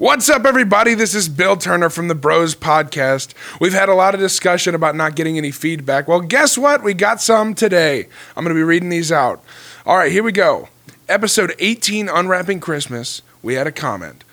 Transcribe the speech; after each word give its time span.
What's 0.00 0.30
up, 0.30 0.46
everybody? 0.46 0.94
This 0.94 1.14
is 1.14 1.28
Bill 1.28 1.58
Turner 1.58 1.90
from 1.90 2.08
the 2.08 2.14
Bros 2.14 2.54
Podcast. 2.54 3.34
We've 3.60 3.74
had 3.74 3.90
a 3.90 3.94
lot 3.94 4.14
of 4.14 4.20
discussion 4.20 4.74
about 4.74 4.96
not 4.96 5.14
getting 5.14 5.36
any 5.36 5.50
feedback. 5.50 6.08
Well, 6.08 6.22
guess 6.22 6.56
what? 6.56 6.82
We 6.82 6.94
got 6.94 7.20
some 7.20 7.54
today. 7.54 8.08
I'm 8.34 8.42
going 8.42 8.56
to 8.56 8.58
be 8.58 8.62
reading 8.62 8.88
these 8.88 9.12
out. 9.12 9.44
All 9.84 9.98
right, 9.98 10.10
here 10.10 10.22
we 10.22 10.32
go. 10.32 10.70
Episode 11.06 11.54
18, 11.58 12.08
Unwrapping 12.08 12.60
Christmas. 12.60 13.20
We 13.42 13.56
had 13.56 13.66
a 13.66 13.72
comment. 13.72 14.24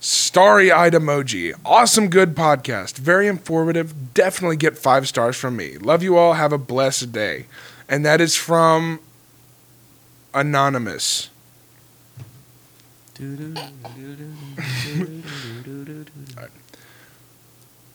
Starry 0.00 0.72
eyed 0.72 0.94
emoji. 0.94 1.54
Awesome, 1.64 2.08
good 2.08 2.34
podcast. 2.34 2.96
Very 2.96 3.28
informative. 3.28 4.12
Definitely 4.12 4.56
get 4.56 4.76
five 4.76 5.06
stars 5.06 5.36
from 5.36 5.54
me. 5.54 5.78
Love 5.78 6.02
you 6.02 6.16
all. 6.16 6.32
Have 6.32 6.52
a 6.52 6.58
blessed 6.58 7.12
day. 7.12 7.46
And 7.88 8.04
that 8.04 8.20
is 8.20 8.34
from 8.34 8.98
Anonymous. 10.34 11.30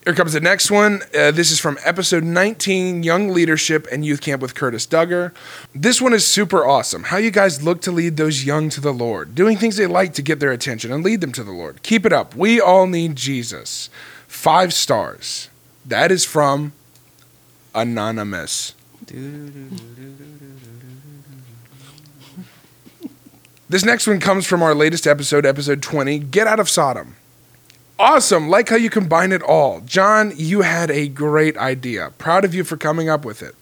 Here 0.03 0.15
comes 0.15 0.33
the 0.33 0.39
next 0.41 0.71
one. 0.71 1.03
Uh, 1.15 1.29
this 1.29 1.51
is 1.51 1.59
from 1.59 1.77
episode 1.83 2.23
19 2.23 3.03
Young 3.03 3.29
Leadership 3.29 3.87
and 3.91 4.03
Youth 4.03 4.21
Camp 4.21 4.41
with 4.41 4.55
Curtis 4.55 4.87
Duggar. 4.87 5.31
This 5.75 6.01
one 6.01 6.13
is 6.13 6.25
super 6.25 6.65
awesome. 6.65 7.03
How 7.03 7.17
you 7.17 7.29
guys 7.29 7.61
look 7.61 7.81
to 7.81 7.91
lead 7.91 8.17
those 8.17 8.45
young 8.45 8.69
to 8.69 8.81
the 8.81 8.91
Lord, 8.91 9.35
doing 9.35 9.57
things 9.57 9.77
they 9.77 9.85
like 9.85 10.13
to 10.15 10.23
get 10.23 10.39
their 10.39 10.51
attention 10.51 10.91
and 10.91 11.03
lead 11.03 11.21
them 11.21 11.31
to 11.33 11.43
the 11.43 11.51
Lord. 11.51 11.83
Keep 11.83 12.07
it 12.07 12.13
up. 12.13 12.35
We 12.35 12.59
all 12.59 12.87
need 12.87 13.15
Jesus. 13.15 13.91
Five 14.27 14.73
stars. 14.73 15.49
That 15.85 16.11
is 16.11 16.25
from 16.25 16.73
Anonymous. 17.75 18.73
This 23.71 23.85
next 23.85 24.05
one 24.05 24.19
comes 24.19 24.45
from 24.45 24.61
our 24.61 24.75
latest 24.75 25.07
episode, 25.07 25.45
episode 25.45 25.81
20 25.81 26.19
Get 26.19 26.45
Out 26.45 26.59
of 26.59 26.69
Sodom. 26.69 27.15
Awesome. 27.97 28.49
Like 28.49 28.67
how 28.67 28.75
you 28.75 28.89
combine 28.89 29.31
it 29.31 29.41
all. 29.41 29.79
John, 29.79 30.33
you 30.35 30.63
had 30.63 30.91
a 30.91 31.07
great 31.07 31.55
idea. 31.55 32.11
Proud 32.17 32.43
of 32.43 32.53
you 32.53 32.65
for 32.65 32.75
coming 32.75 33.07
up 33.07 33.23
with 33.23 33.41
it. 33.41 33.55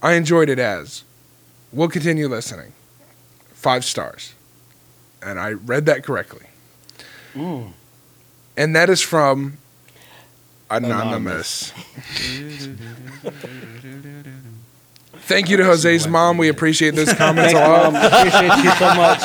I 0.00 0.12
enjoyed 0.12 0.48
it 0.48 0.60
as. 0.60 1.02
We'll 1.72 1.88
continue 1.88 2.28
listening. 2.28 2.72
Five 3.52 3.84
stars. 3.84 4.34
And 5.20 5.40
I 5.40 5.54
read 5.54 5.86
that 5.86 6.04
correctly. 6.04 6.46
Mm. 7.34 7.72
And 8.56 8.76
that 8.76 8.88
is 8.88 9.02
from 9.02 9.58
Anonymous. 10.70 11.72
Thank 15.26 15.50
you 15.50 15.56
to 15.56 15.64
Jose's 15.64 16.06
mom. 16.06 16.38
We 16.38 16.48
appreciate 16.48 16.94
those 16.94 17.12
comments 17.12 17.52
a 17.52 17.56
Thanks, 17.56 17.68
lot. 17.68 17.92
Mom. 17.92 18.04
Appreciate 18.04 18.64
you 18.64 18.70
so 18.70 18.94
much. 18.94 19.20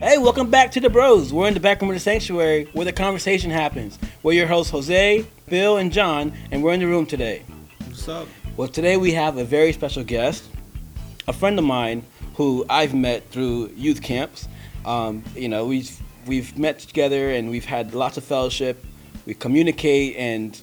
Hey, 0.00 0.16
welcome 0.16 0.48
back 0.48 0.70
to 0.72 0.80
the 0.80 0.88
Bros. 0.88 1.34
We're 1.34 1.48
in 1.48 1.54
the 1.54 1.60
back 1.60 1.82
room 1.82 1.90
of 1.90 1.96
the 1.96 2.00
sanctuary 2.00 2.70
where 2.72 2.86
the 2.86 2.94
conversation 2.94 3.50
happens. 3.50 3.98
We're 4.22 4.32
your 4.32 4.46
hosts, 4.46 4.70
Jose, 4.72 5.26
Bill, 5.50 5.76
and 5.76 5.92
John, 5.92 6.32
and 6.50 6.62
we're 6.62 6.72
in 6.72 6.80
the 6.80 6.86
room 6.86 7.04
today. 7.04 7.42
What's 7.86 8.08
up? 8.08 8.26
Well, 8.56 8.68
today 8.68 8.96
we 8.96 9.12
have 9.12 9.36
a 9.36 9.44
very 9.44 9.74
special 9.74 10.02
guest, 10.02 10.48
a 11.28 11.32
friend 11.32 11.58
of 11.58 11.64
mine 11.64 12.04
who 12.34 12.64
I've 12.70 12.94
met 12.94 13.28
through 13.30 13.70
youth 13.76 14.02
camps. 14.02 14.48
Um, 14.84 15.22
you 15.36 15.48
know, 15.48 15.66
we've 15.66 15.96
we've 16.26 16.58
met 16.58 16.80
together 16.80 17.30
and 17.30 17.50
we've 17.50 17.66
had 17.66 17.94
lots 17.94 18.16
of 18.16 18.24
fellowship. 18.24 18.84
We 19.26 19.34
communicate, 19.34 20.16
and 20.16 20.60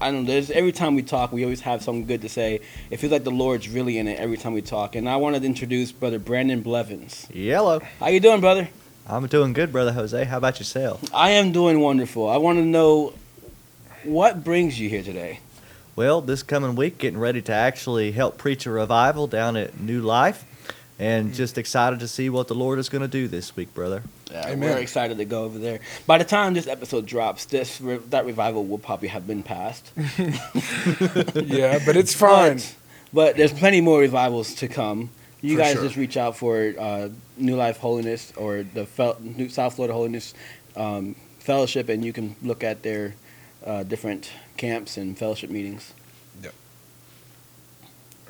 I 0.00 0.10
don't 0.10 0.24
know. 0.24 0.32
There's 0.32 0.50
every 0.50 0.72
time 0.72 0.94
we 0.94 1.02
talk, 1.02 1.32
we 1.32 1.44
always 1.44 1.60
have 1.60 1.82
something 1.82 2.06
good 2.06 2.22
to 2.22 2.30
say. 2.30 2.60
It 2.90 2.96
feels 2.96 3.12
like 3.12 3.24
the 3.24 3.30
Lord's 3.30 3.68
really 3.68 3.98
in 3.98 4.08
it 4.08 4.18
every 4.18 4.38
time 4.38 4.54
we 4.54 4.62
talk. 4.62 4.96
And 4.96 5.06
I 5.08 5.16
wanted 5.16 5.40
to 5.40 5.46
introduce 5.46 5.92
Brother 5.92 6.18
Brandon 6.18 6.62
Blevins. 6.62 7.28
Yellow. 7.30 7.80
How 8.00 8.08
you 8.08 8.20
doing, 8.20 8.40
brother? 8.40 8.68
I'm 9.06 9.26
doing 9.26 9.52
good, 9.52 9.70
brother 9.70 9.92
Jose. 9.92 10.24
How 10.24 10.38
about 10.38 10.58
yourself? 10.58 11.14
I 11.14 11.30
am 11.30 11.52
doing 11.52 11.80
wonderful. 11.80 12.28
I 12.28 12.38
want 12.38 12.58
to 12.58 12.64
know 12.64 13.12
what 14.02 14.42
brings 14.42 14.80
you 14.80 14.88
here 14.88 15.02
today. 15.02 15.40
Well, 15.96 16.20
this 16.20 16.42
coming 16.42 16.76
week, 16.76 16.98
getting 16.98 17.18
ready 17.18 17.40
to 17.42 17.52
actually 17.54 18.12
help 18.12 18.36
preach 18.36 18.66
a 18.66 18.70
revival 18.70 19.26
down 19.26 19.56
at 19.56 19.80
New 19.80 20.02
Life, 20.02 20.44
and 20.98 21.32
just 21.34 21.56
excited 21.56 22.00
to 22.00 22.08
see 22.08 22.28
what 22.28 22.48
the 22.48 22.54
Lord 22.54 22.78
is 22.78 22.90
going 22.90 23.00
to 23.00 23.08
do 23.08 23.28
this 23.28 23.56
week, 23.56 23.72
brother. 23.72 24.02
Yeah, 24.30 24.48
Amen. 24.48 24.74
we're 24.74 24.78
excited 24.78 25.16
to 25.16 25.24
go 25.24 25.44
over 25.44 25.58
there. 25.58 25.80
By 26.06 26.18
the 26.18 26.24
time 26.24 26.52
this 26.52 26.66
episode 26.66 27.06
drops, 27.06 27.46
this 27.46 27.80
re- 27.80 27.96
that 28.10 28.26
revival 28.26 28.66
will 28.66 28.76
probably 28.78 29.08
have 29.08 29.26
been 29.26 29.42
passed. 29.42 29.90
Yeah, 31.34 31.78
but 31.86 31.96
it's 31.96 32.14
fine. 32.28 32.56
But, 32.56 32.74
but 33.14 33.36
there's 33.36 33.52
plenty 33.52 33.80
more 33.80 34.00
revivals 34.00 34.54
to 34.56 34.68
come. 34.68 35.10
You 35.40 35.56
For 35.56 35.62
guys 35.62 35.74
sure. 35.74 35.84
just 35.84 35.96
reach 35.96 36.16
out 36.18 36.36
for 36.36 36.74
uh, 36.78 37.08
New 37.38 37.56
Life 37.56 37.78
Holiness 37.78 38.32
or 38.36 38.62
the 38.64 38.84
Fel- 38.84 39.16
New 39.20 39.48
South 39.48 39.76
Florida 39.76 39.94
Holiness 39.94 40.34
um, 40.76 41.14
Fellowship, 41.38 41.88
and 41.88 42.04
you 42.04 42.12
can 42.12 42.36
look 42.42 42.62
at 42.64 42.82
their 42.82 43.14
uh, 43.66 43.82
different 43.82 44.30
camps 44.56 44.96
and 44.96 45.18
fellowship 45.18 45.50
meetings. 45.50 45.92
Yep. 46.42 46.54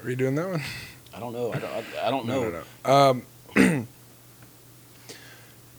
Are 0.03 0.11
you 0.11 0.17
doing 0.17 0.35
that 0.37 0.49
one? 0.49 0.63
I 1.15 1.21
don't 1.21 1.33
know. 1.33 1.53
I 1.53 1.59
don't, 1.59 1.73
I, 2.03 2.11
don't 2.11 2.27
know. 2.27 2.51
No, 2.51 2.51
no, 2.51 3.23
no. 3.55 3.63
Um, 3.65 3.89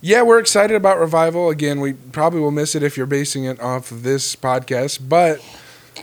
yeah, 0.02 0.22
we're 0.22 0.40
excited 0.40 0.76
about 0.76 1.00
revival. 1.00 1.50
Again, 1.50 1.80
we 1.80 1.94
probably 1.94 2.40
will 2.40 2.52
miss 2.52 2.76
it 2.76 2.84
if 2.84 2.98
you're 2.98 3.06
basing 3.06 3.46
it 3.46 3.60
off 3.60 3.92
of 3.92 4.04
this 4.04 4.36
podcast, 4.36 5.08
but 5.08 5.44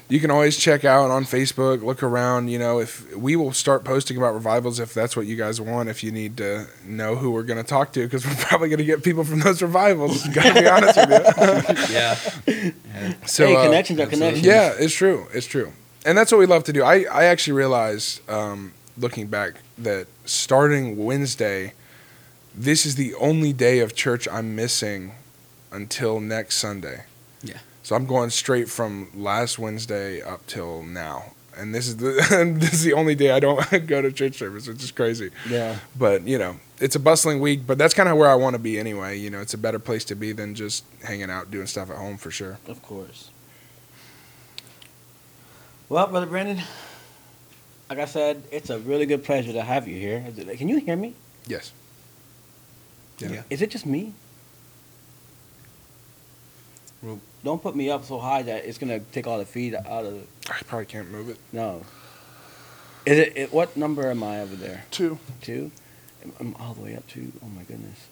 you 0.09 0.21
can 0.21 0.31
always 0.31 0.57
check 0.57 0.85
out 0.85 1.11
on 1.11 1.25
Facebook, 1.25 1.83
look 1.83 2.03
around. 2.03 2.49
You 2.49 2.59
know, 2.59 2.79
if 2.79 3.15
we 3.17 3.37
will 3.37 3.53
start 3.53 3.85
posting 3.85 4.17
about 4.17 4.35
revivals 4.35 4.79
if 4.79 4.93
that's 4.93 5.17
what 5.17 5.27
you 5.27 5.37
guys 5.37 5.61
want. 5.61 5.89
If 5.89 6.05
you 6.05 6.13
need 6.13 6.37
to 6.39 6.67
know 6.85 7.17
who 7.17 7.31
we're 7.31 7.43
going 7.43 7.63
to 7.63 7.69
talk 7.69 7.93
to, 7.95 8.05
because 8.05 8.27
we're 8.27 8.35
probably 8.39 8.69
going 8.69 8.79
to 8.79 8.85
get 8.85 9.03
people 9.03 9.25
from 9.25 9.41
those 9.41 9.63
revivals. 9.63 10.27
Got 10.35 10.55
to 10.55 10.61
be 10.61 10.69
honest 10.69 10.97
with 10.97 11.11
you. 11.11 11.95
Yeah. 11.95 13.13
So, 13.27 13.47
hey, 13.47 13.57
uh, 13.57 13.65
connections 13.65 14.01
are 14.01 14.07
connections. 14.07 14.45
yeah, 14.47 14.75
it's 14.79 14.95
true. 14.95 15.27
It's 15.33 15.47
true. 15.47 15.73
And 16.05 16.19
that's 16.19 16.31
what 16.31 16.39
we 16.39 16.47
love 16.47 16.65
to 16.65 16.73
do. 16.73 16.83
I, 16.83 17.05
I 17.11 17.25
actually 17.25 17.55
realized, 17.55 18.29
um, 18.29 18.75
looking 18.99 19.27
back, 19.29 19.55
that 19.79 20.07
starting 20.25 21.03
Wednesday, 21.03 21.73
this 22.55 22.85
is 22.85 22.97
the 22.97 23.15
only 23.15 23.53
day 23.53 23.79
of 23.81 23.95
church 23.95 24.29
I'm 24.31 24.55
missing 24.55 25.13
until 25.73 26.21
next 26.21 26.57
Sunday. 26.57 27.05
Yeah. 27.43 27.59
So 27.85 27.95
I'm 27.95 28.07
going 28.07 28.31
straight 28.31 28.69
from 28.69 29.11
last 29.15 29.59
Wednesday 29.59 30.23
up 30.23 30.45
till 30.47 30.83
now. 30.83 31.33
And 31.57 31.73
this 31.75 31.87
is 31.87 31.99
the 31.99 32.13
this 32.59 32.73
is 32.73 32.83
the 32.83 32.95
only 32.95 33.15
day 33.15 33.31
I 33.31 33.39
don't 33.39 33.61
go 33.87 34.03
to 34.03 34.11
church 34.11 34.37
service, 34.39 34.67
which 34.67 34.83
is 34.83 34.91
crazy. 34.91 35.31
Yeah. 35.49 35.79
But 35.97 36.27
you 36.27 36.39
know, 36.39 36.57
it's 36.81 36.97
a 36.97 36.99
bustling 36.99 37.41
week. 37.41 37.67
But 37.67 37.77
that's 37.79 37.95
kind 37.95 38.09
of 38.09 38.17
where 38.17 38.29
I 38.29 38.35
want 38.35 38.55
to 38.55 38.59
be 38.59 38.79
anyway. 38.81 39.19
You 39.19 39.29
know, 39.31 39.41
it's 39.41 39.55
a 39.55 39.59
better 39.59 39.79
place 39.79 40.05
to 40.07 40.15
be 40.17 40.33
than 40.33 40.55
just 40.55 40.83
hanging 41.05 41.31
out 41.31 41.51
doing 41.51 41.67
stuff 41.67 41.91
at 41.91 41.99
home 41.99 42.17
for 42.17 42.31
sure. 42.31 42.59
Of 42.67 42.83
course. 42.83 43.31
Well, 45.91 46.07
brother 46.07 46.27
Brandon, 46.27 46.63
like 47.91 47.99
I 47.99 48.07
said, 48.07 48.43
it's 48.51 48.71
a 48.71 48.79
really 48.79 49.05
good 49.05 49.23
pleasure 49.23 49.53
to 49.53 49.63
have 49.63 49.87
you 49.87 50.01
here. 50.01 50.25
Is 50.27 50.39
it- 50.39 50.57
Can 50.59 50.69
you 50.69 50.79
hear 50.81 50.97
me? 50.97 51.15
Yes. 51.47 51.71
Yeah. 53.19 53.29
Yeah. 53.31 53.43
Is 53.51 53.61
it 53.61 53.71
just 53.71 53.85
me? 53.85 54.15
Well- 57.03 57.21
Don't 57.45 57.63
put 57.63 57.77
me 57.77 57.91
up 57.91 58.05
so 58.07 58.19
high 58.19 58.43
that 58.43 58.65
it's 58.65 58.79
gonna 58.79 59.01
take 59.01 59.27
all 59.27 59.39
the 59.39 59.45
feed 59.45 59.75
out 59.75 60.05
of. 60.07 60.27
I 60.51 60.59
probably 60.67 60.87
can't 60.87 61.11
move 61.11 61.29
it. 61.29 61.37
No. 61.53 61.85
Is 63.05 63.19
it, 63.19 63.37
it? 63.37 63.53
What 63.53 63.77
number 63.77 64.11
am 64.11 64.23
I 64.23 64.41
over 64.41 64.57
there? 64.57 64.85
Two. 64.91 65.19
Two. 65.43 65.71
I'm- 66.41 66.57
all 66.59 66.73
the 66.73 66.81
way 66.81 66.97
up 66.97 67.07
to. 67.09 67.33
Oh 67.45 67.49
my 67.49 67.63
goodness. 67.65 68.09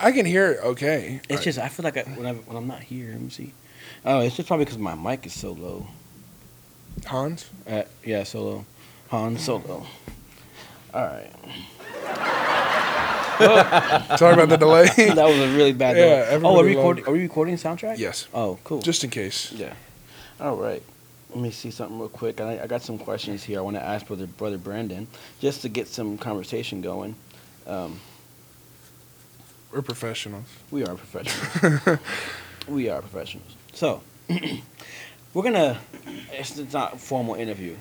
I 0.00 0.10
can 0.12 0.24
hear 0.24 0.52
it 0.52 0.60
okay. 0.64 1.20
It's 1.28 1.42
I- 1.42 1.44
just 1.44 1.58
I 1.58 1.68
feel 1.68 1.84
like 1.84 1.98
I, 1.98 2.02
when 2.04 2.26
I 2.26 2.32
when 2.32 2.56
I'm 2.56 2.66
not 2.66 2.82
here. 2.82 3.10
Let 3.12 3.20
me 3.20 3.30
see. 3.30 3.52
Oh, 4.04 4.20
it's 4.20 4.36
just 4.36 4.48
probably 4.48 4.64
because 4.64 4.78
my 4.78 4.94
mic 4.94 5.26
is 5.26 5.34
so 5.34 5.52
low. 5.52 5.86
Hans. 7.06 7.48
Uh, 7.66 7.82
yeah, 8.04 8.24
solo. 8.24 8.64
Han 9.10 9.38
Solo. 9.38 9.86
All 10.94 11.02
right. 11.06 11.30
Sorry 14.18 14.34
about 14.34 14.48
the 14.48 14.56
delay. 14.58 14.86
that 14.96 15.16
was 15.26 15.38
a 15.38 15.56
really 15.56 15.72
bad. 15.72 15.96
Yeah, 15.96 16.30
delay. 16.38 16.44
oh, 16.44 16.58
are 16.58 16.64
we 16.64 16.70
recording? 16.76 17.04
loved- 17.04 17.08
Are 17.08 17.12
we 17.12 17.22
recording 17.22 17.54
soundtrack? 17.56 17.98
yes. 17.98 18.28
Oh, 18.34 18.58
cool. 18.64 18.80
Just 18.82 19.04
in 19.04 19.10
case. 19.10 19.52
yeah. 19.52 19.74
All 20.40 20.56
right. 20.56 20.82
Let 21.30 21.40
me 21.40 21.50
see 21.50 21.70
something 21.70 21.98
real 21.98 22.08
quick. 22.08 22.40
I, 22.40 22.62
I 22.62 22.66
got 22.66 22.82
some 22.82 22.98
questions 22.98 23.44
here. 23.44 23.58
I 23.58 23.62
want 23.62 23.76
to 23.76 23.82
ask 23.84 24.06
brother 24.06 24.26
brother 24.26 24.56
Brandon 24.58 25.06
just 25.40 25.62
to 25.62 25.68
get 25.68 25.86
some 25.88 26.16
conversation 26.18 26.80
going. 26.80 27.14
Um, 27.66 28.00
we're 29.72 29.82
professionals. 29.82 30.46
We 30.70 30.84
are 30.84 30.94
professionals. 30.94 31.98
we 32.68 32.88
are 32.88 33.00
professionals. 33.02 33.54
So, 33.74 34.00
we're 35.34 35.42
gonna. 35.42 35.78
It's, 36.32 36.56
it's 36.58 36.72
not 36.72 36.94
a 36.94 36.96
formal 36.98 37.34
interview. 37.34 37.76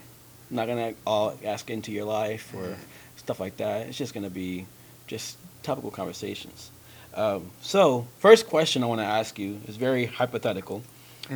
I'm 0.50 0.56
not 0.56 0.68
gonna 0.68 0.94
all 1.06 1.38
ask 1.46 1.70
into 1.70 1.92
your 1.94 2.06
life 2.06 2.54
or 2.54 2.76
stuff 3.16 3.40
like 3.40 3.58
that. 3.58 3.88
It's 3.88 3.98
just 3.98 4.14
gonna 4.14 4.30
be 4.30 4.66
just 5.08 5.38
topical 5.68 5.92
conversations. 5.92 6.72
Um, 7.14 7.52
so, 7.62 8.08
first 8.20 8.48
question 8.48 8.84
I 8.84 8.88
want 8.88 9.02
to 9.02 9.06
ask 9.06 9.38
you 9.38 9.60
is 9.68 9.76
very 9.76 10.06
hypothetical, 10.06 10.82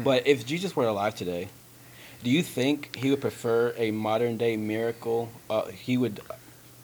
but 0.05 0.25
if 0.25 0.45
Jesus 0.45 0.73
were 0.75 0.85
alive 0.87 1.15
today, 1.15 1.49
do 2.23 2.29
you 2.31 2.41
think 2.41 2.95
he 2.95 3.09
would 3.09 3.19
prefer 3.19 3.73
a 3.77 3.91
modern 3.91 4.37
day 4.37 4.55
miracle? 4.55 5.29
Uh, 5.49 5.65
he 5.67 5.97
would 5.97 6.21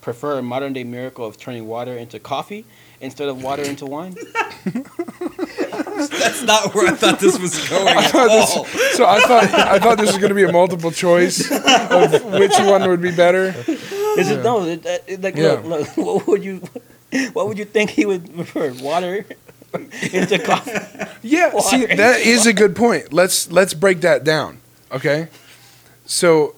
prefer 0.02 0.40
a 0.40 0.42
modern 0.42 0.74
day 0.74 0.84
miracle 0.84 1.26
of 1.26 1.38
turning 1.38 1.68
water 1.68 1.94
into 1.98 2.20
coffee 2.20 2.66
instead 3.00 3.30
of 3.30 3.42
water 3.42 3.64
into 3.64 3.86
wine? 3.86 4.16
That's 4.66 6.44
not 6.44 6.74
where 6.76 6.88
I 6.92 6.96
thought 6.96 7.20
this 7.20 7.40
was 7.40 7.70
going 7.70 7.88
at 7.88 8.12
thought 8.12 8.28
this- 8.28 8.58
all. 8.58 8.66
So 8.94 9.06
I 9.06 9.20
thought 9.22 9.44
I 9.54 9.80
thought 9.80 9.98
this 10.00 10.08
was 10.08 10.18
going 10.18 10.30
to 10.30 10.36
be 10.36 10.44
a 10.44 10.52
multiple 10.52 10.92
choice 10.92 11.50
of 11.52 12.24
which 12.34 12.58
one 12.60 12.88
would 12.90 13.02
be 13.02 13.12
better. 13.16 13.54
Is 14.18 14.30
it 14.32 14.44
no? 14.44 14.66
It, 14.66 14.86
it, 14.86 15.04
it- 15.08 15.22
like, 15.22 15.36
Yeah. 15.38 15.62
look, 15.64 15.66
look, 15.66 15.88
what 16.06 16.28
would 16.28 16.44
you, 16.44 16.62
what 17.34 17.48
would 17.48 17.58
you 17.58 17.66
think 17.66 17.92
he 17.92 18.06
would 18.06 18.34
prefer? 18.34 18.74
Water 18.74 19.26
into 20.12 20.40
coffee? 20.40 20.72
Yeah, 21.24 21.50
see 21.60 21.82
Water. 21.82 21.96
that 21.96 22.20
is 22.22 22.46
a 22.46 22.54
good 22.54 22.76
point. 22.76 23.12
Let's 23.12 23.52
let's 23.52 23.74
break 23.74 24.02
that 24.02 24.24
down. 24.24 24.60
Okay? 24.92 25.28
So 26.06 26.56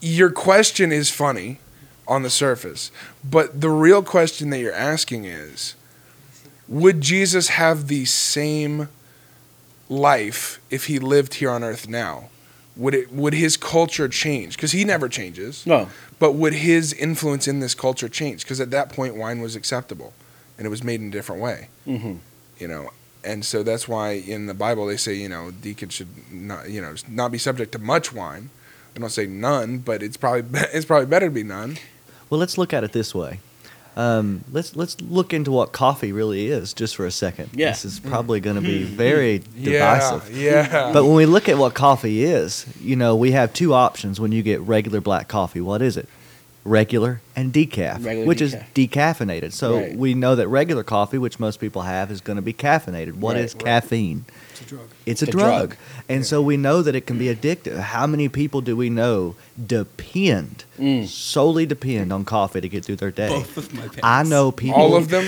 your 0.00 0.30
question 0.30 0.90
is 0.92 1.10
funny 1.10 1.60
on 2.08 2.22
the 2.22 2.30
surface, 2.30 2.90
but 3.22 3.60
the 3.60 3.70
real 3.70 4.02
question 4.02 4.50
that 4.50 4.58
you're 4.58 4.72
asking 4.72 5.24
is 5.24 5.74
would 6.68 7.00
Jesus 7.00 7.48
have 7.48 7.86
the 7.88 8.04
same 8.06 8.88
life 9.88 10.58
if 10.70 10.86
he 10.86 10.98
lived 10.98 11.34
here 11.34 11.50
on 11.50 11.62
earth 11.62 11.88
now? 11.88 12.28
Would 12.76 12.94
it 12.94 13.12
would 13.12 13.34
his 13.34 13.56
culture 13.56 14.08
change? 14.08 14.58
Cuz 14.58 14.72
he 14.72 14.84
never 14.84 15.08
changes. 15.08 15.64
No. 15.66 15.88
But 16.18 16.32
would 16.32 16.54
his 16.54 16.92
influence 16.92 17.46
in 17.46 17.60
this 17.60 17.74
culture 17.74 18.08
change? 18.08 18.42
Because 18.42 18.60
at 18.60 18.70
that 18.70 18.90
point, 18.90 19.16
wine 19.16 19.40
was 19.40 19.54
acceptable, 19.54 20.14
and 20.56 20.66
it 20.66 20.70
was 20.70 20.82
made 20.82 21.00
in 21.00 21.08
a 21.08 21.10
different 21.10 21.42
way. 21.42 21.68
Mm-hmm. 21.86 22.14
You 22.58 22.68
know, 22.68 22.90
and 23.22 23.44
so 23.44 23.62
that's 23.62 23.86
why 23.86 24.12
in 24.12 24.46
the 24.46 24.54
Bible 24.54 24.86
they 24.86 24.96
say, 24.96 25.14
you 25.14 25.28
know, 25.28 25.50
deacons 25.50 25.94
should 25.94 26.32
not, 26.32 26.70
you 26.70 26.80
know, 26.80 26.94
not 27.08 27.32
be 27.32 27.38
subject 27.38 27.72
to 27.72 27.78
much 27.78 28.12
wine. 28.12 28.50
They 28.94 29.00
don't 29.00 29.10
say 29.10 29.26
none, 29.26 29.78
but 29.78 30.02
it's 30.02 30.16
probably 30.16 30.60
it's 30.72 30.86
probably 30.86 31.06
better 31.06 31.26
to 31.26 31.32
be 31.32 31.42
none. 31.42 31.76
Well, 32.30 32.40
let's 32.40 32.56
look 32.56 32.72
at 32.72 32.82
it 32.82 32.92
this 32.92 33.14
way. 33.14 33.40
Um, 33.96 34.44
let's 34.52 34.76
let's 34.76 35.00
look 35.00 35.32
into 35.32 35.50
what 35.50 35.72
coffee 35.72 36.12
really 36.12 36.48
is 36.48 36.74
just 36.74 36.94
for 36.96 37.06
a 37.06 37.10
second. 37.10 37.50
Yeah. 37.54 37.70
This 37.70 37.84
is 37.86 37.98
probably 37.98 38.40
going 38.40 38.56
to 38.56 38.62
be 38.62 38.82
very 39.04 39.38
divisive. 39.62 40.36
Yeah, 40.36 40.50
yeah. 40.68 40.92
But 40.92 41.04
when 41.06 41.14
we 41.14 41.24
look 41.24 41.48
at 41.48 41.56
what 41.56 41.72
coffee 41.74 42.22
is, 42.24 42.66
you 42.80 42.94
know, 42.96 43.16
we 43.16 43.30
have 43.32 43.54
two 43.54 43.72
options 43.72 44.20
when 44.20 44.32
you 44.32 44.42
get 44.42 44.60
regular 44.60 45.00
black 45.00 45.28
coffee. 45.28 45.62
What 45.62 45.80
is 45.80 45.96
it? 45.96 46.08
Regular 46.64 47.20
and 47.36 47.52
decaf, 47.54 48.04
Regular 48.04 48.26
which 48.26 48.40
is 48.42 48.54
decaffeinated. 48.74 49.52
So 49.52 49.76
Right. 49.78 49.96
we 49.96 50.14
know 50.14 50.34
that 50.34 50.48
regular 50.48 50.82
coffee, 50.82 51.16
which 51.16 51.38
most 51.40 51.58
people 51.60 51.82
have, 51.82 52.10
is 52.10 52.20
going 52.20 52.36
to 52.36 52.42
be 52.42 52.52
caffeinated. 52.52 53.14
What 53.14 53.36
Right. 53.36 53.44
is 53.44 53.54
caffeine? 53.54 54.24
It's 54.66 54.72
a 54.72 54.76
drug. 54.76 54.88
It's 55.06 55.22
a 55.22 55.26
a 55.26 55.30
drug. 55.30 55.68
drug. 55.70 55.76
And 56.08 56.26
so 56.26 56.42
we 56.42 56.56
know 56.56 56.82
that 56.82 56.94
it 56.94 57.06
can 57.06 57.18
be 57.18 57.26
addictive. 57.26 57.78
How 57.78 58.06
many 58.06 58.28
people 58.28 58.60
do 58.60 58.76
we 58.76 58.90
know 58.90 59.34
depend, 59.64 60.64
Mm. 60.78 61.06
solely 61.06 61.64
depend 61.66 62.12
on 62.12 62.24
coffee 62.24 62.60
to 62.60 62.68
get 62.68 62.84
through 62.84 62.96
their 62.96 63.10
day? 63.10 63.28
Both 63.28 63.56
of 63.56 63.72
my 63.72 63.80
parents. 63.82 64.00
I 64.02 64.22
know 64.24 64.50
people. 64.52 64.80
all 64.80 64.94
of 64.96 65.08
them, 65.08 65.24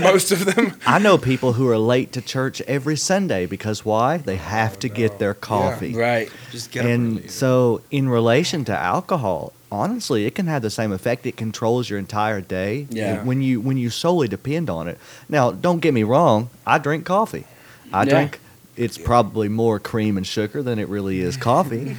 most 0.00 0.32
of 0.32 0.44
them. 0.54 0.74
I 0.86 0.98
know 0.98 1.18
people 1.18 1.52
who 1.54 1.68
are 1.68 1.78
late 1.78 2.12
to 2.12 2.20
church 2.22 2.60
every 2.62 2.96
Sunday 2.96 3.46
because 3.46 3.84
why? 3.84 4.16
They 4.18 4.36
have 4.36 4.78
to 4.80 4.88
get 4.88 5.18
their 5.18 5.34
coffee. 5.34 5.90
Yeah, 5.90 5.98
Right. 6.00 6.30
Just 6.50 6.70
get 6.70 6.84
And 6.86 7.18
early. 7.18 7.28
so, 7.28 7.80
in 7.90 8.08
relation 8.08 8.64
to 8.66 8.76
alcohol, 8.76 9.52
honestly, 9.70 10.26
it 10.26 10.34
can 10.34 10.46
have 10.48 10.62
the 10.62 10.70
same 10.70 10.92
effect. 10.92 11.26
It 11.26 11.36
controls 11.36 11.88
your 11.88 11.98
entire 11.98 12.40
day. 12.40 12.86
Yeah. 12.90 13.22
When 13.24 13.40
you 13.42 13.60
when 13.60 13.76
you 13.76 13.90
solely 13.90 14.28
depend 14.28 14.68
on 14.68 14.88
it. 14.88 14.98
Now, 15.28 15.50
don't 15.52 15.80
get 15.80 15.94
me 15.94 16.02
wrong. 16.02 16.50
I 16.66 16.78
drink 16.78 17.04
coffee. 17.04 17.44
I 17.92 18.02
Yeah. 18.04 18.10
drink. 18.14 18.40
It's 18.76 18.96
probably 18.96 19.48
more 19.48 19.78
cream 19.78 20.16
and 20.16 20.26
sugar 20.26 20.62
than 20.62 20.78
it 20.78 20.88
really 20.88 21.20
is 21.20 21.36
coffee. 21.50 21.94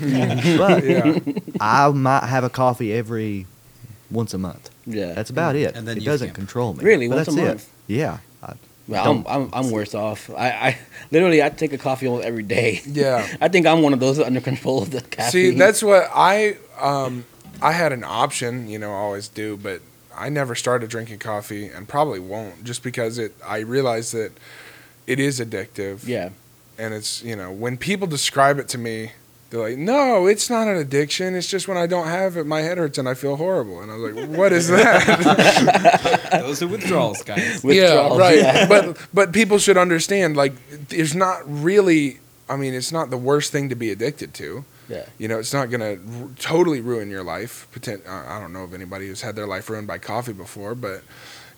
but 0.57 0.83
Yeah, 0.83 1.19
I 1.59 1.89
might 1.89 2.25
have 2.25 2.43
a 2.43 2.49
coffee 2.49 2.91
every 2.93 3.45
once 4.09 4.33
a 4.33 4.37
month. 4.37 4.69
Yeah. 4.85 5.13
That's 5.13 5.29
about 5.29 5.55
it. 5.55 5.75
And 5.75 5.87
then 5.87 5.97
it 5.97 6.03
doesn't 6.05 6.29
can't. 6.29 6.35
control 6.35 6.73
me. 6.73 6.83
Really? 6.83 7.07
But 7.07 7.15
Once 7.17 7.27
a 7.27 7.31
that's 7.31 7.41
it. 7.43 7.47
month? 7.47 7.69
Yeah. 7.87 8.17
I, 8.41 8.53
well, 8.87 9.11
I'm, 9.11 9.25
I'm 9.27 9.49
I'm 9.53 9.71
worse 9.71 9.95
off. 9.95 10.29
I, 10.31 10.49
I 10.49 10.77
literally 11.11 11.41
I 11.41 11.49
take 11.49 11.71
a 11.73 11.77
coffee 11.77 12.07
almost 12.07 12.25
every 12.27 12.43
day. 12.43 12.81
yeah. 12.85 13.25
I 13.41 13.47
think 13.47 13.65
I'm 13.65 13.81
one 13.81 13.93
of 13.93 13.99
those 13.99 14.19
under 14.19 14.41
control 14.41 14.81
of 14.81 14.91
the 14.91 15.01
caffeine. 15.01 15.31
See, 15.53 15.57
that's 15.57 15.81
what 15.83 16.09
I 16.13 16.57
um 16.81 17.25
I 17.61 17.71
had 17.71 17.93
an 17.93 18.03
option, 18.03 18.67
you 18.67 18.77
know, 18.79 18.91
I 18.91 18.95
always 18.97 19.27
do, 19.29 19.55
but 19.57 19.81
I 20.15 20.29
never 20.29 20.53
started 20.53 20.89
drinking 20.89 21.19
coffee 21.19 21.67
and 21.67 21.87
probably 21.87 22.19
won't 22.19 22.63
just 22.65 22.83
because 22.83 23.17
it 23.17 23.33
I 23.45 23.59
realized 23.59 24.13
that 24.13 24.31
it 25.07 25.19
is 25.19 25.39
addictive. 25.39 26.05
yeah. 26.07 26.29
And 26.83 26.94
it's, 26.94 27.24
you 27.24 27.35
know, 27.35 27.51
when 27.51 27.77
people 27.77 28.07
describe 28.07 28.59
it 28.59 28.68
to 28.69 28.77
me, 28.77 29.12
they're 29.50 29.62
like, 29.62 29.77
"No, 29.77 30.25
it's 30.25 30.50
not 30.50 30.68
an 30.68 30.77
addiction. 30.77 31.35
It's 31.35 31.47
just 31.47 31.68
when 31.68 31.77
I 31.77 31.85
don't 31.88 32.07
have 32.07 32.35
it, 32.38 32.45
my 32.45 32.62
head 32.62 32.77
hurts 32.77 32.97
and 32.97 33.07
I 33.07 33.13
feel 33.13 33.35
horrible." 33.38 33.81
And 33.81 33.91
I 33.91 33.95
was 33.95 34.03
like, 34.13 34.30
"What 34.38 34.51
is 34.51 34.68
that?" 34.68 36.30
Those 36.41 36.62
are 36.63 36.68
withdrawals, 36.68 37.24
guys. 37.24 37.63
Withdrawals, 37.63 38.18
yeah, 38.19 38.25
right. 38.25 38.38
yeah. 38.38 38.68
But 38.74 38.97
but 39.13 39.31
people 39.31 39.59
should 39.59 39.77
understand 39.77 40.35
like 40.35 40.53
there's 40.89 41.15
not 41.15 41.41
really 41.45 42.19
I 42.50 42.56
mean, 42.57 42.74
it's 42.74 42.91
not 42.91 43.09
the 43.12 43.18
worst 43.18 43.51
thing 43.51 43.69
to 43.69 43.75
be 43.75 43.89
addicted 43.91 44.33
to. 44.36 44.65
Yeah. 44.89 45.06
You 45.18 45.27
know, 45.29 45.39
it's 45.39 45.53
not 45.53 45.69
going 45.69 45.79
to 45.79 45.94
r- 46.24 46.29
totally 46.38 46.81
ruin 46.81 47.09
your 47.09 47.24
life. 47.24 47.68
Potent- 47.71 48.06
I 48.07 48.38
I 48.38 48.39
don't 48.41 48.51
know 48.53 48.63
of 48.63 48.74
anybody 48.74 49.07
who's 49.07 49.21
had 49.21 49.36
their 49.36 49.47
life 49.47 49.69
ruined 49.69 49.88
by 49.88 49.97
coffee 50.00 50.33
before, 50.33 50.75
but 50.75 51.01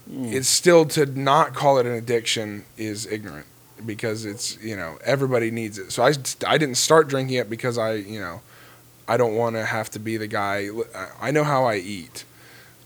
Mm. 0.07 0.31
it's 0.37 0.47
still 0.47 0.85
to 0.85 1.07
not 1.07 1.55
call 1.55 1.79
it 1.79 1.87
an 1.87 1.93
addiction 1.93 2.65
is 2.77 3.07
ignorant 3.07 3.47
because 3.85 4.25
it's, 4.25 4.61
you 4.61 4.75
know, 4.75 4.97
everybody 5.03 5.51
needs 5.51 5.77
it. 5.77 5.91
So 5.91 6.03
I, 6.03 6.13
I 6.47 6.57
didn't 6.57 6.75
start 6.75 7.07
drinking 7.07 7.37
it 7.37 7.49
because 7.49 7.77
I, 7.77 7.93
you 7.93 8.19
know, 8.19 8.41
I 9.07 9.17
don't 9.17 9.35
want 9.35 9.55
to 9.55 9.65
have 9.65 9.89
to 9.91 9.99
be 9.99 10.17
the 10.17 10.27
guy. 10.27 10.69
I 11.21 11.31
know 11.31 11.43
how 11.43 11.65
I 11.65 11.75
eat. 11.75 12.25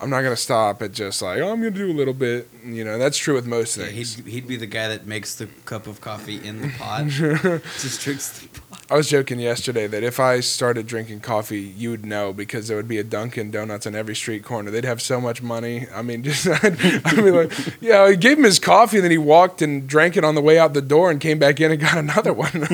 I'm 0.01 0.09
not 0.09 0.21
going 0.21 0.33
to 0.35 0.41
stop 0.41 0.81
at 0.81 0.93
just 0.93 1.21
like, 1.21 1.39
oh, 1.39 1.51
I'm 1.51 1.59
going 1.61 1.73
to 1.73 1.79
do 1.79 1.91
a 1.91 1.93
little 1.93 2.13
bit. 2.13 2.47
You 2.65 2.83
know, 2.85 2.97
that's 2.97 3.17
true 3.17 3.33
with 3.35 3.45
most 3.45 3.75
Yeah, 3.77 3.87
things. 3.87 4.15
he'd, 4.15 4.25
he'd 4.27 4.47
be 4.47 4.55
the 4.55 4.65
guy 4.65 4.87
that 4.87 5.05
makes 5.05 5.35
the 5.35 5.47
cup 5.65 5.87
of 5.87 5.99
coffee 5.99 6.37
in 6.45 6.61
the 6.61 6.69
pot. 6.69 7.07
Just 7.79 8.01
drinks 8.01 8.39
the 8.39 8.47
pot. 8.47 8.83
I 8.91 8.95
was 8.95 9.07
joking 9.09 9.39
yesterday 9.39 9.85
that 9.87 10.01
if 10.01 10.19
I 10.19 10.39
started 10.39 10.87
drinking 10.87 11.19
coffee, 11.19 11.59
you 11.61 11.91
would 11.91 12.05
know 12.05 12.33
because 12.33 12.67
there 12.67 12.75
would 12.77 12.87
be 12.87 12.97
a 12.97 13.03
Dunkin' 13.03 13.51
Donuts 13.51 13.85
on 13.85 13.93
every 13.93 14.15
street 14.15 14.43
corner. 14.43 14.71
They'd 14.71 14.83
have 14.85 15.01
so 15.01 15.21
much 15.21 15.43
money. 15.43 15.85
I 15.93 16.01
mean, 16.01 16.23
just 16.29 16.47
I'd, 16.47 16.79
I'd 17.05 17.15
be 17.17 17.29
like, 17.31 17.51
yeah, 17.81 18.01
I 18.01 18.15
gave 18.15 18.37
him 18.39 18.45
his 18.45 18.57
coffee, 18.57 18.97
and 18.97 19.03
then 19.03 19.11
he 19.11 19.17
walked 19.19 19.61
and 19.61 19.85
drank 19.87 20.17
it 20.17 20.23
on 20.23 20.33
the 20.33 20.41
way 20.41 20.57
out 20.57 20.73
the 20.73 20.81
door, 20.81 21.11
and 21.11 21.19
came 21.19 21.37
back 21.39 21.59
in 21.59 21.71
and 21.71 21.79
got 21.79 21.97
another 22.05 22.33
one. 22.33 22.67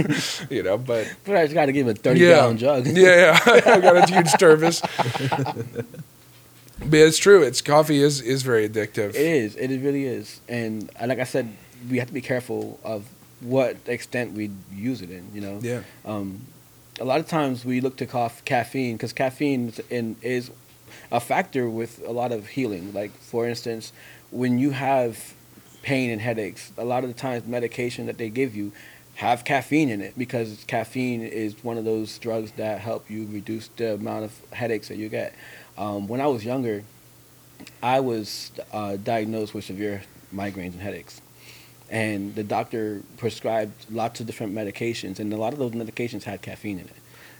you 0.49 0.63
know, 0.63 0.77
but 0.77 1.11
But 1.25 1.35
I 1.37 1.43
just 1.45 1.53
got 1.55 1.65
to 1.65 1.71
give 1.73 1.87
him 1.87 1.91
a 1.95 1.95
30 1.97 2.19
yeah, 2.19 2.27
gallon 2.29 2.57
jug. 2.59 2.87
yeah, 2.87 3.39
yeah, 3.45 3.61
I 3.65 3.79
got 3.81 3.97
a 4.09 4.13
huge 4.13 4.29
service. 4.39 4.81
But 6.79 6.99
it's 6.99 7.17
true. 7.17 7.41
It's 7.41 7.61
coffee 7.61 8.01
is 8.01 8.21
is 8.21 8.43
very 8.43 8.67
addictive. 8.67 9.09
It 9.09 9.15
is. 9.15 9.55
It 9.55 9.69
really 9.81 10.05
is. 10.05 10.41
And 10.47 10.89
like 11.05 11.19
I 11.19 11.23
said, 11.23 11.55
we 11.89 11.99
have 11.99 12.07
to 12.07 12.13
be 12.13 12.21
careful 12.21 12.79
of 12.83 13.05
what 13.41 13.77
extent 13.85 14.33
we 14.33 14.51
use 14.73 15.01
it 15.01 15.09
in. 15.09 15.29
You 15.33 15.41
know. 15.41 15.59
Yeah. 15.61 15.81
Um, 16.05 16.41
a 16.99 17.05
lot 17.05 17.19
of 17.19 17.27
times 17.27 17.65
we 17.65 17.81
look 17.81 17.97
to 17.97 18.05
coff- 18.05 18.43
caffeine 18.45 18.95
because 18.95 19.11
caffeine 19.13 19.69
is, 19.69 19.79
in, 19.89 20.15
is 20.21 20.51
a 21.11 21.19
factor 21.19 21.69
with 21.69 22.01
a 22.05 22.11
lot 22.11 22.31
of 22.31 22.47
healing. 22.47 22.93
Like 22.93 23.11
for 23.11 23.47
instance, 23.47 23.91
when 24.31 24.59
you 24.59 24.71
have 24.71 25.33
pain 25.81 26.09
and 26.09 26.21
headaches, 26.21 26.71
a 26.77 26.85
lot 26.85 27.03
of 27.03 27.13
the 27.13 27.19
times 27.19 27.45
medication 27.45 28.05
that 28.07 28.17
they 28.17 28.29
give 28.29 28.55
you 28.55 28.71
have 29.15 29.45
caffeine 29.45 29.89
in 29.89 30.01
it 30.01 30.17
because 30.17 30.65
caffeine 30.67 31.21
is 31.21 31.63
one 31.63 31.77
of 31.77 31.85
those 31.85 32.17
drugs 32.17 32.51
that 32.53 32.81
help 32.81 33.09
you 33.09 33.25
reduce 33.31 33.69
the 33.77 33.93
amount 33.93 34.25
of 34.25 34.51
headaches 34.51 34.89
that 34.89 34.97
you 34.97 35.07
get. 35.07 35.33
Um, 35.77 36.07
when 36.07 36.21
I 36.21 36.27
was 36.27 36.45
younger, 36.45 36.83
I 37.81 37.99
was 37.99 38.51
uh, 38.73 38.97
diagnosed 38.97 39.53
with 39.53 39.65
severe 39.65 40.03
migraines 40.33 40.73
and 40.73 40.81
headaches. 40.81 41.21
And 41.89 42.33
the 42.33 42.43
doctor 42.43 43.03
prescribed 43.17 43.73
lots 43.91 44.19
of 44.19 44.25
different 44.25 44.55
medications, 44.55 45.19
and 45.19 45.31
a 45.31 45.37
lot 45.37 45.53
of 45.53 45.59
those 45.59 45.71
medications 45.71 46.23
had 46.23 46.41
caffeine 46.41 46.79
in 46.79 46.85
it. 46.85 46.95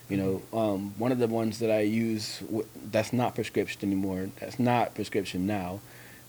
You 0.08 0.18
know, 0.18 0.42
um, 0.54 0.94
one 1.00 1.12
of 1.12 1.18
the 1.18 1.28
ones 1.28 1.58
that 1.60 1.72
I 1.72 1.80
use 1.80 2.40
w- 2.42 2.68
that's 2.92 3.12
not 3.12 3.34
prescription 3.34 3.82
anymore, 3.82 4.30
that's 4.40 4.60
not 4.60 4.94
prescription 4.94 5.48
now, 5.48 5.80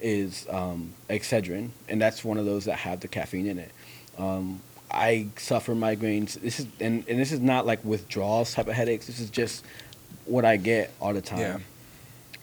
is 0.01 0.47
um, 0.49 0.95
Excedrin, 1.11 1.71
and 1.87 2.01
that's 2.01 2.25
one 2.25 2.39
of 2.39 2.47
those 2.47 2.65
that 2.65 2.77
have 2.77 3.01
the 3.01 3.09
caffeine 3.09 3.47
in 3.47 3.59
it. 3.59 3.71
Um, 4.17 4.61
I 4.91 5.27
suffer 5.37 5.75
migraines. 5.75 6.41
This 6.41 6.61
is 6.61 6.67
and, 6.81 7.05
and 7.07 7.19
this 7.19 7.33
is 7.33 7.41
not 7.41 7.67
like 7.67 7.85
withdrawals 7.85 8.55
type 8.55 8.67
of 8.67 8.75
headaches. 8.75 9.07
This 9.07 9.21
is 9.21 9.29
just 9.29 9.63
what 10.25 10.47
I 10.47 10.57
get 10.57 10.93
all 10.99 11.13
the 11.13 11.21
time. 11.21 11.39
Yeah. 11.41 11.59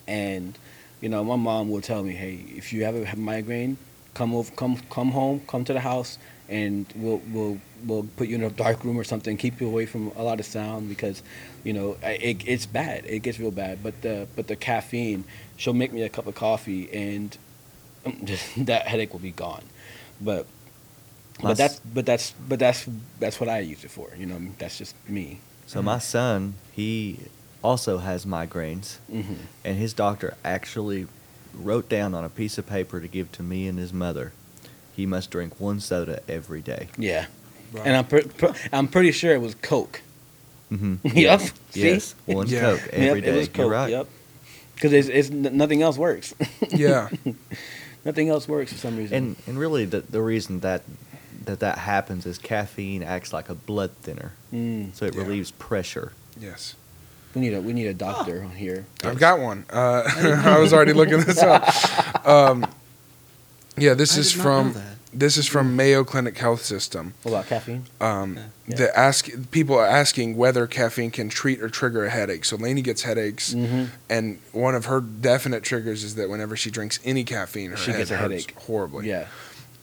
And 0.07 0.57
you 1.01 1.09
know, 1.09 1.23
my 1.23 1.35
mom 1.35 1.69
will 1.69 1.81
tell 1.81 2.03
me, 2.03 2.13
"Hey, 2.13 2.45
if 2.55 2.71
you 2.73 2.83
ever 2.83 3.03
have 3.05 3.17
migraine, 3.17 3.77
come 4.13 4.33
over, 4.33 4.51
come 4.55 4.77
come 4.89 5.11
home, 5.11 5.41
come 5.47 5.63
to 5.65 5.73
the 5.73 5.79
house, 5.79 6.17
and 6.49 6.85
we'll 6.95 7.21
we'll 7.31 7.59
we'll 7.85 8.07
put 8.15 8.27
you 8.27 8.35
in 8.35 8.43
a 8.43 8.49
dark 8.49 8.83
room 8.83 8.97
or 8.97 9.03
something, 9.03 9.37
keep 9.37 9.59
you 9.59 9.67
away 9.67 9.85
from 9.85 10.11
a 10.15 10.23
lot 10.23 10.39
of 10.39 10.45
sound 10.45 10.89
because, 10.89 11.21
you 11.63 11.73
know, 11.73 11.97
it, 12.03 12.47
it's 12.47 12.65
bad. 12.65 13.05
It 13.05 13.19
gets 13.19 13.39
real 13.39 13.51
bad. 13.51 13.83
But 13.83 14.01
the 14.01 14.27
but 14.35 14.47
the 14.47 14.55
caffeine, 14.55 15.23
she'll 15.57 15.73
make 15.73 15.91
me 15.91 16.03
a 16.03 16.09
cup 16.09 16.27
of 16.27 16.35
coffee, 16.35 16.91
and 16.93 17.37
um, 18.05 18.25
that 18.57 18.87
headache 18.87 19.11
will 19.13 19.19
be 19.19 19.31
gone. 19.31 19.63
but 20.21 20.45
My 21.41 21.49
but 21.49 21.57
that's 21.57 21.79
but 21.79 22.05
that's 22.05 22.31
but 22.47 22.59
that's 22.59 22.87
that's 23.19 23.39
what 23.39 23.49
I 23.49 23.59
use 23.59 23.83
it 23.83 23.91
for. 23.91 24.09
You 24.17 24.25
know, 24.25 24.39
that's 24.57 24.77
just 24.77 24.95
me. 25.07 25.39
So 25.65 25.81
my 25.81 25.99
son, 25.99 26.55
he 26.73 27.19
also 27.63 27.97
has 27.99 28.25
migraines, 28.25 28.97
hmm 29.09 29.33
and 29.65 29.77
his 29.77 29.93
doctor 29.93 30.35
actually 30.43 31.07
wrote 31.53 31.87
down 31.89 32.13
on 32.13 32.23
a 32.25 32.29
piece 32.29 32.57
of 32.57 32.67
paper 32.67 32.99
to 32.99 33.07
give 33.07 33.31
to 33.33 33.43
me 33.43 33.67
and 33.67 33.77
his 33.79 33.93
mother. 33.93 34.31
He 34.95 35.05
must 35.05 35.31
drink 35.31 35.59
one 35.59 35.79
soda 35.79 36.21
every 36.27 36.61
day. 36.61 36.89
Yeah, 36.97 37.25
Right. 37.71 37.87
and 37.87 37.95
I'm 37.95 38.05
pre- 38.05 38.23
pre- 38.23 38.53
I'm 38.71 38.87
pretty 38.87 39.11
sure 39.11 39.33
it 39.33 39.41
was 39.41 39.55
Coke. 39.55 40.01
Mm-hmm. 40.71 40.95
Yep. 41.17 41.41
See? 41.71 41.81
Yes, 41.89 42.15
one 42.25 42.47
Yeah. 42.47 42.59
Coke 42.61 42.87
every 42.91 43.05
yep, 43.21 43.23
day. 43.25 43.31
It 43.31 43.37
was 43.37 43.49
You're 43.57 43.69
right. 43.69 43.89
Yep. 43.91 44.07
Because 44.75 44.93
it's, 44.93 45.07
it's 45.07 45.29
nothing 45.29 45.81
else 45.81 45.97
works. 45.97 46.33
Yeah. 46.69 47.09
nothing 48.05 48.29
else 48.29 48.47
works 48.47 48.71
for 48.73 48.79
some 48.79 48.97
reason. 48.97 49.15
And 49.17 49.35
and 49.47 49.57
really, 49.59 49.85
the 49.85 50.01
the 50.01 50.21
reason 50.21 50.59
that 50.61 50.81
that 51.45 51.59
that 51.59 51.77
happens 51.77 52.25
is 52.25 52.37
caffeine 52.37 53.03
acts 53.03 53.31
like 53.33 53.49
a 53.49 53.55
blood 53.55 53.91
thinner, 54.01 54.31
Mm, 54.53 54.93
so 54.95 55.05
it 55.05 55.13
Yeah. 55.15 55.21
relieves 55.21 55.51
pressure. 55.51 56.13
Yes. 56.39 56.75
We 57.35 57.41
need 57.41 57.53
a 57.53 57.61
we 57.61 57.73
need 57.73 57.87
a 57.87 57.93
doctor 57.93 58.43
on 58.43 58.51
here. 58.51 58.85
I've 59.03 59.19
got 59.19 59.39
one. 59.39 59.65
Uh, 59.69 60.03
I 60.45 60.59
was 60.59 60.73
already 60.73 60.93
looking 60.93 61.19
this 61.21 61.39
up. 61.41 61.63
Um, 62.27 62.65
yeah, 63.77 63.93
this 63.93 64.15
I 64.17 64.21
is 64.21 64.31
from 64.31 64.75
this 65.15 65.37
is 65.37 65.47
from 65.47 65.75
Mayo 65.75 66.03
Clinic 66.03 66.37
Health 66.37 66.63
System. 66.63 67.13
What 67.23 67.31
about 67.33 67.47
caffeine? 67.47 67.85
Um, 68.01 68.39
Yeah. 68.67 68.75
The 68.77 68.97
ask 68.97 69.29
people 69.51 69.77
are 69.77 69.85
asking 69.85 70.37
whether 70.37 70.65
caffeine 70.67 71.11
can 71.11 71.29
treat 71.29 71.61
or 71.61 71.69
trigger 71.69 72.05
a 72.05 72.09
headache. 72.09 72.45
So 72.45 72.55
Lainey 72.55 72.81
gets 72.81 73.03
headaches, 73.03 73.53
Mm-hmm. 73.53 73.85
and 74.09 74.39
one 74.53 74.73
of 74.73 74.85
her 74.85 75.01
definite 75.01 75.63
triggers 75.63 76.03
is 76.03 76.15
that 76.15 76.29
whenever 76.29 76.55
she 76.55 76.71
drinks 76.71 76.99
any 77.03 77.23
caffeine, 77.25 77.71
her 77.71 77.77
She 77.77 77.91
head 77.91 77.97
gets 77.99 78.11
a 78.11 78.15
hurts 78.17 78.31
headache. 78.45 78.55
horribly. 78.61 79.07
Yeah. 79.09 79.27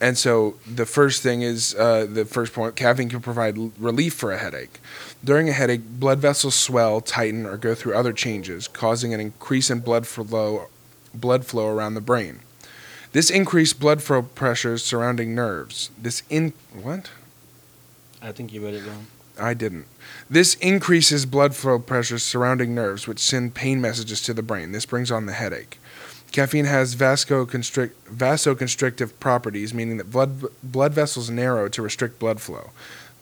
And 0.00 0.16
so 0.16 0.54
the 0.66 0.86
first 0.86 1.22
thing 1.22 1.42
is 1.42 1.74
uh, 1.74 2.06
the 2.08 2.24
first 2.24 2.54
point 2.54 2.74
caffeine 2.74 3.10
can 3.10 3.20
provide 3.20 3.58
l- 3.58 3.72
relief 3.78 4.14
for 4.14 4.32
a 4.32 4.38
headache. 4.38 4.80
During 5.22 5.48
a 5.48 5.52
headache, 5.52 5.82
blood 5.84 6.20
vessels 6.20 6.54
swell, 6.54 7.02
tighten, 7.02 7.44
or 7.44 7.58
go 7.58 7.74
through 7.74 7.94
other 7.94 8.14
changes, 8.14 8.66
causing 8.66 9.12
an 9.12 9.20
increase 9.20 9.68
in 9.70 9.80
blood 9.80 10.06
flow, 10.06 10.68
blood 11.12 11.44
flow 11.44 11.68
around 11.68 11.94
the 11.94 12.00
brain. 12.00 12.40
This 13.12 13.28
increased 13.28 13.78
blood 13.78 14.02
flow 14.02 14.22
pressures 14.22 14.82
surrounding 14.82 15.34
nerves. 15.34 15.90
This 16.00 16.22
in 16.30 16.54
what? 16.72 17.10
I 18.22 18.32
think 18.32 18.52
you 18.52 18.64
read 18.64 18.74
it 18.74 18.86
wrong. 18.86 19.06
I 19.38 19.54
didn't. 19.54 19.86
This 20.28 20.54
increases 20.56 21.26
blood 21.26 21.54
flow 21.54 21.78
pressures 21.78 22.22
surrounding 22.22 22.74
nerves, 22.74 23.06
which 23.08 23.18
send 23.18 23.54
pain 23.54 23.80
messages 23.80 24.22
to 24.22 24.34
the 24.34 24.42
brain. 24.42 24.72
This 24.72 24.86
brings 24.86 25.10
on 25.10 25.26
the 25.26 25.32
headache. 25.32 25.78
Caffeine 26.32 26.64
has 26.66 26.94
vasoconstrict, 26.94 27.90
vasoconstrictive 28.12 29.12
properties, 29.18 29.74
meaning 29.74 29.96
that 29.96 30.10
blood, 30.10 30.44
blood 30.62 30.92
vessels 30.92 31.28
narrow 31.30 31.68
to 31.68 31.82
restrict 31.82 32.18
blood 32.20 32.40
flow, 32.40 32.70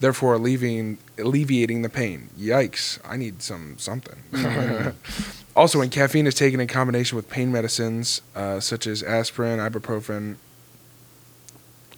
therefore 0.01 0.35
alleviating, 0.35 0.99
alleviating 1.19 1.83
the 1.83 1.89
pain. 1.89 2.29
Yikes, 2.39 2.99
I 3.05 3.17
need 3.17 3.41
some 3.43 3.79
something. 3.79 4.23
also, 5.57 5.79
when 5.79 5.89
caffeine 5.89 6.27
is 6.27 6.35
taken 6.35 6.61
in 6.61 6.67
combination 6.69 7.17
with 7.17 7.31
pain 7.31 7.51
medicines 7.51 8.21
uh, 8.37 8.61
such 8.61 8.87
as 8.87 9.03
aspirin, 9.03 9.59
ibuprofen, 9.59 10.37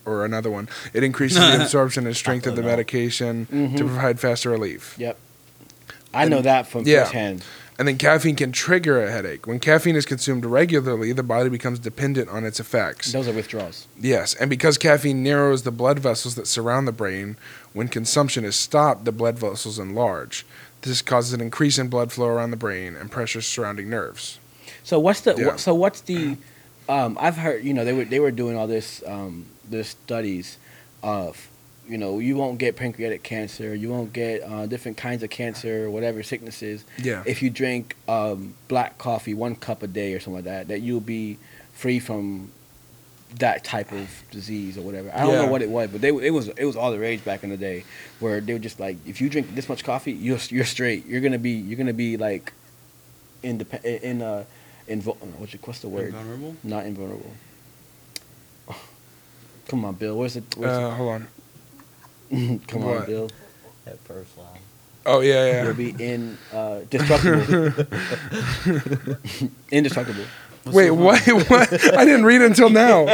or 0.06 0.24
another 0.24 0.50
one, 0.50 0.68
it 0.94 1.02
increases 1.02 1.38
the 1.38 1.60
absorption 1.62 2.06
and 2.06 2.16
strength 2.16 2.46
of 2.46 2.54
the 2.56 2.62
Tylenol. 2.62 2.66
medication 2.66 3.46
to 3.46 3.52
Mhm. 3.52 3.76
provide 3.78 4.20
faster 4.20 4.48
relief. 4.50 4.94
Yep. 4.98 5.18
I 6.14 6.26
know 6.26 6.40
that 6.42 6.66
from 6.68 6.84
Yeah. 6.86 7.04
firsthand. 7.04 7.44
And 7.80 7.88
then 7.88 7.96
caffeine 7.96 8.36
can 8.36 8.52
trigger 8.52 9.02
a 9.02 9.10
headache. 9.10 9.46
When 9.46 9.58
caffeine 9.58 9.96
is 9.96 10.04
consumed 10.04 10.44
regularly, 10.44 11.14
the 11.14 11.22
body 11.22 11.48
becomes 11.48 11.78
dependent 11.78 12.28
on 12.28 12.44
its 12.44 12.60
effects. 12.60 13.10
Those 13.10 13.26
are 13.26 13.32
withdrawals. 13.32 13.88
Yes, 13.98 14.34
and 14.34 14.50
because 14.50 14.76
caffeine 14.76 15.22
narrows 15.22 15.62
the 15.62 15.70
blood 15.70 15.98
vessels 15.98 16.34
that 16.34 16.46
surround 16.46 16.86
the 16.86 16.92
brain, 16.92 17.38
when 17.72 17.88
consumption 17.88 18.44
is 18.44 18.54
stopped, 18.54 19.06
the 19.06 19.12
blood 19.12 19.38
vessels 19.38 19.78
enlarge. 19.78 20.44
This 20.82 21.00
causes 21.00 21.32
an 21.32 21.40
increase 21.40 21.78
in 21.78 21.88
blood 21.88 22.12
flow 22.12 22.26
around 22.26 22.50
the 22.50 22.58
brain 22.58 22.94
and 22.94 23.10
pressure 23.10 23.40
surrounding 23.40 23.88
nerves. 23.88 24.38
So 24.84 24.98
what's 25.00 25.22
the 25.22 25.34
Yeah. 25.38 25.56
so 25.56 25.74
what's 25.74 26.02
the 26.02 26.36
um, 26.86 27.16
I've 27.18 27.38
heard 27.38 27.64
you 27.64 27.72
know 27.72 27.86
they 27.86 27.94
were 27.94 28.04
they 28.04 28.20
were 28.20 28.30
doing 28.30 28.58
all 28.58 28.66
this 28.66 29.02
um, 29.06 29.46
this 29.66 29.88
studies 29.88 30.58
of 31.02 31.48
you 31.90 31.98
know 31.98 32.18
you 32.20 32.36
won't 32.36 32.58
get 32.58 32.76
pancreatic 32.76 33.22
cancer 33.22 33.74
you 33.74 33.88
won't 33.90 34.12
get 34.12 34.42
uh, 34.42 34.64
different 34.66 34.96
kinds 34.96 35.22
of 35.24 35.30
cancer 35.30 35.90
whatever 35.90 36.22
sicknesses 36.22 36.84
Yeah. 37.02 37.22
if 37.26 37.42
you 37.42 37.50
drink 37.50 37.96
um, 38.08 38.54
black 38.68 38.96
coffee 38.96 39.34
one 39.34 39.56
cup 39.56 39.82
a 39.82 39.86
day 39.88 40.14
or 40.14 40.20
something 40.20 40.36
like 40.36 40.44
that 40.44 40.68
that 40.68 40.80
you'll 40.80 41.00
be 41.00 41.36
free 41.72 41.98
from 41.98 42.52
that 43.38 43.62
type 43.64 43.92
of 43.92 44.08
disease 44.32 44.76
or 44.76 44.82
whatever. 44.82 45.08
I 45.14 45.20
don't 45.20 45.30
Yeah. 45.34 45.42
know 45.46 45.50
what 45.52 45.62
it 45.62 45.68
was, 45.70 45.88
but 45.90 46.00
they 46.00 46.08
it 46.08 46.30
was 46.30 46.48
it 46.48 46.64
was 46.64 46.76
all 46.76 46.90
the 46.90 46.98
rage 46.98 47.24
back 47.24 47.44
in 47.44 47.50
the 47.50 47.56
day 47.56 47.84
where 48.18 48.40
they 48.40 48.52
were 48.52 48.58
just 48.58 48.80
like 48.80 48.96
if 49.06 49.20
you 49.20 49.28
drink 49.30 49.54
this 49.54 49.68
much 49.68 49.82
coffee 49.84 50.12
you're 50.12 50.38
you're 50.48 50.64
straight 50.64 51.06
you're 51.06 51.20
gonna 51.20 51.38
be 51.38 51.52
you're 51.52 51.78
gonna 51.78 51.92
be 51.92 52.16
like 52.16 52.52
independent 53.42 54.02
in 54.02 54.20
uh 54.22 54.44
in 54.88 55.00
what's 55.02 55.52
your 55.52 55.60
what's 55.64 55.78
the 55.80 55.88
word 55.88 56.06
Invulnerable? 56.08 56.56
not 56.64 56.86
invulnerable. 56.86 57.32
Come 59.68 59.84
on, 59.84 59.94
Bill. 59.94 60.16
Where's 60.16 60.36
it? 60.36 60.44
Where's 60.56 60.76
Uh, 60.76 60.90
hold 60.90 61.12
on. 61.14 61.28
It? 62.30 62.60
Come 62.68 62.82
what? 62.82 62.96
on, 62.98 63.06
Bill. 63.06 63.30
That 63.84 63.98
first 64.00 64.36
line. 64.38 64.46
Oh 65.06 65.20
yeah, 65.20 65.62
You'll 65.62 65.80
yeah. 65.80 65.92
be 65.92 66.04
in 66.04 66.36
uh, 66.52 66.80
destructible. 66.90 67.86
Indestructible. 69.70 70.24
What's 70.64 70.76
Wait, 70.76 70.90
what? 70.90 71.26
What? 71.48 71.72
I 71.96 72.04
didn't 72.04 72.26
read 72.26 72.42
until 72.42 72.68
now. 72.68 73.08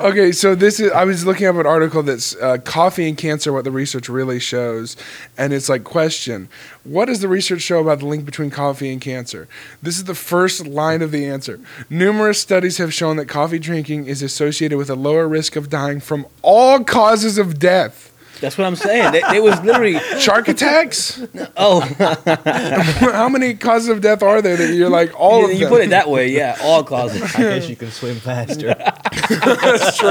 Okay, 0.00 0.32
so 0.32 0.56
this 0.56 0.80
is. 0.80 0.90
I 0.90 1.04
was 1.04 1.24
looking 1.24 1.46
up 1.46 1.54
an 1.54 1.64
article 1.64 2.02
that's 2.02 2.34
uh, 2.36 2.58
coffee 2.58 3.08
and 3.08 3.16
cancer. 3.16 3.52
What 3.52 3.62
the 3.62 3.70
research 3.70 4.08
really 4.08 4.40
shows, 4.40 4.96
and 5.36 5.52
it's 5.52 5.68
like 5.68 5.84
question: 5.84 6.48
What 6.82 7.04
does 7.04 7.20
the 7.20 7.28
research 7.28 7.62
show 7.62 7.78
about 7.80 8.00
the 8.00 8.06
link 8.06 8.24
between 8.24 8.50
coffee 8.50 8.90
and 8.90 9.00
cancer? 9.00 9.46
This 9.80 9.96
is 9.96 10.04
the 10.04 10.14
first 10.16 10.66
line 10.66 11.00
of 11.00 11.12
the 11.12 11.24
answer. 11.24 11.60
Numerous 11.88 12.40
studies 12.40 12.78
have 12.78 12.92
shown 12.92 13.16
that 13.18 13.26
coffee 13.26 13.60
drinking 13.60 14.06
is 14.06 14.20
associated 14.20 14.76
with 14.76 14.90
a 14.90 14.96
lower 14.96 15.28
risk 15.28 15.54
of 15.54 15.70
dying 15.70 16.00
from 16.00 16.26
all 16.42 16.82
causes 16.82 17.38
of 17.38 17.60
death. 17.60 18.07
That's 18.40 18.56
what 18.56 18.66
I'm 18.66 18.76
saying. 18.76 19.12
They, 19.12 19.22
they 19.30 19.40
was 19.40 19.60
literally. 19.62 19.98
Shark 20.20 20.48
attacks? 20.48 21.20
Oh, 21.60 21.80
How 23.00 23.28
many 23.28 23.54
causes 23.54 23.88
of 23.88 24.00
death 24.00 24.22
are 24.22 24.40
there 24.40 24.56
that 24.56 24.74
you're 24.74 24.88
like 24.88 25.18
all 25.18 25.40
you, 25.40 25.44
of 25.46 25.52
you 25.54 25.58
them? 25.60 25.68
put 25.70 25.82
it 25.82 25.90
that 25.90 26.08
way. 26.08 26.28
Yeah, 26.30 26.56
all 26.62 26.84
causes. 26.84 27.20
I 27.34 27.38
guess 27.38 27.68
you 27.68 27.74
can 27.74 27.90
swim 27.90 28.16
faster. 28.16 28.68
That's 28.74 29.98
true. 29.98 30.10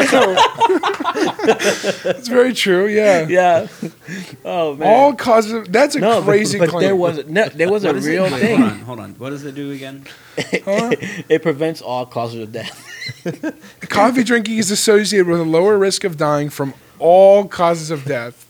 it's 2.12 2.28
very 2.28 2.54
true. 2.54 2.88
Yeah. 2.88 3.28
Yeah. 3.28 3.68
Oh 4.44 4.76
man. 4.76 4.88
All 4.88 5.14
causes. 5.16 5.54
Of, 5.54 5.72
that's 5.72 5.96
a 5.96 6.00
no, 6.00 6.20
but- 6.22 6.26
crazy 6.26 6.60
but, 6.60 6.70
claim. 6.70 6.84
there 6.84 6.96
was 6.96 7.26
no, 7.28 7.48
there 7.50 7.72
was 7.72 7.84
a 7.84 7.88
What 7.88 7.96
is 7.98 8.06
it? 8.06 8.10
real 8.10 8.24
Wait, 8.24 8.40
thing. 8.42 8.58
Hold 8.60 8.72
on, 8.72 8.80
hold 8.82 9.00
on. 9.00 9.12
What 9.14 9.30
does 9.30 9.46
it 9.46 9.56
do 9.56 9.72
again? 9.72 10.06
Huh? 10.38 10.92
It 11.30 11.42
prevents 11.42 11.82
all 11.82 12.06
causes 12.06 12.42
of 12.42 12.52
death. 12.52 12.84
Coffee 13.90 14.24
drinking 14.24 14.58
is 14.58 14.70
associated 14.72 15.28
with 15.28 15.40
a 15.40 15.46
lower 15.46 15.78
risk 15.78 16.04
of 16.04 16.18
dying 16.18 16.50
from 16.50 16.74
all 17.00 17.48
causes 17.48 17.92
of 17.92 18.06
death. 18.06 18.46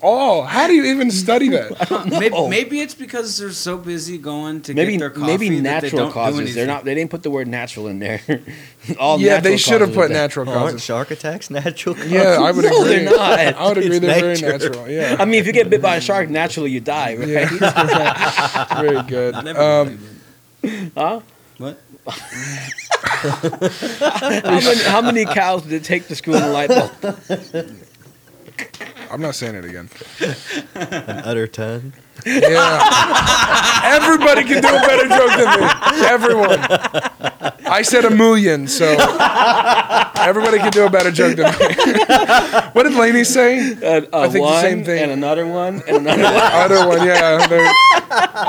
All. 0.00 0.44
How 0.44 0.68
do 0.68 0.74
you 0.74 0.84
even 0.84 1.10
study 1.10 1.48
that? 1.56 2.06
maybe, 2.20 2.48
maybe 2.48 2.80
it's 2.80 2.94
because 2.94 3.36
they're 3.36 3.50
so 3.50 3.76
busy 3.76 4.16
going 4.16 4.60
to 4.62 4.72
Maybe 4.74 4.92
get 4.92 5.00
their 5.00 5.10
coffee 5.10 5.26
maybe 5.26 5.48
that 5.48 5.56
they 5.56 5.60
natural 5.88 5.98
don't 6.02 6.08
do 6.10 6.14
causes. 6.14 6.54
They're 6.54 6.68
not. 6.68 6.84
They 6.84 6.94
didn't 6.94 7.10
put 7.10 7.24
the 7.24 7.30
word 7.32 7.48
natural 7.48 7.88
in 7.88 7.98
there. 7.98 8.20
all 9.00 9.18
yeah, 9.18 9.40
they 9.40 9.50
natural 9.50 9.56
should 9.58 9.80
have 9.80 9.88
causes 9.90 9.96
put 9.96 10.04
of 10.04 10.10
death. 10.10 10.16
natural 10.22 10.48
Aren't 10.50 10.60
causes. 10.60 10.84
shark 10.84 11.10
attacks 11.10 11.50
natural? 11.60 11.96
Causes? 11.96 12.12
Yeah, 12.12 12.38
I 12.40 12.52
would 12.52 12.64
No, 12.64 12.80
agree. 12.82 12.94
they're 12.94 13.04
not. 13.10 13.38
I 13.40 13.68
would 13.68 13.78
agree. 13.78 13.96
It's 13.96 14.06
they're 14.06 14.20
very 14.20 14.34
nature. 14.34 14.52
natural. 14.68 14.88
Yeah. 14.88 15.16
I 15.18 15.24
mean, 15.24 15.40
if 15.40 15.46
you 15.48 15.52
get 15.52 15.68
bit 15.68 15.82
by 15.82 15.96
a 15.96 16.00
shark, 16.00 16.30
naturally 16.30 16.70
you 16.70 16.80
die, 16.80 17.16
right? 17.16 17.28
Yeah. 17.28 18.80
very 18.80 19.02
good. 19.02 19.34
Never 19.44 19.60
Um, 19.60 19.98
believed. 20.62 20.92
Huh? 20.96 21.20
What? 21.58 21.80
How 22.06 22.14
many, 24.60 24.82
how 24.84 25.00
many 25.02 25.24
cows 25.24 25.62
did 25.64 25.72
it 25.72 25.82
take 25.84 26.06
to 26.06 26.14
screw 26.14 26.36
in 26.36 26.42
the 26.42 26.48
light 26.48 26.68
bulb? 26.68 26.92
I'm 29.10 29.20
not 29.20 29.34
saying 29.34 29.54
it 29.54 29.64
again. 29.64 29.88
An 30.74 31.18
utter 31.24 31.46
ton. 31.46 31.92
Yeah. 32.26 33.80
Everybody 33.84 34.44
can 34.44 34.60
do 34.60 34.68
a 34.68 34.80
better 34.86 35.08
joke 35.08 35.30
than 35.36 35.60
me. 35.60 36.06
Everyone. 36.06 36.58
I 37.70 37.82
said 37.82 38.04
a 38.04 38.10
million, 38.10 38.66
so 38.66 38.86
everybody 40.18 40.58
can 40.58 40.70
do 40.70 40.84
a 40.86 40.90
better 40.90 41.10
joke 41.10 41.36
than 41.36 41.46
me. 41.46 41.54
what 42.72 42.82
did 42.84 42.94
Laney 42.94 43.24
say? 43.24 43.72
Uh, 43.74 44.02
uh, 44.12 44.20
I 44.22 44.28
think 44.28 44.44
the 44.46 44.60
same 44.60 44.84
thing. 44.84 45.02
and 45.02 45.12
another 45.12 45.46
one 45.46 45.82
and 45.86 46.06
another 46.06 46.22
one. 46.24 46.34
Other 46.52 46.88
one, 46.88 47.06
yeah. 47.06 47.46
They're, 47.46 47.72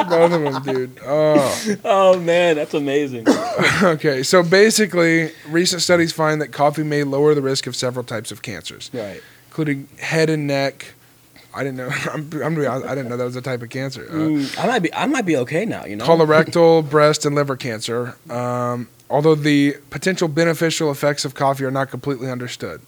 both 0.10 0.32
of 0.32 0.42
them, 0.42 0.64
dude. 0.64 1.00
Oh. 1.06 1.76
Oh 1.86 2.20
man, 2.20 2.56
that's 2.56 2.74
amazing. 2.74 3.26
Okay, 3.82 4.24
so 4.24 4.42
basically, 4.44 5.32
recent 5.48 5.82
studies 5.82 6.12
find 6.12 6.42
that 6.42 6.50
coffee 6.52 6.84
may 6.84 7.04
lower 7.04 7.34
the 7.34 7.42
risk 7.42 7.66
of 7.68 7.76
several 7.76 8.04
types 8.04 8.32
of 8.32 8.42
cancers, 8.42 8.90
Right. 8.94 9.22
Including 9.50 9.88
head 10.00 10.30
and 10.30 10.48
neck. 10.48 10.94
I 11.54 11.64
didn't 11.64 11.78
know. 11.78 11.90
I'm, 12.14 12.32
I'm 12.44 12.58
honest, 12.66 12.86
I 12.88 12.96
didn't 12.96 13.10
know 13.10 13.18
that 13.18 13.24
was 13.24 13.36
a 13.36 13.42
type 13.42 13.62
of 13.62 13.70
cancer. 13.70 14.08
Uh, 14.10 14.14
Mm, 14.14 14.64
I 14.64 14.68
might 14.68 14.80
be. 14.80 14.94
I 14.94 15.06
might 15.08 15.26
be 15.26 15.36
okay 15.38 15.66
now. 15.66 15.86
You 15.86 15.96
know. 15.96 16.06
colorectal, 16.06 16.88
breast, 16.88 17.26
and 17.26 17.36
liver 17.36 17.56
cancer. 17.56 18.16
Um, 18.30 18.88
although 19.10 19.36
the 19.36 19.76
potential 19.90 20.28
beneficial 20.28 20.92
effects 20.92 21.26
of 21.26 21.34
coffee 21.34 21.66
are 21.66 21.72
not 21.72 21.90
completely 21.90 22.30
understood. 22.30 22.82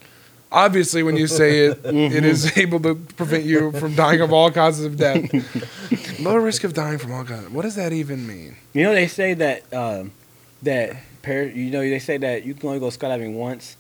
Obviously, 0.54 1.02
when 1.02 1.16
you 1.18 1.28
say 1.28 1.60
it, 1.68 1.82
Mm-hmm. 1.82 2.16
it 2.18 2.24
is 2.26 2.56
able 2.58 2.80
to 2.82 2.94
prevent 2.96 3.46
you 3.46 3.72
from 3.72 3.96
dying 3.96 4.22
of 4.22 4.32
all 4.34 4.52
causes 4.52 4.86
of 4.86 4.98
death. 4.98 5.24
Lower 6.20 6.42
risk 6.42 6.64
of 6.64 6.74
dying 6.74 7.00
from 7.00 7.14
all 7.14 7.24
causes. 7.24 7.50
What 7.50 7.64
does 7.64 7.76
that 7.76 7.94
even 7.94 8.28
mean? 8.28 8.58
You 8.74 8.84
know, 8.84 8.94
they 8.94 9.08
say 9.08 9.34
that 9.34 9.74
um, 9.74 10.12
that 10.62 10.98
par- 11.24 11.44
you 11.44 11.72
know 11.72 11.80
they 11.82 12.00
say 12.00 12.18
that 12.18 12.46
you 12.46 12.54
can 12.54 12.68
only 12.68 12.80
go 12.80 12.88
skydiving 12.90 13.34
once. 13.34 13.76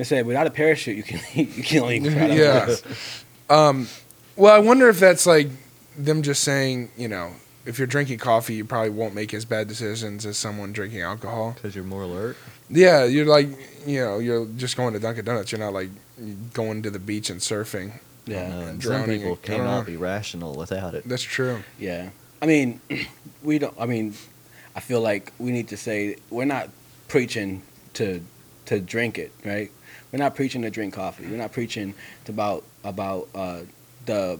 They 0.00 0.04
say 0.04 0.22
without 0.22 0.46
a 0.46 0.50
parachute, 0.50 0.96
you 0.96 1.02
can 1.02 1.20
you 1.34 1.62
can 1.62 1.82
only 1.82 2.00
skydive 2.00 2.36
Yeah. 2.38 2.74
Um, 3.54 3.88
well, 4.36 4.54
I 4.54 4.58
wonder 4.60 4.88
if 4.88 4.98
that's 4.98 5.26
like 5.26 5.48
them 5.98 6.22
just 6.22 6.42
saying, 6.42 6.90
you 6.96 7.08
know, 7.08 7.32
if 7.66 7.78
you're 7.78 7.86
drinking 7.86 8.18
coffee, 8.18 8.54
you 8.54 8.64
probably 8.64 8.88
won't 8.90 9.14
make 9.14 9.34
as 9.34 9.44
bad 9.44 9.68
decisions 9.68 10.24
as 10.24 10.38
someone 10.38 10.72
drinking 10.72 11.02
alcohol. 11.02 11.52
Because 11.52 11.74
you're 11.74 11.84
more 11.84 12.04
alert. 12.04 12.38
Yeah, 12.70 13.04
you're 13.04 13.26
like, 13.26 13.48
you 13.86 14.00
know, 14.00 14.20
you're 14.20 14.46
just 14.56 14.76
going 14.78 14.94
to 14.94 15.00
Dunkin' 15.00 15.24
Donuts. 15.24 15.52
You're 15.52 15.58
not 15.58 15.74
like 15.74 15.90
going 16.54 16.82
to 16.84 16.90
the 16.90 17.00
beach 17.00 17.28
and 17.28 17.40
surfing. 17.40 17.98
Yeah, 18.24 18.48
No, 18.48 18.60
and 18.60 18.82
some 18.82 18.92
drowning 18.92 19.18
people 19.20 19.32
it. 19.32 19.40
I 19.44 19.48
don't 19.48 19.58
cannot 19.58 19.86
be 19.86 19.96
rational 19.96 20.54
without 20.54 20.94
it. 20.94 21.06
That's 21.06 21.22
true. 21.24 21.62
yeah. 21.78 22.08
I 22.40 22.46
mean, 22.46 22.80
we 23.42 23.58
don't. 23.58 23.74
I 23.78 23.84
mean, 23.84 24.14
I 24.74 24.80
feel 24.80 25.02
like 25.02 25.32
we 25.38 25.50
need 25.50 25.68
to 25.68 25.76
say 25.76 26.16
we're 26.30 26.46
not 26.46 26.70
preaching 27.08 27.62
to 27.94 28.24
to 28.66 28.80
drink 28.80 29.18
it, 29.18 29.32
right? 29.44 29.70
We're 30.12 30.18
not 30.18 30.34
preaching 30.34 30.62
to 30.62 30.70
drink 30.70 30.94
coffee. 30.94 31.26
We're 31.26 31.36
not 31.36 31.52
preaching 31.52 31.94
to 32.24 32.32
about 32.32 32.64
about 32.84 33.28
uh, 33.34 33.60
the 34.06 34.38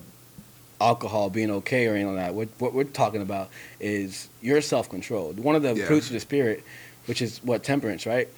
alcohol 0.81 1.31
being 1.31 1.51
okay 1.51 1.87
or 1.87 1.95
anything 1.95 2.17
like 2.17 2.27
that. 2.27 2.35
What, 2.35 2.49
what 2.59 2.73
we're 2.73 2.85
talking 2.85 3.21
about 3.23 3.51
is 3.79 4.29
your 4.41 4.61
self 4.61 4.89
control. 4.89 5.33
One 5.35 5.55
of 5.55 5.63
the 5.63 5.75
Yeah. 5.75 5.87
fruits 5.87 6.07
of 6.07 6.15
the 6.15 6.21
spirit, 6.21 6.65
which 7.07 7.21
is 7.23 7.39
what 7.45 7.63
temperance, 7.63 8.07
right? 8.07 8.29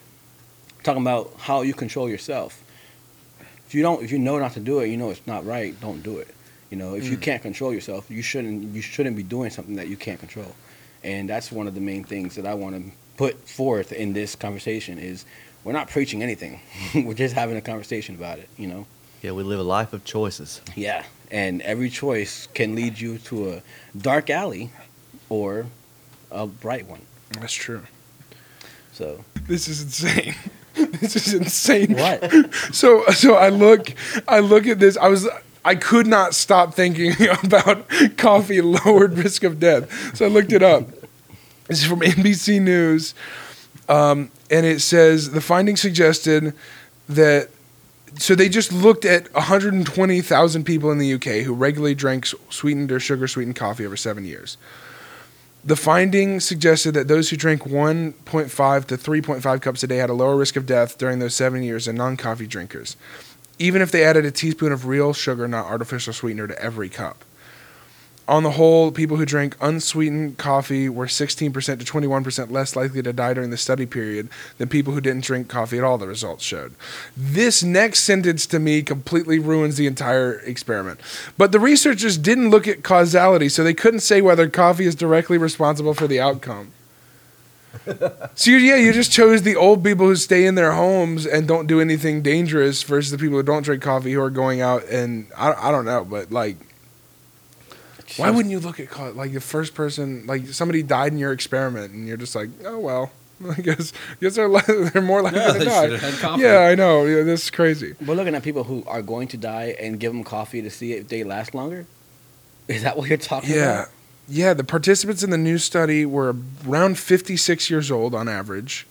Talking 0.82 1.02
about 1.02 1.32
how 1.38 1.62
you 1.62 1.72
control 1.74 2.08
yourself. 2.08 2.62
If 3.68 3.74
you 3.74 3.82
don't, 3.82 4.02
if 4.02 4.10
you 4.10 4.18
know 4.18 4.38
not 4.38 4.52
to 4.54 4.60
do 4.60 4.80
it, 4.80 4.88
you 4.88 4.96
know 4.96 5.10
it's 5.10 5.26
not 5.26 5.46
right. 5.46 5.78
Don't 5.80 6.02
do 6.02 6.18
it. 6.18 6.34
You 6.70 6.76
know, 6.76 6.94
if 6.94 7.08
you 7.10 7.16
Mm. 7.16 7.22
can't 7.22 7.42
control 7.42 7.72
yourself, 7.72 8.10
you 8.10 8.22
shouldn't. 8.22 8.74
You 8.74 8.82
shouldn't 8.82 9.16
be 9.16 9.22
doing 9.22 9.50
something 9.50 9.76
that 9.76 9.88
you 9.88 9.96
can't 9.96 10.18
control. 10.18 10.54
And 11.04 11.28
that's 11.28 11.50
one 11.52 11.66
of 11.66 11.74
the 11.74 11.80
main 11.80 12.04
things 12.04 12.34
that 12.36 12.46
I 12.46 12.54
want 12.54 12.76
to 12.76 12.92
put 13.16 13.48
forth 13.48 13.92
in 13.92 14.12
this 14.14 14.34
conversation 14.34 14.98
is 14.98 15.24
we're 15.64 15.72
not 15.72 15.88
preaching 15.88 16.22
anything. 16.22 16.60
we're 16.94 17.14
just 17.14 17.34
having 17.34 17.56
a 17.56 17.60
conversation 17.60 18.14
about 18.14 18.38
it. 18.38 18.48
You 18.56 18.68
know. 18.68 18.86
Yeah, 19.22 19.32
we 19.32 19.42
live 19.44 19.60
a 19.60 19.62
life 19.62 19.92
of 19.92 20.04
choices. 20.04 20.60
Yeah, 20.74 21.04
and 21.30 21.62
every 21.62 21.90
choice 21.90 22.48
can 22.54 22.74
lead 22.74 22.98
you 22.98 23.18
to 23.18 23.52
a 23.52 23.62
dark 23.96 24.30
alley 24.30 24.70
or 25.28 25.66
a 26.30 26.46
bright 26.46 26.86
one. 26.88 27.02
That's 27.38 27.52
true. 27.52 27.82
So 28.92 29.24
This 29.46 29.68
is 29.68 29.82
insane. 29.82 30.34
this 30.74 31.16
is 31.16 31.34
insane. 31.34 31.94
what? 31.94 32.32
So 32.74 33.04
so 33.10 33.34
I 33.34 33.48
look 33.48 33.94
I 34.26 34.40
look 34.40 34.66
at 34.66 34.78
this. 34.80 34.96
I 34.96 35.08
was 35.08 35.28
I 35.64 35.76
could 35.76 36.06
not 36.08 36.34
stop 36.34 36.74
thinking 36.74 37.12
about 37.44 37.88
coffee 38.16 38.60
lowered 38.60 39.16
risk 39.16 39.44
of 39.44 39.60
death. 39.60 40.16
So 40.16 40.24
I 40.24 40.28
looked 40.28 40.52
it 40.52 40.62
up. 40.62 40.88
This 41.68 41.80
is 41.82 41.86
from 41.86 42.00
NBC 42.00 42.60
News, 42.60 43.14
um, 43.88 44.30
and 44.52 44.66
it 44.66 44.80
says 44.80 45.30
the 45.30 45.40
findings 45.40 45.80
suggested 45.80 46.54
that. 47.08 47.48
So 48.18 48.34
they 48.34 48.50
just 48.50 48.74
looked 48.74 49.06
at 49.06 49.32
120,000 49.32 50.64
people 50.64 50.90
in 50.90 50.98
the 50.98 51.14
UK 51.14 51.44
who 51.46 51.54
regularly 51.54 51.94
drank 51.94 52.26
sweetened 52.50 52.92
or 52.92 53.00
sugar 53.00 53.26
sweetened 53.26 53.56
coffee 53.56 53.86
over 53.86 53.96
seven 53.96 54.26
years. 54.26 54.58
The 55.64 55.76
finding 55.76 56.38
suggested 56.38 56.92
that 56.92 57.08
those 57.08 57.30
who 57.30 57.38
drank 57.38 57.62
1.5 57.62 58.84
to 58.86 58.96
3.5 58.98 59.60
cups 59.62 59.82
a 59.82 59.86
day 59.86 59.96
had 59.96 60.10
a 60.10 60.14
lower 60.14 60.36
risk 60.36 60.56
of 60.56 60.66
death 60.66 60.98
during 60.98 61.20
those 61.20 61.34
seven 61.34 61.62
years 61.62 61.86
than 61.86 61.96
non 61.96 62.18
coffee 62.18 62.46
drinkers, 62.46 62.98
even 63.58 63.80
if 63.80 63.90
they 63.90 64.04
added 64.04 64.26
a 64.26 64.30
teaspoon 64.30 64.72
of 64.72 64.84
real 64.84 65.14
sugar, 65.14 65.48
not 65.48 65.64
artificial 65.64 66.12
sweetener, 66.12 66.48
to 66.48 66.62
every 66.62 66.90
cup. 66.90 67.24
On 68.28 68.44
the 68.44 68.52
whole, 68.52 68.92
people 68.92 69.16
who 69.16 69.26
drank 69.26 69.56
unsweetened 69.60 70.38
coffee 70.38 70.88
were 70.88 71.06
16% 71.06 71.52
to 71.52 71.84
21% 71.84 72.50
less 72.52 72.76
likely 72.76 73.02
to 73.02 73.12
die 73.12 73.34
during 73.34 73.50
the 73.50 73.56
study 73.56 73.84
period 73.84 74.28
than 74.58 74.68
people 74.68 74.92
who 74.92 75.00
didn't 75.00 75.24
drink 75.24 75.48
coffee 75.48 75.78
at 75.78 75.84
all, 75.84 75.98
the 75.98 76.06
results 76.06 76.44
showed. 76.44 76.74
This 77.16 77.64
next 77.64 78.00
sentence 78.00 78.46
to 78.46 78.60
me 78.60 78.82
completely 78.82 79.40
ruins 79.40 79.76
the 79.76 79.88
entire 79.88 80.38
experiment. 80.40 81.00
But 81.36 81.50
the 81.50 81.58
researchers 81.58 82.16
didn't 82.16 82.50
look 82.50 82.68
at 82.68 82.84
causality, 82.84 83.48
so 83.48 83.64
they 83.64 83.74
couldn't 83.74 84.00
say 84.00 84.20
whether 84.20 84.48
coffee 84.48 84.86
is 84.86 84.94
directly 84.94 85.36
responsible 85.36 85.94
for 85.94 86.06
the 86.06 86.20
outcome. 86.20 86.72
so 88.34 88.50
you, 88.50 88.58
yeah, 88.58 88.76
you 88.76 88.92
just 88.92 89.10
chose 89.10 89.42
the 89.42 89.56
old 89.56 89.82
people 89.82 90.06
who 90.06 90.16
stay 90.16 90.46
in 90.46 90.54
their 90.54 90.72
homes 90.72 91.26
and 91.26 91.48
don't 91.48 91.66
do 91.66 91.80
anything 91.80 92.22
dangerous 92.22 92.82
versus 92.82 93.10
the 93.10 93.18
people 93.18 93.36
who 93.36 93.42
don't 93.42 93.62
drink 93.62 93.82
coffee 93.82 94.12
who 94.12 94.20
are 94.20 94.30
going 94.30 94.60
out 94.60 94.84
and 94.84 95.26
I, 95.36 95.52
I 95.52 95.70
don't 95.70 95.84
know, 95.84 96.04
but 96.04 96.30
like 96.30 96.56
why 98.16 98.30
wouldn't 98.30 98.50
you 98.50 98.60
look 98.60 98.78
at 98.80 98.88
co- 98.90 99.10
like 99.12 99.32
the 99.32 99.40
first 99.40 99.74
person 99.74 100.26
like 100.26 100.46
somebody 100.48 100.82
died 100.82 101.12
in 101.12 101.18
your 101.18 101.32
experiment 101.32 101.92
and 101.92 102.06
you're 102.08 102.16
just 102.16 102.34
like 102.34 102.50
oh 102.64 102.78
well 102.78 103.12
I 103.50 103.60
guess 103.60 103.92
guess 104.20 104.36
they're 104.36 104.48
li- 104.48 104.62
they're 104.92 105.02
more 105.02 105.22
likely 105.22 105.40
Yeah, 105.40 105.52
to 105.52 105.58
they 105.58 105.64
die. 105.64 105.82
should've 105.84 106.00
had 106.00 106.14
coffee. 106.14 106.42
Yeah, 106.42 106.58
I 106.60 106.74
know. 106.76 107.04
Yeah, 107.06 107.22
this 107.24 107.44
is 107.44 107.50
crazy. 107.50 107.94
We're 108.06 108.14
looking 108.14 108.34
at 108.36 108.42
people 108.44 108.64
who 108.64 108.84
are 108.86 109.02
going 109.02 109.26
to 109.28 109.36
die 109.36 109.74
and 109.80 109.98
give 109.98 110.12
them 110.12 110.22
coffee 110.22 110.62
to 110.62 110.70
see 110.70 110.92
if 110.92 111.08
they 111.08 111.24
last 111.24 111.52
longer. 111.54 111.86
Is 112.68 112.82
that 112.84 112.96
what 112.96 113.08
you're 113.08 113.18
talking 113.18 113.50
Yeah. 113.50 113.72
about? 113.82 113.88
Yeah, 114.28 114.54
the 114.54 114.62
participants 114.62 115.24
in 115.24 115.30
the 115.30 115.38
new 115.38 115.58
study 115.58 116.06
were 116.06 116.36
around 116.68 116.96
56 116.98 117.68
years 117.68 117.90
old 117.90 118.14
on 118.14 118.28
average, 118.28 118.86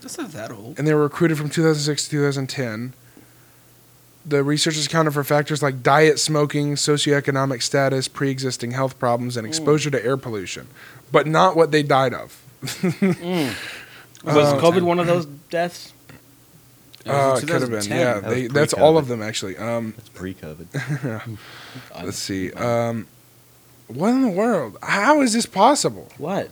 That's 0.00 0.18
not 0.18 0.32
that 0.32 0.50
old. 0.50 0.76
and 0.76 0.88
they 0.88 0.92
were 0.94 1.02
recruited 1.04 1.38
from 1.38 1.48
2006 1.48 2.04
to 2.06 2.10
2010. 2.10 2.94
The 4.26 4.42
researchers 4.42 4.86
accounted 4.86 5.12
for 5.12 5.22
factors 5.22 5.62
like 5.62 5.82
diet, 5.82 6.18
smoking, 6.18 6.76
socioeconomic 6.76 7.62
status, 7.62 8.08
pre-existing 8.08 8.70
health 8.70 8.98
problems, 8.98 9.36
and 9.36 9.46
exposure 9.46 9.90
to 9.90 10.02
air 10.04 10.16
pollution, 10.16 10.66
but 11.12 11.26
not 11.26 11.56
what 11.56 11.70
they 11.72 11.82
died 11.82 12.14
of. 12.14 12.40
Was 14.24 14.52
Uh, 14.54 14.58
COVID 14.58 14.82
one 14.82 14.98
of 14.98 15.06
those 15.06 15.26
deaths? 15.50 15.92
It 17.04 17.10
Uh, 17.10 17.34
it 17.36 17.46
could 17.46 17.60
have 17.60 17.70
been. 17.70 17.84
Yeah, 17.84 18.20
That 18.20 18.30
they, 18.30 18.46
that's 18.46 18.72
all 18.72 18.96
of 18.96 19.08
them 19.08 19.20
actually. 19.20 19.58
Um, 19.58 19.92
That's 19.96 20.08
pre-COVID. 20.08 21.38
let's 22.02 22.16
see. 22.18 22.50
Um, 22.52 23.06
what 23.88 24.08
in 24.10 24.22
the 24.22 24.28
world? 24.28 24.78
How 24.82 25.20
is 25.20 25.34
this 25.34 25.44
possible? 25.44 26.08
What? 26.16 26.48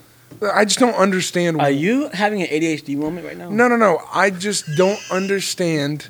I 0.55 0.65
just 0.67 0.79
don't 0.79 0.95
understand. 0.95 1.61
Are 1.61 1.71
you 1.71 2.09
having 2.13 2.43
an 2.43 2.49
ADHD 2.49 2.97
moment 2.97 3.27
right 3.27 3.37
now? 3.37 3.49
No, 3.49 3.69
no, 3.69 3.77
no. 3.77 4.03
I 4.13 4.29
just 4.31 4.65
don't 4.77 5.01
understand 5.11 6.09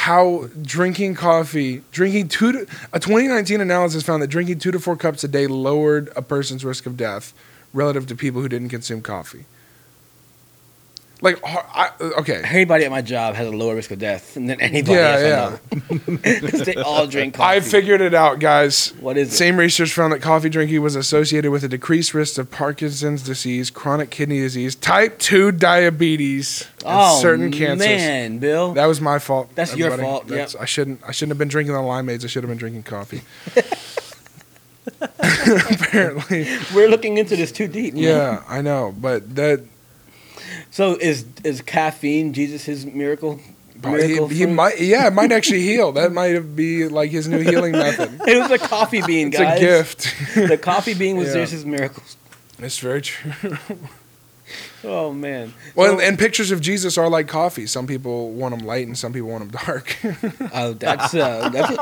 how 0.00 0.48
drinking 0.62 1.14
coffee, 1.14 1.82
drinking 1.92 2.26
two 2.26 2.52
to, 2.52 2.60
a 2.94 2.98
2019 2.98 3.60
analysis 3.60 4.02
found 4.02 4.22
that 4.22 4.28
drinking 4.28 4.58
two 4.58 4.70
to 4.70 4.80
four 4.80 4.96
cups 4.96 5.22
a 5.24 5.28
day 5.28 5.46
lowered 5.46 6.08
a 6.16 6.22
person's 6.22 6.64
risk 6.64 6.86
of 6.86 6.96
death 6.96 7.34
relative 7.74 8.06
to 8.06 8.16
people 8.16 8.40
who 8.40 8.48
didn't 8.48 8.70
consume 8.70 9.02
coffee. 9.02 9.44
Like, 11.22 11.38
I, 11.44 11.90
okay, 12.00 12.40
anybody 12.44 12.84
at 12.86 12.90
my 12.90 13.02
job 13.02 13.34
has 13.34 13.46
a 13.46 13.50
lower 13.50 13.74
risk 13.74 13.90
of 13.90 13.98
death 13.98 14.34
than 14.34 14.50
anybody 14.52 14.94
Yeah, 14.94 15.50
else 15.50 15.60
yeah. 15.72 15.78
I. 15.92 16.40
Because 16.40 16.62
they 16.64 16.76
all 16.76 17.06
drink 17.06 17.34
coffee. 17.34 17.56
I 17.58 17.60
figured 17.60 18.00
it 18.00 18.14
out, 18.14 18.38
guys. 18.38 18.94
What 19.00 19.18
is 19.18 19.30
it? 19.32 19.36
Same 19.36 19.58
research 19.58 19.92
found 19.92 20.12
that 20.14 20.22
coffee 20.22 20.48
drinking 20.48 20.80
was 20.80 20.96
associated 20.96 21.50
with 21.50 21.62
a 21.62 21.68
decreased 21.68 22.14
risk 22.14 22.38
of 22.38 22.50
Parkinson's 22.50 23.22
disease, 23.22 23.70
chronic 23.70 24.08
kidney 24.10 24.38
disease, 24.40 24.74
type 24.74 25.18
2 25.18 25.52
diabetes, 25.52 26.66
and 26.78 26.84
oh, 26.86 27.20
certain 27.20 27.52
cancers. 27.52 27.86
man, 27.86 28.38
Bill. 28.38 28.72
That 28.72 28.86
was 28.86 29.00
my 29.02 29.18
fault. 29.18 29.50
That's 29.54 29.76
your 29.76 29.96
fault, 29.98 30.26
That's, 30.26 30.54
yep. 30.54 30.62
I 30.62 30.64
shouldn't. 30.64 31.00
I 31.06 31.10
shouldn't 31.12 31.32
have 31.32 31.38
been 31.38 31.48
drinking 31.48 31.74
the 31.74 31.80
limeades. 31.80 32.24
I 32.24 32.28
should 32.28 32.42
have 32.44 32.50
been 32.50 32.56
drinking 32.58 32.84
coffee. 32.84 33.20
Apparently, 35.00 36.46
We're 36.74 36.88
looking 36.88 37.18
into 37.18 37.36
this 37.36 37.52
too 37.52 37.68
deep. 37.68 37.94
man. 37.94 38.02
yeah, 38.02 38.42
I 38.48 38.62
know, 38.62 38.94
but 38.98 39.34
that 39.36 39.64
So 40.80 40.94
is 40.96 41.26
is 41.44 41.60
caffeine 41.60 42.32
Jesus' 42.32 42.86
miracle? 42.86 43.38
miracle 43.84 44.28
he 44.28 44.44
fruit? 44.44 44.54
might. 44.54 44.80
Yeah, 44.80 45.08
it 45.08 45.12
might 45.12 45.30
actually 45.30 45.60
heal. 45.60 45.92
That 45.92 46.10
might 46.10 46.38
be 46.56 46.88
like 46.88 47.10
his 47.10 47.28
new 47.28 47.40
healing 47.40 47.72
method. 47.72 48.18
It 48.26 48.38
was 48.40 48.50
a 48.50 48.56
coffee 48.56 49.02
bean, 49.02 49.28
guys. 49.28 49.60
It's 49.60 49.62
a 49.62 49.66
gift. 49.66 50.48
The 50.48 50.56
coffee 50.56 50.94
bean 50.94 51.18
was 51.18 51.28
Yeah. 51.34 51.44
Jesus' 51.44 51.66
miracle. 51.66 52.02
it's 52.60 52.78
very 52.78 53.02
true. 53.02 53.58
Oh 54.82 55.12
man. 55.12 55.52
Well, 55.76 55.98
So- 55.98 56.00
and 56.00 56.18
pictures 56.18 56.50
of 56.50 56.60
Jesus 56.62 56.96
are 56.96 57.08
like 57.10 57.28
coffee. 57.28 57.66
Some 57.66 57.86
people 57.86 58.32
want 58.32 58.56
them 58.56 58.66
light, 58.66 58.86
and 58.86 58.96
some 58.96 59.12
people 59.12 59.28
want 59.28 59.42
them 59.52 59.62
dark. 59.66 59.96
Oh, 60.54 60.72
that's 60.72 61.12
uh, 61.14 61.50
that's. 61.50 61.76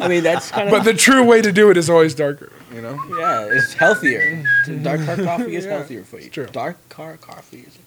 I 0.00 0.08
mean, 0.08 0.22
that's 0.24 0.50
kind 0.50 0.68
of. 0.68 0.72
but 0.72 0.82
the 0.84 0.94
true 0.94 1.22
way 1.22 1.42
to 1.42 1.52
do 1.52 1.70
it 1.70 1.76
is 1.76 1.90
always 1.90 2.14
darker. 2.14 2.50
You 2.74 2.80
know. 2.80 2.98
yeah, 3.18 3.48
it's 3.50 3.74
healthier. 3.74 4.42
Dark 4.82 5.04
car 5.04 5.16
coffee 5.24 5.56
is 5.56 5.64
Yeah, 5.66 5.72
healthier 5.78 6.04
for 6.04 6.18
you. 6.18 6.26
it's 6.26 6.34
true. 6.34 6.46
Dark 6.46 6.76
car 6.88 7.16
coffee 7.18 7.64
is 7.66 7.78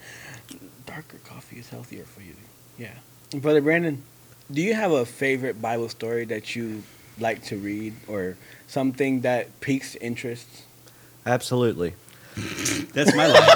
darker 0.86 1.18
coffee 1.24 1.58
is 1.58 1.68
healthier 1.68 2.04
for 2.04 2.20
you. 2.22 2.34
Yeah, 2.78 2.94
brother 3.34 3.60
Brandon, 3.60 4.02
do 4.52 4.62
you 4.62 4.74
have 4.74 4.92
a 4.92 5.04
favorite 5.04 5.60
Bible 5.60 5.88
story 5.88 6.24
that 6.26 6.54
you 6.54 6.84
like 7.18 7.42
to 7.44 7.56
read, 7.56 7.94
or 8.06 8.36
something 8.68 9.22
that 9.22 9.60
piques 9.60 9.96
interest? 9.96 10.46
Absolutely. 11.24 11.94
That's 12.92 13.14
my 13.16 13.26
life. 13.26 13.48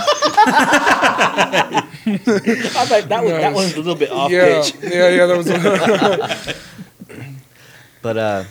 I 2.06 2.74
was 2.74 2.90
like, 2.90 3.08
that 3.08 3.22
was 3.22 3.32
that 3.32 3.52
Nice. 3.52 3.54
was 3.54 3.74
a 3.74 3.76
little 3.78 3.94
bit 3.94 4.10
off 4.10 4.30
yeah, 4.32 4.62
pitch. 4.62 4.74
yeah, 4.82 5.08
yeah. 5.10 5.26
That 5.26 5.36
was. 5.36 6.56
But 8.02 8.16
uh, 8.16 8.44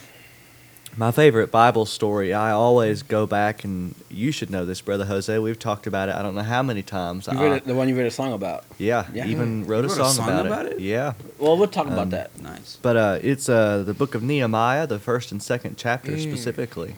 my 0.99 1.11
favorite 1.11 1.49
Bible 1.49 1.85
story, 1.85 2.33
I 2.33 2.51
always 2.51 3.03
go 3.03 3.25
back 3.25 3.63
and 3.63 3.95
you 4.09 4.33
should 4.33 4.49
know 4.49 4.65
this, 4.65 4.81
brother 4.81 5.05
Jose. 5.05 5.39
We've 5.39 5.57
talked 5.57 5.87
about 5.87 6.09
it. 6.09 6.15
I 6.15 6.21
don't 6.21 6.35
know 6.35 6.43
how 6.43 6.61
many 6.61 6.83
times. 6.83 7.25
You 7.31 7.39
I- 7.39 7.43
read 7.43 7.51
it, 7.53 7.63
the 7.65 7.73
one 7.73 7.87
you 7.87 7.97
wrote 7.97 8.05
a 8.05 8.11
song 8.11 8.33
about. 8.33 8.65
yeah, 8.77 9.05
Yeah. 9.13 9.25
even 9.25 9.65
wrote, 9.65 9.85
You 9.85 9.85
a, 9.85 9.87
wrote 9.87 9.91
a 9.91 9.95
song 9.95 10.13
song 10.13 10.29
about, 10.29 10.45
about 10.45 10.65
it. 10.65 10.73
it? 10.73 10.79
Yeah, 10.81 11.13
Well, 11.37 11.57
we'll 11.57 11.69
talk 11.69 11.87
about 11.87 11.99
Um, 11.99 12.09
that. 12.09 12.39
Nice. 12.41 12.77
but 12.81 12.97
uh, 12.97 13.19
it's 13.23 13.47
uh, 13.47 13.83
the 13.83 13.93
book 13.93 14.13
of 14.13 14.21
Nehemiah, 14.23 14.85
the 14.87 14.99
first 14.99 15.31
and 15.31 15.41
second 15.41 15.77
chapter 15.77 16.11
Mm. 16.11 16.21
specifically. 16.21 16.95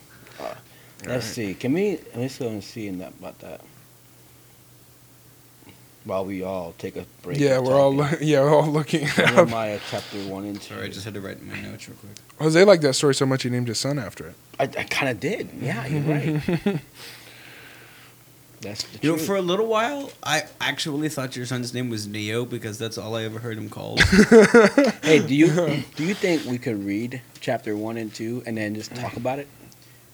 Let's 1.05 1.25
see. 1.27 1.53
Can 1.55 1.73
we 1.73 1.99
let's 2.15 2.37
go 2.37 2.47
and 2.47 2.63
see 2.63 2.87
in 2.87 2.99
that 2.99 3.13
about 3.19 3.39
that. 3.39 3.61
While 6.03 6.25
we 6.25 6.41
all 6.43 6.73
take 6.79 6.95
a 6.95 7.05
break. 7.21 7.37
yeah, 7.39 7.59
we're 7.59 7.79
all 7.79 7.95
talking. 7.95 8.19
loo- 8.19 8.25
yeah 8.27 8.41
we're 8.41 8.55
all 8.55 8.67
looking 8.67 9.03
it 9.03 9.19
up. 9.19 9.35
Nehemiah 9.47 9.75
uh, 9.75 9.79
chapter 9.89 10.17
one 10.27 10.45
and 10.45 10.59
two. 10.59 10.73
Sorry, 10.73 10.85
I 10.85 10.89
just 10.89 11.05
had 11.05 11.13
to 11.13 11.21
write 11.21 11.41
my 11.43 11.59
notes 11.61 11.87
real 11.87 11.97
quick. 11.97 12.13
Jose 12.39 12.63
liked 12.63 12.81
that 12.81 12.93
story 12.93 13.13
so 13.13 13.25
much 13.27 13.43
he 13.43 13.49
named 13.51 13.67
his 13.67 13.77
son 13.79 13.99
after 13.99 14.27
it. 14.27 14.35
I, 14.59 14.63
I 14.63 14.83
kind 14.85 15.09
of 15.11 15.19
did. 15.19 15.49
Yeah, 15.61 15.85
you're 15.85 16.01
right. 16.01 16.81
That's 18.61 18.83
the 18.83 18.99
You 19.01 19.09
know, 19.11 19.15
truth. 19.15 19.25
for 19.27 19.35
a 19.37 19.41
little 19.41 19.65
while, 19.65 20.11
I 20.21 20.43
actually 20.59 21.09
thought 21.09 21.35
your 21.35 21.47
son's 21.47 21.73
name 21.73 21.89
was 21.89 22.05
Neo 22.07 22.45
because 22.45 22.77
that's 22.77 22.95
all 22.95 23.15
I 23.15 23.23
ever 23.23 23.39
heard 23.39 23.57
him 23.57 23.69
called. 23.69 23.99
hey, 25.01 25.19
do 25.25 25.33
you 25.33 25.83
do 25.95 26.03
you 26.05 26.13
think 26.13 26.45
we 26.45 26.59
could 26.59 26.85
read 26.85 27.21
chapter 27.39 27.75
one 27.75 27.97
and 27.97 28.13
two 28.13 28.43
and 28.45 28.55
then 28.55 28.75
just 28.75 28.93
talk 28.95 29.17
about 29.17 29.39
it? 29.39 29.47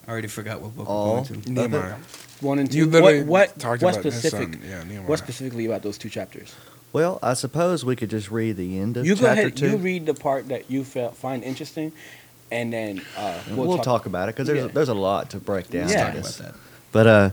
I 0.07 0.11
already 0.11 0.29
forgot 0.29 0.61
what 0.61 0.75
book 0.75 0.89
All 0.89 1.15
we're 1.15 1.23
going 1.23 1.41
to. 1.41 1.51
Nehemiah. 1.51 1.95
One 2.39 2.59
and 2.59 2.71
two. 2.71 2.77
You 2.77 2.85
literally 2.85 3.19
what 3.23 3.49
what, 3.49 3.59
talked 3.59 3.83
what 3.83 3.95
about 3.95 4.05
his 4.05 4.29
son. 4.29 4.61
Yeah, 4.63 4.83
Nehemiah. 4.83 5.07
What 5.07 5.19
specifically 5.19 5.65
about 5.65 5.81
those 5.81 5.97
two 5.97 6.09
chapters? 6.09 6.55
Well, 6.93 7.19
I 7.21 7.33
suppose 7.33 7.83
we 7.83 7.97
could 7.97 8.09
just 8.09 8.31
read 8.31 8.55
the 8.55 8.79
end 8.79 8.95
of 8.95 9.05
the 9.05 9.15
channel. 9.15 9.29
You 9.29 9.35
go 9.35 9.41
ahead. 9.41 9.57
two. 9.57 9.69
You 9.71 9.77
read 9.77 10.05
the 10.05 10.13
part 10.13 10.47
that 10.47 10.71
you 10.71 10.85
felt 10.85 11.17
find 11.17 11.43
interesting, 11.43 11.91
and 12.51 12.71
then 12.71 13.01
uh, 13.17 13.41
and 13.47 13.57
we'll, 13.57 13.67
we'll, 13.67 13.77
talk, 13.79 14.05
about 14.05 14.29
it 14.29 14.35
because 14.35 14.47
there's 14.47 14.65
Yeah. 14.65 14.71
there's 14.71 14.89
a 14.89 14.93
lot 14.93 15.31
to 15.31 15.39
break 15.39 15.69
down. 15.69 15.89
Yeah. 15.89 16.07
on 16.07 16.11
Talk 16.13 16.19
about 16.21 16.33
that. 16.35 16.55
But 16.93 17.07
uh, 17.07 17.29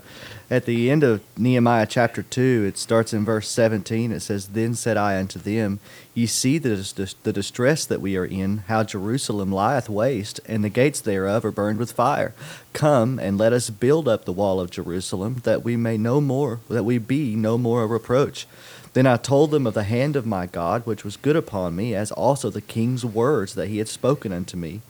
at 0.51 0.67
the 0.67 0.91
end 0.91 1.03
of 1.03 1.23
Nehemiah 1.39 1.87
chapter 1.87 2.23
2, 2.23 2.67
it 2.69 2.77
starts 2.77 3.13
in 3.13 3.25
verse 3.25 3.49
17. 3.49 4.13
It 4.13 4.21
says, 4.21 4.49
Then 4.49 4.75
said 4.75 4.97
I 4.97 5.19
unto 5.19 5.39
them, 5.39 5.81
Ye 6.13 6.27
see 6.27 6.59
the, 6.59 7.15
the 7.23 7.33
distress 7.33 7.87
that 7.87 8.01
we 8.01 8.17
are 8.17 8.27
in, 8.27 8.59
how 8.69 8.85
Jerusalem 8.85 9.51
lieth 9.51 9.89
waste, 9.89 10.41
and 10.47 10.63
the 10.63 10.69
gates 10.69 11.01
thereof 11.01 11.45
are 11.45 11.51
burned 11.51 11.79
with 11.79 11.93
fire. 11.93 12.35
Come 12.75 13.19
and 13.19 13.39
let 13.39 13.55
us 13.55 13.71
build 13.71 14.07
up 14.07 14.25
the 14.25 14.33
wall 14.33 14.61
of 14.61 14.71
Jerusalem, 14.71 15.41
that 15.45 15.65
we 15.65 15.77
may 15.77 15.97
no 15.97 16.21
more, 16.21 16.61
that 16.69 16.85
we 16.85 16.99
be 16.99 17.35
no 17.35 17.57
more 17.57 17.83
a 17.83 17.87
reproach. 17.87 18.47
Then 18.93 19.07
I 19.07 19.17
told 19.17 19.51
them 19.51 19.67
of 19.67 19.75
the 19.75 19.83
hand 19.85 20.15
of 20.15 20.27
my 20.27 20.47
God, 20.47 20.87
which 20.87 21.05
was 21.05 21.17
good 21.17 21.37
upon 21.37 21.75
me, 21.75 21.95
as 21.95 22.13
also 22.13 22.51
the 22.51 22.61
king's 22.61 23.05
words 23.05 23.55
that 23.55 23.69
he 23.69 23.79
had 23.79 23.89
spoken 23.89 24.33
unto 24.33 24.57
me. 24.57 24.83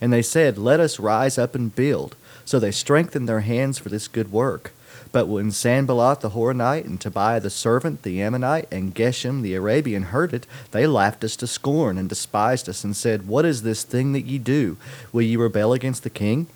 And 0.00 0.12
they 0.12 0.22
said, 0.22 0.58
Let 0.58 0.80
us 0.80 0.98
rise 0.98 1.38
up 1.38 1.54
and 1.54 1.74
build. 1.74 2.16
So 2.44 2.58
they 2.58 2.72
strengthened 2.72 3.28
their 3.28 3.40
hands 3.40 3.78
for 3.78 3.88
this 3.88 4.08
good 4.08 4.32
work. 4.32 4.72
But 5.12 5.28
when 5.28 5.50
Sanballat 5.50 6.20
the 6.20 6.30
Horonite 6.30 6.86
and 6.86 6.98
Tobiah 6.98 7.38
the 7.38 7.50
servant, 7.50 8.02
the 8.02 8.22
Ammonite, 8.22 8.66
and 8.72 8.94
Geshem 8.94 9.42
the 9.42 9.54
Arabian 9.54 10.04
heard 10.04 10.32
it, 10.32 10.46
they 10.70 10.86
laughed 10.86 11.22
us 11.22 11.36
to 11.36 11.46
scorn 11.46 11.98
and 11.98 12.08
despised 12.08 12.68
us, 12.68 12.82
and 12.82 12.96
said, 12.96 13.28
What 13.28 13.44
is 13.44 13.62
this 13.62 13.84
thing 13.84 14.12
that 14.12 14.24
ye 14.24 14.38
do? 14.38 14.78
Will 15.12 15.22
ye 15.22 15.36
rebel 15.36 15.74
against 15.74 16.02
the 16.02 16.10
king? 16.10 16.46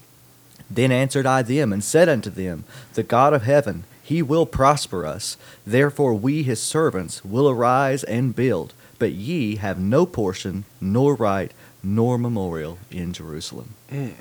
Then 0.71 0.91
answered 0.91 1.27
I 1.27 1.43
them, 1.43 1.73
and 1.73 1.85
said 1.85 2.09
unto 2.09 2.31
them, 2.31 2.65
The 2.95 3.03
God 3.03 3.35
of 3.35 3.43
heaven, 3.43 3.85
he 4.03 4.23
will 4.23 4.47
prosper 4.47 5.05
us. 5.05 5.37
Therefore 5.67 6.15
we 6.15 6.43
his 6.43 6.61
servants 6.61 7.25
will 7.25 7.49
arise 7.49 8.05
and 8.05 8.35
build. 8.35 8.73
But 8.99 9.13
ye 9.13 9.57
have 9.57 9.79
no 9.79 10.07
portion, 10.07 10.65
nor 10.81 11.15
right, 11.15 11.53
nor 11.83 12.17
memorial 12.17 12.79
in 12.91 13.13
Jerusalem. 13.13 13.75
Eh, 13.91 14.13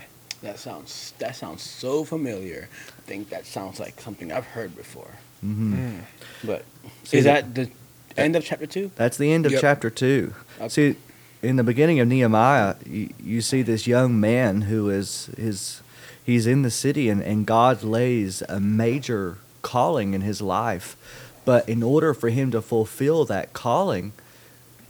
that 0.42 0.60
sounds 0.60 1.14
that 1.20 1.36
sounds 1.36 1.64
so 1.64 2.04
familiar. 2.04 2.68
I 3.06 3.08
think 3.08 3.30
that 3.30 3.46
sounds 3.46 3.80
like 3.80 4.02
something 4.02 4.32
I've 4.32 4.46
heard 4.46 4.76
before. 4.76 5.12
hmm 5.42 6.00
But 6.44 6.66
See, 7.04 7.18
is 7.20 7.26
the- 7.26 7.30
that 7.32 7.54
the 7.54 7.70
end 8.18 8.36
of 8.36 8.44
chapter 8.44 8.66
two? 8.66 8.90
That's 8.96 9.18
the 9.18 9.32
end 9.32 9.46
of 9.46 9.52
Yep. 9.52 9.62
chapter 9.62 9.90
two. 9.92 10.34
Okay. 10.58 10.70
See, 10.70 10.96
in 11.44 11.56
the 11.58 11.64
beginning 11.64 12.00
of 12.00 12.08
Nehemiah, 12.08 12.76
you, 12.84 13.10
you 13.24 13.42
see 13.42 13.62
this 13.62 13.86
young 13.86 14.20
man 14.20 14.62
who 14.62 14.90
is 14.90 15.30
his, 15.38 15.82
he's 16.26 16.48
in 16.48 16.64
the 16.64 16.72
city, 16.72 17.08
and, 17.10 17.22
and 17.22 17.46
God 17.46 17.84
lays 17.84 18.42
a 18.50 18.60
major 18.60 19.38
calling 19.62 20.16
in 20.16 20.22
his 20.22 20.42
life. 20.42 20.98
But 21.46 21.70
in 21.70 21.84
order 21.84 22.16
for 22.16 22.30
him 22.30 22.50
to 22.52 22.62
fulfill 22.62 23.24
that 23.26 23.54
calling, 23.54 24.14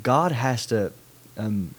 God 0.03 0.31
has 0.31 0.65
to. 0.67 0.93
Um, 1.37 1.75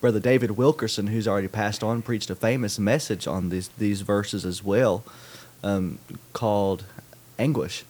Brother 0.00 0.20
David 0.20 0.52
Wilkerson, 0.52 1.06
who's 1.06 1.26
already 1.26 1.48
passed 1.48 1.82
on, 1.82 2.02
preached 2.02 2.28
a 2.28 2.34
famous 2.34 2.78
message 2.78 3.26
on 3.26 3.48
these 3.48 3.68
these 3.78 4.02
verses 4.02 4.44
as 4.44 4.62
well, 4.62 5.02
um, 5.64 5.98
called 6.32 6.84
"Anguish." 7.38 7.84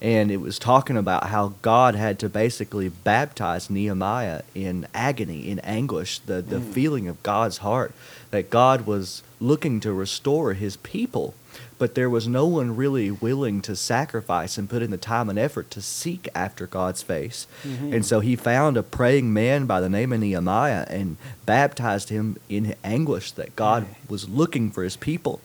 and 0.00 0.30
it 0.30 0.36
was 0.36 0.58
talking 0.58 0.96
about 0.96 1.28
how 1.28 1.54
God 1.60 1.94
had 1.94 2.18
to 2.20 2.28
basically 2.28 2.88
baptize 2.88 3.68
Nehemiah 3.68 4.42
in 4.54 4.86
agony, 4.94 5.48
in 5.48 5.58
anguish, 5.60 6.20
the, 6.20 6.40
the 6.40 6.60
feeling 6.60 7.08
of 7.08 7.20
God's 7.24 7.58
heart, 7.58 7.92
that 8.30 8.50
God 8.50 8.86
was 8.86 9.22
looking 9.40 9.80
to 9.80 9.92
restore 9.92 10.54
his 10.54 10.76
people, 10.76 11.34
but 11.78 11.96
there 11.96 12.10
was 12.10 12.28
no 12.28 12.46
one 12.46 12.76
really 12.76 13.10
willing 13.10 13.60
to 13.62 13.74
sacrifice 13.74 14.56
and 14.56 14.70
put 14.70 14.82
in 14.82 14.92
the 14.92 14.96
time 14.96 15.28
and 15.28 15.38
effort 15.38 15.68
to 15.72 15.80
seek 15.80 16.28
after 16.34 16.66
God's 16.68 17.02
face. 17.02 17.48
And 17.92 18.06
so 18.06 18.20
he 18.20 18.36
found 18.36 18.76
a 18.76 18.82
praying 18.84 19.32
man 19.32 19.66
by 19.66 19.80
the 19.80 19.88
name 19.88 20.12
of 20.12 20.20
Nehemiah 20.20 20.86
and 20.88 21.16
baptized 21.44 22.10
him 22.10 22.36
in 22.48 22.76
anguish 22.84 23.32
that 23.32 23.56
God 23.56 23.86
was 24.08 24.28
looking 24.28 24.70
for 24.70 24.84
his 24.84 24.96
people. 24.96 25.40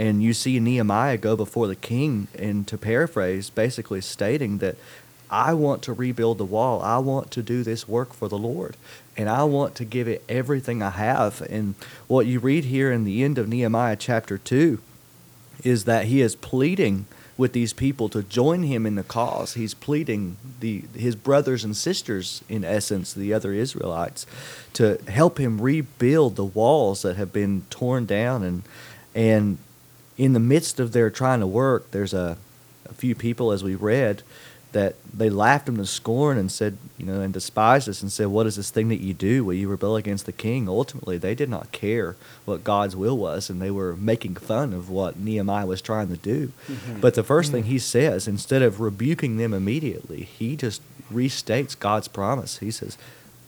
And 0.00 0.22
you 0.22 0.32
see 0.32 0.58
Nehemiah 0.58 1.18
go 1.18 1.36
before 1.36 1.66
the 1.66 1.76
king, 1.76 2.28
and 2.38 2.66
to 2.68 2.78
paraphrase, 2.78 3.50
basically 3.50 4.00
stating 4.00 4.56
that 4.56 4.76
I 5.28 5.52
want 5.52 5.82
to 5.82 5.92
rebuild 5.92 6.38
the 6.38 6.44
wall. 6.46 6.80
I 6.80 6.96
want 6.96 7.30
to 7.32 7.42
do 7.42 7.62
this 7.62 7.86
work 7.86 8.14
for 8.14 8.26
the 8.26 8.38
Lord. 8.38 8.78
And 9.14 9.28
I 9.28 9.44
want 9.44 9.74
to 9.74 9.84
give 9.84 10.08
it 10.08 10.24
everything 10.26 10.82
I 10.82 10.88
have. 10.88 11.42
And 11.50 11.74
what 12.08 12.24
you 12.24 12.40
read 12.40 12.64
here 12.64 12.90
in 12.90 13.04
the 13.04 13.22
end 13.22 13.36
of 13.36 13.46
Nehemiah 13.46 13.94
chapter 13.94 14.38
2 14.38 14.78
is 15.64 15.84
that 15.84 16.06
he 16.06 16.22
is 16.22 16.34
pleading 16.34 17.04
with 17.36 17.52
these 17.52 17.74
people 17.74 18.08
to 18.08 18.22
join 18.22 18.62
him 18.62 18.86
in 18.86 18.94
the 18.94 19.02
cause. 19.02 19.52
He's 19.52 19.74
pleading 19.74 20.38
the 20.60 20.84
his 20.94 21.14
brothers 21.14 21.62
and 21.62 21.76
sisters, 21.76 22.42
in 22.48 22.64
essence, 22.64 23.12
the 23.12 23.34
other 23.34 23.52
Israelites, 23.52 24.24
to 24.72 24.98
help 25.08 25.38
him 25.38 25.60
rebuild 25.60 26.36
the 26.36 26.44
walls 26.44 27.02
that 27.02 27.16
have 27.16 27.34
been 27.34 27.64
torn 27.68 28.06
down 28.06 28.42
and 28.42 28.62
and 29.14 29.58
in 30.20 30.34
the 30.34 30.40
midst 30.40 30.78
of 30.78 30.92
their 30.92 31.08
trying 31.08 31.40
to 31.40 31.46
work, 31.46 31.92
there's 31.92 32.12
a, 32.12 32.36
a 32.84 32.92
few 32.92 33.14
people, 33.14 33.52
as 33.52 33.64
we 33.64 33.74
read, 33.74 34.22
that 34.72 34.94
they 35.14 35.30
laughed 35.30 35.66
him 35.66 35.78
to 35.78 35.86
scorn 35.86 36.36
and 36.36 36.52
said, 36.52 36.76
you 36.98 37.06
know, 37.06 37.22
and 37.22 37.32
despised 37.32 37.88
us 37.88 38.02
and 38.02 38.12
said, 38.12 38.26
What 38.26 38.46
is 38.46 38.56
this 38.56 38.70
thing 38.70 38.88
that 38.88 39.00
you 39.00 39.14
do? 39.14 39.46
Will 39.46 39.54
you 39.54 39.66
rebel 39.66 39.96
against 39.96 40.26
the 40.26 40.32
king? 40.32 40.68
Ultimately, 40.68 41.16
they 41.16 41.34
did 41.34 41.48
not 41.48 41.72
care 41.72 42.16
what 42.44 42.64
God's 42.64 42.94
will 42.94 43.16
was, 43.16 43.48
and 43.48 43.62
they 43.62 43.70
were 43.70 43.96
making 43.96 44.36
fun 44.36 44.74
of 44.74 44.90
what 44.90 45.18
Nehemiah 45.18 45.64
was 45.64 45.80
trying 45.80 46.08
to 46.08 46.18
do. 46.18 46.52
Mm-hmm. 46.68 47.00
But 47.00 47.14
the 47.14 47.24
1st 47.24 47.50
thing 47.50 47.62
mm-hmm. 47.62 47.72
he 47.72 47.78
says, 47.78 48.28
instead 48.28 48.60
of 48.60 48.78
rebuking 48.78 49.38
them 49.38 49.54
immediately, 49.54 50.24
he 50.24 50.54
just 50.54 50.82
restates 51.10 51.76
God's 51.76 52.08
promise. 52.08 52.58
He 52.58 52.70
says, 52.70 52.98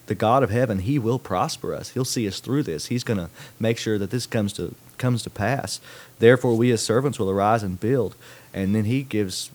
the 0.06 0.14
God 0.14 0.42
of 0.42 0.50
heaven, 0.50 0.80
He 0.80 0.98
will 0.98 1.18
prosper 1.18 1.74
us. 1.74 1.90
He'll 1.90 2.04
see 2.04 2.26
us 2.26 2.40
through 2.40 2.64
this. 2.64 2.86
He's 2.86 3.04
going 3.04 3.18
to 3.18 3.30
make 3.60 3.78
sure 3.78 3.98
that 3.98 4.10
this 4.10 4.26
comes 4.26 4.52
to 4.54 4.74
comes 4.98 5.22
to 5.24 5.30
pass. 5.30 5.80
Therefore, 6.22 6.54
we 6.56 6.70
as 6.70 6.80
servants 6.80 7.18
will 7.18 7.28
arise 7.28 7.64
and 7.64 7.80
build. 7.80 8.14
And 8.54 8.76
then 8.76 8.84
He 8.84 9.02
gives 9.02 9.50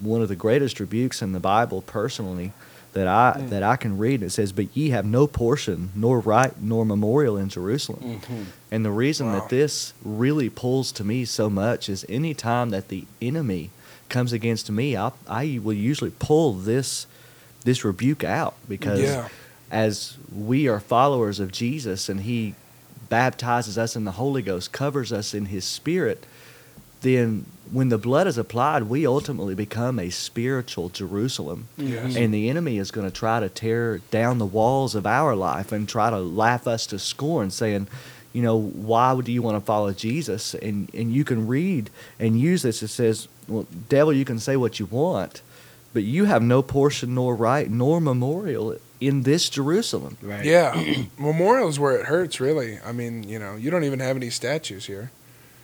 one 0.00 0.22
of 0.22 0.28
the 0.28 0.34
greatest 0.34 0.80
rebukes 0.80 1.22
in 1.22 1.30
the 1.30 1.38
Bible, 1.38 1.82
personally, 1.82 2.52
that 2.94 3.06
I 3.06 3.38
mm. 3.38 3.48
that 3.50 3.62
I 3.62 3.76
can 3.76 3.96
read. 3.96 4.20
It 4.20 4.30
says, 4.30 4.50
"But 4.50 4.76
ye 4.76 4.90
have 4.90 5.06
no 5.06 5.28
portion, 5.28 5.90
nor 5.94 6.18
right, 6.18 6.52
nor 6.60 6.84
memorial 6.84 7.36
in 7.36 7.48
Jerusalem." 7.48 8.02
Mm-hmm. 8.18 8.42
And 8.72 8.84
the 8.84 8.90
reason 8.90 9.28
Wow. 9.28 9.38
that 9.38 9.50
this 9.50 9.92
really 10.04 10.50
pulls 10.50 10.90
to 10.92 11.04
me 11.04 11.24
so 11.24 11.48
much 11.48 11.88
is 11.88 12.04
any 12.08 12.34
time 12.34 12.70
that 12.70 12.88
the 12.88 13.04
enemy 13.22 13.70
comes 14.08 14.32
against 14.32 14.68
me, 14.68 14.96
I, 14.96 15.12
I 15.28 15.60
will 15.62 15.74
usually 15.74 16.10
pull 16.18 16.54
this 16.54 17.06
this 17.62 17.84
rebuke 17.84 18.24
out 18.24 18.54
because 18.68 19.00
Yeah. 19.00 19.28
as 19.70 20.16
we 20.34 20.66
are 20.66 20.80
followers 20.80 21.38
of 21.38 21.52
Jesus 21.52 22.08
and 22.08 22.22
He 22.22 22.56
baptizes 23.10 23.76
us 23.76 23.94
in 23.94 24.04
the 24.04 24.12
Holy 24.12 24.40
Ghost, 24.40 24.72
covers 24.72 25.12
us 25.12 25.34
in 25.34 25.46
His 25.46 25.66
Spirit, 25.66 26.24
then 27.02 27.44
when 27.70 27.88
the 27.88 27.98
blood 27.98 28.26
is 28.26 28.38
applied, 28.38 28.84
we 28.84 29.06
ultimately 29.06 29.54
become 29.54 29.98
a 29.98 30.10
spiritual 30.10 30.88
Jerusalem. 30.88 31.68
Yes. 31.76 32.16
And 32.16 32.32
the 32.32 32.48
enemy 32.48 32.78
is 32.78 32.90
going 32.90 33.06
to 33.06 33.14
try 33.14 33.40
to 33.40 33.48
tear 33.48 33.98
down 34.10 34.38
the 34.38 34.46
walls 34.46 34.94
of 34.94 35.06
our 35.06 35.36
life 35.36 35.72
and 35.72 35.88
try 35.88 36.10
to 36.10 36.18
laugh 36.18 36.66
us 36.66 36.86
to 36.88 36.98
scorn, 36.98 37.50
saying, 37.50 37.86
you 38.32 38.42
know, 38.42 38.56
why 38.58 39.20
do 39.20 39.32
you 39.32 39.42
want 39.42 39.56
to 39.56 39.64
follow 39.64 39.92
Jesus? 39.92 40.54
And 40.54 40.92
and 40.94 41.12
you 41.12 41.24
can 41.24 41.46
read 41.46 41.90
and 42.18 42.40
use 42.40 42.62
this. 42.62 42.82
It 42.82 42.88
says, 42.88 43.28
well, 43.48 43.66
devil, 43.88 44.12
you 44.12 44.24
can 44.24 44.38
say 44.38 44.56
what 44.56 44.78
you 44.78 44.86
want, 44.86 45.42
but 45.92 46.02
you 46.02 46.26
have 46.26 46.42
no 46.42 46.62
portion 46.62 47.14
nor 47.14 47.34
right 47.34 47.68
nor 47.70 48.00
memorial 48.00 48.76
in 49.00 49.22
this 49.22 49.48
Jerusalem. 49.48 50.16
Right. 50.22 50.44
Yeah, 50.44 50.82
memorials 51.18 51.78
where 51.78 51.96
it 51.98 52.06
hurts. 52.06 52.40
Really, 52.40 52.78
I 52.84 52.92
mean, 52.92 53.22
you 53.22 53.38
know, 53.38 53.56
you 53.56 53.70
don't 53.70 53.84
even 53.84 54.00
have 54.00 54.16
any 54.16 54.30
statues 54.30 54.86
here. 54.86 55.10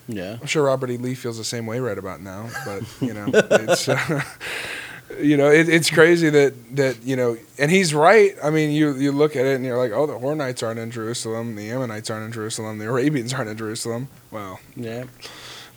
Yeah. 0.09 0.38
I'm 0.40 0.46
sure 0.46 0.64
Robert 0.64 0.90
E. 0.90 0.96
Lee 0.96 1.14
feels 1.14 1.37
the 1.37 1.44
same 1.44 1.66
way 1.66 1.81
right 1.81 1.99
about 1.99 2.20
now, 2.20 2.49
but 2.64 2.83
you 3.01 3.12
know, 3.12 3.27
it's 3.35 3.88
uh, 3.88 4.22
you 5.20 5.37
know, 5.37 5.51
it, 5.51 5.68
it's 5.68 5.90
crazy 5.90 6.31
that 6.31 6.77
that 6.77 7.03
you 7.03 7.16
know, 7.16 7.37
and 7.59 7.70
he's 7.70 7.92
right. 7.92 8.35
I 8.42 8.51
mean, 8.51 8.70
you 8.70 8.94
you 8.94 9.11
look 9.12 9.35
at 9.37 9.44
it 9.46 9.57
and 9.57 9.64
you're 9.64 9.79
like, 9.79 9.92
oh, 9.92 10.07
the 10.07 10.14
Hornites 10.14 10.62
aren't 10.64 10.79
in 10.79 10.90
Jerusalem, 10.90 11.57
the 11.57 11.70
Ammonites 11.70 12.09
aren't 12.11 12.25
in 12.27 12.33
Jerusalem, 12.33 12.79
the 12.79 12.87
Arabians 12.87 13.35
aren't 13.35 13.51
in 13.51 13.57
Jerusalem. 13.57 14.09
Well, 14.31 14.61
Yeah. 14.77 15.05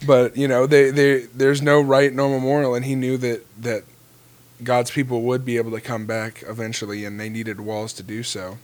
but 0.06 0.38
you 0.38 0.48
know, 0.48 0.66
they 0.68 0.92
they 0.92 1.22
there's 1.34 1.62
no 1.62 1.82
right, 1.82 2.14
no 2.14 2.30
memorial, 2.30 2.76
and 2.76 2.86
he 2.86 2.96
knew 2.96 3.18
that 3.18 3.46
that 3.64 3.84
God's 4.64 4.92
people 4.92 5.22
would 5.24 5.46
be 5.46 5.58
able 5.58 5.72
to 5.72 5.82
come 5.82 6.06
back 6.06 6.44
eventually, 6.48 7.06
and 7.06 7.20
they 7.20 7.30
needed 7.30 7.60
walls 7.60 7.94
to 7.94 8.04
do 8.04 8.24
so, 8.24 8.58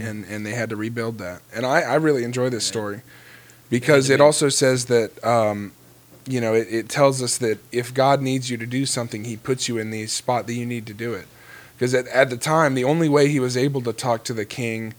and 0.00 0.24
and 0.24 0.44
they 0.44 0.52
had 0.52 0.70
to 0.70 0.76
rebuild 0.76 1.18
that. 1.18 1.42
And 1.54 1.64
I 1.64 1.80
I 1.82 1.94
really 1.94 2.24
enjoy 2.24 2.50
this 2.50 2.64
story 2.64 3.02
because 3.70 4.10
it 4.10 4.20
also 4.20 4.48
says 4.48 4.86
that 4.86 5.22
um, 5.24 5.72
you 6.26 6.40
know 6.40 6.54
it, 6.54 6.68
it 6.70 6.88
tells 6.88 7.22
us 7.22 7.38
that 7.38 7.58
if 7.72 7.94
God 7.94 8.20
needs 8.20 8.50
you 8.50 8.56
to 8.56 8.66
do 8.66 8.86
something, 8.86 9.24
He 9.24 9.36
puts 9.36 9.68
you 9.68 9.78
in 9.78 9.90
the 9.90 10.06
spot 10.06 10.46
that 10.46 10.54
you 10.54 10.66
need 10.66 10.86
to 10.86 10.94
do 10.94 11.14
it. 11.14 11.26
Because 11.76 11.94
at, 11.94 12.08
at 12.08 12.30
the 12.30 12.38
time, 12.38 12.74
the 12.74 12.84
only 12.84 13.08
way 13.08 13.28
he 13.28 13.38
was 13.38 13.54
able 13.54 13.82
to 13.82 13.92
talk 13.92 14.24
to 14.24 14.32
the 14.32 14.46
king 14.46 14.94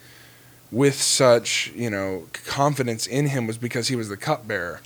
with 0.72 0.96
such 0.96 1.72
you 1.76 1.90
know 1.90 2.28
confidence 2.46 3.08
in 3.08 3.28
him 3.28 3.48
was 3.48 3.58
because 3.58 3.88
he 3.88 3.96
was 3.96 4.10
the 4.10 4.18
cupbearer 4.18 4.82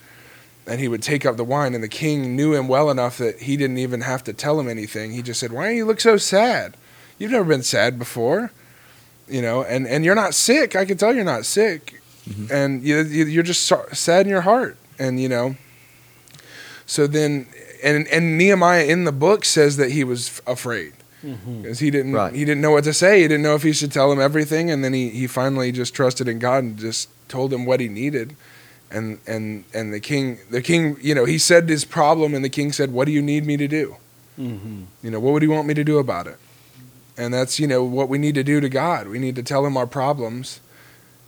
and 0.67 0.80
he 0.80 0.88
would 0.88 1.02
take 1.02 1.26
up 1.26 1.38
the 1.38 1.43
wine 1.43 1.74
and 1.74 1.84
the 1.84 1.88
king 1.88 2.36
knew 2.36 2.54
him 2.54 2.67
well 2.67 2.89
enough 2.89 3.17
that 3.17 3.39
he 3.41 3.58
didn't 3.58 3.78
even 3.80 4.02
have 4.02 4.24
to 4.26 4.34
tell 4.34 4.60
him 4.60 4.69
anything. 4.69 5.12
He 5.12 5.21
just 5.21 5.39
said 5.39 5.52
why 5.52 5.69
do 5.69 5.76
you 5.76 5.86
look 5.86 6.00
so 6.00 6.17
sad? 6.17 6.76
You've 7.17 7.32
never 7.32 7.45
been 7.45 7.63
sad 7.63 7.97
before 8.00 8.52
you 9.28 9.41
know 9.41 9.63
and 9.63 9.88
and 9.88 10.04
you're 10.06 10.15
not 10.15 10.34
sick. 10.34 10.76
I 10.76 10.86
can 10.86 10.97
tell 10.97 11.13
you're 11.13 11.24
not 11.24 11.45
sick. 11.45 12.02
And 12.52 12.84
you, 12.84 13.00
you 13.02 13.26
you're 13.26 13.43
just 13.43 13.71
sad 13.93 14.26
in 14.26 14.30
your 14.30 14.41
heart 14.41 14.78
and 15.00 15.19
you 15.19 15.28
know. 15.28 15.56
So 16.86 17.08
then 17.08 17.47
and 17.84 18.08
and 18.08 18.38
nehemiah 18.38 18.86
in 18.86 19.04
the 19.06 19.12
book 19.12 19.43
says 19.45 19.78
that 19.78 19.91
he 19.91 20.04
was 20.04 20.41
afraid. 20.45 20.93
Mm-hmm. 21.24 21.62
because 21.62 21.78
he 21.80 21.91
didn't 21.91 22.13
Right. 22.13 22.34
he 22.34 22.45
didn't 22.45 22.62
know 22.62 22.71
what 22.71 22.84
to 22.86 22.93
say. 22.93 23.21
He 23.21 23.28
didn't 23.28 23.43
know 23.43 23.54
if 23.54 23.62
he 23.62 23.74
should 23.74 23.91
tell 23.91 24.12
him 24.12 24.19
everything, 24.19 24.71
and 24.71 24.84
then 24.84 24.91
he, 24.93 25.10
he 25.10 25.28
finally 25.28 25.71
just 25.71 25.93
trusted 25.93 26.28
in 26.28 26.39
God 26.39 26.63
and 26.63 26.78
just 26.80 27.10
told 27.28 27.54
him 27.54 27.63
what 27.63 27.80
he 27.80 27.88
needed, 27.88 28.36
and 28.91 29.19
and 29.27 29.63
and 29.73 29.93
the 29.93 29.99
king 29.99 30.39
the 30.49 30.62
king 30.62 30.97
you 31.01 31.15
know 31.15 31.25
he 31.25 31.38
said 31.38 31.67
his 31.69 31.86
problem, 31.86 32.34
and 32.34 32.43
the 32.43 32.49
king 32.49 32.71
said, 32.71 32.91
"What 32.91 33.06
do 33.06 33.12
you 33.12 33.21
need 33.21 33.45
me 33.45 33.58
to 33.58 33.67
do? 33.67 33.95
Mm-hmm. 34.39 34.84
You 35.04 35.12
know, 35.12 35.19
what 35.19 35.34
would 35.34 35.41
he 35.41 35.47
want 35.47 35.67
me 35.67 35.73
to 35.73 35.84
do 35.84 35.97
about 35.97 36.27
it?" 36.27 36.38
And 37.17 37.34
that's 37.34 37.60
you 37.60 37.67
know 37.67 37.84
what 37.84 38.10
we 38.10 38.17
need 38.17 38.36
to 38.36 38.43
do 38.43 38.60
to 38.62 38.69
God. 38.69 39.08
We 39.08 39.19
need 39.19 39.36
to 39.36 39.43
tell 39.43 39.65
him 39.65 39.77
our 39.77 39.88
problems, 39.88 40.60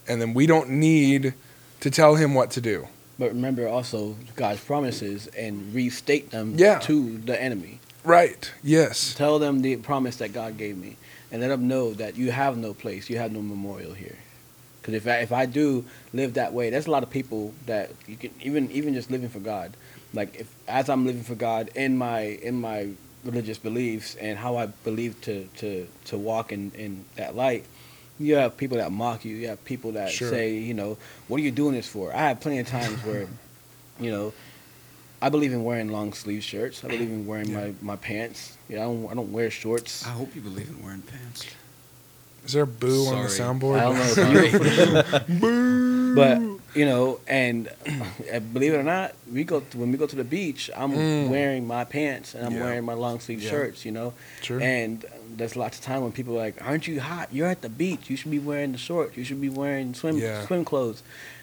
and 0.07 0.21
then 0.21 0.33
we 0.33 0.45
don't 0.45 0.69
need 0.69 1.33
to 1.81 1.91
tell 1.91 2.15
him 2.15 2.33
what 2.33 2.51
to 2.51 2.61
do. 2.61 2.87
But 3.19 3.29
remember 3.29 3.67
also 3.67 4.15
God's 4.35 4.61
promises 4.61 5.27
and 5.27 5.73
restate 5.73 6.31
them 6.31 6.55
Yeah. 6.57 6.79
to 6.79 7.17
the 7.19 7.39
enemy. 7.41 7.79
Right? 8.03 8.51
Yes. 8.63 9.13
Tell 9.13 9.39
them 9.39 9.61
the 9.61 9.75
promise 9.77 10.17
that 10.17 10.33
God 10.33 10.57
gave 10.57 10.77
me, 10.77 10.97
and 11.31 11.41
let 11.41 11.49
them 11.49 11.67
know 11.67 11.93
that 11.93 12.17
you 12.17 12.31
have 12.31 12.57
no 12.57 12.73
place, 12.73 13.09
you 13.09 13.17
have 13.17 13.31
no 13.31 13.41
memorial 13.41 13.93
here. 13.93 14.17
Because 14.83 14.95
if 14.95 15.07
I, 15.07 15.19
if 15.19 15.31
I 15.31 15.45
do 15.45 15.85
live 16.11 16.33
that 16.33 16.51
way, 16.53 16.69
there's 16.69 16.87
a 16.87 16.91
lot 16.91 17.03
of 17.03 17.09
people 17.09 17.53
that 17.67 17.91
you 18.05 18.17
can 18.17 18.31
even 18.41 18.69
even 18.71 18.93
just 18.93 19.09
living 19.09 19.29
for 19.29 19.39
God. 19.39 19.77
Like 20.13 20.35
if 20.35 20.53
as 20.67 20.89
I'm 20.89 21.05
living 21.05 21.23
for 21.23 21.35
God 21.35 21.69
in 21.73 21.97
my 21.97 22.19
in 22.19 22.59
my 22.59 22.89
religious 23.23 23.57
beliefs 23.57 24.15
and 24.15 24.37
how 24.37 24.57
I 24.57 24.65
believe 24.65 25.19
to 25.21 25.45
to 25.59 25.87
to 26.05 26.17
walk 26.17 26.51
in 26.51 26.71
in 26.75 27.05
that 27.15 27.33
light, 27.33 27.63
you 28.19 28.35
have 28.35 28.57
people 28.57 28.77
that 28.77 28.91
mock 28.91 29.23
you. 29.23 29.33
You 29.37 29.47
have 29.47 29.63
people 29.63 29.93
that 29.93 30.09
Sure. 30.09 30.29
say, 30.29 30.53
you 30.53 30.73
know, 30.73 30.97
what 31.29 31.39
are 31.39 31.43
you 31.43 31.51
doing 31.51 31.75
this 31.75 31.87
for? 31.87 32.13
I 32.13 32.27
have 32.27 32.41
plenty 32.41 32.59
of 32.59 32.67
times 32.67 32.99
where, 33.05 33.27
you 34.01 34.11
know, 34.11 34.33
I 35.21 35.29
believe 35.29 35.53
in 35.53 35.63
wearing 35.63 35.89
long 35.93 36.11
sleeve 36.11 36.43
shirts. 36.43 36.83
I 36.83 36.89
believe 36.89 37.09
in 37.09 37.25
wearing 37.25 37.49
Yeah. 37.49 37.59
my, 37.61 37.73
my 37.81 37.95
pants. 37.95 38.57
You 38.67 38.75
know, 38.75 38.81
I 38.81 38.85
don't 38.85 39.11
I 39.11 39.13
don't 39.15 39.31
wear 39.31 39.49
shorts. 39.49 40.05
I 40.05 40.09
hope 40.09 40.35
you 40.35 40.41
believe 40.41 40.67
in 40.67 40.83
wearing 40.83 41.03
pants. 41.03 41.45
Is 42.45 42.53
there 42.53 42.63
a 42.63 42.67
boo 42.67 43.07
on 43.07 43.23
the 43.23 43.29
soundboard? 43.29 43.79
I 43.79 43.83
don't 43.83 43.95
know. 43.97 44.03
Sorry. 45.13 45.23
You, 46.13 46.15
but 46.15 46.39
you 46.75 46.85
know, 46.85 47.19
and 47.27 47.67
uh, 48.33 48.39
believe 48.39 48.73
it 48.73 48.77
or 48.77 48.83
not, 48.83 49.13
we 49.31 49.43
go 49.43 49.61
to, 49.61 49.77
when 49.77 49.91
we 49.91 49.97
go 49.97 50.05
to 50.05 50.15
the 50.15 50.23
beach. 50.23 50.69
I'm 50.75 50.91
Mm. 50.93 51.29
wearing 51.29 51.65
my 51.65 51.83
pants 51.85 52.35
and 52.35 52.45
I'm 52.45 52.53
Yeah. 52.53 52.63
wearing 52.63 52.83
my 52.83 52.93
long 52.93 53.19
sleeve 53.19 53.41
Yeah. 53.41 53.49
shirts. 53.49 53.85
You 53.85 53.91
know, 53.93 54.13
Sure. 54.41 54.61
and 54.61 55.03
there's 55.37 55.55
lots 55.55 55.79
of 55.79 55.83
time 55.83 56.03
when 56.03 56.11
people 56.11 56.33
are 56.35 56.37
like, 56.45 56.55
"Aren't 56.63 56.87
you 56.87 56.99
hot? 57.01 57.29
You're 57.31 57.47
at 57.47 57.61
the 57.63 57.69
beach. 57.69 58.09
You 58.09 58.15
should 58.17 58.29
be 58.31 58.37
wearing 58.39 58.71
the 58.73 58.77
shorts. 58.77 59.17
You 59.17 59.23
should 59.23 59.41
be 59.41 59.49
wearing 59.49 59.93
swim 59.95 60.17
Yeah. 60.17 60.45
swim 60.45 60.63
clothes." 60.65 61.01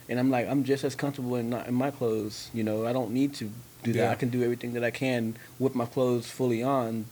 And 0.09 0.19
I'm 0.21 0.31
like, 0.31 0.49
I'm 0.49 0.63
just 0.65 0.85
as 0.85 0.95
comfortable 0.95 1.35
in, 1.37 1.51
not- 1.51 1.67
in 1.69 1.75
my 1.75 1.91
clothes. 1.91 2.51
You 2.55 2.63
know, 2.65 2.87
I 2.87 2.93
don't 2.93 3.11
need 3.13 3.35
to 3.35 3.51
do 3.83 3.93
that. 3.95 4.11
I 4.11 4.15
can 4.15 4.29
do 4.29 4.43
everything 4.45 4.73
that 4.75 4.85
I 4.85 4.91
can 4.91 5.37
with 5.59 5.75
my 5.75 5.87
clothes 5.87 6.27
fully 6.27 6.63
on. 6.63 7.07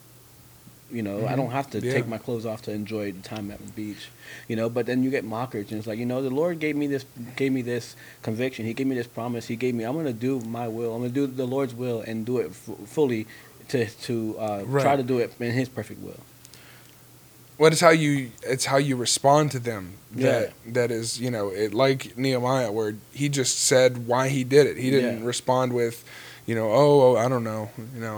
You 0.90 1.02
know, 1.02 1.26
I 1.26 1.32
Mhm. 1.32 1.36
don't 1.36 1.50
have 1.50 1.68
to 1.72 1.80
Yeah. 1.80 1.92
take 1.92 2.06
my 2.08 2.16
clothes 2.16 2.46
off 2.46 2.62
to 2.62 2.72
enjoy 2.72 3.12
the 3.12 3.20
time 3.20 3.50
at 3.50 3.58
the 3.64 3.72
beach. 3.72 4.08
You 4.48 4.56
know, 4.56 4.70
but 4.70 4.86
then 4.86 5.02
you 5.02 5.10
get 5.10 5.22
mockers, 5.24 5.70
and 5.70 5.78
it's 5.78 5.86
like, 5.86 5.98
you 5.98 6.06
know, 6.06 6.22
the 6.22 6.30
Lord 6.30 6.60
gave 6.60 6.76
me 6.76 6.86
this, 6.86 7.04
gave 7.36 7.52
me 7.52 7.60
this 7.60 7.94
conviction. 8.22 8.64
He 8.64 8.72
gave 8.72 8.86
me 8.86 8.94
this 8.94 9.06
promise. 9.06 9.46
He 9.48 9.56
gave 9.56 9.74
me, 9.74 9.84
I'm 9.84 9.94
gonna 9.96 10.12
do 10.14 10.40
my 10.40 10.66
will. 10.66 10.94
I'm 10.94 11.00
gonna 11.02 11.12
do 11.12 11.26
the 11.26 11.46
Lord's 11.46 11.74
will 11.74 12.00
and 12.00 12.24
do 12.24 12.38
it 12.38 12.50
f- 12.50 12.76
fully, 12.88 13.26
to 13.68 13.84
to 13.84 14.36
uh, 14.38 14.62
Right. 14.66 14.82
try 14.82 14.96
to 14.96 15.02
do 15.02 15.18
it 15.18 15.32
in 15.38 15.52
His 15.52 15.68
perfect 15.68 16.00
will. 16.02 16.20
What 17.58 17.72
is 17.72 17.80
how 17.80 17.90
you? 17.90 18.30
It's 18.44 18.66
how 18.66 18.76
you 18.76 18.94
respond 18.96 19.50
to 19.50 19.58
them. 19.58 19.94
That 20.12 20.52
that 20.66 20.90
is, 20.90 21.20
you 21.20 21.30
know, 21.30 21.48
it 21.50 21.74
like 21.74 22.16
Nehemiah, 22.16 22.70
where 22.72 22.94
he 23.12 23.28
just 23.28 23.58
said 23.58 24.06
why 24.06 24.28
he 24.28 24.44
did 24.44 24.66
it. 24.66 24.76
He 24.78 24.90
didn't 24.90 25.18
Yeah. 25.20 25.26
respond 25.26 25.72
with, 25.72 26.02
you 26.48 26.54
know, 26.54 26.68
oh, 26.72 27.00
oh, 27.02 27.16
I 27.16 27.28
don't 27.28 27.44
know, 27.44 27.70
you 27.94 28.00
know, 28.00 28.16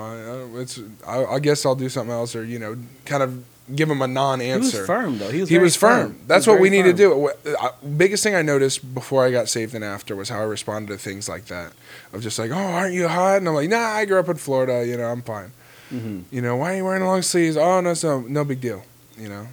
I, 0.57 0.61
it's, 0.61 0.79
I, 1.07 1.25
I 1.25 1.39
guess 1.41 1.67
I'll 1.67 1.75
do 1.75 1.89
something 1.89 2.13
else, 2.13 2.35
or 2.37 2.45
you 2.45 2.59
know, 2.61 2.77
kind 3.05 3.23
of 3.23 3.45
give 3.75 3.91
him 3.91 4.03
a 4.03 4.07
non-answer. 4.07 4.71
He 4.77 4.79
was 4.81 4.87
firm 4.87 5.19
though. 5.19 5.31
He 5.31 5.41
was. 5.41 5.49
He 5.49 5.59
was 5.59 5.77
firm. 5.77 6.13
He 6.15 6.19
That's 6.27 6.47
was 6.47 6.55
what 6.55 6.61
we 6.61 6.71
very 6.71 6.83
need 6.83 6.91
to 6.91 6.97
do. 6.97 7.31
I- 7.61 7.71
Biggest 7.97 8.23
thing 8.23 8.35
I 8.35 8.43
noticed 8.43 8.95
before 8.95 9.25
I 9.27 9.31
got 9.31 9.49
saved 9.49 9.75
and 9.75 9.85
after 9.85 10.15
was 10.17 10.29
how 10.29 10.39
I 10.39 10.43
responded 10.45 10.93
to 10.93 10.99
things 10.99 11.29
like 11.29 11.47
that. 11.47 11.73
Of 12.13 12.23
just 12.23 12.39
like, 12.39 12.51
oh, 12.51 12.55
aren't 12.55 12.95
you 12.95 13.07
hot? 13.09 13.37
And 13.39 13.49
I'm 13.49 13.55
like, 13.55 13.69
nah, 13.71 13.79
I 14.01 14.05
grew 14.07 14.19
up 14.19 14.29
in 14.29 14.37
Florida. 14.37 14.85
You 14.87 14.97
know, 14.97 15.07
I'm 15.07 15.23
fine. 15.23 15.53
Mhm. 15.93 16.25
You 16.33 16.41
know, 16.43 16.57
why 16.57 16.75
are 16.75 16.77
you 16.79 16.85
wearing 16.85 17.05
long 17.05 17.23
sleeves? 17.23 17.57
Oh, 17.57 17.81
no, 17.81 17.95
so 17.95 18.21
no 18.23 18.45
big 18.45 18.61
deal. 18.61 18.83
You 19.19 19.29
know, 19.29 19.47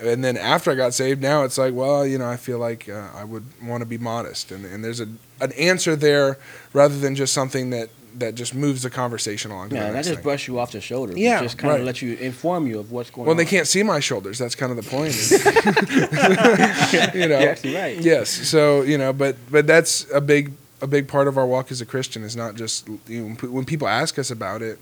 and 0.00 0.22
then 0.24 0.36
after 0.36 0.70
I 0.70 0.74
got 0.74 0.92
saved, 0.94 1.22
now 1.22 1.44
it's 1.44 1.56
like, 1.58 1.72
well, 1.74 2.06
you 2.06 2.18
know, 2.18 2.28
I 2.28 2.36
feel 2.36 2.58
like 2.58 2.88
uh, 2.88 3.08
I 3.14 3.24
would 3.24 3.44
want 3.62 3.80
to 3.82 3.86
be 3.86 3.98
modest, 3.98 4.50
and 4.52 4.64
and 4.66 4.82
there's 4.84 5.00
a 5.00 5.08
an 5.40 5.52
answer 5.52 5.94
there 5.96 6.38
rather 6.72 6.98
than 6.98 7.14
just 7.14 7.32
something 7.32 7.70
that 7.70 7.88
that 8.18 8.34
just 8.34 8.54
moves 8.54 8.82
the 8.82 8.90
conversation 8.90 9.50
along. 9.50 9.70
Yeah, 9.70 9.86
and 9.86 9.96
I 9.96 10.02
just 10.02 10.14
thing. 10.16 10.22
brush 10.22 10.48
you 10.48 10.58
off 10.58 10.72
the 10.72 10.80
shoulder. 10.80 11.14
Yeah, 11.16 11.40
just 11.42 11.58
kind 11.58 11.72
right. 11.72 11.80
of 11.80 11.86
let 11.86 12.02
you 12.02 12.14
inform 12.16 12.66
you 12.66 12.78
of 12.78 12.92
what's 12.92 13.10
going 13.10 13.26
Well, 13.26 13.32
on. 13.32 13.36
Well, 13.36 13.44
they 13.44 13.50
can't 13.50 13.66
see 13.66 13.82
my 13.82 14.00
shoulders. 14.00 14.38
That's 14.38 14.54
kind 14.54 14.70
of 14.70 14.76
the 14.76 14.88
point. 14.90 15.12
you 17.14 17.28
know, 17.28 17.38
You're 17.40 17.74
right. 17.80 17.98
yes 18.00 18.30
so 18.30 18.82
you 18.82 18.98
know 18.98 19.12
but 19.12 19.36
but 19.50 19.66
that's 19.66 20.06
a 20.12 20.20
big 20.20 20.52
a 20.80 20.86
big 20.86 21.08
part 21.08 21.28
of 21.28 21.38
our 21.38 21.46
walk 21.46 21.70
as 21.70 21.80
a 21.80 21.86
christian 21.86 22.22
is 22.22 22.36
not 22.36 22.54
just 22.54 22.88
you 23.06 23.28
know, 23.28 23.34
when 23.48 23.64
people 23.64 23.88
ask 23.88 24.18
us 24.18 24.30
about 24.30 24.62
it 24.62 24.78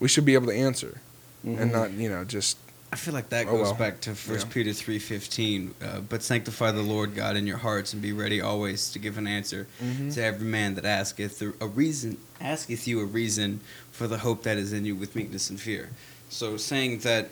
we 0.00 0.08
should 0.08 0.24
be 0.24 0.34
able 0.34 0.46
to 0.46 0.54
answer 0.54 1.00
Mhm. 1.44 1.60
and 1.60 1.72
not 1.72 1.90
you 1.92 2.08
know 2.08 2.24
just 2.24 2.56
I 2.94 2.96
feel 2.96 3.12
like 3.12 3.30
that 3.30 3.48
Oh, 3.48 3.56
goes 3.56 3.62
well. 3.62 3.74
back 3.74 4.00
to 4.02 4.14
First 4.14 4.46
Yeah. 4.46 4.52
Peter 4.52 4.72
three 4.72 5.00
fifteen. 5.00 5.74
Uh, 5.82 5.98
but 5.98 6.22
sanctify 6.22 6.70
the 6.70 6.80
Lord 6.82 7.16
God 7.16 7.34
in 7.36 7.44
your 7.44 7.56
hearts, 7.56 7.92
and 7.92 8.00
be 8.00 8.12
ready 8.12 8.40
always 8.40 8.88
to 8.92 9.00
give 9.00 9.18
an 9.18 9.26
answer 9.26 9.66
Mm-hmm. 9.82 10.10
to 10.10 10.22
every 10.22 10.46
man 10.46 10.76
that 10.76 10.84
asketh 10.84 11.42
a 11.42 11.52
a 11.60 11.66
reason 11.66 12.18
asketh 12.40 12.86
you 12.86 13.00
a 13.00 13.04
reason 13.04 13.60
for 13.90 14.06
the 14.06 14.18
hope 14.18 14.44
that 14.44 14.58
is 14.58 14.72
in 14.72 14.84
you 14.84 14.94
with 14.94 15.16
meekness 15.16 15.50
and 15.50 15.60
fear. 15.60 15.90
So 16.28 16.56
saying 16.56 17.00
that 17.00 17.30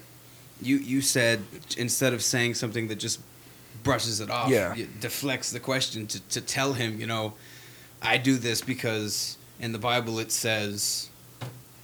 you 0.61 0.79
you 0.79 1.01
said 1.01 1.42
instead 1.77 2.12
of 2.12 2.22
saying 2.25 2.55
something 2.55 2.88
that 2.88 2.96
just 2.96 3.20
brushes 3.85 4.18
it 4.20 4.31
off, 4.31 4.51
Yeah. 4.51 4.75
it 4.75 5.01
deflects 5.01 5.53
the 5.53 5.61
question 5.61 6.09
to, 6.09 6.20
to 6.31 6.40
tell 6.40 6.72
him, 6.72 7.01
you 7.01 7.07
know, 7.07 7.35
I 8.03 8.16
do 8.18 8.37
this 8.37 8.61
because 8.62 9.38
in 9.61 9.70
the 9.70 9.79
Bible 9.79 10.18
it 10.18 10.33
says, 10.33 11.09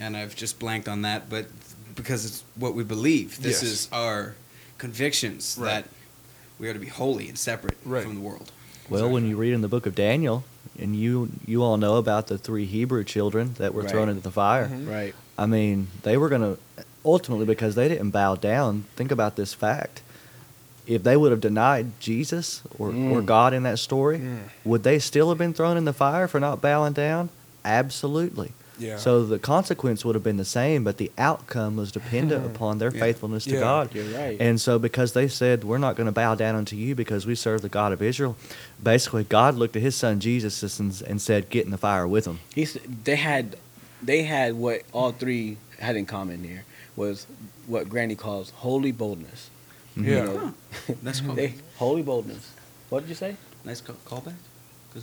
and 0.01 0.17
I've 0.17 0.35
just 0.35 0.59
blanked 0.59 0.89
on 0.89 1.03
that, 1.03 1.31
but 1.31 1.47
because 1.99 2.25
it's 2.25 2.45
what 2.57 2.75
we 2.75 2.85
believe. 2.85 3.43
This 3.43 3.63
Yes. 3.63 3.73
is 3.73 3.89
our 3.93 4.35
convictions 4.79 5.57
Right. 5.59 5.85
that 5.85 5.89
we 6.59 6.69
are 6.69 6.73
to 6.73 6.79
be 6.79 6.87
holy 6.87 7.29
and 7.29 7.37
separate 7.39 7.77
Right. 7.85 8.03
from 8.05 8.15
the 8.15 8.21
world. 8.21 8.51
Well, 8.89 9.11
when 9.11 9.27
you 9.29 9.37
read 9.37 9.53
in 9.53 9.61
the 9.61 9.69
book 9.69 9.85
of 9.85 9.95
Daniel, 9.95 10.45
and 10.81 10.95
you 10.97 11.31
you 11.45 11.63
all 11.63 11.77
know 11.77 11.97
about 11.97 12.29
the 12.29 12.39
three 12.39 12.65
Hebrew 12.65 13.05
children 13.05 13.55
that 13.59 13.75
were 13.75 13.83
Right. 13.83 13.91
thrown 13.91 14.09
into 14.09 14.23
the 14.23 14.31
fire. 14.31 14.69
Mhm. 14.69 14.89
Right. 14.89 15.15
I 15.37 15.47
mean, 15.47 15.89
they 16.05 16.17
were 16.17 16.29
going 16.29 16.41
to 16.43 16.59
ultimately 17.05 17.45
because 17.47 17.75
they 17.75 17.89
didn't 17.89 18.11
bow 18.11 18.35
down. 18.37 18.85
Think 18.97 19.11
about 19.11 19.37
this 19.37 19.53
fact: 19.55 20.03
if 20.87 21.03
they 21.03 21.17
would 21.17 21.33
have 21.33 21.41
denied 21.41 21.99
Jesus 22.01 22.63
or, 22.79 22.89
or 22.89 23.21
Mm. 23.23 23.27
God 23.27 23.53
in 23.53 23.63
that 23.65 23.79
story, 23.79 24.19
Mm. 24.21 24.39
would 24.65 24.85
they 24.85 24.99
still 24.99 25.29
have 25.31 25.39
been 25.39 25.53
thrown 25.53 25.77
in 25.77 25.85
the 25.85 25.93
fire 25.93 26.29
for 26.29 26.39
not 26.41 26.61
bowing 26.63 26.93
down? 26.93 27.29
Absolutely. 27.65 28.53
Yeah. 28.79 28.97
So 28.97 29.25
the 29.25 29.39
consequence 29.39 30.05
would 30.05 30.15
have 30.15 30.23
been 30.23 30.37
the 30.37 30.45
same, 30.45 30.85
but 30.85 30.97
the 30.99 31.11
outcome 31.19 31.77
was 31.77 31.91
dependent 31.93 32.47
upon 32.55 32.79
their 32.79 32.93
Yeah. 32.93 33.01
faithfulness 33.01 33.45
to 33.45 33.55
Yeah. 33.55 33.61
God. 33.61 33.95
You're 33.95 34.05
right. 34.19 34.37
And 34.41 34.61
so, 34.61 34.79
because 34.79 35.13
they 35.13 35.29
said, 35.29 35.65
We're 35.65 35.79
not 35.79 35.97
going 35.97 36.07
to 36.07 36.13
bow 36.13 36.35
down 36.35 36.55
unto 36.55 36.77
you 36.77 36.95
because 36.95 37.27
we 37.27 37.35
serve 37.35 37.63
the 37.63 37.69
God 37.69 37.93
of 37.93 38.01
Israel, 38.03 38.37
basically, 38.83 39.25
God 39.25 39.55
looked 39.57 39.77
at 39.77 39.83
his 39.83 39.97
son 39.97 40.21
Jesus 40.21 40.79
and, 40.81 41.03
and 41.07 41.21
said, 41.21 41.51
Get 41.51 41.65
in 41.65 41.71
the 41.71 41.79
fire 41.79 42.07
with 42.07 42.27
him. 42.27 42.41
He's 42.55 42.79
they 43.05 43.17
had 43.17 43.57
they 44.03 44.23
had 44.23 44.55
what 44.55 44.83
all 44.93 45.13
three 45.13 45.57
had 45.81 45.97
in 45.97 46.07
common 46.07 46.45
here 46.45 46.65
was 46.97 47.27
what 47.67 47.89
Granny 47.89 48.15
calls 48.15 48.51
holy 48.51 48.93
boldness. 48.93 49.51
Mhm. 49.97 50.07
Yeah. 50.07 50.11
You 50.11 50.25
know, 50.25 50.55
That's 51.03 51.21
cool. 51.25 51.35
they 51.35 51.55
holy 51.77 52.03
boldness. 52.03 52.53
What 52.91 53.01
did 53.01 53.09
you 53.09 53.15
say? 53.17 53.37
nice 53.65 53.81
call, 53.81 53.97
callback. 54.07 54.35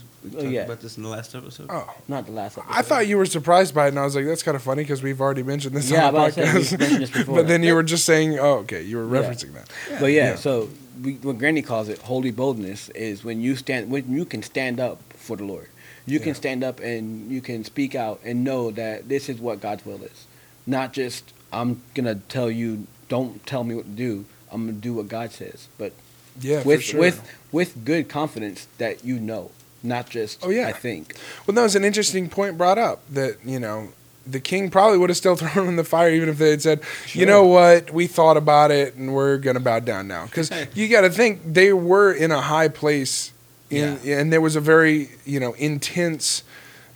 Because 0.01 0.33
we 0.33 0.37
Oh, 0.39 0.41
talked 0.43 0.53
yeah. 0.53 0.61
about 0.63 0.81
this 0.81 0.97
in 0.97 1.03
the 1.03 1.09
last 1.09 1.35
episode. 1.35 1.67
Oh. 1.69 1.93
Not 2.07 2.25
the 2.25 2.31
last 2.31 2.57
episode. 2.57 2.73
I 2.73 2.81
thought 2.81 3.07
you 3.07 3.17
were 3.17 3.25
surprised 3.25 3.73
by 3.75 3.85
it, 3.85 3.89
and 3.89 3.99
I 3.99 4.03
was 4.05 4.15
like, 4.15 4.25
"That's 4.25 4.43
kind 4.43 4.55
of 4.55 4.61
funny 4.63 4.83
because 4.83 5.01
we've 5.03 5.21
already 5.21 5.43
mentioned 5.43 5.75
this 5.75 5.89
Yeah, 5.89 6.07
on 6.07 6.13
the 6.13 6.19
but 6.19 6.25
I 6.25 6.29
said 6.31 6.47
podcast." 6.47 6.71
we've 6.71 6.79
mentioned 6.79 7.01
this 7.01 7.09
before. 7.19 7.35
but 7.35 7.47
then 7.47 7.63
you 7.63 7.73
were 7.75 7.83
just 7.83 8.05
saying, 8.05 8.37
"Oh, 8.39 8.57
okay," 8.59 8.81
you 8.81 8.97
were 8.97 9.05
Yeah. 9.05 9.21
referencing 9.29 9.53
that. 9.53 9.69
But 9.99 10.07
yeah, 10.07 10.29
Yeah. 10.31 10.35
so 10.35 10.69
we, 11.01 11.13
what 11.15 11.37
Granny 11.37 11.61
calls 11.61 11.89
it 11.89 11.99
holy 11.99 12.31
boldness 12.31 12.89
is 12.89 13.23
when 13.23 13.41
you 13.41 13.55
stand 13.55 13.89
when 13.89 14.11
you 14.11 14.25
can 14.25 14.41
stand 14.43 14.79
up 14.79 15.01
for 15.15 15.35
the 15.37 15.43
Lord. 15.45 15.67
You 16.05 16.19
Yeah. 16.19 16.25
can 16.25 16.35
stand 16.35 16.63
up 16.63 16.79
and 16.79 17.31
you 17.31 17.41
can 17.41 17.63
speak 17.63 17.95
out 17.95 18.19
and 18.23 18.43
know 18.43 18.71
that 18.71 19.09
this 19.09 19.27
is 19.29 19.39
what 19.39 19.59
God's 19.61 19.85
will 19.85 20.03
is. 20.03 20.25
Not 20.67 20.93
just 20.93 21.33
I'm 21.53 21.81
gonna 21.93 22.15
tell 22.29 22.49
you 22.51 22.87
don't 23.09 23.45
tell 23.45 23.63
me 23.63 23.75
what 23.75 23.85
to 23.85 23.91
do. 23.91 24.25
I'm 24.51 24.65
gonna 24.65 24.73
do 24.77 24.93
what 24.93 25.07
God 25.07 25.31
says. 25.31 25.67
But 25.77 25.93
Yeah, 26.41 26.63
with 26.63 26.79
for 26.81 26.85
sure. 26.85 26.99
with 26.99 27.21
with 27.51 27.85
good 27.85 28.07
confidence 28.09 28.67
that 28.77 29.03
you 29.05 29.19
know, 29.19 29.51
not 29.85 30.09
just 30.09 30.43
Oh, 30.43 30.49
yeah. 30.49 30.67
I 30.67 30.71
think. 30.71 31.15
Well, 31.45 31.55
that 31.55 31.63
was 31.63 31.75
an 31.75 31.85
interesting 31.85 32.29
point 32.29 32.57
brought 32.57 32.77
up 32.77 33.01
that, 33.11 33.37
you 33.45 33.59
know, 33.59 33.89
the 34.27 34.39
king 34.39 34.69
probably 34.71 34.97
would 34.97 35.09
have 35.09 35.17
still 35.17 35.35
thrown 35.37 35.65
him 35.65 35.67
in 35.69 35.75
the 35.75 35.83
fire 35.83 36.09
even 36.09 36.29
if 36.29 36.37
they 36.37 36.49
had 36.49 36.61
said, 36.61 36.81
you 37.13 37.25
know 37.25 37.45
what, 37.45 37.91
we 37.91 38.07
thought 38.07 38.37
about 38.37 38.71
it 38.71 38.95
and 38.95 39.13
we're 39.13 39.37
going 39.37 39.55
to 39.55 39.59
bow 39.59 39.79
down 39.79 40.07
now. 40.07 40.25
Because 40.25 40.51
you 40.73 40.87
got 40.87 41.01
to 41.01 41.09
think 41.09 41.41
they 41.45 41.73
were 41.73 42.11
in 42.11 42.31
a 42.31 42.41
high 42.41 42.67
place 42.67 43.31
in, 43.69 43.99
and 44.05 44.31
there 44.31 44.41
was 44.41 44.55
a 44.55 44.61
very, 44.61 45.09
you 45.25 45.39
know, 45.39 45.53
intense 45.53 46.43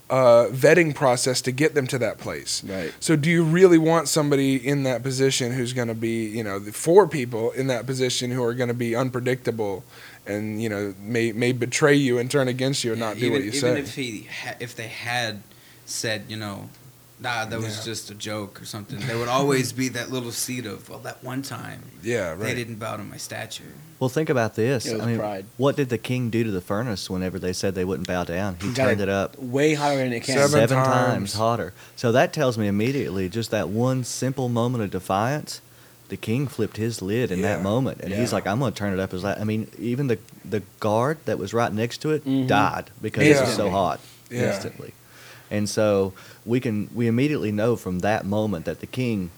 uh, 0.10 0.48
vetting 0.50 0.94
process 0.96 1.42
to 1.42 1.52
get 1.52 1.76
them 1.76 1.86
to 1.88 1.98
that 2.00 2.18
place. 2.18 2.64
Right. 2.64 2.94
So 3.00 3.16
do 3.16 3.30
you 3.30 3.44
really 3.44 3.78
want 3.78 4.08
somebody 4.08 4.56
in 4.56 4.84
that 4.84 5.04
position 5.04 5.52
who's 5.52 5.74
going 5.74 5.88
to 5.88 5.94
be, 5.94 6.26
you 6.26 6.44
know, 6.44 6.58
the 6.58 6.72
four 6.72 7.08
people 7.08 7.52
in 7.52 7.68
that 7.68 7.86
position 7.86 8.32
who 8.32 8.44
are 8.44 8.54
going 8.54 8.70
to 8.70 8.74
be 8.74 8.96
unpredictable 8.96 9.84
and, 10.30 10.62
you 10.62 10.70
know, 10.70 10.94
may 11.02 11.32
may 11.32 11.52
betray 11.52 11.96
you 11.96 12.18
and 12.20 12.30
turn 12.30 12.48
against 12.48 12.84
you 12.84 12.92
and 12.92 13.00
not 13.00 13.16
do 13.18 13.26
even, 13.26 13.32
what 13.34 13.42
you 13.44 13.48
even 13.50 13.60
say? 13.60 13.80
if 13.80 13.96
he 13.96 14.28
ha- 14.44 14.56
if 14.60 14.76
they 14.76 14.88
had 14.88 15.42
said 15.86 16.24
you 16.28 16.38
know 16.38 16.70
nah 17.20 17.44
that 17.46 17.60
was 17.60 17.80
Yeah. 17.80 17.84
just 17.92 18.12
a 18.12 18.16
joke 18.16 18.62
or 18.62 18.66
something 18.66 19.00
there 19.08 19.18
would 19.18 19.28
always 19.28 19.74
be 19.74 19.90
that 19.90 20.12
little 20.12 20.32
seed 20.32 20.66
of 20.68 20.88
well 20.88 21.00
that 21.00 21.24
one 21.24 21.42
time 21.42 21.82
yeah, 22.04 22.36
they 22.36 22.54
didn't 22.54 22.76
bow 22.76 22.96
to 22.98 23.04
my 23.04 23.18
statue 23.18 23.64
Well, 24.00 24.10
think 24.10 24.30
about 24.30 24.56
this. 24.56 24.86
It 24.86 24.94
was 24.94 25.02
I 25.02 25.06
mean, 25.08 25.18
pride. 25.20 25.46
what 25.58 25.76
did 25.76 25.90
the 25.90 25.98
king 25.98 26.30
do 26.30 26.44
to 26.46 26.52
the 26.52 26.62
furnace 26.62 27.10
whenever 27.10 27.38
they 27.40 27.52
said 27.52 27.76
they 27.76 27.84
wouldn't 27.84 28.08
bow 28.08 28.24
down? 28.24 28.56
He 28.62 28.68
He 28.70 28.74
turned 28.74 29.02
it 29.02 29.10
it 29.10 29.10
up 29.10 29.38
Way 29.38 29.74
higher 29.74 29.98
than 29.98 30.14
it 30.14 30.24
can. 30.24 30.36
Seven 30.38 30.50
seven, 30.52 30.78
times. 30.78 30.88
times. 30.88 31.34
hotter. 31.34 31.74
So 31.98 32.12
that 32.14 32.32
tells 32.32 32.58
me 32.58 32.68
immediately 32.68 33.28
just 33.28 33.50
that 33.52 33.68
one 33.68 34.04
simple 34.06 34.48
moment 34.48 34.84
of 34.86 34.92
defiance. 34.92 35.60
The 36.10 36.18
king 36.18 36.48
flipped 36.48 36.78
his 36.78 37.02
lid 37.02 37.32
in 37.32 37.40
Yeah. 37.40 37.56
that 37.56 37.64
moment, 37.64 38.02
and 38.02 38.12
he's 38.14 38.34
like, 38.34 38.46
"I'm 38.48 38.60
going 38.60 38.74
to 38.74 38.78
turn 38.78 38.94
it 38.94 39.00
up 39.00 39.14
as 39.14 39.24
loud." 39.24 39.40
I 39.40 39.44
mean, 39.44 39.68
even 39.80 40.08
the 40.08 40.18
the 40.44 40.64
guard 40.80 41.20
that 41.26 41.38
was 41.38 41.54
right 41.54 41.72
next 41.72 42.00
to 42.00 42.12
it 42.12 42.26
Mhm. 42.26 42.48
died 42.48 42.90
because 43.02 43.26
it 43.28 43.40
was 43.40 43.56
so 43.56 43.70
hot 43.70 44.00
Yeah. 44.32 44.48
instantly. 44.54 44.94
And 45.52 45.70
so 45.70 46.14
we 46.46 46.60
can 46.60 46.90
we 46.94 47.08
immediately 47.08 47.52
know 47.52 47.76
from 47.76 48.00
that 48.00 48.26
moment 48.26 48.66
that 48.66 48.80
the 48.80 48.88
king, 48.88 49.30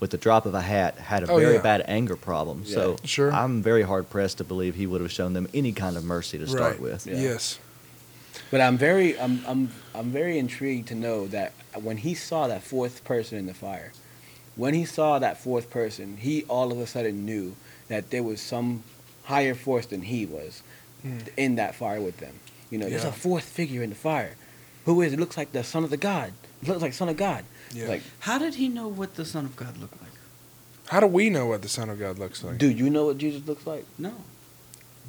with 0.00 0.10
the 0.10 0.16
drop 0.16 0.46
of 0.46 0.54
a 0.54 0.62
hat, 0.62 0.96
had 0.96 1.22
a 1.24 1.30
Oh, 1.30 1.38
very 1.38 1.54
yeah. 1.56 1.60
bad 1.62 1.84
anger 1.86 2.16
problem. 2.16 2.64
So 2.64 2.96
Sure. 3.04 3.30
I'm 3.32 3.62
very 3.62 3.82
hard 3.82 4.08
pressed 4.08 4.38
to 4.38 4.44
believe 4.44 4.76
he 4.76 4.86
would 4.86 5.00
have 5.02 5.12
shown 5.12 5.34
them 5.34 5.46
any 5.52 5.72
kind 5.72 5.96
of 5.96 6.04
mercy 6.04 6.38
to 6.38 6.46
start 6.46 6.72
Right. 6.72 6.80
with. 6.80 7.06
Yeah. 7.06 7.16
Yes. 7.20 7.58
But 8.50 8.60
I'm 8.62 8.78
very, 8.78 9.18
I'm, 9.20 9.42
I'm, 9.46 9.70
I'm 9.94 10.10
very 10.10 10.38
intrigued 10.38 10.88
to 10.88 10.94
know 10.94 11.26
that 11.28 11.52
when 11.74 11.98
he 11.98 12.14
saw 12.14 12.46
that 12.48 12.62
fourth 12.62 13.04
person 13.04 13.36
in 13.36 13.44
the 13.46 13.52
fire, 13.54 13.92
when 14.58 14.74
he 14.74 14.84
saw 14.84 15.18
that 15.18 15.38
fourth 15.42 15.70
person, 15.70 16.18
he 16.18 16.44
all 16.44 16.70
of 16.70 16.78
a 16.78 16.86
sudden 16.86 17.24
knew 17.24 17.54
that 17.88 18.10
there 18.10 18.22
was 18.22 18.40
some 18.42 18.82
higher 19.24 19.54
force 19.54 19.86
than 19.86 20.02
he 20.02 20.26
was 20.26 20.62
Mm. 21.06 21.28
in 21.36 21.54
that 21.56 21.74
fire 21.76 22.00
with 22.00 22.16
them. 22.18 22.34
You 22.70 22.78
know, 22.78 22.88
there's 22.90 23.04
a 23.04 23.12
fourth 23.12 23.44
figure 23.44 23.82
in 23.84 23.90
the 23.90 23.96
fire. 23.96 24.34
Who 24.84 25.00
is 25.00 25.12
it? 25.12 25.20
Looks 25.20 25.36
like 25.36 25.52
the 25.52 25.62
son 25.62 25.84
of 25.84 25.90
the 25.90 25.96
God. 25.96 26.32
It 26.60 26.68
looks 26.68 26.82
like 26.82 26.92
son 26.92 27.08
of 27.08 27.16
God. 27.16 27.44
Yeah. 27.72 27.86
Like, 27.88 28.02
how 28.20 28.36
did 28.38 28.56
he 28.56 28.68
know 28.68 28.88
what 28.88 29.14
the 29.14 29.24
son 29.24 29.44
of 29.44 29.54
god 29.54 29.76
looked 29.78 30.00
like 30.02 30.10
How 30.88 30.98
do 31.00 31.06
we 31.06 31.30
know 31.30 31.46
what 31.46 31.60
the 31.62 31.68
Son 31.68 31.88
of 31.90 31.98
God 32.00 32.18
looks 32.18 32.42
like? 32.42 32.58
do 32.58 32.68
you 32.68 32.88
know 32.90 33.04
what 33.06 33.18
Jesus 33.18 33.46
looks 33.46 33.64
like? 33.66 33.84
no 33.98 34.12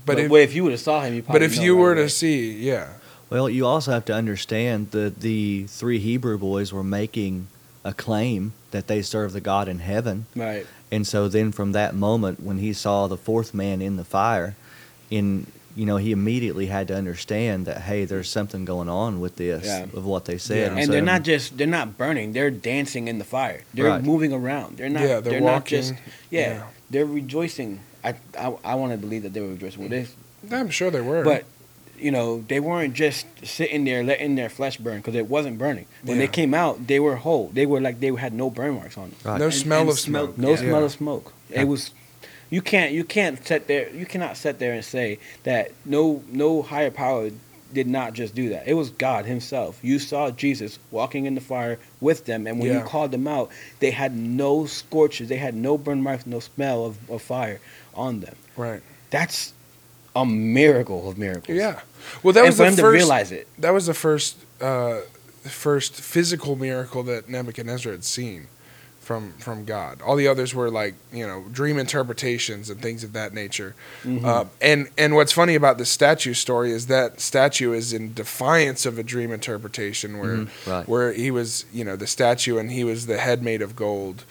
but 0.06 0.16
But 0.16 0.20
if, 0.26 0.32
well, 0.32 0.42
if 0.44 0.54
you 0.54 0.64
would 0.64 0.74
have 0.74 0.82
saw 0.82 1.02
him, 1.02 1.14
you 1.16 1.24
probably 1.24 1.40
but 1.40 1.46
if 1.52 1.58
know 1.58 1.64
you 1.64 1.74
right 1.76 1.82
were 1.82 1.94
away. 1.94 2.02
to 2.04 2.10
see, 2.10 2.52
yeah, 2.54 2.88
Well, 3.32 3.50
you 3.50 3.66
also 3.66 3.92
have 3.92 4.06
to 4.06 4.14
understand 4.14 4.92
that 4.92 5.22
the 5.22 5.66
three 5.68 6.00
Hebrew 6.00 6.38
boys 6.38 6.72
were 6.74 6.84
making 6.84 7.48
a 7.84 7.94
claim 7.94 8.54
that 8.72 8.88
they 8.88 9.02
serve 9.02 9.34
the 9.34 9.42
God 9.42 9.68
in 9.68 9.80
heaven. 9.80 10.26
right, 10.36 10.66
And 10.92 11.06
so 11.08 11.28
then 11.28 11.52
from 11.52 11.72
that 11.74 11.96
moment 11.96 12.40
when 12.42 12.58
he 12.60 12.74
saw 12.74 13.08
the 13.08 13.18
fourth 13.18 13.54
man 13.54 13.82
in 13.82 13.96
the 13.98 14.04
fire, 14.04 14.56
in 15.10 15.48
you 15.76 15.86
know, 15.86 15.98
he 15.98 16.12
immediately 16.12 16.66
had 16.66 16.88
to 16.90 16.96
understand 16.96 17.66
that 17.66 17.82
hey, 17.84 18.04
there's 18.04 18.28
something 18.30 18.66
going 18.66 18.90
on 18.90 19.20
with 19.22 19.36
this 19.38 19.66
Yeah. 19.66 19.84
of 19.94 20.04
what 20.06 20.26
they 20.26 20.38
said. 20.38 20.72
Yeah. 20.74 20.78
and 20.78 20.86
so- 20.88 20.92
they're 20.92 21.02
not 21.02 21.24
just 21.24 21.58
they're 21.58 21.68
not 21.68 21.98
burning 21.98 22.34
they're 22.34 22.52
dancing 22.52 23.08
in 23.08 23.18
the 23.18 23.24
fire 23.24 23.62
they're 23.74 23.86
Right. 23.86 24.04
moving 24.04 24.34
around 24.34 24.78
they're 24.78 24.90
not 24.90 25.02
Yeah, 25.04 25.08
they're 25.20 25.34
they're, 25.34 25.42
not 25.42 25.66
just 25.66 25.94
yeah, 26.30 26.40
Yeah. 26.40 26.64
they're 26.90 27.06
rejoicing 27.06 27.80
i 28.04 28.14
i, 28.38 28.54
I 28.64 28.76
want 28.76 28.92
to 28.94 28.98
believe 28.98 29.24
that 29.24 29.34
they 29.34 29.42
were 29.42 29.50
rejoicing 29.50 29.82
with 29.84 29.92
this 29.92 30.16
I'm 30.52 30.70
sure 30.70 30.90
they 30.92 31.02
were. 31.02 31.24
but 31.24 31.46
you 32.02 32.12
know 32.12 32.44
they 32.48 32.60
weren't 32.60 32.94
just 32.94 33.26
sitting 33.46 33.84
there 33.86 34.04
letting 34.04 34.36
their 34.36 34.50
flesh 34.50 34.78
burn 34.78 34.98
because 34.98 35.16
it 35.16 35.28
wasn't 35.30 35.58
burning 35.58 35.86
when 36.04 36.18
Yeah. 36.18 36.26
they 36.26 36.32
came 36.32 36.54
out 36.54 36.88
they 36.88 37.00
were 37.00 37.16
whole 37.18 37.50
they 37.54 37.66
were 37.66 37.82
like 37.82 38.00
they 38.00 38.14
had 38.16 38.34
no 38.34 38.50
burn 38.50 38.76
marks 38.76 38.98
on 38.98 39.10
them 39.10 39.18
Right. 39.24 39.40
no 39.40 39.46
And- 39.46 39.54
smell 39.54 39.82
and 39.82 39.90
of 39.90 40.00
smell- 40.00 40.26
smoke. 40.28 40.38
no 40.38 40.50
Yeah. 40.52 40.56
smell 40.58 40.84
of 40.86 40.92
smoke 40.92 41.34
it 41.50 41.68
was 41.68 41.92
you 42.50 42.62
can't 42.62 42.92
you 42.92 43.04
can't 43.04 43.46
sit 43.46 43.68
there 43.68 43.90
you 43.90 44.06
cannot 44.06 44.38
sit 44.38 44.60
there 44.60 44.74
and 44.74 44.84
say 44.84 45.20
that 45.44 45.72
no 45.86 46.24
no 46.32 46.62
higher 46.62 46.92
power 46.92 47.30
did 47.72 47.86
not 47.86 48.14
just 48.14 48.34
do 48.34 48.50
that 48.50 48.68
it 48.68 48.74
was 48.74 48.90
god 48.90 49.26
himself 49.26 49.78
you 49.84 50.00
saw 50.00 50.32
jesus 50.32 50.80
walking 50.90 51.26
in 51.28 51.36
the 51.36 51.42
fire 51.42 51.78
with 52.02 52.26
them 52.26 52.48
and 52.48 52.58
when 52.60 52.70
Yeah. 52.70 52.80
you 52.80 52.84
called 52.84 53.12
them 53.12 53.28
out 53.28 53.50
they 53.80 53.92
had 53.92 54.16
no 54.18 54.66
scorches 54.66 55.30
they 55.30 55.38
had 55.38 55.54
no 55.54 55.78
burn 55.78 56.02
marks 56.02 56.26
no 56.26 56.40
smell 56.40 56.86
of, 56.86 56.98
of 57.10 57.22
fire 57.22 57.60
on 57.94 58.22
them 58.22 58.36
Right. 58.58 58.82
that's 59.12 59.54
a 60.15 60.26
miracle 60.26 61.10
of 61.10 61.17
miracles 61.17 61.56
Yeah. 61.58 61.80
Well, 62.24 62.34
that 62.34 62.39
and 62.41 62.48
was 62.50 62.56
for 62.58 62.63
the 62.63 62.69
them 62.69 62.72
first. 62.76 62.80
to 62.82 62.88
realize 62.89 63.32
it 63.32 63.48
that 63.60 63.74
was 63.74 63.86
the 63.86 63.93
first, 63.93 64.38
uh, 64.62 65.00
first 65.43 65.93
physical 65.95 66.56
miracle 66.56 67.04
that 67.04 67.30
Nebuchadnezzar 67.30 67.91
had 67.91 68.04
seen 68.04 68.48
from 69.02 69.34
from 69.39 69.65
God. 69.65 70.02
All 70.02 70.15
the 70.15 70.28
others 70.28 70.54
were 70.54 70.69
like 70.69 70.93
you 71.12 71.26
know 71.26 71.45
dream 71.52 71.78
interpretations 71.80 72.69
and 72.69 72.82
things 72.82 73.04
of 73.04 73.13
that 73.13 73.34
nature. 73.34 73.74
Mhm. 74.04 74.24
Uh, 74.26 74.45
and 74.62 74.89
and 74.98 75.15
what's 75.15 75.32
funny 75.32 75.56
about 75.56 75.78
the 75.78 75.86
statue 75.86 76.34
story 76.34 76.72
is 76.72 76.88
that 76.88 77.19
statue 77.22 77.74
is 77.74 77.91
in 77.93 78.13
defiance 78.13 78.86
of 78.86 78.98
a 79.00 79.04
dream 79.04 79.32
interpretation 79.32 80.19
where 80.19 80.38
Mhm, 80.38 80.50
right. 80.67 80.88
where 80.88 81.12
he 81.13 81.32
was 81.32 81.65
you 81.74 81.84
know 81.84 81.95
the 81.95 82.08
statue 82.08 82.58
and 82.58 82.72
he 82.72 82.84
was 82.84 83.06
the 83.08 83.17
head 83.17 83.41
made 83.43 83.62
of 83.62 83.76
gold, 83.76 84.24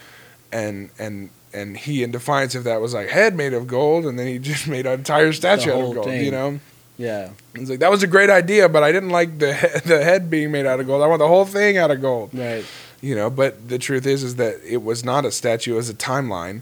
and 0.51 0.89
and. 0.99 1.29
And 1.53 1.75
he, 1.77 2.03
in 2.03 2.11
defiance 2.11 2.53
of 2.55 2.63
that, 2.65 2.79
was 2.79 2.93
like 2.93 3.09
head 3.09 3.35
made 3.35 3.53
of 3.53 3.65
gold, 3.67 4.05
and 4.05 4.19
then 4.19 4.27
he 4.27 4.37
just 4.51 4.67
made 4.67 4.85
an 4.85 4.93
entire 4.99 5.33
statue 5.33 5.71
out 5.71 5.81
of 5.81 5.93
gold. 5.95 6.05
thing. 6.05 6.23
You 6.25 6.31
know, 6.31 6.59
yeah 6.97 7.29
He's 7.55 7.69
like, 7.69 7.79
that 7.79 7.89
was 7.91 8.03
a 8.03 8.07
great 8.07 8.29
idea, 8.29 8.69
but 8.69 8.83
I 8.83 8.91
didn't 8.91 9.09
like 9.09 9.39
the 9.39 9.53
he- 9.53 9.79
the 9.89 10.03
head 10.03 10.29
being 10.29 10.51
made 10.51 10.65
out 10.65 10.79
of 10.79 10.87
gold. 10.87 11.01
I 11.01 11.07
want 11.07 11.19
the 11.19 11.27
whole 11.27 11.45
thing 11.45 11.77
out 11.77 11.91
of 11.91 12.01
gold. 12.01 12.29
right 12.33 12.63
You 13.01 13.15
know, 13.15 13.29
but 13.29 13.67
the 13.69 13.79
truth 13.79 14.05
is, 14.05 14.23
is 14.23 14.35
that 14.35 14.57
it 14.65 14.83
was 14.83 15.03
not 15.03 15.25
a 15.25 15.31
statue; 15.31 15.73
it 15.73 15.77
was 15.77 15.89
a 15.89 15.93
timeline, 15.93 16.61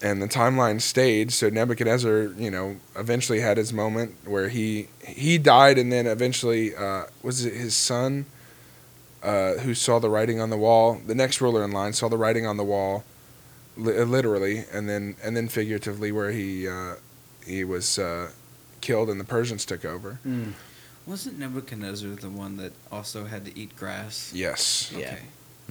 and 0.00 0.22
the 0.22 0.28
timeline 0.28 0.80
stayed. 0.80 1.32
So 1.32 1.50
Nebuchadnezzar, 1.50 2.22
you 2.38 2.50
know, 2.50 2.76
eventually 2.96 3.40
had 3.40 3.56
his 3.58 3.72
moment 3.72 4.14
where 4.24 4.48
he 4.48 4.88
he 5.04 5.36
died, 5.38 5.76
and 5.78 5.92
then 5.92 6.06
eventually 6.06 6.74
uh, 6.74 7.04
was 7.22 7.44
it 7.44 7.52
his 7.54 7.74
son 7.74 8.24
uh, 9.22 9.54
who 9.54 9.74
saw 9.74 9.98
the 9.98 10.08
writing 10.08 10.40
on 10.40 10.50
the 10.50 10.56
wall. 10.56 11.00
The 11.06 11.14
next 11.14 11.40
ruler 11.40 11.64
in 11.64 11.72
line 11.72 11.92
saw 11.92 12.08
the 12.08 12.16
writing 12.16 12.46
on 12.46 12.56
the 12.56 12.64
wall, 12.64 13.02
li- 13.76 14.02
literally, 14.04 14.64
and 14.72 14.88
then 14.88 15.16
and 15.22 15.36
then 15.36 15.48
figuratively, 15.48 16.12
where 16.12 16.30
he 16.30 16.68
uh, 16.68 16.94
he 17.46 17.64
was 17.64 17.98
uh, 17.98 18.30
killed, 18.80 19.08
and 19.10 19.18
the 19.20 19.24
Persians 19.24 19.64
took 19.64 19.84
over. 19.84 20.18
Mm. 20.26 20.52
wasn't 21.06 21.38
nebuchadnezzar 21.38 22.10
the 22.16 22.28
one 22.30 22.56
that 22.56 22.72
also 22.90 23.24
had 23.26 23.44
to 23.44 23.56
eat 23.56 23.76
grass 23.76 24.32
Yes. 24.34 24.90
Yeah. 24.92 25.06
okay 25.12 25.18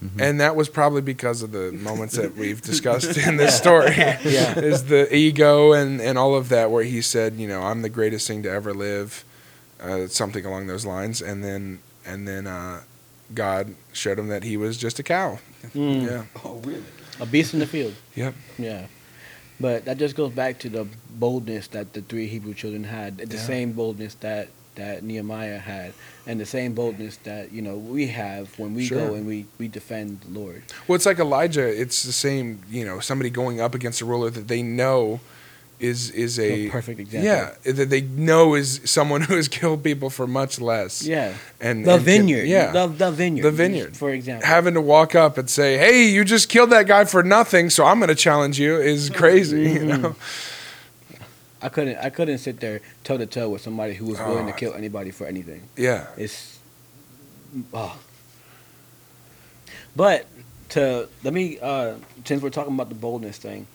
Mhm. 0.04 0.20
And 0.22 0.42
that 0.42 0.58
was 0.58 0.68
probably 0.68 1.02
because 1.02 1.42
of 1.42 1.54
the 1.54 1.72
moments 1.72 2.16
that 2.18 2.36
we've 2.36 2.62
discussed 2.62 3.16
in 3.18 3.38
this 3.38 3.56
story. 3.64 3.96
Yeah. 3.96 4.60
Is 4.72 4.84
the 4.86 5.08
ego 5.16 5.72
and, 5.72 6.02
and 6.02 6.18
all 6.18 6.36
of 6.36 6.50
that 6.50 6.70
where 6.70 6.84
he 6.84 7.02
said, 7.02 7.36
you 7.36 7.48
know, 7.48 7.62
I'm 7.64 7.82
the 7.82 7.88
greatest 7.90 8.28
thing 8.28 8.44
to 8.44 8.50
ever 8.50 8.74
live, 8.74 9.24
uh, 9.82 10.08
something 10.08 10.46
along 10.46 10.68
those 10.68 10.86
lines. 10.86 11.22
And 11.22 11.46
then 11.46 11.80
and 12.06 12.28
then 12.28 12.46
uh, 12.46 12.82
God 13.34 13.74
showed 13.94 14.20
him 14.20 14.28
that 14.28 14.44
he 14.44 14.58
was 14.58 14.76
just 14.78 15.00
a 15.00 15.04
cow. 15.04 15.40
Mm. 15.74 16.04
Yeah. 16.06 16.24
Oh, 16.44 16.56
really? 16.66 16.84
A 17.20 17.26
beast 17.26 17.54
in 17.54 17.60
the 17.60 17.68
field. 17.68 17.94
Yep. 18.16 18.34
Yeah. 18.58 18.88
But 19.60 19.86
that 19.86 19.98
just 19.98 20.16
goes 20.16 20.32
back 20.34 20.60
to 20.60 20.70
the 20.70 20.86
boldness 21.12 21.68
that 21.70 21.94
the 21.94 22.02
three 22.02 22.28
Hebrew 22.28 22.54
children 22.54 22.84
had, 22.84 23.18
the 23.18 23.36
Yeah. 23.38 23.42
same 23.42 23.72
boldness 23.72 24.16
that, 24.16 24.50
that 24.76 25.02
Nehemiah 25.04 25.60
had, 25.60 25.94
and 26.28 26.40
the 26.40 26.46
same 26.46 26.74
boldness 26.74 27.16
that, 27.24 27.54
you 27.54 27.62
know, 27.62 27.78
we 27.78 28.08
have 28.08 28.58
when 28.60 28.74
we 28.74 28.86
Sure. 28.88 29.08
go 29.08 29.14
and 29.14 29.26
we, 29.26 29.46
we 29.58 29.70
defend 29.70 30.20
the 30.22 30.38
Lord. 30.38 30.64
Well, 30.88 30.98
it's 30.98 31.06
like 31.06 31.20
Elijah. 31.20 31.66
It's 31.68 32.04
the 32.04 32.12
same. 32.12 32.62
You 32.70 32.84
know, 32.84 33.00
somebody 33.00 33.30
going 33.30 33.62
up 33.62 33.74
against 33.74 34.02
a 34.02 34.06
ruler 34.06 34.30
that 34.32 34.50
they 34.50 34.62
know 34.62 35.22
is 35.80 36.10
is 36.12 36.40
a 36.40 36.68
A 36.68 36.70
perfect 36.70 37.00
example. 37.00 37.28
Yeah, 37.28 37.54
that 37.74 37.90
they 37.90 38.02
know 38.02 38.56
is 38.56 38.80
someone 38.86 39.22
who 39.28 39.36
has 39.36 39.48
killed 39.48 39.84
people 39.84 40.10
for 40.10 40.26
much 40.28 40.60
less. 40.62 41.04
Yeah. 41.06 41.34
and 41.60 41.86
The 41.86 41.92
and 41.96 42.00
can- 42.00 42.06
vineyard. 42.06 42.46
yeah, 42.48 42.72
The, 42.72 42.88
the 42.88 43.12
vineyard. 43.12 43.44
The 43.44 43.52
vineyard. 43.52 43.98
For 43.98 44.10
example. 44.12 44.48
having 44.48 44.74
to 44.76 44.82
walk 44.82 45.16
up 45.16 45.38
and 45.38 45.50
say, 45.50 45.78
"Hey, 45.78 46.06
you 46.10 46.24
just 46.24 46.48
killed 46.50 46.70
that 46.72 46.88
guy 46.88 47.06
for 47.06 47.24
nothing, 47.24 47.70
so 47.70 47.86
I'm 47.86 48.00
going 48.00 48.10
to 48.10 48.16
challenge 48.16 48.60
you," 48.60 48.78
is 48.78 49.10
crazy. 49.10 49.64
You 49.64 49.80
Mhm. 49.80 50.02
know. 50.02 50.16
I 51.62 51.70
couldn't 51.70 51.98
I 51.98 52.10
couldn't 52.10 52.38
sit 52.38 52.60
there 52.60 52.80
toe 53.04 53.18
to 53.18 53.26
toe 53.26 53.50
with 53.50 53.62
somebody 53.62 53.96
who 53.96 54.06
was 54.06 54.20
willing 54.20 54.46
to 54.48 54.54
Oh. 54.54 54.56
kill 54.56 54.74
anybody 54.76 55.10
for 55.12 55.26
anything. 55.26 55.62
Yeah. 55.76 56.08
It's 56.16 56.60
oh. 57.74 57.98
But 59.96 60.26
to 60.70 61.08
let 61.24 61.34
me 61.34 61.58
uh 61.62 61.96
since 62.26 62.42
we're 62.42 62.50
talking 62.50 62.74
about 62.74 62.90
the 62.90 62.96
boldness 62.96 63.38
thing, 63.38 63.68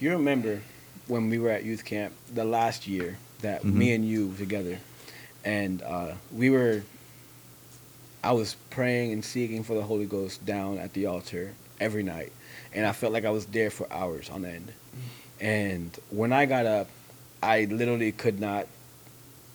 you 0.00 0.10
remember 0.12 0.60
when 1.06 1.28
we 1.30 1.38
were 1.38 1.50
at 1.50 1.64
youth 1.64 1.84
camp 1.84 2.12
the 2.34 2.44
last 2.44 2.86
year 2.86 3.18
that 3.42 3.62
Mhm. 3.62 3.72
me 3.74 3.92
and 3.92 4.08
you 4.08 4.34
together 4.38 4.78
and 5.44 5.82
uh 5.82 6.12
we 6.32 6.50
were 6.50 6.82
I 8.22 8.32
was 8.32 8.56
praying 8.70 9.12
and 9.12 9.22
seeking 9.24 9.62
for 9.64 9.74
the 9.74 9.82
Holy 9.82 10.06
Ghost 10.06 10.46
down 10.46 10.78
at 10.78 10.94
the 10.94 11.04
altar 11.06 11.52
every 11.78 12.02
night 12.02 12.32
and 12.72 12.86
I 12.86 12.92
felt 12.92 13.12
like 13.12 13.24
I 13.26 13.30
was 13.30 13.44
there 13.46 13.70
for 13.70 13.86
hours 13.92 14.30
on 14.30 14.44
end. 14.44 14.72
And 15.40 15.90
when 16.10 16.32
I 16.32 16.46
got 16.46 16.64
up, 16.64 16.88
I 17.42 17.64
literally 17.66 18.12
could 18.12 18.40
not 18.40 18.66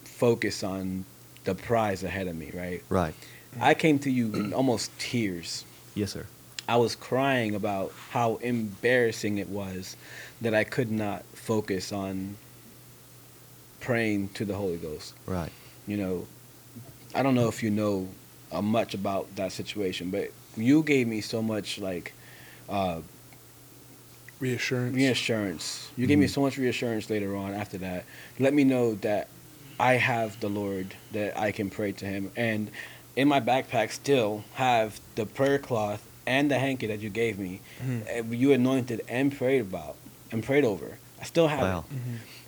focus 0.05 0.63
on 0.63 1.05
the 1.45 1.55
prize 1.55 2.03
ahead 2.03 2.27
of 2.27 2.35
me, 2.35 2.51
right? 2.53 2.83
Right. 2.89 3.15
I 3.59 3.73
came 3.73 3.97
to 3.99 4.11
you 4.11 4.33
in 4.35 4.53
almost 4.53 4.91
tears. 4.99 5.65
Yes, 5.95 6.11
sir. 6.11 6.27
I 6.69 6.75
was 6.77 6.95
crying 6.95 7.55
about 7.55 7.91
how 8.11 8.35
embarrassing 8.35 9.39
it 9.39 9.49
was 9.49 9.95
that 10.41 10.53
I 10.53 10.63
could 10.63 10.91
not 10.91 11.23
focus 11.33 11.91
on 11.91 12.37
praying 13.79 14.29
to 14.35 14.45
the 14.45 14.53
Holy 14.53 14.77
Ghost. 14.77 15.15
Right. 15.25 15.51
You 15.87 15.97
know, 15.97 16.27
I 17.15 17.23
don't 17.23 17.33
know 17.33 17.47
if 17.47 17.63
you 17.63 17.71
know 17.71 18.07
uh, 18.51 18.61
much 18.61 18.93
about 18.93 19.35
that 19.35 19.51
situation, 19.51 20.11
but 20.11 20.31
you 20.55 20.83
gave 20.83 21.07
me 21.07 21.21
so 21.21 21.41
much 21.41 21.79
like 21.79 22.13
uh, 22.69 23.01
Reassurance. 24.39 24.95
reassurance. 24.95 25.89
You 25.97 26.05
gave 26.05 26.19
me 26.19 26.27
Mhm. 26.27 26.29
so 26.35 26.41
much 26.41 26.57
reassurance 26.57 27.09
later 27.09 27.35
on 27.35 27.55
after 27.55 27.79
that. 27.79 28.05
Let 28.37 28.53
me 28.53 28.63
know 28.63 28.93
that 28.95 29.27
I 29.79 29.93
have 29.93 30.39
the 30.39 30.49
Lord, 30.49 30.93
that 31.13 31.35
I 31.35 31.51
can 31.51 31.71
pray 31.71 31.93
to 31.93 32.05
Him. 32.05 32.31
And 32.37 32.69
in 33.15 33.27
my 33.27 33.41
backpack, 33.41 33.91
still 33.91 34.43
have 34.53 34.99
the 35.15 35.25
prayer 35.25 35.57
cloth 35.57 36.05
and 36.29 36.49
the 36.51 36.59
hanky 36.59 36.87
that 36.87 36.99
you 36.99 37.09
gave 37.09 37.39
me, 37.39 37.59
Mhm. 37.83 38.01
uh, 38.31 38.33
you 38.43 38.53
anointed 38.53 39.01
and 39.09 39.35
prayed 39.35 39.61
about 39.61 39.95
and 40.31 40.43
prayed 40.43 40.63
over. 40.63 40.89
I 41.19 41.25
still 41.25 41.47
have 41.47 41.61
Wow. 41.61 41.85
it. 41.89 41.97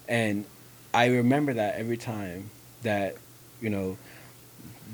And 0.07 0.45
I 0.93 1.05
remember 1.07 1.53
that 1.53 1.75
every 1.83 1.97
time 1.97 2.51
that, 2.83 3.15
you 3.61 3.69
know, 3.69 3.97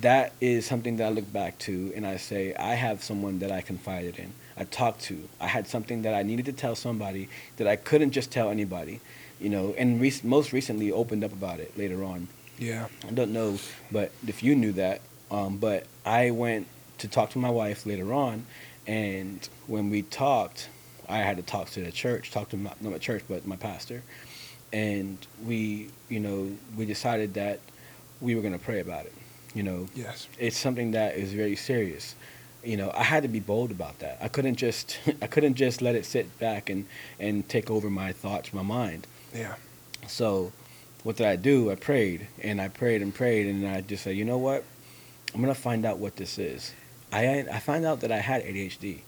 that 0.02 0.32
is 0.40 0.66
something 0.66 0.98
that 0.98 1.08
I 1.08 1.10
look 1.10 1.32
back 1.34 1.58
to 1.60 1.92
and 1.96 2.06
I 2.06 2.18
say, 2.18 2.54
I 2.56 2.76
have 2.76 3.04
someone 3.04 3.40
that 3.40 3.52
I 3.52 3.62
confided 3.62 4.18
in. 4.18 4.32
I 4.56 4.64
talked 4.64 5.02
to. 5.10 5.28
I 5.42 5.48
had 5.48 5.68
something 5.68 6.04
that 6.04 6.14
I 6.14 6.24
needed 6.24 6.46
to 6.46 6.54
tell 6.54 6.76
somebody 6.76 7.30
that 7.58 7.68
I 7.68 7.76
couldn't 7.76 8.12
just 8.12 8.32
tell 8.32 8.50
anybody, 8.50 9.00
you 9.40 9.50
know, 9.50 9.74
and 9.78 10.00
rec- 10.02 10.24
most 10.24 10.54
recently 10.54 10.92
opened 10.92 11.24
up 11.24 11.34
about 11.34 11.60
it 11.60 11.78
later 11.78 12.04
on. 12.04 12.28
Yeah. 12.60 12.88
I 13.08 13.12
don't 13.12 13.34
know, 13.34 13.58
but 13.92 14.12
if 14.26 14.42
you 14.44 14.56
knew 14.56 14.72
that, 14.74 15.02
um, 15.30 15.58
but 15.58 15.86
I 16.06 16.32
went 16.32 16.68
to 17.00 17.08
talk 17.08 17.30
to 17.32 17.40
my 17.40 17.50
wife 17.52 17.86
later 17.86 18.12
on, 18.14 18.46
and 18.88 19.48
when 19.68 19.90
we 19.90 20.02
talked, 20.02 20.70
I 21.10 21.18
had 21.18 21.38
to 21.38 21.44
talk 21.44 21.70
to 21.72 21.82
the 21.84 21.92
church, 21.92 22.32
talk 22.32 22.50
to 22.50 22.58
my, 22.58 22.72
not 22.82 22.92
my 22.94 22.98
church, 22.98 23.24
but 23.28 23.46
my 23.46 23.56
pastor, 23.58 24.02
and 24.74 25.18
we, 25.46 25.90
you 26.10 26.20
know, 26.20 26.52
we 26.78 26.86
decided 26.86 27.34
that 27.36 27.60
we 28.22 28.36
were 28.36 28.42
going 28.42 28.54
to 28.58 28.60
pray 28.64 28.80
about 28.80 29.06
it. 29.06 29.14
You 29.54 29.64
know, 29.64 29.88
Yes. 29.96 30.28
it's 30.38 30.58
something 30.58 30.92
that 30.92 31.16
is 31.16 31.34
very 31.34 31.56
serious. 31.56 32.16
You 32.64 32.76
know, 32.78 32.92
I 32.94 33.04
had 33.04 33.24
to 33.24 33.30
be 33.30 33.40
bold 33.40 33.72
about 33.72 34.00
that. 34.00 34.18
I 34.22 34.28
couldn't 34.28 34.56
just, 34.56 35.00
I 35.22 35.28
couldn't 35.28 35.56
just 35.56 35.82
let 35.82 35.96
it 35.96 36.06
sit 36.06 36.38
back 36.40 36.70
and 36.70 36.86
and 37.20 37.48
take 37.48 37.70
over 37.72 37.90
my 37.90 38.12
thoughts, 38.12 38.54
my 38.54 38.62
mind. 38.64 39.08
Yeah. 39.34 39.56
So, 40.08 40.52
what 41.04 41.16
did 41.16 41.28
I 41.28 41.36
do? 41.38 41.72
I 41.72 41.76
prayed 41.76 42.28
and 42.42 42.60
I 42.62 42.68
prayed 42.68 43.02
and 43.02 43.14
prayed, 43.14 43.48
and 43.48 43.66
I 43.68 43.82
just 43.82 44.04
said, 44.04 44.16
you 44.18 44.26
know 44.26 44.38
what? 44.38 44.64
I'm 45.34 45.40
gonna 45.42 45.56
find 45.56 45.86
out 45.86 45.98
what 46.00 46.18
this 46.18 46.38
is. 46.38 46.74
I 47.12 47.46
I 47.52 47.60
found 47.60 47.86
out 47.86 48.02
that 48.02 48.12
I 48.12 48.18
had 48.20 48.44
ADHD, 48.44 49.00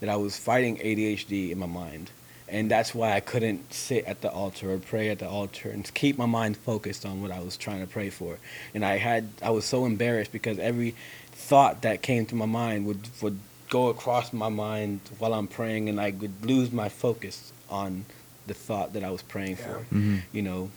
that 0.00 0.08
I 0.08 0.16
was 0.16 0.36
fighting 0.36 0.76
ADHD 0.78 1.50
in 1.50 1.58
my 1.58 1.66
mind, 1.66 2.10
and 2.48 2.70
that's 2.70 2.94
why 2.94 3.12
I 3.12 3.20
couldn't 3.20 3.72
sit 3.72 4.04
at 4.04 4.20
the 4.20 4.30
altar 4.30 4.70
or 4.72 4.78
pray 4.78 5.08
at 5.10 5.18
the 5.18 5.28
altar 5.28 5.70
and 5.70 5.92
keep 5.94 6.18
my 6.18 6.26
mind 6.26 6.56
focused 6.56 7.04
on 7.06 7.22
what 7.22 7.30
I 7.30 7.40
was 7.40 7.56
trying 7.56 7.80
to 7.80 7.86
pray 7.86 8.10
for. 8.10 8.38
And 8.74 8.84
I 8.84 8.98
had 8.98 9.28
I 9.42 9.50
was 9.50 9.64
so 9.64 9.84
embarrassed 9.86 10.32
because 10.32 10.58
every 10.58 10.94
thought 11.32 11.82
that 11.82 12.02
came 12.02 12.26
to 12.26 12.34
my 12.34 12.46
mind 12.46 12.86
would 12.86 13.08
would 13.22 13.38
go 13.68 13.88
across 13.88 14.32
my 14.32 14.48
mind 14.48 15.00
while 15.18 15.34
I'm 15.34 15.48
praying, 15.48 15.88
and 15.88 16.00
I 16.00 16.10
would 16.10 16.44
lose 16.44 16.70
my 16.72 16.88
focus 16.88 17.52
on 17.68 18.04
the 18.46 18.54
thought 18.54 18.92
that 18.92 19.02
I 19.02 19.10
was 19.10 19.22
praying 19.22 19.56
for 19.56 19.70
Yeah. 19.70 19.84
hmm 19.90 20.16
you 20.32 20.42
know. 20.42 20.70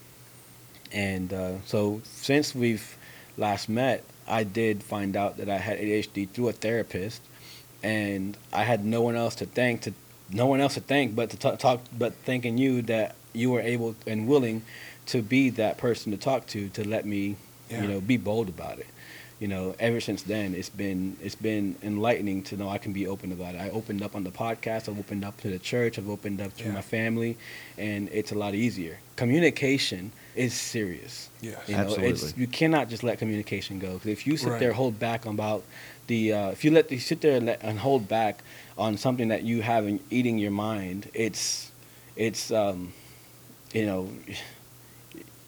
And 0.92 1.32
uh, 1.32 1.62
so 1.66 2.02
since 2.04 2.56
we've 2.56 2.98
last 3.38 3.70
met, 3.70 4.04
I 4.30 4.44
did 4.44 4.84
find 4.84 5.16
out 5.16 5.38
that 5.38 5.50
I 5.50 5.58
had 5.58 5.80
ADHD 5.80 6.30
through 6.30 6.50
a 6.50 6.54
therapist, 6.54 7.22
and 7.84 8.38
I 8.54 8.64
had 8.64 8.86
no 8.86 9.02
one 9.02 9.16
else 9.16 9.36
to 9.36 9.46
thank 9.46 9.82
to 9.82 9.94
no 10.32 10.46
one 10.46 10.60
else 10.62 10.76
to 10.76 10.82
thank 10.82 11.16
but 11.16 11.32
to 11.32 11.38
talk, 11.38 11.58
talk 11.60 11.82
but 11.98 12.14
thanking 12.26 12.58
you 12.58 12.82
that 12.84 13.16
you 13.34 13.50
were 13.50 13.62
able 13.62 13.96
and 14.06 14.28
willing 14.28 14.62
to 15.08 15.22
be 15.24 15.50
that 15.50 15.78
person 15.78 16.12
to 16.12 16.18
talk 16.18 16.46
to 16.48 16.70
to 16.70 16.88
let 16.88 17.06
me 17.06 17.36
Yeah. 17.70 17.82
you 17.82 17.88
know 17.88 18.00
be 18.02 18.18
bold 18.18 18.48
about 18.50 18.78
it 18.80 18.88
you 19.40 19.48
know 19.48 19.76
ever 19.80 20.00
since 20.02 20.22
then 20.24 20.54
it's 20.54 20.70
been 20.70 21.16
it's 21.22 21.36
been 21.36 21.76
enlightening 21.82 22.44
to 22.44 22.58
know 22.58 22.68
i 22.70 22.78
can 22.78 22.94
be 22.94 23.08
open 23.08 23.32
about 23.32 23.56
it 23.56 23.62
i 23.62 23.70
opened 23.70 24.02
up 24.04 24.16
on 24.16 24.24
the 24.24 24.32
podcast 24.32 24.90
i've 24.90 25.00
opened 25.00 25.24
up 25.26 25.36
to 25.42 25.48
the 25.50 25.58
church 25.60 25.98
i've 25.98 26.10
opened 26.10 26.42
up 26.42 26.56
to 26.58 26.66
Yeah. 26.66 26.74
my 26.74 26.82
family 26.82 27.38
and 27.78 28.10
it's 28.12 28.32
a 28.32 28.36
lot 28.44 28.54
easier 28.54 28.98
communication 29.16 30.12
is 30.46 30.54
serious 30.54 31.30
Yes. 31.42 31.58
you 31.68 31.76
know, 31.76 31.84
it's 31.84 31.98
Absolutely. 32.24 32.42
you 32.42 32.48
cannot 32.48 32.90
just 32.90 33.04
let 33.04 33.18
communication 33.20 33.80
go. 33.80 33.92
'Cause 33.98 34.08
if 34.08 34.26
you 34.28 34.36
sit 34.38 34.50
Right. 34.50 34.60
there 34.60 34.74
hold 34.74 34.96
back 35.00 35.26
about 35.26 35.64
the, 36.08 36.22
uh, 36.34 36.50
if 36.56 36.64
you 36.66 36.72
let 36.72 36.92
you 36.92 37.00
sit 37.00 37.20
there 37.22 37.36
and, 37.38 37.46
let, 37.46 37.60
and 37.64 37.80
hold 37.80 38.08
back 38.08 38.36
on 38.78 38.98
something 38.98 39.28
that 39.30 39.44
you 39.44 39.62
have 39.62 39.84
in 39.88 40.00
eating 40.10 40.38
your 40.38 40.52
mind, 40.52 41.10
it's, 41.14 41.72
it's, 42.16 42.52
um, 42.52 42.94
you 43.74 43.86
know, 43.86 44.10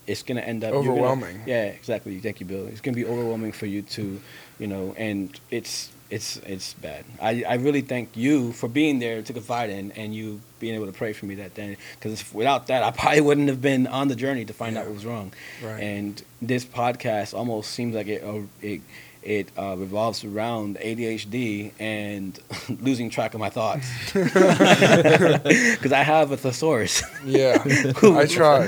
it's 0.08 0.24
gonna 0.24 0.42
end 0.42 0.64
up 0.64 0.74
you're 0.74 0.84
gonna- 0.84 0.94
Overwhelming. 0.94 1.42
yeah, 1.46 1.66
exactly. 1.66 2.20
Thank 2.20 2.40
you, 2.40 2.46
Bill. 2.46 2.68
It's 2.68 2.82
gonna 2.82 2.96
be 2.96 3.06
overwhelming 3.06 3.52
for 3.54 3.66
you 3.66 3.82
to, 3.84 4.20
you 4.60 4.68
know, 4.68 4.94
and 4.98 5.40
it's 5.50 5.90
it's 6.12 6.38
it's 6.38 6.74
bad. 6.74 7.06
I, 7.22 7.44
I 7.48 7.54
really 7.56 7.82
thank 7.82 8.16
you 8.16 8.52
for 8.52 8.68
being 8.68 9.00
there 9.00 9.22
to 9.22 9.34
confide 9.34 9.70
in 9.70 9.92
and 9.94 10.14
you 10.14 10.42
being 10.60 10.76
able 10.76 10.86
to 10.86 10.92
pray 10.92 11.14
for 11.14 11.26
me 11.26 11.36
that 11.36 11.56
day. 11.56 11.78
Because 11.96 12.32
without 12.34 12.68
that, 12.68 12.84
I 12.88 12.92
probably 12.92 13.22
wouldn't 13.22 13.48
have 13.48 13.62
been 13.62 13.88
on 13.88 14.10
the 14.10 14.16
journey 14.16 14.46
to 14.46 14.54
find 14.54 14.78
out 14.78 14.86
what 14.86 14.94
was 14.94 15.06
wrong. 15.06 15.34
Right. 15.64 15.82
And 15.82 16.22
this 16.42 16.66
podcast 16.66 17.34
almost 17.34 17.72
seems 17.72 17.96
like 17.96 18.08
it 18.08 18.24
uh, 18.24 18.42
it 18.62 18.82
it 19.24 19.50
uh, 19.58 19.76
revolves 19.78 20.24
around 20.24 20.78
ADHD 20.78 21.72
and 21.80 22.40
losing 22.82 23.10
track 23.10 23.34
of 23.34 23.40
my 23.40 23.50
thoughts. 23.50 23.88
Because 24.14 25.92
I 25.92 26.04
have 26.04 26.32
a 26.32 26.38
thesaurus 26.38 27.04
Yeah. 27.26 27.62
I 28.04 28.26
try. 28.26 28.68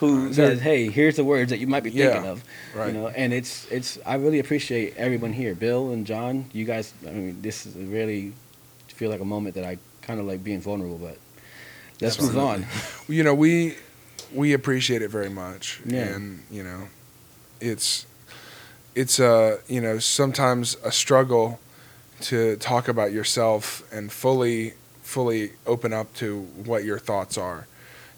who 0.00 0.32
says, 0.32 0.60
"Hey, 0.60 0.88
here's 0.90 1.16
the 1.16 1.24
words 1.24 1.50
that 1.50 1.58
you 1.58 1.66
might 1.66 1.82
be 1.82 1.90
Yeah, 1.90 2.12
thinking 2.12 2.30
of." 2.30 2.44
right. 2.74 2.88
You 2.88 2.92
know, 3.00 3.08
and 3.08 3.32
it's 3.32 3.66
it's. 3.70 3.98
I 4.06 4.14
really 4.16 4.38
appreciate 4.38 4.96
everyone 4.96 5.32
here, 5.32 5.54
Bill 5.54 5.90
and 5.92 6.06
John. 6.06 6.46
You 6.52 6.64
guys, 6.64 6.92
I 7.06 7.10
mean, 7.10 7.40
this 7.42 7.66
is 7.66 7.74
really 7.76 8.32
feel 8.88 9.10
like 9.10 9.20
a 9.20 9.24
moment 9.24 9.54
that 9.56 9.64
I 9.64 9.78
kind 10.02 10.20
of 10.20 10.26
like 10.26 10.44
being 10.44 10.60
vulnerable, 10.60 10.98
but 10.98 11.16
let's 12.00 12.20
move 12.20 12.36
on. 12.38 12.66
you 13.08 13.22
know 13.24 13.34
we 13.34 13.74
we 14.32 14.52
appreciate 14.52 15.00
it 15.02 15.10
very 15.10 15.28
much 15.30 15.80
Yeah. 15.86 16.14
and 16.14 16.42
you 16.50 16.62
know 16.64 16.88
it's 17.60 18.06
it's 18.94 19.18
uh 19.20 19.58
you 19.68 19.80
know 19.80 19.98
sometimes 19.98 20.76
a 20.84 20.92
struggle 20.92 21.58
to 22.20 22.56
talk 22.56 22.88
about 22.88 23.12
yourself 23.12 23.82
and 23.92 24.12
fully 24.12 24.74
fully 25.02 25.52
open 25.66 25.92
up 25.92 26.12
to 26.14 26.42
what 26.64 26.84
your 26.84 26.98
thoughts 26.98 27.36
are 27.36 27.66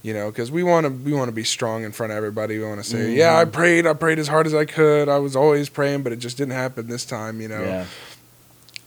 you 0.03 0.13
know 0.15 0.31
because 0.31 0.51
we 0.51 0.63
want 0.63 0.85
to 0.87 0.91
we 0.93 1.13
want 1.13 1.29
to 1.29 1.33
be 1.33 1.45
strong 1.45 1.83
in 1.83 1.93
front 1.93 2.13
of 2.13 2.17
everybody 2.17 2.59
we 2.59 2.65
want 2.65 2.83
to 2.83 2.89
say 2.89 3.11
yeah 3.13 3.39
i 3.39 3.45
Mhm. 3.45 3.53
prayed 3.53 3.87
i 3.87 3.93
prayed 3.95 4.19
as 4.19 4.29
hard 4.29 4.47
as 4.47 4.55
i 4.55 4.65
could 4.65 5.09
i 5.09 5.19
was 5.19 5.35
always 5.35 5.69
praying 5.69 6.03
but 6.03 6.13
it 6.13 6.17
just 6.19 6.37
didn't 6.37 6.53
happen 6.55 6.87
this 6.89 7.05
time 7.05 7.41
you 7.41 7.49
know 7.49 7.65
Yeah, 7.65 7.87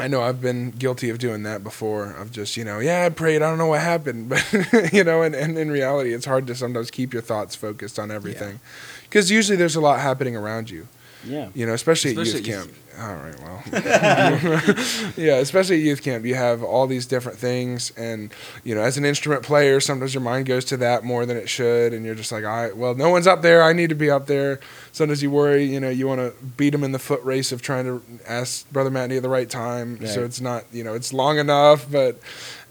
I 0.02 0.08
know 0.08 0.22
I've 0.22 0.40
been 0.40 0.72
guilty 0.72 1.10
of 1.10 1.18
doing 1.20 1.44
that 1.44 1.62
before. 1.62 2.14
Of 2.14 2.32
just 2.32 2.56
you 2.56 2.64
know, 2.64 2.80
yeah, 2.80 3.04
I 3.06 3.10
prayed. 3.10 3.42
I 3.42 3.50
don't 3.50 3.58
know 3.58 3.66
what 3.68 3.82
happened, 3.82 4.30
but 4.32 4.94
you 4.94 5.04
know, 5.04 5.24
and, 5.24 5.36
and 5.36 5.58
in 5.58 5.70
reality, 5.70 6.14
it's 6.14 6.26
hard 6.26 6.48
to 6.48 6.56
sometimes 6.56 6.90
keep 6.90 7.12
your 7.12 7.22
thoughts 7.22 7.54
focused 7.54 8.00
on 8.00 8.10
everything, 8.10 8.62
because 9.04 9.30
usually 9.30 9.58
there's 9.58 9.76
a 9.76 9.82
lot 9.82 10.00
happening 10.00 10.38
around 10.38 10.70
you. 10.70 10.88
Yeah. 11.26 11.50
You 11.54 11.66
know, 11.66 11.74
especially, 11.74 12.12
Especially 12.12 12.32
at 12.32 12.38
at 12.40 12.48
youth 12.48 12.48
youth 12.48 12.74
camp. 12.74 12.90
All 13.00 13.16
right, 13.16 13.40
well, 13.40 13.64
yeah, 15.16 15.36
especially 15.36 15.78
at 15.78 15.82
youth 15.84 16.02
camp, 16.02 16.26
you 16.26 16.36
have 16.36 16.62
all 16.62 16.86
these 16.86 17.06
different 17.06 17.38
things, 17.38 17.92
and 17.92 18.34
you 18.66 18.76
know, 18.76 18.82
as 18.82 18.98
an 18.98 19.06
instrument 19.06 19.44
player, 19.44 19.80
sometimes 19.80 20.14
your 20.14 20.22
mind 20.22 20.48
goes 20.48 20.66
to 20.66 20.78
that 20.78 21.06
more 21.06 21.26
than 21.26 21.38
it 21.38 21.48
should, 21.48 21.94
and 21.94 22.06
you're 22.06 22.16
just 22.16 22.32
like, 22.32 22.44
all 22.44 22.50
right, 22.50 22.76
well, 22.76 22.96
no 22.96 23.10
one's 23.10 23.26
up 23.26 23.42
there. 23.42 23.64
I 23.64 23.72
need 23.72 23.88
to 23.90 23.96
be 23.96 24.12
up 24.12 24.28
there. 24.28 24.60
Sometimes 24.92 25.24
you 25.24 25.32
worry, 25.32 25.64
you 25.64 25.80
know, 25.80 25.90
you 25.90 26.08
want 26.08 26.20
to 26.20 26.34
beat 26.58 26.72
them 26.72 26.84
in 26.84 26.92
the 26.92 27.00
foot 27.00 27.24
race 27.24 27.54
of 27.54 27.62
trying 27.62 27.86
to 27.86 28.04
ask 28.28 28.70
Brother 28.70 28.92
Matney 28.92 29.16
at 29.16 29.24
the 29.24 29.30
right 29.30 29.50
time, 29.50 30.06
so 30.06 30.26
it's 30.26 30.42
not, 30.42 30.66
you 30.74 30.84
know, 30.84 30.94
it's 30.94 31.14
long 31.14 31.38
enough, 31.38 31.90
but. 31.90 32.20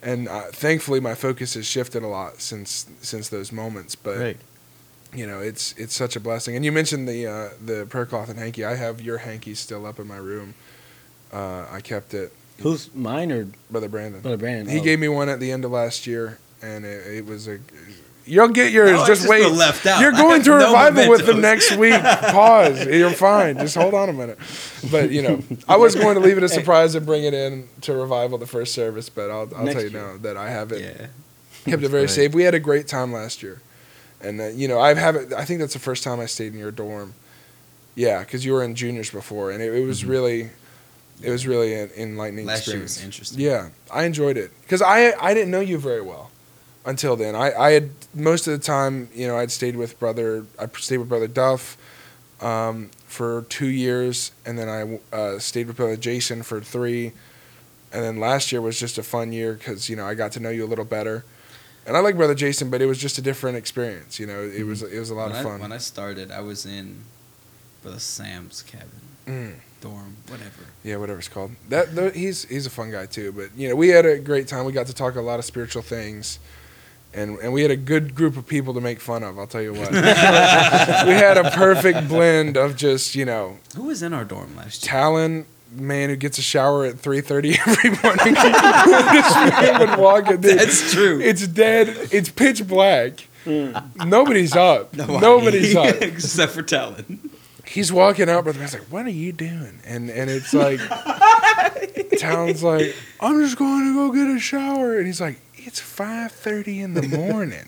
And 0.00 0.28
uh, 0.28 0.42
thankfully, 0.52 1.00
my 1.00 1.16
focus 1.16 1.54
has 1.54 1.66
shifted 1.66 2.04
a 2.04 2.06
lot 2.06 2.40
since 2.40 2.86
since 3.00 3.30
those 3.30 3.50
moments. 3.50 3.96
But 3.96 4.16
Great. 4.18 4.36
You 5.14 5.26
know, 5.26 5.40
it's 5.40 5.72
it's 5.76 5.94
such 5.94 6.16
a 6.16 6.20
blessing. 6.20 6.54
And 6.56 6.64
you 6.64 6.72
mentioned 6.72 7.08
the 7.08 7.26
uh, 7.26 7.48
the 7.64 7.86
prayer 7.86 8.06
cloth 8.06 8.28
and 8.28 8.38
hanky. 8.38 8.64
I 8.64 8.74
have 8.76 9.00
your 9.00 9.18
hanky 9.18 9.54
still 9.54 9.86
up 9.86 9.98
in 9.98 10.06
my 10.06 10.16
room. 10.18 10.54
Uh, 11.32 11.66
I 11.70 11.80
kept 11.80 12.14
it, 12.14 12.32
Who's 12.60 12.92
mine 12.94 13.30
or 13.30 13.46
Brother 13.70 13.88
Brandon. 13.88 14.20
Brother 14.20 14.36
Brandon? 14.38 14.68
He 14.72 14.80
Oh. 14.80 14.82
gave 14.82 14.98
me 14.98 15.08
one 15.08 15.28
at 15.28 15.40
the 15.40 15.52
end 15.52 15.64
of 15.64 15.70
last 15.70 16.06
year, 16.06 16.38
and 16.62 16.84
it, 16.84 17.06
it 17.18 17.26
was 17.26 17.46
a. 17.48 17.58
You'll 18.24 18.48
get 18.48 18.72
yours. 18.72 18.90
No, 18.90 18.98
just 19.06 19.22
just 19.22 19.28
wait. 19.30 19.46
left 19.50 19.86
out. 19.86 20.00
You're 20.02 20.12
going 20.12 20.42
to 20.42 20.50
no 20.50 20.66
revival 20.66 21.08
with 21.08 21.24
them 21.24 21.40
next 21.40 21.74
week. 21.78 21.98
Pause. 22.02 22.86
You're 22.86 23.10
fine. 23.12 23.56
Just 23.58 23.74
hold 23.74 23.94
on 23.94 24.10
a 24.10 24.12
minute. 24.12 24.38
But 24.90 25.10
you 25.10 25.22
know, 25.22 25.42
I 25.66 25.76
was 25.76 25.94
going 25.94 26.14
to 26.14 26.20
leave 26.20 26.36
it 26.36 26.42
a 26.42 26.48
surprise 26.60 26.94
and 26.94 27.06
bring 27.06 27.24
it 27.24 27.32
in 27.32 27.68
to 27.82 27.94
revival 27.94 28.36
the 28.36 28.46
first 28.46 28.74
service, 28.74 29.08
but 29.08 29.30
I'll, 29.30 29.48
I'll 29.56 29.64
tell 29.66 29.82
you 29.82 29.88
year. 29.88 30.02
now 30.02 30.16
that 30.18 30.36
I 30.36 30.50
have 30.50 30.72
it 30.72 30.82
Yeah. 30.82 31.06
kept 31.70 31.82
it 31.82 31.88
very 31.88 32.08
safe. 32.08 32.34
We 32.34 32.42
had 32.42 32.54
a 32.54 32.60
great 32.60 32.86
time 32.86 33.14
last 33.14 33.42
year, 33.42 33.62
and 34.20 34.40
uh, 34.40 34.46
you 34.48 34.68
know 34.68 34.80
I 34.80 34.94
have. 34.94 35.32
I 35.32 35.44
think 35.44 35.60
that's 35.60 35.74
the 35.74 35.78
first 35.78 36.04
time 36.04 36.20
I 36.20 36.26
stayed 36.26 36.52
in 36.52 36.58
your 36.58 36.70
dorm. 36.70 37.14
Yeah, 37.94 38.20
because 38.20 38.44
you 38.44 38.52
were 38.52 38.62
in 38.62 38.74
juniors 38.74 39.10
before, 39.10 39.50
and 39.50 39.60
it, 39.62 39.74
it 39.74 39.84
was 39.84 40.04
really, 40.04 40.50
it 41.22 41.30
was 41.30 41.46
really 41.46 41.74
an 41.74 41.90
enlightening 41.96 42.46
Last 42.46 42.66
year 42.68 42.76
experience. 42.82 42.96
was 42.96 43.04
interesting. 43.04 43.40
Yeah, 43.40 43.70
I 43.92 44.04
enjoyed 44.04 44.36
it 44.36 44.50
because 44.62 44.82
I 44.82 45.12
I 45.20 45.34
didn't 45.34 45.50
know 45.50 45.60
you 45.60 45.78
very 45.78 46.02
well 46.02 46.30
until 46.84 47.16
then. 47.16 47.34
I 47.34 47.52
I 47.52 47.70
had 47.72 47.90
most 48.14 48.46
of 48.46 48.52
the 48.52 48.64
time 48.64 49.08
you 49.14 49.26
know 49.26 49.36
I'd 49.36 49.50
stayed 49.50 49.76
with 49.76 49.98
brother 49.98 50.46
I 50.58 50.66
stayed 50.78 50.98
with 50.98 51.08
brother 51.08 51.28
Duff. 51.28 51.76
Um, 52.40 52.90
for 53.08 53.46
two 53.48 53.66
years, 53.66 54.30
and 54.46 54.56
then 54.56 54.68
I 54.68 55.16
uh, 55.16 55.38
stayed 55.40 55.66
with 55.66 55.76
brother 55.76 55.96
Jason 55.96 56.44
for 56.44 56.60
three, 56.60 57.12
and 57.92 58.04
then 58.04 58.20
last 58.20 58.52
year 58.52 58.60
was 58.60 58.78
just 58.78 58.96
a 58.96 59.02
fun 59.02 59.32
year 59.32 59.54
because 59.54 59.88
you 59.90 59.96
know 59.96 60.06
I 60.06 60.14
got 60.14 60.30
to 60.32 60.40
know 60.40 60.50
you 60.50 60.64
a 60.64 60.68
little 60.68 60.84
better, 60.84 61.24
and 61.88 61.96
I 61.96 62.00
like 62.00 62.16
brother 62.16 62.34
Jason, 62.36 62.70
but 62.70 62.80
it 62.82 62.86
was 62.86 62.98
just 62.98 63.18
a 63.18 63.22
different 63.22 63.56
experience. 63.56 64.20
You 64.20 64.26
know, 64.26 64.40
it 64.42 64.64
was 64.64 64.82
it 64.82 64.98
was 64.98 65.10
a 65.10 65.14
lot 65.14 65.30
when 65.30 65.40
of 65.40 65.46
I, 65.46 65.50
fun. 65.50 65.60
when 65.60 65.72
I 65.72 65.78
started, 65.78 66.30
I 66.30 66.40
was 66.40 66.64
in 66.66 67.02
Brother 67.82 67.98
Sam's 67.98 68.62
cabin, 68.62 68.88
Mm. 69.26 69.54
dorm, 69.80 70.16
whatever. 70.28 70.62
Yeah, 70.84 70.96
whatever 70.96 71.18
it's 71.18 71.28
called. 71.28 71.52
That 71.68 71.94
th- 71.96 72.14
he's 72.14 72.44
he's 72.44 72.66
a 72.66 72.70
fun 72.70 72.90
guy 72.90 73.06
too. 73.06 73.32
But 73.32 73.50
you 73.56 73.68
know, 73.68 73.74
we 73.76 73.88
had 73.88 74.06
a 74.06 74.18
great 74.18 74.46
time. 74.48 74.64
We 74.64 74.72
got 74.72 74.86
to 74.86 74.94
talk 74.94 75.16
a 75.16 75.20
lot 75.20 75.38
of 75.38 75.44
spiritual 75.44 75.82
things, 75.82 76.38
and 77.14 77.38
and 77.38 77.52
we 77.52 77.62
had 77.62 77.70
a 77.70 77.76
good 77.76 78.14
group 78.14 78.36
of 78.36 78.46
people 78.46 78.74
to 78.74 78.80
make 78.80 79.00
fun 79.00 79.22
of. 79.22 79.38
I'll 79.38 79.46
tell 79.46 79.62
you 79.62 79.72
what. 79.74 79.90
we 79.92 79.98
had 79.98 81.36
a 81.36 81.50
perfect 81.50 82.08
blend 82.08 82.56
of 82.56 82.76
just 82.76 83.14
you 83.14 83.24
know 83.24 83.58
Who 83.76 83.84
was 83.84 84.02
in 84.02 84.12
our 84.12 84.24
dorm 84.24 84.56
last 84.56 84.84
year? 84.84 84.92
Talon. 84.92 85.46
Man 85.70 86.08
who 86.08 86.16
gets 86.16 86.38
a 86.38 86.42
shower 86.42 86.86
at 86.86 86.98
three 86.98 87.20
thirty 87.20 87.56
every 87.66 87.90
morning. 87.90 88.34
this 88.34 89.34
man 89.34 89.80
would 89.80 89.98
walk 89.98 90.28
in. 90.30 90.40
Dude, 90.40 90.58
That's 90.58 90.92
true. 90.92 91.20
It's 91.20 91.46
dead. 91.46 91.88
It's 92.10 92.30
pitch 92.30 92.66
black. 92.66 93.26
Hmm. 93.44 93.76
Nobody's 94.08 94.56
up. 94.56 94.94
Nobody. 94.96 95.20
Nobody's 95.20 95.76
up. 95.76 95.96
except 96.02 96.52
for 96.52 96.62
Talon. 96.62 97.30
he's 97.66 97.92
walking 97.92 98.28
out, 98.28 98.44
but 98.44 98.54
the 98.54 98.60
man's 98.60 98.72
like, 98.74 98.82
"What 98.90 99.06
are 99.06 99.10
you 99.10 99.32
doing?" 99.32 99.80
And 99.84 100.10
and 100.10 100.30
it's 100.30 100.52
like, 100.54 100.80
Talon's 102.18 102.62
like, 102.62 102.94
"I'm 103.20 103.40
just 103.40 103.56
going 103.58 103.84
to 103.86 103.94
go 103.94 104.12
get 104.12 104.34
a 104.34 104.38
shower," 104.38 104.98
and 104.98 105.06
he's 105.06 105.20
like, 105.20 105.38
"It's 105.68 105.80
five 105.80 106.32
thirty 106.32 106.80
in 106.80 106.94
the 106.94 107.02
morning." 107.06 107.66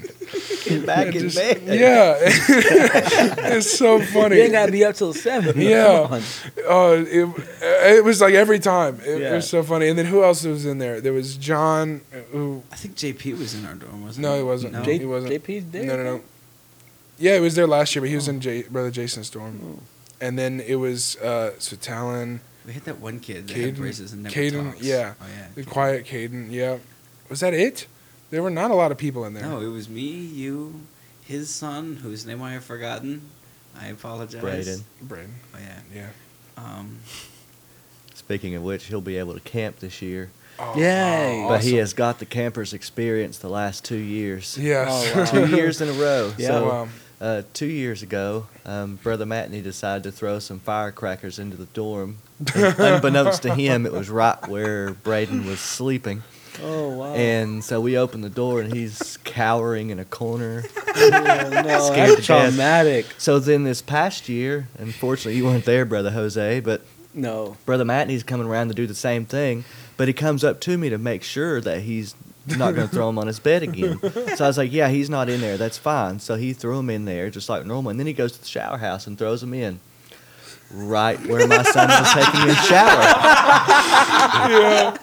Get 0.65 0.87
back 0.93 1.07
And 1.09 1.17
in 1.17 1.23
just- 1.23 1.37
bed. 1.37 1.63
Yeah, 1.67 2.17
it's 3.55 3.71
so 3.79 4.01
funny. 4.01 4.37
You 4.37 4.43
ain't 4.43 4.53
gotta 4.53 4.73
be 4.73 4.85
up 4.85 4.95
till 4.97 5.13
seven. 5.13 5.61
Yeah. 5.61 6.03
Come 6.05 6.13
on. 6.15 6.23
Oh, 6.67 6.93
it, 7.09 7.25
uh, 7.29 7.97
it 7.97 8.05
was 8.05 8.21
like 8.21 8.35
every 8.35 8.59
time. 8.59 9.01
It, 9.01 9.09
it 9.09 9.21
Yeah. 9.23 9.35
was 9.35 9.49
so 9.49 9.63
funny. 9.63 9.89
And 9.89 9.99
then 9.99 10.07
who 10.07 10.23
else 10.25 10.45
was 10.45 10.67
in 10.67 10.79
there? 10.79 11.01
There 11.01 11.13
was 11.13 11.37
John, 11.37 12.01
uh, 12.13 12.19
who 12.33 12.63
I 12.73 12.77
think 12.77 12.97
JP 12.97 13.39
was 13.39 13.55
in 13.55 13.65
our 13.67 13.75
dorm, 13.75 14.03
wasn't 14.05 14.27
he? 14.27 14.31
No, 14.31 14.33
he? 14.35 14.39
he 14.39 14.45
wasn't. 14.45 14.73
No? 14.75 14.83
J- 14.85 14.93
J- 14.93 14.99
he 14.99 15.07
wasn't. 15.07 15.33
JP's 15.33 15.65
there. 15.71 15.85
No, 15.85 15.97
no, 15.97 16.03
no. 16.05 16.21
Yeah, 17.19 17.35
he 17.35 17.41
was 17.41 17.55
there 17.55 17.67
last 17.67 17.95
year, 17.95 18.01
but 18.03 18.09
he 18.09 18.15
was 18.15 18.29
in 18.29 18.37
oh. 18.37 18.41
J- 18.41 18.63
Brother 18.63 18.91
Jason's 18.91 19.31
dorm. 19.31 19.61
Oh. 19.63 19.83
And 20.23 20.39
then 20.39 20.61
it 20.61 20.77
was 20.77 21.17
uh, 21.17 21.53
so 21.59 21.77
Talon, 21.77 22.41
we 22.67 22.73
had 22.75 22.85
that 22.85 23.01
one 23.01 23.21
kid 23.21 23.49
that 23.49 23.57
Caden- 23.57 23.65
had 23.65 23.77
braces 23.77 24.13
and 24.13 24.23
never 24.23 24.35
Caden, 24.35 24.73
talks. 24.73 24.83
yeah. 24.83 25.15
Oh, 25.21 25.25
yeah. 25.35 25.47
the 25.55 25.65
quiet 25.65 26.05
Caden. 26.07 26.51
Yeah, 26.51 26.77
was 27.31 27.41
that 27.41 27.55
it? 27.55 27.87
There 28.31 28.43
were 28.43 28.51
not 28.51 28.71
a 28.71 28.75
lot 28.75 28.93
of 28.93 28.99
people 28.99 29.25
in 29.25 29.33
there. 29.35 29.43
No, 29.45 29.61
it 29.61 29.69
was 29.69 29.89
me, 29.89 30.03
you, 30.03 30.83
his 31.25 31.49
son, 31.51 31.97
whose 31.97 32.27
name 32.27 32.43
I 32.43 32.53
have 32.53 32.65
forgotten. 32.65 33.23
I 33.81 33.87
apologize. 33.87 34.41
Braden. 34.41 34.85
Braden. 35.03 35.35
Oh, 35.55 35.59
yeah. 35.59 35.81
Yeah. 35.95 36.09
Um, 36.63 36.99
Speaking 38.15 38.55
of 38.55 38.63
which, 38.63 38.85
he'll 38.85 39.01
be 39.01 39.17
able 39.17 39.35
to 39.35 39.41
camp 39.41 39.79
this 39.81 40.03
year. 40.03 40.31
Oh, 40.59 40.77
Yay. 40.77 41.43
oh, 41.45 41.49
But 41.49 41.63
he 41.63 41.77
has 41.77 41.93
got 41.95 42.19
the 42.19 42.27
campers 42.27 42.73
experience 42.73 43.39
the 43.39 43.49
last 43.49 43.85
two 43.85 43.97
years. 43.97 44.59
Yes. 44.61 44.89
Oh, 45.15 45.19
wow. 45.19 45.25
two 45.49 45.57
years 45.57 45.81
in 45.81 45.89
a 45.89 45.93
row. 45.93 46.33
Yeah. 46.39 46.49
So, 46.49 46.69
Wow. 46.69 46.89
uh, 47.21 47.43
two 47.55 47.67
years 47.67 48.03
ago, 48.03 48.47
um, 48.67 48.97
Brother 49.03 49.25
Matney 49.25 49.63
decided 49.63 50.03
to 50.05 50.13
throw 50.13 50.39
some 50.39 50.61
firecrackers 50.61 51.39
into 51.39 51.57
the 51.57 51.67
dorm. 51.67 52.19
Unbeknownst 52.55 53.43
to 53.43 53.55
him, 53.55 53.87
it 53.87 53.93
was 53.93 54.11
right 54.11 54.47
where 54.49 54.91
Braden 54.93 55.47
was 55.47 55.61
sleeping. 55.61 56.23
Oh 56.63 56.89
wow. 56.91 57.15
And 57.15 57.63
so 57.65 57.81
we 57.81 57.97
opened 57.97 58.25
the 58.25 58.31
door, 58.31 58.61
and 58.61 58.73
he's 58.73 59.17
cowering 59.25 59.91
in 59.91 59.99
a 59.99 60.05
corner. 60.05 60.65
oh, 60.97 61.49
no, 61.65 61.81
Scared 61.81 62.09
to 62.11 62.15
that's 62.17 62.27
death. 62.27 62.51
traumatic. 62.51 63.07
So 63.19 63.39
then 63.39 63.65
this 63.65 63.81
past 63.83 64.29
year, 64.29 64.69
unfortunately, 64.79 65.37
you 65.37 65.45
weren't 65.45 65.65
there, 65.65 65.85
Brother 65.85 66.11
Jose, 66.11 66.61
but 66.61 66.83
No. 67.15 67.57
Brother 67.67 67.85
Matney's 67.85 68.23
coming 68.23 68.47
around 68.47 68.69
to 68.69 68.75
do 68.75 68.87
the 68.87 68.95
same 68.95 69.25
thing, 69.27 69.65
but 69.97 70.09
he 70.09 70.15
comes 70.15 70.43
up 70.45 70.61
to 70.63 70.77
me 70.77 70.89
to 70.91 70.99
make 70.99 71.23
sure 71.23 71.61
that 71.61 71.83
he's 71.83 72.15
not 72.47 72.75
going 72.75 72.89
to 72.89 72.93
throw 72.95 73.09
him 73.09 73.19
on 73.19 73.27
his 73.29 73.39
bed 73.39 73.63
again. 73.63 74.01
So 74.37 74.45
I 74.45 74.49
was 74.49 74.59
like, 74.59 74.73
yeah, 74.73 74.89
he's 74.89 75.09
not 75.11 75.29
in 75.29 75.41
there. 75.41 75.57
That's 75.57 75.79
fine. 75.79 76.19
So 76.19 76.35
he 76.37 76.53
threw 76.53 76.79
him 76.79 76.91
in 76.91 77.05
there 77.05 77.31
just 77.31 77.49
like 77.49 77.65
normal. 77.65 77.91
And 77.91 78.01
then 78.01 78.07
he 78.09 78.13
goes 78.13 78.33
to 78.33 78.41
the 78.41 78.47
shower 78.49 78.79
house 78.79 79.07
and 79.07 79.17
throws 79.17 79.43
him 79.43 79.55
in 79.55 79.79
right 80.73 81.19
where 81.27 81.47
my 81.49 81.63
son 81.65 81.89
was 81.89 82.13
taking 82.15 82.41
his 82.49 82.57
shower. 82.67 83.03
yeah. 84.51 84.97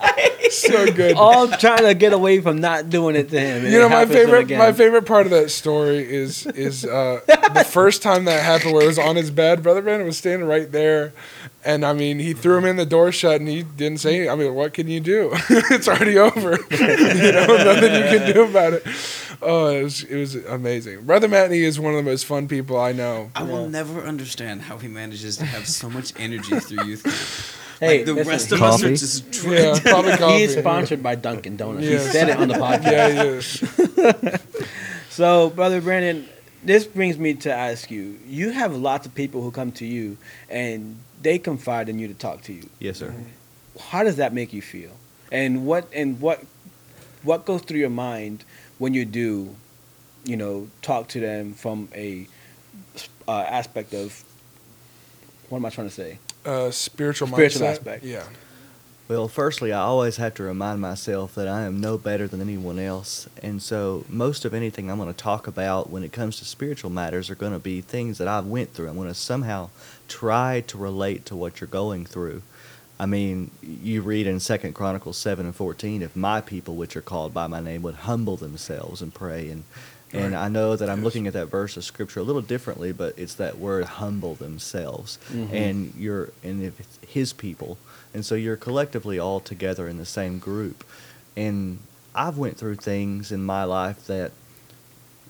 So 0.68 0.92
good. 0.92 1.16
All 1.16 1.48
trying 1.48 1.86
to 1.86 1.94
get 1.94 2.14
away 2.14 2.42
from 2.42 2.60
not 2.60 2.90
doing 2.90 3.16
it 3.16 3.30
to 3.30 3.40
him. 3.40 3.66
you 3.66 3.80
know 3.80 3.88
my 3.90 4.00
happens 4.00 4.16
to 4.16 4.22
him 4.22 4.28
favorite 4.30 4.58
my 4.58 4.72
favorite 4.74 5.06
part 5.06 5.26
of 5.26 5.32
that 5.32 5.50
story 5.52 6.00
is 6.14 6.46
is 6.48 6.84
uh, 6.86 7.22
the 7.28 7.64
first 7.70 8.02
time 8.02 8.26
that 8.26 8.44
happened 8.44 8.74
where 8.74 8.84
it 8.84 8.88
was 8.88 9.00
on 9.00 9.16
his 9.16 9.30
bed 9.32 9.62
brother 9.64 9.82
brandon 9.82 10.06
was 10.08 10.18
standing 10.18 10.48
right 10.48 10.72
there 10.72 11.14
and 11.64 11.86
i 11.86 11.94
mean 11.94 12.20
he 12.20 12.34
threw 12.34 12.58
him 12.58 12.66
in 12.66 12.76
the 12.76 12.86
door 12.86 13.12
shut 13.12 13.40
and 13.40 13.48
he 13.50 13.64
didn't 13.64 14.00
say 14.00 14.16
anything. 14.16 14.30
i 14.32 14.36
mean 14.36 14.54
what 14.54 14.74
can 14.74 14.88
you 14.88 15.00
do 15.00 15.30
it's 15.50 15.88
already 15.88 16.18
over 16.18 16.52
you 16.72 17.32
know 17.32 17.58
nothing 17.64 17.94
you 17.94 18.18
can 18.20 18.34
do 18.34 18.44
about 18.44 18.74
it 18.74 18.84
oh 19.42 19.68
it 19.68 19.84
was, 19.84 20.04
it 20.04 20.16
was 20.18 20.36
amazing 20.36 21.04
brother 21.06 21.28
matney 21.28 21.62
is 21.64 21.80
one 21.80 21.94
of 21.94 22.04
the 22.04 22.10
most 22.10 22.26
fun 22.26 22.48
people 22.48 22.80
i 22.80 22.92
know 22.92 23.30
I 23.36 23.44
will 23.44 23.64
Yeah. 23.64 23.68
never 23.84 24.02
understand 24.02 24.64
how 24.64 24.78
he 24.78 24.88
manages 24.88 25.38
to 25.38 25.46
have 25.46 25.68
so 25.68 25.90
much 25.90 26.14
energy 26.18 26.60
through 26.60 26.86
youth 26.86 27.04
camp. 27.04 27.16
Hey, 27.80 27.98
like 27.98 28.06
the 28.06 28.14
listen, 28.14 28.30
rest 28.32 28.52
of 28.52 28.60
he- 28.60 28.66
us 28.66 28.74
are 28.76 28.84
Coffee? 28.86 28.96
just 28.96 29.44
yeah 29.46 29.80
probably 29.82 30.12
coffee. 30.18 30.38
He 30.38 30.44
is 30.44 30.56
sponsored 30.56 31.04
by 31.04 31.16
Dunkin' 31.16 31.58
Donuts. 31.58 31.86
Yes. 31.86 32.06
He 32.06 32.12
said 32.12 32.30
it 32.30 32.38
on 32.38 32.48
the 32.48 32.54
podcast. 32.68 32.92
yeah 32.92 33.24
he 33.24 34.30
is 34.30 34.42
So, 35.10 35.50
brother 35.50 35.82
Brandon, 35.82 36.28
this 36.64 36.86
brings 36.86 37.18
me 37.18 37.34
to 37.36 37.52
ask 37.54 37.90
you. 37.90 38.20
You 38.28 38.52
have 38.52 38.76
lots 38.76 39.08
of 39.08 39.16
people 39.16 39.42
who 39.42 39.50
come 39.52 39.72
to 39.74 39.86
you 39.86 40.18
and 40.50 40.98
they 41.22 41.40
confide 41.40 41.90
in 41.90 41.98
you 41.98 42.08
to 42.08 42.14
talk 42.14 42.42
to 42.44 42.54
you. 42.54 42.70
Yes, 42.80 42.98
sir. 42.98 43.14
How 43.80 44.04
does 44.04 44.18
that 44.18 44.34
make 44.34 44.54
you 44.54 44.62
feel? 44.62 44.92
And 45.32 45.66
what 45.66 45.88
and 45.94 46.20
what 46.22 46.44
what 47.24 47.46
goes 47.46 47.62
through 47.62 47.80
your 47.80 47.90
mind 47.90 48.44
when 48.78 48.94
you 48.94 49.06
do, 49.06 49.56
you 50.24 50.38
know, 50.38 50.68
talk 50.84 51.08
to 51.10 51.20
them 51.20 51.54
from 51.54 51.90
a 51.96 52.28
uh, 53.28 53.32
aspect 53.42 53.94
of 53.94 54.24
what 55.50 55.58
am 55.58 55.66
I 55.66 55.70
trying 55.70 55.88
to 55.90 55.94
say? 55.94 56.20
Uh, 56.48 56.72
spiritual 56.72 57.28
Spiritual 57.28 57.62
mindset. 57.64 57.72
aspect. 57.72 58.04
yeah 58.04 58.24
Well, 59.10 59.30
firstly, 59.30 59.72
I 59.74 59.80
always 59.82 60.18
have 60.18 60.34
to 60.36 60.44
remind 60.44 60.82
myself 60.82 61.36
that 61.36 61.48
I 61.48 61.64
am 61.64 61.80
no 61.80 61.98
better 61.98 62.28
than 62.28 62.42
anyone 62.42 62.80
else. 62.80 63.30
And 63.42 63.62
so, 63.62 64.06
most 64.10 64.46
of 64.46 64.54
anything 64.54 64.92
I'm 64.92 64.98
going 64.98 65.14
to 65.14 65.18
talk 65.18 65.48
about 65.48 65.90
when 65.90 66.04
it 66.04 66.12
comes 66.12 66.40
to 66.40 66.46
spiritual 66.46 66.90
matters 66.90 67.30
are 67.30 67.36
going 67.36 67.54
to 67.54 67.60
be 67.60 67.82
things 67.82 68.18
that 68.18 68.28
I've 68.28 68.48
went 68.48 68.74
through. 68.74 68.90
I'm 68.90 68.96
going 68.98 69.08
to 69.08 69.14
somehow 69.14 69.70
try 70.10 70.62
to 70.68 70.78
relate 70.78 71.26
to 71.28 71.38
what 71.38 71.62
you're 71.62 71.70
going 71.70 72.06
through. 72.06 72.42
I 73.00 73.06
mean, 73.06 73.52
you 73.62 74.02
read 74.02 74.28
in 74.28 74.40
Second 74.42 74.74
Chronicles 74.74 75.18
seven 75.18 75.46
and 75.46 75.56
fourteen, 75.56 76.02
if 76.02 76.16
my 76.16 76.42
people, 76.42 76.76
which 76.76 76.98
are 76.98 77.02
called 77.02 77.34
by 77.34 77.48
my 77.48 77.62
name, 77.62 77.84
would 77.84 77.96
humble 77.96 78.38
themselves 78.38 79.02
and 79.02 79.14
pray, 79.14 79.50
and 79.50 79.64
and 80.18 80.34
Right. 80.34 80.46
I 80.46 80.48
know 80.50 80.76
that 80.76 80.90
I'm 80.90 81.00
Yes. 81.00 81.06
looking 81.06 81.28
at 81.28 81.34
that 81.34 81.48
verse 81.48 81.78
of 81.78 81.84
scripture 81.84 82.20
a 82.20 82.24
little 82.24 82.42
differently, 82.42 82.92
but 82.92 83.14
it's 83.18 83.36
that 83.36 83.58
word 83.60 83.86
humble 83.86 84.36
themselves, 84.36 85.18
Mhm. 85.32 85.54
and 85.54 85.94
you're 85.98 86.30
and 86.44 86.62
if 86.64 86.80
it's 86.80 86.98
His 87.08 87.34
people, 87.34 87.78
and 88.14 88.26
so 88.26 88.36
you're 88.36 88.58
collectively 88.58 89.20
all 89.20 89.40
together 89.40 89.88
in 89.88 89.98
the 89.98 90.06
same 90.06 90.40
group, 90.40 90.84
and 91.36 91.80
I've 92.16 92.38
went 92.38 92.58
through 92.58 92.76
things 92.76 93.32
in 93.32 93.44
my 93.44 93.64
life 93.64 94.08
that 94.08 94.32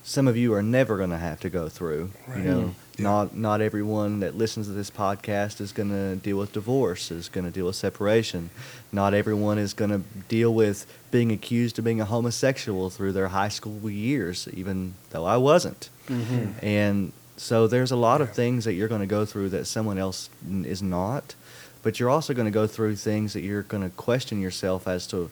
some 0.04 0.28
of 0.28 0.38
you 0.38 0.54
are 0.54 0.64
never 0.64 0.96
going 0.98 1.10
to 1.10 1.18
have 1.18 1.40
to 1.42 1.50
go 1.50 1.68
through. 1.68 2.12
Right. 2.28 2.38
You 2.38 2.44
know, 2.44 2.60
Mm. 2.62 2.74
Yeah. 2.98 3.04
not 3.04 3.36
not 3.36 3.62
everyone 3.62 4.20
that 4.22 4.36
listens 4.38 4.68
to 4.68 4.74
this 4.74 4.90
podcast 4.92 5.62
is 5.62 5.72
going 5.72 5.90
to 5.90 6.16
deal 6.16 6.38
with 6.38 6.52
divorce, 6.54 7.12
is 7.12 7.30
going 7.30 7.46
to 7.46 7.52
deal 7.52 7.68
with 7.68 7.76
separation. 7.76 8.50
Not 8.92 9.14
everyone 9.14 9.58
is 9.58 9.74
going 9.74 9.92
to 9.92 10.02
deal 10.28 10.54
with 10.54 10.86
being 11.12 11.32
accused 11.32 11.78
of 11.80 11.86
being 11.86 12.02
a 12.02 12.06
homosexual 12.06 12.90
through 12.90 13.12
their 13.14 13.28
high 13.30 13.50
school 13.50 13.90
years, 13.90 14.48
even 14.54 14.96
though 15.12 15.26
I 15.26 15.38
wasn't. 15.38 15.90
Mm-hmm. 16.10 16.66
And 16.66 17.12
so 17.38 17.68
there's 17.68 17.92
a 17.92 17.96
lot 17.96 18.20
Yeah. 18.20 18.28
of 18.28 18.34
things 18.34 18.66
that 18.66 18.74
you're 18.74 18.88
going 18.88 19.02
to 19.02 19.08
go 19.08 19.26
through 19.26 19.50
that 19.50 19.66
someone 19.68 19.98
else 19.98 20.30
n- 20.48 20.66
is 20.66 20.82
not. 20.82 21.36
But 21.84 22.00
you're 22.00 22.10
also 22.10 22.34
going 22.34 22.46
to 22.48 22.52
go 22.52 22.66
through 22.68 22.96
things 22.96 23.34
that 23.34 23.42
you're 23.42 23.62
going 23.64 23.84
to 23.84 23.90
question 23.96 24.42
yourself 24.42 24.88
as 24.88 25.06
to 25.08 25.30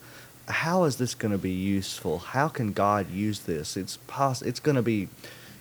how 0.47 0.83
is 0.83 0.97
this 0.97 1.15
going 1.15 1.31
to 1.31 1.39
be 1.39 1.51
useful? 1.51 2.19
How 2.19 2.47
can 2.47 2.71
God 2.73 3.09
use 3.09 3.39
this? 3.41 3.75
It's 3.75 3.97
poss- 4.05 4.43
it's 4.43 4.59
going 4.59 4.75
to 4.75 4.83
be 4.83 5.07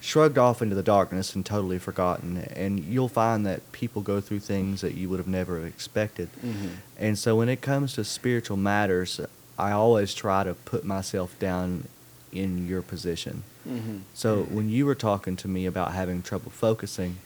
shrugged 0.04 0.36
off 0.36 0.60
into 0.60 0.74
the 0.74 0.82
darkness 0.82 1.34
and 1.34 1.46
totally 1.46 1.78
forgotten. 1.78 2.36
And 2.54 2.84
you'll 2.84 3.08
find 3.08 3.46
that 3.46 3.72
people 3.72 4.02
go 4.02 4.20
through 4.20 4.40
things 4.40 4.82
that 4.82 4.94
you 4.94 5.08
would 5.08 5.18
have 5.18 5.26
never 5.26 5.66
expected. 5.66 6.28
Mm-hmm. 6.44 6.68
And 6.98 7.18
so 7.18 7.36
when 7.36 7.48
it 7.48 7.62
comes 7.62 7.94
to 7.94 8.04
spiritual 8.04 8.58
matters, 8.58 9.18
I 9.58 9.70
always 9.70 10.12
try 10.12 10.44
to 10.44 10.52
put 10.52 10.84
myself 10.84 11.38
down 11.38 11.88
in 12.32 12.68
your 12.68 12.82
position. 12.82 13.44
Mm-hmm. 13.66 13.98
So 14.12 14.42
when 14.42 14.68
you 14.68 14.84
were 14.84 14.94
talking 14.94 15.36
to 15.36 15.48
me 15.48 15.64
about 15.64 15.92
having 15.94 16.20
trouble 16.20 16.50
focusing, 16.50 17.16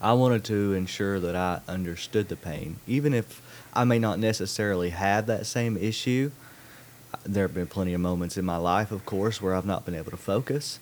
I 0.00 0.14
wanted 0.14 0.42
to 0.44 0.72
ensure 0.72 1.20
that 1.20 1.36
I 1.36 1.60
understood 1.68 2.28
the 2.28 2.36
pain, 2.36 2.76
even 2.86 3.12
if 3.12 3.42
I 3.74 3.84
may 3.84 3.98
not 3.98 4.18
necessarily 4.18 4.88
have 4.88 5.26
that 5.26 5.44
same 5.44 5.76
issue. 5.76 6.30
There 7.24 7.46
have 7.46 7.54
been 7.54 7.66
plenty 7.66 7.92
of 7.92 8.00
moments 8.00 8.38
in 8.38 8.44
my 8.46 8.56
life, 8.56 8.90
of 8.90 9.04
course, 9.04 9.42
where 9.42 9.54
I've 9.54 9.66
not 9.66 9.84
been 9.84 9.94
able 9.94 10.10
to 10.10 10.16
focus. 10.16 10.80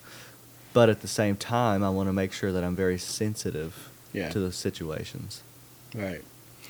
But 0.73 0.89
at 0.89 1.01
the 1.01 1.09
same 1.09 1.37
time, 1.37 1.83
I 1.83 1.91
want 1.91 2.09
to 2.09 2.13
make 2.13 2.33
sure 2.33 2.53
that 2.53 2.65
I'm 2.65 2.77
very 2.77 2.99
sensitive 2.99 3.91
Yeah. 4.13 4.31
to 4.31 4.41
those 4.41 4.57
situations. 4.57 5.43
Right. 5.95 6.23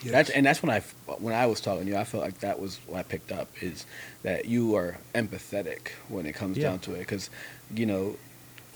Yes. 0.03 0.13
That's 0.13 0.31
and 0.31 0.45
that's 0.45 0.63
when 0.63 0.71
I 0.71 0.81
when 1.19 1.35
I 1.35 1.47
was 1.47 1.61
talking 1.61 1.85
to 1.85 1.91
you, 1.91 1.97
I 1.97 2.05
felt 2.05 2.25
like 2.25 2.41
that 2.41 2.59
was 2.59 2.81
what 2.87 2.99
I 2.99 3.03
picked 3.05 3.31
up 3.31 3.49
is 3.61 3.87
that 4.23 4.47
you 4.47 4.75
are 4.75 4.99
empathetic 5.15 5.91
when 6.09 6.27
it 6.27 6.35
comes 6.35 6.57
Yeah. 6.57 6.71
down 6.71 6.81
to 6.81 6.95
it. 6.95 7.01
Because 7.01 7.31
you 7.73 7.87
know, 7.87 8.17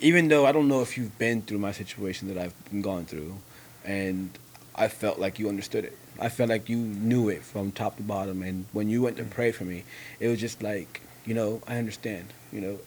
even 0.01 0.29
though 0.29 0.47
I 0.47 0.53
don't 0.53 0.69
know 0.69 0.83
if 0.83 0.97
you've 0.97 1.19
been 1.19 1.43
through 1.43 1.59
my 1.59 1.73
situation 1.73 2.29
that 2.29 2.39
I've 2.39 2.55
been 2.71 2.83
gone 2.83 3.07
through, 3.07 3.39
and 3.85 4.31
I 4.75 4.89
felt 4.89 5.19
like 5.19 5.39
you 5.39 5.49
understood 5.49 5.85
it. 5.85 5.97
I 6.21 6.29
felt 6.29 6.49
like 6.49 6.69
you 6.69 6.77
knew 6.77 7.29
it 7.29 7.43
from 7.43 7.73
top 7.73 7.97
to 7.97 8.03
bottom. 8.03 8.43
And 8.43 8.67
when 8.73 8.89
you 8.89 9.03
went 9.03 9.17
to 9.17 9.25
mm. 9.25 9.31
pray 9.31 9.51
for 9.53 9.65
me, 9.65 9.85
it 10.21 10.29
was 10.29 10.41
just 10.41 10.63
like 10.63 11.01
you 11.25 11.35
know 11.35 11.61
I 11.67 11.79
understand. 11.79 12.33
You 12.53 12.61
know, 12.61 12.79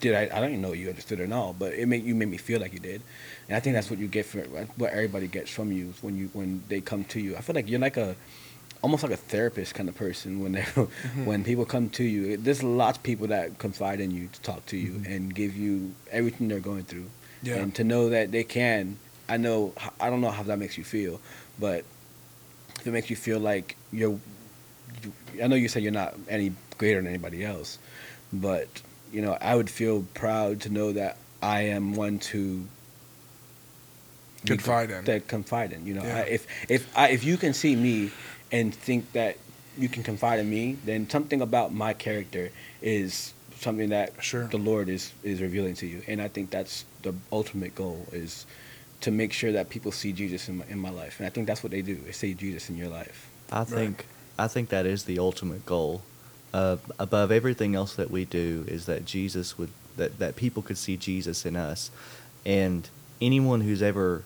did 0.00 0.14
I? 0.14 0.36
I 0.36 0.40
don't 0.40 0.50
even 0.50 0.62
know 0.62 0.72
you 0.72 0.88
understood 0.88 1.20
it 1.20 1.32
all, 1.32 1.52
but 1.52 1.72
it 1.74 1.86
made 1.86 2.04
you 2.04 2.14
made 2.14 2.28
me 2.28 2.36
feel 2.36 2.60
like 2.60 2.72
you 2.72 2.78
did. 2.78 3.02
And 3.48 3.56
I 3.56 3.60
think 3.60 3.74
that's 3.74 3.90
what 3.90 3.98
you 3.98 4.08
get 4.08 4.26
from 4.26 4.42
what 4.76 4.92
everybody 4.92 5.26
gets 5.26 5.50
from 5.50 5.72
you 5.72 5.94
when 6.00 6.16
you 6.16 6.30
when 6.32 6.62
they 6.68 6.80
come 6.80 7.04
to 7.04 7.20
you. 7.20 7.36
I 7.36 7.40
feel 7.40 7.54
like 7.54 7.68
you're 7.68 7.80
like 7.80 7.96
a 7.96 8.16
almost 8.82 9.02
like 9.02 9.12
a 9.12 9.16
therapist 9.16 9.74
kind 9.74 9.88
of 9.88 9.94
person 9.94 10.40
when 10.42 10.52
they 10.52 10.62
mm-hmm. 10.62 11.24
when 11.24 11.44
people 11.44 11.64
come 11.64 11.88
to 11.90 12.04
you. 12.04 12.36
There's 12.36 12.62
lots 12.62 12.98
of 12.98 13.04
people 13.04 13.28
that 13.28 13.58
confide 13.58 14.00
in 14.00 14.10
you 14.10 14.28
to 14.28 14.40
talk 14.42 14.66
to 14.66 14.76
you 14.76 14.92
mm-hmm. 14.92 15.12
and 15.12 15.34
give 15.34 15.56
you 15.56 15.94
everything 16.10 16.48
they're 16.48 16.60
going 16.60 16.84
through, 16.84 17.06
Yeah. 17.42 17.56
and 17.56 17.74
to 17.76 17.84
know 17.84 18.10
that 18.10 18.32
they 18.32 18.44
can. 18.44 18.98
I 19.28 19.36
know 19.36 19.72
I 20.00 20.10
don't 20.10 20.20
know 20.20 20.30
how 20.30 20.42
that 20.42 20.58
makes 20.58 20.76
you 20.76 20.84
feel, 20.84 21.20
but 21.58 21.84
if 22.80 22.86
it 22.86 22.90
makes 22.90 23.08
you 23.10 23.16
feel 23.16 23.38
like 23.38 23.76
you're, 23.92 24.18
you, 25.02 25.12
I 25.42 25.46
know 25.46 25.56
you 25.56 25.68
said 25.68 25.82
you're 25.82 25.92
not 25.92 26.14
any 26.28 26.52
greater 26.78 27.00
than 27.00 27.08
anybody 27.08 27.44
else, 27.44 27.78
but 28.32 28.68
you 29.12 29.22
know 29.22 29.36
I 29.40 29.54
would 29.54 29.70
feel 29.70 30.04
proud 30.14 30.60
to 30.62 30.70
know 30.70 30.92
that 30.92 31.16
I 31.42 31.62
am 31.62 31.94
one 31.94 32.18
to 32.30 32.64
Confide 34.44 34.90
in. 34.90 35.04
That 35.04 35.28
confide 35.28 35.72
in. 35.72 35.86
You 35.86 35.94
know, 35.94 36.02
Yeah. 36.02 36.16
I, 36.18 36.20
if 36.22 36.46
if 36.68 36.98
I, 36.98 37.08
if 37.10 37.22
you 37.24 37.36
can 37.36 37.54
see 37.54 37.76
me 37.76 38.10
and 38.50 38.74
think 38.74 39.12
that 39.12 39.36
you 39.78 39.88
can 39.88 40.02
confide 40.02 40.40
in 40.40 40.50
me, 40.50 40.76
then 40.84 41.08
something 41.08 41.40
about 41.40 41.72
my 41.72 41.92
character 41.94 42.50
is 42.80 43.32
something 43.60 43.90
that 43.90 44.12
Sure. 44.20 44.48
the 44.48 44.58
Lord 44.58 44.88
is 44.88 45.12
is 45.22 45.40
revealing 45.40 45.74
to 45.76 45.86
you, 45.86 46.02
and 46.08 46.20
I 46.20 46.28
think 46.28 46.50
that's 46.50 46.84
the 47.02 47.14
ultimate 47.30 47.74
goal 47.74 48.06
is 48.12 48.46
to 49.02 49.10
make 49.10 49.32
sure 49.32 49.52
that 49.52 49.68
people 49.68 49.90
see 49.90 50.12
Jesus 50.12 50.48
in 50.48 50.58
my, 50.58 50.64
in 50.68 50.78
my 50.78 50.90
life, 50.90 51.18
and 51.18 51.26
I 51.26 51.30
think 51.30 51.46
that's 51.46 51.62
what 51.62 51.70
they 51.72 51.82
do. 51.82 51.94
They 51.96 52.12
see 52.12 52.34
Jesus 52.34 52.68
in 52.68 52.76
your 52.76 52.88
life. 52.88 53.28
I 53.52 53.64
think 53.64 54.06
I 54.38 54.48
think 54.48 54.70
that 54.70 54.86
is 54.86 55.04
the 55.04 55.20
ultimate 55.20 55.64
goal. 55.66 56.02
Uh, 56.52 56.76
above 56.98 57.32
everything 57.32 57.74
else 57.74 57.94
that 57.94 58.10
we 58.10 58.24
do 58.26 58.64
is 58.68 58.84
that 58.86 59.04
Jesus 59.06 59.56
would 59.58 59.70
that, 59.96 60.18
that 60.18 60.36
people 60.36 60.62
could 60.62 60.78
see 60.78 60.96
Jesus 60.96 61.44
in 61.46 61.54
us. 61.56 61.90
And 62.46 62.88
anyone 63.20 63.60
who's 63.60 63.82
ever 63.82 64.22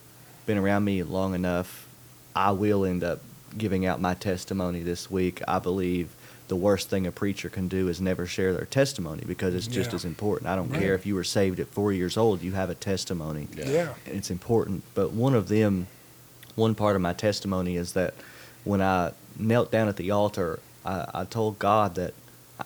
been 0.46 0.58
around 0.58 0.84
me 0.84 1.02
long 1.02 1.34
enough, 1.34 1.86
I 2.34 2.52
will 2.52 2.84
end 2.84 3.02
up 3.04 3.20
giving 3.56 3.84
out 3.86 4.00
my 4.00 4.14
testimony 4.14 4.80
this 4.80 5.10
week. 5.10 5.40
I 5.48 5.58
believe 5.58 6.10
the 6.48 6.54
worst 6.56 6.88
thing 6.88 7.06
a 7.06 7.10
preacher 7.12 7.48
can 7.48 7.66
do 7.66 7.88
is 7.88 8.00
never 8.00 8.26
share 8.26 8.52
their 8.54 8.66
testimony 8.66 9.24
because 9.26 9.54
it's 9.54 9.66
just 9.66 9.90
Yeah. 9.90 9.96
as 9.96 10.04
important. 10.04 10.48
I 10.48 10.54
don't 10.54 10.70
Right. 10.70 10.80
care 10.80 10.94
if 10.94 11.04
you 11.04 11.16
were 11.16 11.24
saved 11.24 11.58
at 11.58 11.66
four 11.68 11.92
years 11.92 12.16
old, 12.16 12.42
you 12.42 12.52
have 12.52 12.70
a 12.70 12.74
testimony 12.76 13.48
Yeah. 13.56 13.68
Yeah. 13.70 13.88
it's 14.06 14.30
important. 14.30 14.84
But 14.94 15.10
one 15.12 15.34
of 15.34 15.48
them, 15.48 15.88
one 16.54 16.76
part 16.76 16.94
of 16.94 17.02
my 17.02 17.12
testimony 17.12 17.76
is 17.76 17.92
that 17.94 18.14
when 18.62 18.80
I 18.80 19.10
knelt 19.36 19.72
down 19.72 19.88
at 19.88 19.96
the 19.96 20.12
altar, 20.12 20.60
I, 20.86 21.22
I 21.22 21.24
told 21.24 21.58
God 21.58 21.94
that 21.96 22.14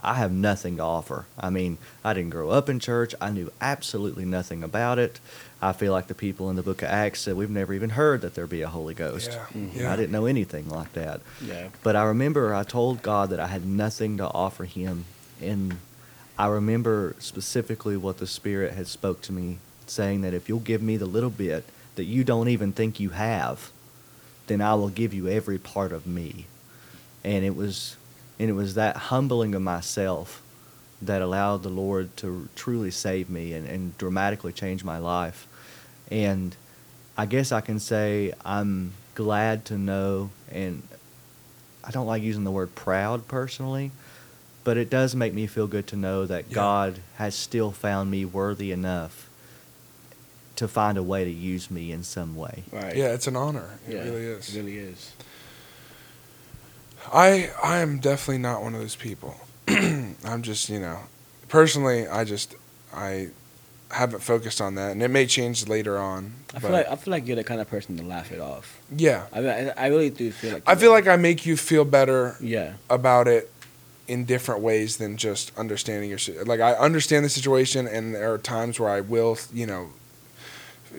I 0.02 0.14
have 0.14 0.30
nothing 0.30 0.76
to 0.76 0.82
offer. 0.84 1.26
I 1.38 1.50
mean, 1.50 1.78
I 2.04 2.14
didn't 2.14 2.30
grow 2.30 2.50
up 2.50 2.68
in 2.68 2.78
church. 2.78 3.14
I 3.20 3.30
knew 3.30 3.50
absolutely 3.60 4.24
nothing 4.24 4.62
about 4.62 4.98
it. 5.00 5.18
I 5.60 5.72
feel 5.72 5.92
like 5.92 6.06
the 6.06 6.14
people 6.14 6.48
in 6.48 6.56
the 6.56 6.62
book 6.62 6.82
of 6.82 6.88
Acts 6.88 7.20
said 7.22 7.34
we've 7.36 7.50
never 7.50 7.74
even 7.74 7.90
heard 7.90 8.20
that 8.20 8.34
there 8.34 8.46
be 8.46 8.62
a 8.62 8.68
Holy 8.68 8.94
Ghost. 8.94 9.32
Yeah. 9.32 9.46
Mhm. 9.60 9.74
Yeah. 9.76 9.92
I 9.92 9.96
didn't 9.96 10.12
know 10.12 10.26
anything 10.26 10.68
like 10.68 10.92
that. 10.92 11.20
Yeah. 11.44 11.68
But 11.82 11.96
I 11.96 12.04
remember 12.04 12.54
I 12.54 12.62
told 12.62 13.02
God 13.02 13.30
that 13.30 13.40
I 13.40 13.48
had 13.48 13.66
nothing 13.66 14.16
to 14.18 14.26
offer 14.28 14.64
him 14.64 15.06
and 15.40 15.78
I 16.38 16.46
remember 16.46 17.16
specifically 17.18 17.96
what 17.96 18.18
the 18.18 18.26
Spirit 18.26 18.72
had 18.74 18.86
spoke 18.86 19.20
to 19.22 19.32
me 19.32 19.58
saying 19.86 20.20
that 20.22 20.32
if 20.32 20.48
you'll 20.48 20.60
give 20.60 20.80
me 20.82 20.96
the 20.96 21.04
little 21.06 21.28
bit 21.30 21.64
that 21.96 22.04
you 22.04 22.22
don't 22.24 22.48
even 22.48 22.72
think 22.72 23.00
you 23.00 23.10
have, 23.10 23.70
then 24.46 24.60
I 24.62 24.74
will 24.74 24.88
give 24.88 25.12
you 25.12 25.28
every 25.28 25.58
part 25.58 25.92
of 25.92 26.06
me. 26.06 26.46
And 27.24 27.44
it 27.44 27.54
was 27.56 27.96
and 28.40 28.48
it 28.48 28.54
was 28.54 28.74
that 28.74 28.96
humbling 28.96 29.54
of 29.54 29.60
myself 29.60 30.42
that 31.02 31.20
allowed 31.20 31.62
the 31.62 31.68
Lord 31.68 32.16
to 32.18 32.48
truly 32.56 32.90
save 32.90 33.28
me 33.28 33.52
and, 33.52 33.66
and 33.68 33.96
dramatically 33.98 34.52
change 34.52 34.82
my 34.82 34.96
life. 34.98 35.46
And 36.10 36.56
I 37.18 37.26
guess 37.26 37.52
I 37.52 37.60
can 37.60 37.78
say 37.78 38.32
I'm 38.44 38.92
glad 39.14 39.66
to 39.66 39.76
know, 39.78 40.30
and 40.50 40.82
I 41.84 41.90
don't 41.90 42.06
like 42.06 42.22
using 42.22 42.44
the 42.44 42.50
word 42.50 42.74
proud 42.74 43.28
personally, 43.28 43.90
but 44.64 44.78
it 44.78 44.88
does 44.88 45.14
make 45.14 45.34
me 45.34 45.46
feel 45.46 45.66
good 45.66 45.86
to 45.88 45.96
know 45.96 46.24
that 46.24 46.46
Yeah. 46.48 46.54
God 46.54 47.00
has 47.16 47.34
still 47.34 47.70
found 47.70 48.10
me 48.10 48.24
worthy 48.24 48.72
enough 48.72 49.28
to 50.56 50.66
find 50.68 50.96
a 50.96 51.02
way 51.02 51.24
to 51.24 51.30
use 51.30 51.70
me 51.70 51.92
in 51.92 52.02
some 52.04 52.36
way. 52.36 52.64
Right. 52.72 52.96
Yeah, 52.96 53.12
it's 53.14 53.26
an 53.26 53.36
honor. 53.36 53.78
It 53.86 53.94
Yeah, 53.96 54.04
really 54.04 54.24
is. 54.24 54.54
It 54.54 54.58
really 54.58 54.78
is. 54.78 55.12
I 57.12 57.50
I 57.62 57.78
am 57.78 57.98
definitely 57.98 58.38
not 58.38 58.62
one 58.62 58.74
of 58.74 58.80
those 58.80 58.96
people. 58.96 59.36
I'm 59.68 60.42
just, 60.42 60.68
you 60.68 60.80
know, 60.80 60.98
personally, 61.48 62.06
I 62.08 62.24
just 62.24 62.54
I 62.94 63.28
haven't 63.90 64.20
focused 64.20 64.60
on 64.60 64.76
that, 64.76 64.92
and 64.92 65.02
it 65.02 65.08
may 65.08 65.26
change 65.26 65.66
later 65.68 65.98
on. 65.98 66.34
I 66.54 66.60
feel 66.60 66.70
like 66.70 66.88
I 66.88 66.96
feel 66.96 67.10
like 67.12 67.26
you're 67.26 67.36
the 67.36 67.44
kind 67.44 67.60
of 67.60 67.68
person 67.68 67.96
to 67.98 68.04
laugh 68.04 68.30
it 68.32 68.40
off. 68.40 68.80
yeah, 68.94 69.26
I 69.32 69.40
mean, 69.40 69.50
I, 69.50 69.68
I 69.70 69.86
really 69.88 70.10
do 70.10 70.30
feel 70.30 70.52
like. 70.52 70.62
I 70.66 70.74
feel 70.76 70.90
like 70.92 71.06
I 71.08 71.16
make 71.16 71.46
you 71.46 71.56
feel 71.56 71.84
better 71.84 72.36
Yeah. 72.40 72.74
about 72.88 73.26
it 73.28 73.50
in 74.08 74.24
different 74.24 74.60
ways 74.60 74.96
than 74.96 75.16
just 75.16 75.56
understanding 75.56 76.10
your 76.10 76.18
like 76.44 76.60
I 76.60 76.72
understand 76.72 77.24
the 77.24 77.28
situation 77.28 77.86
and 77.86 78.12
there 78.14 78.32
are 78.34 78.38
times 78.38 78.80
where 78.80 78.90
I 78.90 79.00
will 79.00 79.38
you 79.52 79.66
know 79.66 79.90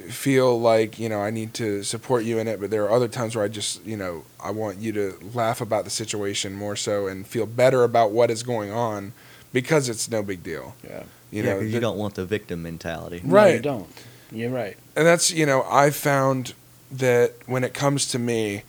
feel 0.10 0.60
like 0.60 0.98
you 1.00 1.10
know 1.10 1.20
I 1.22 1.32
need 1.32 1.54
to 1.56 1.84
support 1.84 2.24
you 2.24 2.40
in 2.40 2.48
it 2.48 2.60
but 2.60 2.70
there 2.72 2.84
are 2.86 2.92
other 2.92 3.08
times 3.08 3.36
where 3.36 3.44
I 3.46 3.48
just 3.50 3.86
you 3.86 3.98
know 3.98 4.24
I 4.40 4.52
want 4.52 4.78
you 4.80 4.92
to 4.94 5.20
laugh 5.34 5.60
about 5.62 5.84
the 5.84 5.90
situation 5.90 6.54
more 6.54 6.76
so 6.76 7.08
and 7.08 7.26
feel 7.28 7.46
better 7.46 7.84
about 7.84 8.12
what 8.12 8.32
is 8.32 8.42
going 8.44 8.72
on 8.72 9.14
because 9.54 9.90
it's 9.90 10.10
no 10.10 10.24
big 10.24 10.44
deal 10.44 10.76
Yeah. 10.84 11.04
you 11.32 11.44
yeah, 11.44 11.54
know 11.54 11.60
'cause 11.60 11.70
you 11.74 11.80
don't 11.80 11.98
want 11.98 12.16
the 12.16 12.26
victim 12.26 12.62
mentality. 12.64 13.22
No, 13.24 13.46
you 13.46 13.60
don't. 13.60 13.88
You're 14.32 14.50
right. 14.50 14.78
and 14.96 15.06
that's 15.06 15.30
you 15.32 15.46
know 15.46 15.66
I 15.70 15.90
found 15.90 16.54
that 16.92 17.34
when 17.46 17.64
it 17.64 17.74
comes 17.74 18.06
to 18.08 18.20
me, 18.20 18.64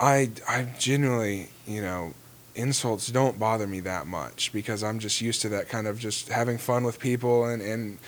I 0.00 0.30
I 0.48 0.66
genuinely, 0.78 1.48
you 1.66 1.80
know, 1.82 2.14
insults 2.56 3.06
don't 3.08 3.38
bother 3.38 3.66
me 3.66 3.80
that 3.80 4.06
much 4.06 4.52
because 4.52 4.82
I'm 4.82 4.98
just 4.98 5.20
used 5.20 5.42
to 5.42 5.48
that 5.50 5.68
kind 5.68 5.86
of 5.86 5.98
just 5.98 6.28
having 6.28 6.58
fun 6.58 6.82
with 6.84 6.98
people 6.98 7.44
and 7.44 7.60
and 7.62 7.98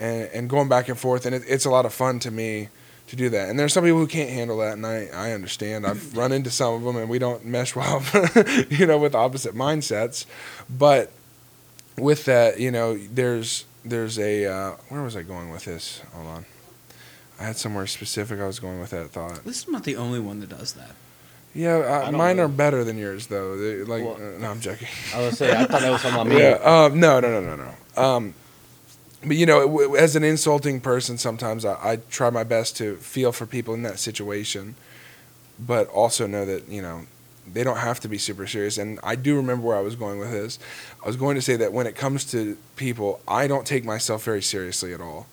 and, 0.00 0.28
and 0.32 0.50
going 0.50 0.68
back 0.68 0.88
and 0.88 0.98
forth, 0.98 1.26
and 1.26 1.34
it, 1.34 1.42
it's 1.46 1.64
a 1.64 1.70
lot 1.70 1.86
of 1.86 1.92
fun 1.92 2.18
to 2.20 2.30
me 2.30 2.68
to 3.08 3.16
do 3.16 3.28
that. 3.30 3.48
And 3.48 3.58
there's 3.58 3.72
some 3.72 3.84
people 3.84 3.98
who 3.98 4.06
can't 4.06 4.30
handle 4.30 4.58
that, 4.58 4.74
and 4.74 4.86
I 4.86 5.08
I 5.12 5.32
understand. 5.32 5.86
I've 5.86 6.16
run 6.16 6.32
into 6.32 6.50
some 6.50 6.74
of 6.74 6.82
them, 6.82 6.96
and 6.96 7.08
we 7.08 7.18
don't 7.18 7.44
mesh 7.44 7.74
well, 7.74 8.02
you 8.70 8.86
know, 8.86 8.98
with 8.98 9.14
opposite 9.14 9.54
mindsets. 9.54 10.26
But 10.68 11.10
with 11.96 12.24
that, 12.26 12.60
you 12.60 12.70
know, 12.70 12.96
there's 12.96 13.64
there's 13.84 14.18
a 14.18 14.46
uh, 14.46 14.70
where 14.88 15.02
was 15.02 15.16
I 15.16 15.22
going 15.22 15.50
with 15.50 15.64
this? 15.64 16.02
Hold 16.12 16.26
on. 16.26 16.46
I 17.40 17.44
had 17.44 17.56
somewhere 17.56 17.86
specific 17.86 18.40
I 18.40 18.46
was 18.46 18.58
going 18.58 18.80
with 18.80 18.90
that 18.90 19.10
thought. 19.10 19.44
This 19.44 19.62
is 19.62 19.68
not 19.68 19.84
the 19.84 19.96
only 19.96 20.18
one 20.18 20.40
that 20.40 20.48
does 20.48 20.72
that. 20.72 20.90
Yeah, 21.54 22.04
uh, 22.06 22.12
mine 22.12 22.36
know. 22.36 22.44
are 22.44 22.48
better 22.48 22.84
than 22.84 22.98
yours 22.98 23.28
though. 23.28 23.56
They, 23.56 23.84
like, 23.84 24.04
Well- 24.04 24.16
uh, 24.16 24.38
no, 24.38 24.50
I'm 24.50 24.60
joking. 24.60 24.88
I 25.14 25.20
was 25.20 25.38
say 25.38 25.50
I 25.56 25.64
thought 25.64 25.80
that 25.80 25.90
was 25.90 26.02
something 26.02 26.20
about 26.20 26.34
me. 26.34 26.40
Yeah. 26.40 26.54
Um, 26.62 27.00
no, 27.00 27.20
no, 27.20 27.40
no, 27.40 27.56
no, 27.56 27.72
no. 27.96 28.02
Um, 28.02 28.34
but 29.24 29.36
you 29.36 29.46
know, 29.46 29.94
as 29.94 30.16
an 30.16 30.24
insulting 30.24 30.80
person, 30.80 31.18
sometimes 31.18 31.64
I, 31.64 31.92
I 31.92 31.96
try 32.10 32.30
my 32.30 32.44
best 32.44 32.76
to 32.78 32.96
feel 32.96 33.32
for 33.32 33.46
people 33.46 33.74
in 33.74 33.82
that 33.82 33.98
situation, 33.98 34.76
but 35.58 35.88
also 35.88 36.26
know 36.26 36.44
that 36.44 36.68
you 36.68 36.82
know 36.82 37.06
they 37.52 37.64
don't 37.64 37.78
have 37.78 38.00
to 38.00 38.08
be 38.08 38.18
super 38.18 38.46
serious. 38.46 38.78
And 38.78 39.00
I 39.02 39.16
do 39.16 39.36
remember 39.36 39.66
where 39.66 39.76
I 39.76 39.80
was 39.80 39.96
going 39.96 40.18
with 40.18 40.30
this. 40.30 40.58
I 41.02 41.06
was 41.06 41.16
going 41.16 41.34
to 41.34 41.42
say 41.42 41.56
that 41.56 41.72
when 41.72 41.86
it 41.86 41.96
comes 41.96 42.24
to 42.26 42.56
people, 42.76 43.20
I 43.26 43.46
don't 43.46 43.66
take 43.66 43.84
myself 43.84 44.24
very 44.24 44.42
seriously 44.42 44.92
at 44.92 45.00
all. 45.00 45.26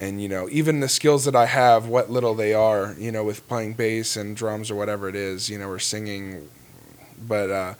And 0.00 0.20
you 0.20 0.28
know, 0.28 0.48
even 0.50 0.80
the 0.80 0.88
skills 0.88 1.24
that 1.26 1.36
I 1.36 1.46
have, 1.46 1.86
what 1.86 2.10
little 2.10 2.34
they 2.34 2.54
are, 2.54 2.94
you 2.98 3.12
know, 3.12 3.22
with 3.22 3.46
playing 3.48 3.74
bass 3.74 4.16
and 4.16 4.34
drums 4.34 4.70
or 4.70 4.74
whatever 4.74 5.08
it 5.08 5.14
is, 5.14 5.48
you 5.50 5.58
know, 5.58 5.68
or 5.68 5.78
singing, 5.78 6.48
but 7.28 7.50
uh, 7.50 7.74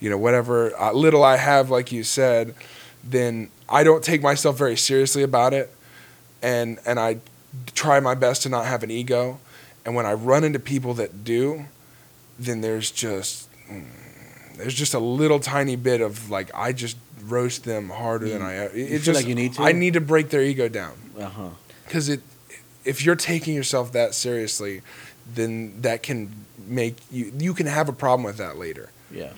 you 0.00 0.08
know, 0.08 0.16
whatever 0.16 0.74
uh, 0.80 0.92
little 0.92 1.24
I 1.24 1.36
have, 1.36 1.70
like 1.70 1.90
you 1.90 2.04
said, 2.04 2.54
then 3.02 3.50
I 3.68 3.82
don't 3.84 4.02
take 4.04 4.22
myself 4.22 4.58
very 4.58 4.76
seriously 4.76 5.22
about 5.22 5.54
it, 5.54 5.72
and 6.42 6.78
and 6.86 6.98
I 7.00 7.18
try 7.74 8.00
my 8.00 8.14
best 8.14 8.42
to 8.42 8.48
not 8.48 8.66
have 8.66 8.82
an 8.82 8.90
ego. 8.90 9.38
And 9.86 9.94
when 9.94 10.06
I 10.06 10.12
run 10.14 10.44
into 10.44 10.58
people 10.58 10.94
that 10.94 11.24
do, 11.24 11.66
then 12.38 12.60
there's 12.62 12.90
just 12.90 13.48
mm, 13.70 13.84
there's 14.56 14.74
just 14.74 14.94
a 14.94 14.98
little 14.98 15.40
tiny 15.40 15.76
bit 15.76 16.00
of 16.00 16.30
like 16.30 16.50
I 16.54 16.72
just 16.72 16.96
roast 17.26 17.64
them 17.64 17.88
harder 17.90 18.28
than 18.28 18.42
I. 18.42 18.54
It, 18.66 18.74
You 18.74 18.84
it 18.96 18.98
just 19.02 19.18
like 19.20 19.26
you 19.28 19.34
need 19.34 19.54
to? 19.54 19.62
I 19.62 19.72
need 19.72 19.94
to 19.94 20.00
break 20.00 20.30
their 20.30 20.42
ego 20.42 20.68
down 20.68 20.92
Uh 21.18 21.24
huh. 21.28 21.48
because 21.86 22.08
it 22.08 22.20
if 22.84 23.02
you're 23.04 23.16
taking 23.16 23.54
yourself 23.54 23.92
that 23.92 24.14
seriously, 24.14 24.82
then 25.34 25.80
that 25.82 26.02
can 26.02 26.44
make 26.66 26.96
you 27.10 27.32
you 27.38 27.54
can 27.54 27.66
have 27.66 27.88
a 27.88 27.92
problem 27.92 28.24
with 28.24 28.36
that 28.38 28.56
later 28.58 28.90
Yeah. 29.10 29.32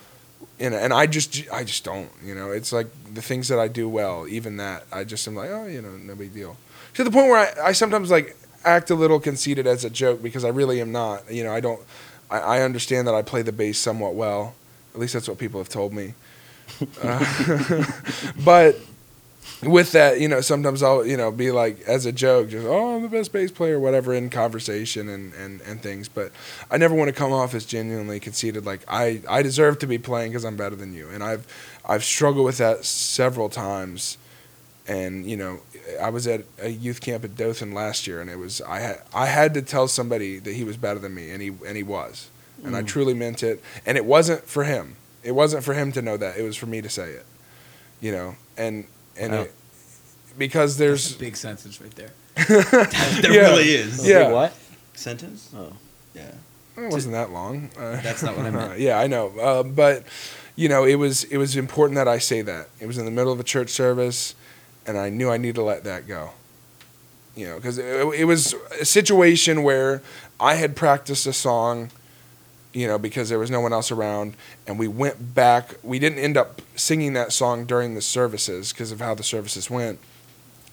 And 0.59 0.75
and 0.75 0.93
I 0.93 1.07
just 1.07 1.45
I 1.53 1.65
just 1.65 1.85
don't. 1.85 2.11
You 2.25 2.35
know, 2.35 2.51
it's 2.51 2.73
like 2.73 2.89
the 3.13 3.23
things 3.23 3.49
that 3.49 3.59
I 3.59 3.69
do 3.69 3.89
well, 3.89 4.27
even 4.29 4.57
that 4.59 4.85
I 4.93 5.05
just 5.05 5.27
am 5.29 5.35
like, 5.35 5.51
oh, 5.51 5.67
you 5.67 5.83
know, 5.83 5.91
no 5.91 6.15
big 6.15 6.35
deal. 6.35 6.57
To 6.95 7.05
the 7.05 7.11
point 7.11 7.29
where 7.29 7.39
I, 7.39 7.69
I 7.69 7.73
sometimes 7.73 8.11
like 8.11 8.37
act 8.65 8.91
a 8.91 8.95
little 8.95 9.21
conceited 9.21 9.67
as 9.67 9.85
a 9.85 9.91
joke 9.91 10.23
because 10.23 10.45
I 10.45 10.49
really 10.49 10.81
am 10.81 10.93
not. 10.93 11.31
You 11.31 11.45
know, 11.45 11.53
I 11.53 11.61
don't. 11.61 11.81
I, 12.31 12.39
I 12.39 12.63
understand 12.63 13.07
that 13.09 13.15
I 13.15 13.23
play 13.23 13.43
the 13.43 13.53
bass 13.53 13.79
somewhat 13.79 14.15
well. 14.15 14.55
At 14.95 15.01
least 15.01 15.13
that's 15.13 15.29
what 15.29 15.39
people 15.39 15.61
have 15.61 15.69
told 15.69 15.93
me. 15.93 16.15
Uh, 17.01 17.85
but 18.45 18.77
with 19.62 19.92
that, 19.92 20.20
you 20.20 20.28
know, 20.28 20.40
sometimes 20.40 20.82
I'll, 20.82 21.05
you 21.07 21.16
know, 21.16 21.30
be 21.30 21.51
like 21.51 21.80
as 21.82 22.07
a 22.07 22.12
joke, 22.12 22.51
just 22.51 22.66
oh, 22.66 22.97
I'm 22.97 23.03
the 23.03 23.09
best 23.09 23.32
bass 23.32 23.51
player, 23.51 23.80
whatever, 23.80 24.12
in 24.12 24.28
conversation 24.30 25.09
and, 25.09 25.32
and, 25.34 25.61
and 25.62 25.82
things. 25.82 26.09
But 26.09 26.32
I 26.70 26.76
never 26.76 26.94
want 26.94 27.09
to 27.09 27.14
come 27.14 27.32
off 27.32 27.55
as 27.55 27.64
genuinely 27.64 28.20
conceited, 28.20 28.66
like 28.66 28.84
I, 28.88 29.22
I 29.28 29.42
deserve 29.42 29.78
to 29.80 29.86
be 29.86 29.99
playing 29.99 30.32
because 30.32 30.44
I'm 30.44 30.57
better 30.57 30.76
than 30.76 30.94
you. 30.94 31.09
And 31.09 31.24
I've 31.24 31.47
I've 31.84 32.05
struggled 32.05 32.44
with 32.44 32.59
that 32.59 32.84
several 32.84 33.49
times. 33.49 34.18
And 34.88 35.28
you 35.28 35.36
know, 35.36 35.61
I 36.01 36.11
was 36.11 36.26
at 36.26 36.44
a 36.61 36.68
youth 36.68 37.01
camp 37.01 37.24
at 37.24 37.36
Dothan 37.36 37.72
last 37.72 38.07
year, 38.07 38.20
and 38.20 38.30
it 38.30 38.38
was 38.38 38.61
I 38.61 38.80
had 38.80 39.03
I 39.14 39.26
had 39.26 39.55
to 39.55 39.62
tell 39.62 39.88
somebody 39.88 40.38
that 40.38 40.55
he 40.55 40.64
was 40.64 40.76
better 40.76 40.99
than 40.99 41.14
me, 41.14 41.30
and 41.30 41.42
he 41.42 41.49
and 41.49 41.76
he 41.76 41.82
was, 41.82 42.30
and 42.62 42.76
I 42.76 42.82
mm. 42.82 42.86
truly 42.86 43.14
meant 43.14 43.42
it. 43.42 43.62
And 43.84 43.97
it 43.97 44.05
wasn't 44.05 44.44
for 44.44 44.64
him. 44.64 44.97
It 45.24 45.32
wasn't 45.32 45.64
for 45.64 45.74
him 45.74 45.90
to 45.92 46.03
know 46.03 46.16
that. 46.16 46.36
It 46.36 46.42
was 46.42 46.57
for 46.57 46.66
me 46.66 46.80
to 46.82 46.88
say 46.88 47.11
it. 47.11 47.26
You 48.01 48.12
know, 48.12 48.36
and 48.57 48.86
and 49.19 49.33
Wow. 49.33 49.41
it, 49.43 49.55
because 50.39 50.77
There's 50.77 51.05
there's 51.09 51.17
a 51.17 51.19
big 51.19 51.37
sentence 51.37 51.81
right 51.81 51.95
there. 51.95 52.11
there 53.23 53.33
Yeah. 53.33 53.41
really 53.51 53.71
is. 53.71 54.07
Yeah. 54.07 54.27
Wait, 54.29 54.33
what? 54.35 54.55
Sentence? 54.95 55.51
Oh. 55.57 55.73
Yeah. 56.14 56.31
It 56.77 56.91
wasn't 56.93 57.14
that 57.14 57.31
long. 57.31 57.71
Uh, 57.79 58.01
That's 58.03 58.23
not 58.23 58.37
what 58.37 58.45
I 58.47 58.51
meant. 58.51 58.79
yeah, 58.87 58.99
I 58.99 59.07
know. 59.07 59.29
Uh, 59.39 59.62
but 59.62 60.05
you 60.57 60.69
know, 60.69 60.85
it 60.85 60.97
was 60.97 61.25
it 61.25 61.39
was 61.39 61.57
important 61.57 61.97
that 61.97 62.09
I 62.09 62.19
say 62.19 62.43
that. 62.43 62.69
It 62.81 62.87
was 62.87 62.99
in 62.99 63.05
the 63.07 63.11
middle 63.11 63.33
of 63.33 63.41
a 63.41 63.45
church 63.45 63.71
service, 63.71 64.35
and 64.87 64.99
I 64.99 65.09
knew 65.09 65.31
I 65.31 65.37
needed 65.39 65.57
to 65.57 65.62
let 65.62 65.85
that 65.85 66.07
go. 66.07 66.31
You 67.35 67.49
know, 67.49 67.57
because 67.57 67.77
it, 67.79 67.85
it 68.21 68.25
was 68.25 68.55
a 68.81 68.85
situation 68.85 69.62
where 69.62 70.03
I 70.41 70.55
had 70.55 70.75
practiced 70.77 71.27
a 71.27 71.33
song, 71.33 71.91
you 72.77 72.87
know, 72.87 72.99
because 72.99 73.31
there 73.31 73.39
was 73.39 73.51
no 73.51 73.61
one 73.61 73.72
else 73.72 73.91
around, 73.91 74.35
and 74.66 74.79
we 74.79 74.87
went 74.87 75.35
back. 75.35 75.77
We 75.83 75.99
didn't 75.99 76.18
end 76.18 76.37
up 76.37 76.61
singing 76.74 77.14
that 77.14 77.33
song 77.33 77.64
during 77.64 77.95
the 77.95 78.03
services 78.03 78.70
because 78.70 78.93
of 78.93 79.01
how 79.01 79.14
the 79.14 79.22
services 79.22 79.70
went, 79.70 79.99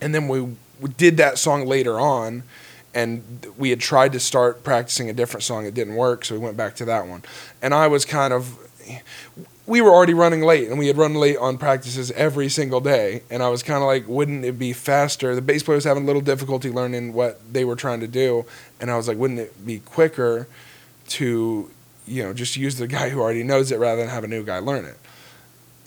and 0.02 0.14
then 0.14 0.28
we, 0.28 0.42
we 0.42 0.90
did 0.98 1.16
that 1.18 1.38
song 1.38 1.66
later 1.66 2.00
on 2.00 2.44
and 2.94 3.48
we 3.58 3.70
had 3.70 3.80
tried 3.80 4.12
to 4.12 4.20
start 4.20 4.64
practicing 4.64 5.10
a 5.10 5.14
different 5.14 5.44
song. 5.44 5.66
It 5.66 5.74
didn't 5.74 5.96
work 5.96 6.26
so 6.26 6.36
we 6.36 6.40
went 6.40 6.58
back 6.58 6.76
to 6.76 6.86
that 6.86 7.08
one. 7.08 7.24
And 7.62 7.74
i 7.74 7.88
was 7.88 8.06
kind 8.06 8.34
of 8.34 8.60
we 9.66 9.80
were 9.80 9.90
already 9.90 10.14
running 10.14 10.42
late 10.42 10.68
and 10.68 10.78
we 10.78 10.88
had 10.88 10.98
run 10.98 11.16
late 11.16 11.38
on 11.38 11.58
practices 11.58 12.12
every 12.12 12.50
single 12.50 12.82
day. 12.82 13.24
And 13.32 13.42
i 13.42 13.50
was 13.50 13.64
kind 13.64 13.82
of 13.82 13.88
like 13.88 14.08
wouldn't 14.08 14.46
it 14.46 14.60
be 14.60 14.74
faster? 14.74 15.34
The 15.34 15.42
bass 15.42 15.64
player 15.64 15.76
was 15.78 15.86
having 15.86 16.04
a 16.04 16.06
little 16.06 16.22
difficulty 16.22 16.70
learning 16.70 17.14
what 17.14 17.42
they 17.52 17.66
were 17.66 17.76
trying 17.76 18.02
to 18.02 18.08
do. 18.08 18.46
And 18.80 18.92
i 18.92 18.98
was 18.98 19.08
like 19.08 19.18
wouldn't 19.18 19.40
it 19.40 19.66
be 19.66 19.80
quicker 19.80 20.48
to 21.10 21.72
you 22.06 22.24
know 22.24 22.34
just 22.34 22.56
use 22.58 22.78
the 22.78 22.88
guy 22.88 23.10
who 23.10 23.20
already 23.20 23.44
knows 23.44 23.72
it 23.72 23.80
rather 23.80 24.02
than 24.02 24.10
have 24.10 24.24
a 24.24 24.28
new 24.28 24.44
guy 24.44 24.60
learn 24.60 24.86
it 24.86 24.98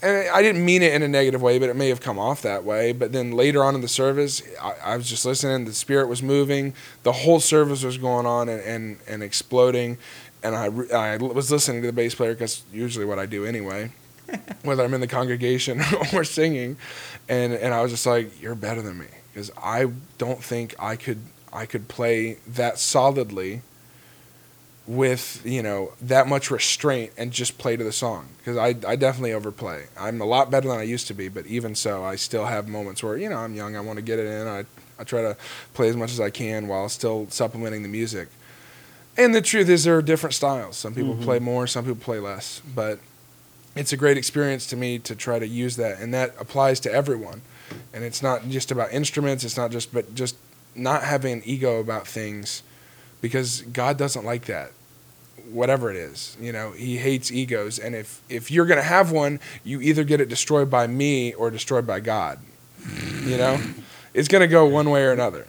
and 0.02 0.28
I 0.28 0.42
didn't 0.42 0.64
mean 0.64 0.82
it 0.82 0.92
in 0.92 1.02
a 1.02 1.08
negative 1.08 1.40
way, 1.40 1.58
but 1.58 1.68
it 1.68 1.76
may 1.76 1.88
have 1.88 2.00
come 2.00 2.18
off 2.18 2.42
that 2.42 2.64
way. 2.64 2.92
But 2.92 3.12
then 3.12 3.32
later 3.32 3.64
on 3.64 3.74
in 3.74 3.80
the 3.80 3.88
service, 3.88 4.42
I, 4.60 4.74
I 4.84 4.96
was 4.96 5.08
just 5.08 5.24
listening. 5.24 5.64
The 5.64 5.72
spirit 5.72 6.08
was 6.08 6.22
moving. 6.22 6.74
The 7.02 7.12
whole 7.12 7.40
service 7.40 7.82
was 7.82 7.96
going 7.96 8.26
on 8.26 8.48
and, 8.48 8.60
and, 8.60 8.98
and 9.08 9.22
exploding. 9.22 9.96
And 10.42 10.54
I, 10.54 10.66
re- 10.66 10.92
I 10.92 11.16
was 11.16 11.50
listening 11.50 11.80
to 11.80 11.86
the 11.86 11.92
bass 11.92 12.14
player 12.14 12.34
because 12.34 12.62
usually 12.72 13.06
what 13.06 13.18
I 13.18 13.26
do 13.26 13.46
anyway, 13.46 13.90
whether 14.62 14.84
I'm 14.84 14.92
in 14.92 15.00
the 15.00 15.06
congregation 15.06 15.80
or 16.12 16.24
singing. 16.24 16.76
And, 17.28 17.54
and 17.54 17.72
I 17.72 17.80
was 17.80 17.90
just 17.90 18.06
like, 18.06 18.40
you're 18.40 18.54
better 18.54 18.82
than 18.82 18.98
me. 18.98 19.06
Because 19.32 19.50
I 19.56 19.90
don't 20.18 20.42
think 20.42 20.74
I 20.78 20.96
could, 20.96 21.20
I 21.52 21.64
could 21.64 21.88
play 21.88 22.38
that 22.46 22.78
solidly 22.78 23.62
with 24.86 25.42
you 25.44 25.62
know 25.62 25.92
that 26.00 26.28
much 26.28 26.50
restraint 26.50 27.12
and 27.18 27.32
just 27.32 27.58
play 27.58 27.76
to 27.76 27.82
the 27.82 27.92
song. 27.92 28.28
Because 28.38 28.56
I, 28.56 28.68
I 28.88 28.96
definitely 28.96 29.32
overplay. 29.32 29.86
I'm 29.98 30.20
a 30.20 30.24
lot 30.24 30.50
better 30.50 30.68
than 30.68 30.78
i 30.78 30.82
used 30.82 31.08
to 31.08 31.14
be 31.14 31.28
but 31.28 31.46
even 31.46 31.74
so 31.74 32.04
i 32.04 32.16
still 32.16 32.46
have 32.46 32.68
moments 32.68 33.02
where 33.02 33.16
you 33.16 33.28
know 33.28 33.38
i'm 33.38 33.54
young 33.54 33.76
i 33.76 33.80
want 33.80 33.96
to 33.96 34.02
get 34.02 34.18
it 34.18 34.26
in 34.26 34.46
I, 34.46 34.64
I 34.98 35.04
try 35.04 35.22
to 35.22 35.36
play 35.74 35.88
as 35.88 35.96
much 35.96 36.12
as 36.12 36.20
i 36.20 36.30
can 36.30 36.68
while 36.68 36.88
still 36.88 37.26
supplementing 37.30 37.82
the 37.82 37.88
music. 37.88 38.28
And 39.18 39.34
the 39.34 39.40
truth 39.40 39.70
is 39.70 39.84
there 39.84 39.96
are 39.96 40.02
different 40.02 40.34
styles. 40.34 40.76
Some 40.76 40.94
people 40.94 41.16
play 41.16 41.36
mm-hmm. 41.36 41.46
more 41.46 41.66
some 41.66 41.84
people 41.84 42.02
play 42.02 42.20
less 42.20 42.62
but 42.74 43.00
it's 43.74 43.92
a 43.92 43.96
great 43.96 44.16
experience 44.16 44.66
to 44.68 44.76
me 44.76 44.98
to 45.00 45.14
try 45.14 45.38
to 45.38 45.46
use 45.46 45.76
that 45.76 46.00
and 46.00 46.14
that 46.14 46.34
applies 46.38 46.78
to 46.80 46.92
everyone. 46.92 47.42
And 47.92 48.04
it's 48.04 48.22
not 48.22 48.48
just 48.48 48.70
about 48.70 48.92
instruments 48.92 49.42
it's 49.42 49.56
not 49.56 49.72
just 49.72 49.92
but 49.92 50.14
just 50.14 50.36
not 50.76 51.02
having 51.02 51.32
an 51.32 51.42
ego 51.44 51.80
about 51.80 52.06
things 52.06 52.62
because 53.20 53.62
God 53.62 53.96
doesn't 53.96 54.24
like 54.24 54.44
that. 54.44 54.72
Whatever 55.50 55.90
it 55.90 55.96
is, 55.96 56.36
you 56.40 56.52
know, 56.52 56.72
He 56.72 56.96
hates 56.98 57.30
egos, 57.30 57.78
and 57.78 57.94
if 57.94 58.20
if 58.28 58.50
you're 58.50 58.66
gonna 58.66 58.82
have 58.82 59.12
one, 59.12 59.40
you 59.64 59.80
either 59.80 60.04
get 60.04 60.20
it 60.20 60.28
destroyed 60.28 60.70
by 60.70 60.86
me 60.86 61.32
or 61.34 61.50
destroyed 61.50 61.86
by 61.86 62.00
God. 62.00 62.38
You 63.24 63.36
know, 63.36 63.60
it's 64.14 64.28
gonna 64.28 64.46
go 64.48 64.66
one 64.66 64.90
way 64.90 65.04
or 65.04 65.12
another. 65.12 65.46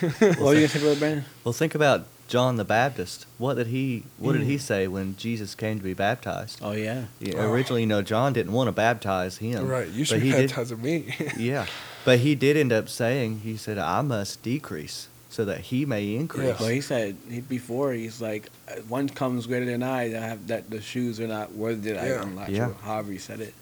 What 0.00 0.20
were 0.40 0.54
you 0.54 0.66
gonna 0.66 0.68
say, 0.68 0.80
Brother 0.80 0.98
Brandon? 0.98 1.24
Well, 1.44 1.52
think 1.52 1.74
about 1.74 2.06
John 2.28 2.56
the 2.56 2.64
Baptist. 2.64 3.26
What 3.38 3.54
did 3.54 3.66
he 3.68 4.04
What 4.18 4.32
did 4.32 4.42
he 4.42 4.56
mm. 4.56 4.60
say 4.60 4.86
when 4.88 5.16
Jesus 5.16 5.54
came 5.54 5.78
to 5.78 5.84
be 5.84 5.94
baptized? 5.94 6.60
Oh 6.62 6.72
yeah. 6.72 7.06
Yeah, 7.18 7.34
Oh. 7.38 7.50
Originally, 7.52 7.82
you 7.82 7.86
know, 7.88 8.02
John 8.02 8.32
didn't 8.32 8.52
want 8.52 8.68
to 8.68 8.72
baptize 8.72 9.38
him. 9.38 9.66
right? 9.68 9.88
You 9.88 10.00
but 10.02 10.08
should 10.08 10.22
he 10.22 10.30
be 10.30 10.36
did- 10.36 10.50
baptizing 10.50 10.80
me. 10.82 11.14
Yeah, 11.36 11.66
but 12.04 12.20
he 12.20 12.34
did 12.34 12.56
end 12.56 12.72
up 12.72 12.88
saying, 12.88 13.40
he 13.40 13.56
said, 13.56 13.78
"I 13.78 14.00
must 14.02 14.42
decrease 14.42 15.08
so 15.30 15.44
that 15.46 15.60
he 15.60 15.86
may 15.86 16.14
increase." 16.14 16.58
Well, 16.60 16.68
he 16.68 16.80
said 16.82 17.16
he, 17.30 17.40
before 17.40 17.92
he's 17.92 18.20
like, 18.20 18.50
"Uh, 18.68 18.74
one 18.88 19.08
comes 19.08 19.46
greater 19.46 19.64
than 19.66 19.82
I. 19.82 20.08
That 20.10 20.22
have 20.22 20.46
that 20.48 20.68
the 20.70 20.80
shoes 20.82 21.18
are 21.20 21.26
not 21.28 21.54
worthy 21.54 21.92
that 21.92 22.06
Yeah. 22.06 22.14
I 22.20 22.22
unlatch. 22.22 22.50
Yeah. 22.50 22.68
or 22.68 22.74
However 22.82 23.12
he 23.12 23.18
said 23.18 23.40
it, 23.40 23.54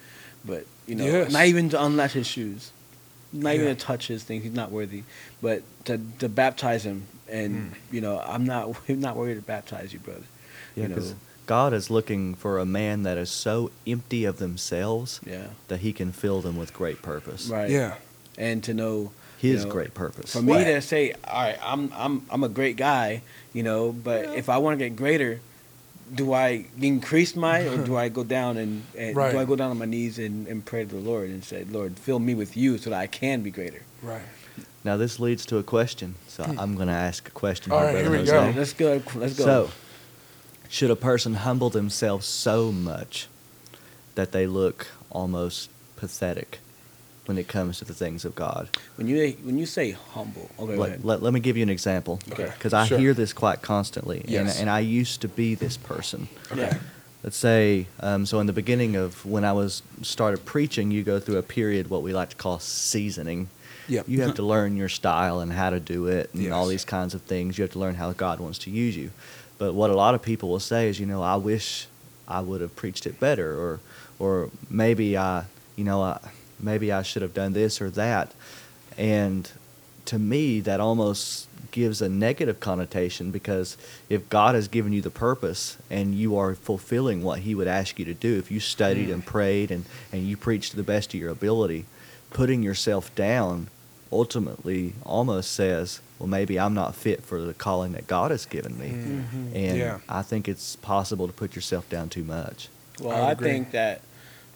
but 0.44 0.66
you 0.86 0.94
know, 0.96 1.04
Yes. 1.04 1.32
not 1.32 1.46
even 1.46 1.68
to 1.70 1.82
unlatch 1.84 2.12
his 2.12 2.26
shoes, 2.26 2.72
not 3.32 3.54
even 3.54 3.66
to 3.68 3.74
touch 3.74 4.08
his 4.08 4.24
things. 4.24 4.42
He's 4.42 4.52
not 4.52 4.72
worthy. 4.72 5.04
But 5.40 5.62
to 5.84 6.00
to 6.18 6.28
baptize 6.28 6.84
him, 6.84 7.04
and 7.28 7.72
Mm. 7.72 7.74
you 7.92 8.00
know, 8.00 8.18
I'm 8.20 8.44
not 8.44 8.74
I'm 8.88 9.00
not 9.00 9.16
worried 9.16 9.36
to 9.36 9.42
baptize 9.42 9.92
you, 9.92 9.98
brother. 10.00 10.22
Yeah, 10.74 10.82
you 10.84 10.88
know, 10.88 10.94
because 10.96 11.14
God 11.46 11.72
is 11.72 11.88
looking 11.90 12.34
for 12.34 12.58
a 12.58 12.66
man 12.66 13.04
that 13.04 13.16
is 13.16 13.30
so 13.30 13.70
empty 13.86 14.24
of 14.26 14.36
themselves 14.38 15.18
Yeah. 15.26 15.46
that 15.68 15.80
he 15.80 15.92
can 15.94 16.12
fill 16.12 16.40
them 16.42 16.56
with 16.58 16.74
great 16.74 17.00
purpose. 17.02 17.46
Right. 17.46 17.70
Yeah. 17.70 17.94
And 18.36 18.62
to 18.64 18.74
know 18.74 19.12
His 19.38 19.60
you 19.60 19.66
know, 19.66 19.72
great 19.72 19.94
purpose. 19.94 20.32
For 20.32 20.42
me 20.42 20.52
Well- 20.52 20.64
to 20.64 20.80
say, 20.82 21.14
all 21.24 21.42
right, 21.42 21.58
I'm 21.62 21.92
I'm 21.94 22.26
I'm 22.30 22.44
a 22.44 22.48
great 22.48 22.76
guy, 22.76 23.22
you 23.52 23.62
know, 23.62 23.92
but 23.92 24.34
if 24.36 24.48
I 24.48 24.58
want 24.58 24.78
to 24.78 24.84
get 24.84 24.96
greater, 24.96 25.40
do 26.14 26.32
I 26.32 26.66
increase 26.80 27.36
my 27.36 27.60
or 27.68 27.84
do 27.84 27.96
I 27.96 28.08
go 28.08 28.24
down 28.24 28.56
and, 28.56 28.82
and 28.96 29.16
Right. 29.16 29.32
do 29.32 29.38
I 29.38 29.44
go 29.44 29.56
down 29.56 29.70
on 29.70 29.78
my 29.78 29.84
knees 29.84 30.18
and, 30.18 30.46
and 30.46 30.64
pray 30.64 30.84
to 30.84 30.88
the 30.88 31.00
Lord 31.00 31.28
and 31.28 31.44
say, 31.44 31.64
Lord, 31.64 31.98
fill 31.98 32.18
me 32.18 32.34
with 32.34 32.56
you 32.56 32.78
so 32.78 32.90
that 32.90 32.98
I 32.98 33.06
can 33.06 33.42
be 33.42 33.50
greater. 33.50 33.82
Right. 34.02 34.22
Now 34.84 34.96
this 34.96 35.20
leads 35.20 35.44
to 35.46 35.58
a 35.58 35.62
question, 35.62 36.14
so 36.26 36.44
hmm. 36.44 36.58
I'm 36.58 36.74
going 36.76 36.88
to 36.88 36.94
ask 36.94 37.28
a 37.28 37.30
question. 37.30 37.72
All 37.72 37.78
here, 37.78 37.86
right, 37.86 38.04
Brother 38.04 38.16
here 38.16 38.20
we 38.20 38.52
go. 38.52 38.58
Let's 38.58 38.72
go. 38.72 39.02
Let's 39.14 39.36
go. 39.36 39.44
So, 39.44 39.70
should 40.68 40.90
a 40.90 40.96
person 40.96 41.34
humble 41.34 41.70
themselves 41.70 42.26
so 42.26 42.70
much 42.72 43.28
that 44.14 44.32
they 44.32 44.46
look 44.46 44.88
almost 45.10 45.70
pathetic 45.96 46.60
when 47.28 47.36
it 47.36 47.46
comes 47.46 47.78
to 47.78 47.84
the 47.84 47.92
things 47.94 48.24
of 48.24 48.34
God? 48.34 48.68
when 48.96 49.06
you 49.06 49.36
when 49.44 49.58
you 49.58 49.66
say 49.66 49.90
humble, 49.92 50.50
okay, 50.58 50.76
Let, 50.76 51.04
let, 51.04 51.22
let 51.22 51.32
me 51.34 51.40
give 51.40 51.56
you 51.58 51.62
an 51.62 51.68
example 51.68 52.18
Okay, 52.32 52.46
because 52.54 52.72
I 52.72 52.86
sure. 52.86 52.98
hear 52.98 53.12
this 53.14 53.32
quite 53.34 53.60
constantly, 53.60 54.24
Yes. 54.26 54.52
and, 54.54 54.62
and 54.62 54.70
I 54.70 54.80
used 54.80 55.20
to 55.20 55.28
be 55.28 55.54
this 55.54 55.76
person. 55.76 56.28
Okay. 56.50 56.62
Yeah. 56.62 56.78
Let's 57.22 57.36
say, 57.36 57.86
um, 58.00 58.24
so 58.26 58.38
in 58.40 58.46
the 58.46 58.52
beginning 58.52 58.94
of 58.96 59.26
when 59.26 59.44
I 59.44 59.52
was 59.52 59.82
started 60.02 60.44
preaching, 60.46 60.90
you 60.90 61.02
go 61.02 61.18
through 61.20 61.36
a 61.36 61.42
period 61.42 61.90
what 61.90 62.02
we 62.02 62.12
like 62.14 62.30
to 62.30 62.36
call 62.36 62.58
seasoning. 62.60 63.48
Yep. 63.88 64.08
You 64.08 64.22
have 64.22 64.34
to 64.36 64.42
learn 64.42 64.76
your 64.76 64.88
style 64.88 65.40
and 65.40 65.52
how 65.52 65.70
to 65.70 65.80
do 65.80 66.06
it, 66.06 66.32
and 66.32 66.52
all 66.52 66.66
these 66.68 66.84
kinds 66.84 67.14
of 67.14 67.22
things. 67.22 67.58
You 67.58 67.62
have 67.62 67.72
to 67.72 67.78
learn 67.80 67.96
how 67.96 68.12
God 68.12 68.38
wants 68.38 68.58
to 68.60 68.70
use 68.70 68.96
you. 68.96 69.10
But 69.58 69.74
what 69.74 69.90
a 69.90 69.94
lot 69.94 70.14
of 70.14 70.22
people 70.22 70.48
will 70.48 70.60
say 70.60 70.88
is, 70.88 71.00
you 71.00 71.06
know, 71.06 71.20
I 71.22 71.34
wish 71.36 71.88
I 72.28 72.40
would 72.40 72.60
have 72.60 72.76
preached 72.76 73.04
it 73.06 73.18
better, 73.18 73.50
or, 73.58 73.80
or 74.20 74.50
maybe 74.70 75.16
I, 75.18 75.44
you 75.74 75.84
know, 75.84 76.00
I, 76.02 76.20
maybe 76.60 76.92
I 76.92 77.02
should 77.02 77.22
have 77.22 77.34
done 77.34 77.52
this 77.52 77.80
or 77.80 77.90
that. 77.90 78.32
And 78.96 79.50
to 80.06 80.18
me, 80.18 80.60
that 80.60 80.80
almost 80.80 81.46
gives 81.70 82.00
a 82.00 82.08
negative 82.08 82.60
connotation 82.60 83.30
because 83.30 83.76
if 84.08 84.28
God 84.28 84.54
has 84.54 84.68
given 84.68 84.92
you 84.92 85.02
the 85.02 85.10
purpose 85.10 85.76
and 85.90 86.14
you 86.14 86.36
are 86.38 86.54
fulfilling 86.54 87.22
what 87.22 87.40
He 87.40 87.54
would 87.54 87.68
ask 87.68 87.98
you 87.98 88.04
to 88.06 88.14
do, 88.14 88.38
if 88.38 88.50
you 88.50 88.58
studied 88.60 89.10
and 89.10 89.24
prayed 89.24 89.70
and, 89.70 89.84
and 90.12 90.26
you 90.26 90.36
preached 90.36 90.70
to 90.70 90.76
the 90.76 90.82
best 90.82 91.12
of 91.14 91.20
your 91.20 91.30
ability, 91.30 91.84
putting 92.30 92.62
yourself 92.62 93.14
down 93.14 93.68
ultimately 94.10 94.94
almost 95.04 95.52
says, 95.52 96.00
well, 96.18 96.26
maybe 96.26 96.58
I'm 96.58 96.74
not 96.74 96.94
fit 96.94 97.22
for 97.22 97.40
the 97.42 97.52
calling 97.54 97.92
that 97.92 98.06
God 98.06 98.30
has 98.30 98.46
given 98.46 98.78
me. 98.78 98.88
Mhm. 98.90 99.54
And 99.54 99.78
Yeah. 99.78 99.98
I 100.08 100.22
think 100.22 100.48
it's 100.48 100.76
possible 100.76 101.26
to 101.26 101.32
put 101.32 101.54
yourself 101.54 101.88
down 101.90 102.08
too 102.08 102.24
much. 102.24 102.68
Well, 103.00 103.14
I 103.14 103.30
I, 103.30 103.34
think 103.34 103.70
that 103.72 104.00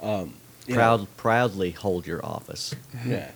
um, 0.03 0.35
Proud, 0.69 1.07
proudly 1.17 1.71
hold 1.73 2.07
your 2.07 2.25
office. 2.25 2.75
Yeah. 3.07 3.31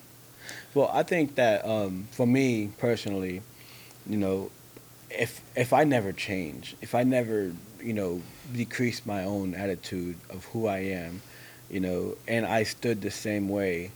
Well, 0.74 0.90
I 0.92 1.02
think 1.02 1.36
that 1.36 1.66
um, 1.66 2.06
for 2.10 2.26
me 2.26 2.70
personally, 2.78 3.42
you 4.06 4.16
know, 4.16 4.50
if 5.10 5.40
if 5.56 5.72
I 5.72 5.84
never 5.84 6.12
change, 6.12 6.76
if 6.80 6.94
I 6.94 7.02
never, 7.02 7.52
you 7.80 7.92
know, 7.92 8.22
decrease 8.52 9.06
my 9.06 9.24
own 9.24 9.54
attitude 9.54 10.16
of 10.30 10.44
who 10.46 10.66
I 10.66 10.78
am, 10.78 11.22
you 11.70 11.80
know, 11.80 12.16
and 12.28 12.44
I 12.46 12.64
stood 12.64 13.02
the 13.02 13.10
same 13.10 13.48
way, 13.48 13.90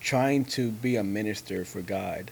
trying 0.00 0.44
to 0.46 0.70
be 0.70 0.96
a 0.96 1.04
minister 1.04 1.64
for 1.64 1.82
God 1.82 2.30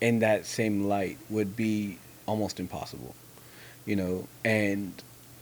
in 0.00 0.20
that 0.20 0.46
same 0.46 0.84
light 0.84 1.18
would 1.30 1.56
be 1.56 1.98
almost 2.26 2.60
impossible, 2.60 3.14
you 3.86 3.96
know, 3.96 4.28
and 4.44 4.92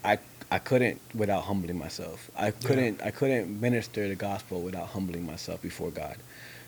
I 0.04 0.18
I 0.50 0.58
couldn't 0.58 1.00
without 1.14 1.42
humbling 1.44 1.78
myself. 1.78 2.30
I 2.36 2.50
couldn't 2.52 3.02
I 3.02 3.10
couldn't 3.10 3.60
minister 3.60 4.06
the 4.08 4.14
gospel 4.14 4.60
without 4.62 4.88
humbling 4.88 5.26
myself 5.26 5.60
before 5.62 5.90
God. 5.90 6.16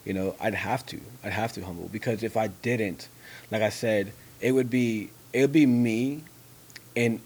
You 0.04 0.14
know, 0.14 0.34
I'd 0.40 0.54
have 0.54 0.84
to. 0.86 1.00
I'd 1.24 1.32
have 1.32 1.52
to 1.54 1.64
humble 1.64 1.88
because 1.92 2.22
if 2.22 2.36
I 2.36 2.48
didn't, 2.48 3.08
like 3.50 3.62
I 3.62 3.68
said, 3.70 4.12
it 4.40 4.52
would 4.52 4.70
be 4.70 5.10
it 5.32 5.42
would 5.42 5.52
be 5.52 5.66
me 5.66 6.24
in 6.94 7.20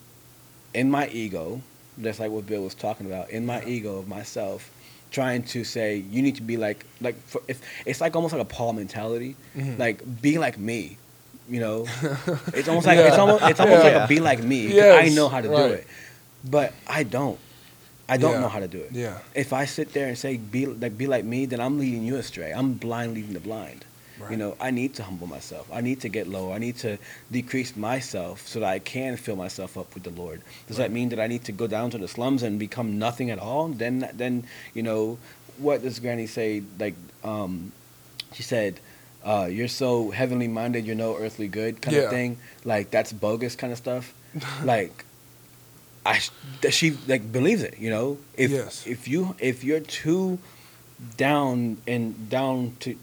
in 0.74 0.90
my 0.90 1.09
ego, 1.09 1.62
just 2.00 2.20
like 2.20 2.30
what 2.30 2.46
Bill 2.46 2.62
was 2.62 2.74
talking 2.74 3.07
about, 3.07 3.30
in 3.30 3.46
my 3.46 3.64
ego 3.64 3.96
of 3.98 4.09
myself, 4.09 4.70
trying 5.11 5.42
to 5.44 5.64
say 5.64 5.96
you 5.96 6.20
need 6.22 6.36
to 6.36 6.42
be 6.42 6.57
like 6.57 6.84
like 7.00 7.16
for, 7.26 7.40
if 7.48 7.61
it's 7.86 8.00
like 8.00 8.14
almost 8.16 8.32
like 8.34 8.42
a 8.42 8.46
Paul 8.46 8.72
mentality, 8.74 9.36
Mhm. 9.57 9.78
like 9.78 10.03
be 10.20 10.38
like 10.38 10.59
me. 10.59 10.98
You 11.48 11.61
know, 11.61 11.86
it's 12.55 12.68
almost 12.68 12.86
like 12.86 12.98
it's 12.98 13.16
almost 13.18 13.42
it's 13.44 13.61
almost 13.61 13.84
Yeah. 13.84 13.92
like 13.98 14.05
a 14.05 14.09
be 14.09 14.20
like 14.20 14.42
me. 14.42 14.66
Yes, 14.68 15.11
I 15.11 15.14
know 15.14 15.28
how 15.28 15.40
to 15.40 15.48
right. 15.48 15.57
do 15.68 15.72
it, 15.74 15.86
but 16.45 16.72
I 16.86 17.03
don't. 17.05 17.38
I 18.09 18.16
don't 18.16 18.32
Yeah. 18.34 18.40
know 18.40 18.49
how 18.49 18.61
to 18.61 18.68
do 18.68 18.78
it. 18.78 18.93
Yeah. 18.93 19.18
If 19.34 19.53
I 19.53 19.64
sit 19.64 19.93
there 19.93 20.09
and 20.09 20.18
say 20.18 20.36
be 20.36 20.66
like 20.66 20.99
be 20.99 21.07
like 21.07 21.24
me, 21.24 21.47
then 21.47 21.61
I'm 21.61 21.78
leading 21.78 22.03
you 22.05 22.16
astray. 22.16 22.53
I'm 22.53 22.74
blind 22.74 23.14
leading 23.14 23.32
the 23.32 23.40
blind. 23.40 23.84
Right. 24.20 24.32
You 24.32 24.36
know, 24.36 24.57
I 24.61 24.70
need 24.70 24.95
to 24.97 25.03
humble 25.05 25.26
myself. 25.26 25.66
I 25.72 25.80
need 25.80 26.01
to 26.03 26.09
get 26.09 26.28
low. 26.28 26.53
I 26.53 26.59
need 26.59 26.76
to 26.78 26.99
decrease 27.30 27.74
myself 27.76 28.47
so 28.47 28.61
that 28.61 28.68
I 28.68 28.78
can 28.78 29.16
fill 29.16 29.36
myself 29.36 29.76
up 29.78 29.95
with 29.95 30.03
the 30.03 30.11
Lord. 30.11 30.43
Does 30.68 30.76
that 30.76 30.93
mean 30.93 31.09
that 31.09 31.18
I 31.18 31.26
need 31.26 31.45
to 31.45 31.53
go 31.53 31.66
down 31.66 31.90
to 31.90 31.99
the 31.99 32.07
slums 32.09 32.43
and 32.43 32.59
become 32.59 32.99
nothing 32.99 33.30
at 33.30 33.38
all? 33.38 33.68
Then, 33.68 34.11
then 34.12 34.45
you 34.74 34.82
know, 34.82 35.18
what 35.59 35.82
does 35.82 35.99
Granny 35.99 36.26
say? 36.26 36.62
Like, 36.78 36.95
um, 37.24 37.72
she 38.32 38.43
said, 38.43 38.80
uh, 39.24 39.49
"You're 39.51 39.68
so 39.68 40.11
heavenly 40.11 40.49
minded, 40.49 40.84
you're 40.86 40.95
no 40.97 41.16
earthly 41.16 41.49
good," 41.49 41.80
kind 41.82 41.97
Yeah. 41.97 42.03
of 42.05 42.11
thing. 42.11 42.36
Like 42.64 42.90
that's 42.90 43.12
bogus 43.12 43.57
kind 43.57 43.72
of 43.72 43.78
stuff. 43.78 44.12
like, 44.64 45.05
I 46.05 46.20
that 46.62 46.72
she 46.74 46.92
like 47.07 47.30
believes 47.32 47.62
it. 47.62 47.78
You 47.78 47.90
know, 47.90 48.18
if 48.36 48.50
Yes. 48.50 48.86
if 48.86 49.07
you 49.09 49.34
if 49.38 49.62
you're 49.64 49.80
too 49.80 50.38
down 51.16 51.78
and 51.86 52.28
down 52.30 52.76
to 52.80 52.96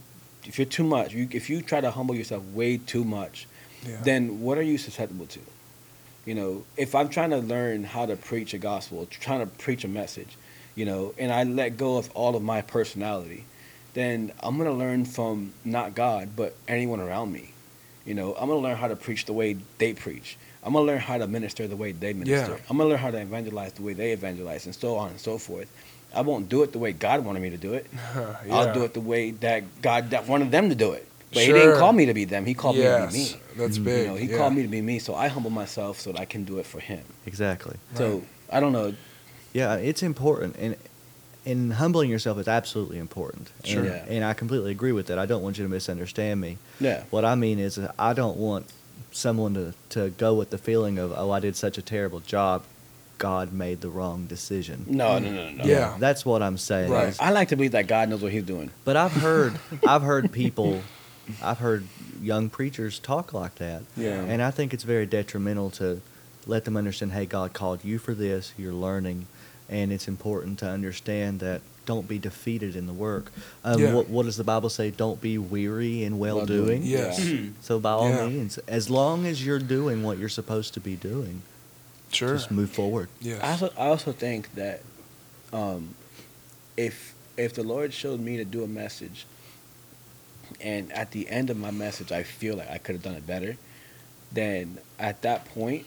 if 0.46 0.58
you're 0.58 0.66
too 0.66 0.84
much, 0.84 1.14
you, 1.14 1.28
if 1.32 1.50
you 1.50 1.62
try 1.62 1.80
to 1.82 1.92
humble 1.92 2.16
yourself 2.16 2.44
way 2.54 2.78
too 2.78 3.04
much, 3.04 3.46
Yeah. 3.88 3.98
then 4.04 4.42
what 4.42 4.58
are 4.58 4.64
you 4.64 4.78
susceptible 4.78 5.28
to? 5.28 5.40
You 6.26 6.34
know, 6.36 6.64
if 6.78 6.96
I'm 6.96 7.10
trying 7.10 7.30
to 7.32 7.38
learn 7.38 7.84
how 7.84 8.06
to 8.06 8.16
preach 8.16 8.54
a 8.54 8.58
gospel, 8.58 9.06
trying 9.10 9.42
to 9.42 9.46
preach 9.46 9.84
a 9.84 9.88
message, 9.88 10.38
you 10.76 10.86
know, 10.86 11.14
and 11.18 11.32
I 11.32 11.44
let 11.44 11.78
go 11.78 11.98
of 11.98 12.10
all 12.14 12.36
of 12.36 12.42
my 12.42 12.62
personality, 12.62 13.46
then 13.94 14.32
I'm 14.42 14.58
gonna 14.58 14.74
learn 14.74 15.06
from 15.06 15.54
not 15.64 15.94
God, 15.96 16.30
but 16.36 16.56
anyone 16.68 17.00
around 17.00 17.32
me. 17.32 17.52
You 18.06 18.14
know, 18.16 18.34
I'm 18.36 18.48
gonna 18.50 18.60
learn 18.62 18.78
how 18.78 18.88
to 18.88 18.96
preach 18.96 19.26
the 19.26 19.34
way 19.34 19.58
they 19.78 19.94
preach. 19.94 20.38
I'm 20.70 20.74
gonna 20.74 20.86
learn 20.86 21.00
how 21.00 21.18
to 21.18 21.26
minister 21.26 21.68
the 21.68 21.76
way 21.76 21.94
they 21.94 22.14
minister. 22.14 22.52
Yeah. 22.52 22.60
I'm 22.70 22.78
gonna 22.78 22.92
learn 22.92 23.00
how 23.00 23.10
to 23.10 23.20
evangelize 23.20 23.74
the 23.74 23.82
way 23.82 23.94
they 23.94 24.12
evangelize, 24.12 24.68
and 24.68 24.76
so 24.76 24.98
on 24.98 25.10
and 25.10 25.20
so 25.20 25.40
forth. 25.40 25.68
I 26.14 26.22
won't 26.22 26.48
do 26.48 26.62
it 26.62 26.74
the 26.74 26.78
way 26.78 26.94
God 26.94 27.26
wanted 27.26 27.42
me 27.42 27.50
to 27.50 27.58
do 27.58 27.74
it. 27.74 27.88
Yeah. 28.16 28.56
I'll 28.56 28.72
do 28.72 28.84
it 28.84 28.94
the 28.94 29.02
way 29.02 29.32
that 29.32 29.82
God 29.82 30.12
that 30.12 30.28
wanted 30.28 30.52
them 30.52 30.70
to 30.70 30.76
do 30.76 30.92
it. 30.92 31.08
But 31.34 31.42
He 31.42 31.54
didn't 31.54 31.80
call 31.80 31.92
me 31.92 32.06
to 32.06 32.14
be 32.14 32.26
them. 32.26 32.46
He 32.46 32.54
called 32.54 32.76
yes. 32.76 33.12
me 33.12 33.26
to 33.26 33.34
be 33.34 33.40
me. 33.40 33.42
That's 33.58 33.78
big. 33.80 34.02
You 34.04 34.08
know, 34.10 34.16
He 34.16 34.28
yeah. 34.28 34.38
called 34.38 34.54
me 34.54 34.62
to 34.62 34.68
be 34.68 34.82
me, 34.82 35.00
so 35.00 35.16
I 35.16 35.28
humble 35.28 35.50
myself 35.50 36.00
so 36.00 36.12
that 36.12 36.22
I 36.22 36.26
can 36.26 36.44
do 36.44 36.60
it 36.60 36.68
for 36.68 36.80
Him. 36.80 37.02
Exactly. 37.26 37.78
So 37.96 38.22
I 38.52 38.60
don't 38.60 38.72
know. 38.72 38.94
Yeah, 39.54 39.74
it's 39.74 40.04
important, 40.04 40.56
and 40.60 40.76
and 41.48 41.74
humbling 41.74 42.12
yourself 42.12 42.38
is 42.38 42.48
absolutely 42.48 43.00
important. 43.00 43.50
Sure. 43.64 43.80
And, 43.80 43.88
Yeah. 43.88 44.14
and 44.16 44.24
I 44.24 44.34
completely 44.36 44.70
agree 44.70 44.92
with 44.92 45.08
that. 45.08 45.18
I 45.18 45.26
don't 45.26 45.42
want 45.42 45.58
you 45.58 45.64
to 45.64 45.70
misunderstand 45.70 46.40
me. 46.40 46.60
Yeah. 46.80 47.06
What 47.10 47.26
I 47.26 47.34
mean 47.34 47.58
is, 47.58 47.80
I 47.98 48.14
don't 48.14 48.38
want 48.38 48.68
someone 49.12 49.54
to, 49.56 49.74
to 49.90 50.10
go 50.12 50.34
with 50.34 50.50
the 50.50 50.58
feeling 50.58 50.98
of, 50.98 51.14
oh, 51.16 51.32
I 51.32 51.40
did 51.40 51.56
such 51.56 51.78
a 51.78 51.82
terrible 51.82 52.20
job. 52.20 52.64
God 53.18 53.52
made 53.52 53.82
the 53.82 53.90
wrong 53.90 54.28
decision. 54.28 54.86
No, 54.88 55.20
no, 55.20 55.30
no, 55.32 55.52
no. 55.52 55.64
Yeah. 55.66 55.98
That's 56.00 56.26
what 56.26 56.42
I'm 56.42 56.58
saying. 56.58 56.90
Right. 56.90 57.10
is- 57.10 57.20
I 57.20 57.32
like 57.32 57.50
to 57.50 57.58
believe 57.58 57.74
that 57.74 57.88
God 57.88 58.08
knows 58.10 58.22
what 58.22 58.32
He's 58.32 58.44
doing. 58.44 58.72
But 58.86 58.96
I've 58.96 59.12
heard, 59.12 59.60
I've 59.86 60.04
heard 60.04 60.32
people, 60.32 60.82
I've 61.44 61.58
heard 61.60 61.86
young 62.22 62.50
preachers 62.50 62.98
talk 62.98 63.34
like 63.34 63.56
that. 63.56 63.82
Yeah. 63.98 64.22
And 64.22 64.42
I 64.42 64.52
think 64.52 64.74
it's 64.74 64.84
very 64.84 65.06
detrimental 65.06 65.70
to 65.72 66.02
let 66.48 66.64
them 66.64 66.78
understand, 66.78 67.12
hey, 67.12 67.26
God 67.26 67.52
called 67.54 67.84
you 67.84 68.00
for 68.00 68.14
this. 68.14 68.54
You're 68.58 68.74
learning, 68.74 69.28
and 69.68 69.92
it's 69.92 70.08
important 70.08 70.60
to 70.60 70.68
understand 70.70 71.40
that. 71.42 71.62
Don't 71.86 72.08
be 72.08 72.20
defeated 72.20 72.76
in 72.76 72.86
the 72.86 72.94
work. 72.94 73.32
Um, 73.64 73.82
Yeah. 73.82 73.94
what, 73.94 74.10
what 74.10 74.24
does 74.26 74.38
the 74.38 74.44
Bible 74.44 74.70
say? 74.70 74.92
Don't 74.92 75.20
be 75.20 75.38
weary 75.38 76.04
in 76.04 76.20
well 76.20 76.46
doing. 76.46 76.84
Yes. 76.84 77.20
Yeah. 77.24 77.50
So 77.62 77.80
by 77.80 77.92
all 77.92 78.10
Yeah. 78.10 78.28
means, 78.28 78.58
as 78.68 78.90
long 78.90 79.26
as 79.26 79.44
you're 79.46 79.60
doing 79.60 80.04
what 80.04 80.18
you're 80.20 80.30
supposed 80.30 80.74
to 80.76 80.80
be 80.80 80.96
doing, 80.96 81.42
Sure. 82.12 82.34
just 82.34 82.52
move 82.52 82.70
forward. 82.70 83.10
Yes. 83.22 83.42
I 83.44 83.52
also, 83.52 83.74
I 83.78 83.88
also 83.88 84.12
think 84.12 84.54
that 84.56 84.82
um, 85.54 85.96
if 86.78 87.16
if 87.38 87.54
the 87.56 87.64
Lord 87.64 87.94
showed 87.94 88.20
me 88.20 88.38
to 88.38 88.44
do 88.46 88.64
a 88.64 88.68
message, 88.68 89.26
and 90.62 90.92
at 90.92 91.12
the 91.12 91.30
end 91.30 91.50
of 91.50 91.58
my 91.58 91.72
message 91.72 92.12
I 92.12 92.24
feel 92.24 92.58
like 92.58 92.70
I 92.70 92.78
could 92.78 92.96
have 92.96 93.04
done 93.04 93.16
it 93.16 93.26
better, 93.26 93.56
then 94.32 94.78
at 95.00 95.22
that 95.24 95.46
point, 95.46 95.86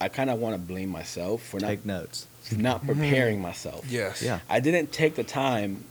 I 0.00 0.08
kind 0.08 0.30
of 0.30 0.38
want 0.38 0.54
to 0.54 0.58
blame 0.60 0.88
myself 0.88 1.42
for 1.42 1.60
not 1.60 1.66
Take 1.68 1.84
notes. 1.84 2.26
For 2.40 2.56
not 2.56 2.78
mm-hmm. 2.78 3.00
preparing 3.00 3.40
myself. 3.40 3.84
yes. 3.88 4.22
Yeah. 4.22 4.40
I 4.48 4.60
didn't 4.60 4.92
take 4.92 5.14
the 5.14 5.24
time 5.24 5.84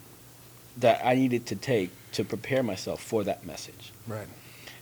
that 0.78 1.02
I 1.06 1.16
needed 1.16 1.45
to 1.47 1.56
take 1.56 1.91
to 2.14 2.24
prepare 2.24 2.64
myself 2.64 3.02
for 3.02 3.24
that 3.24 3.45
message. 3.45 3.91
Right. 4.08 4.28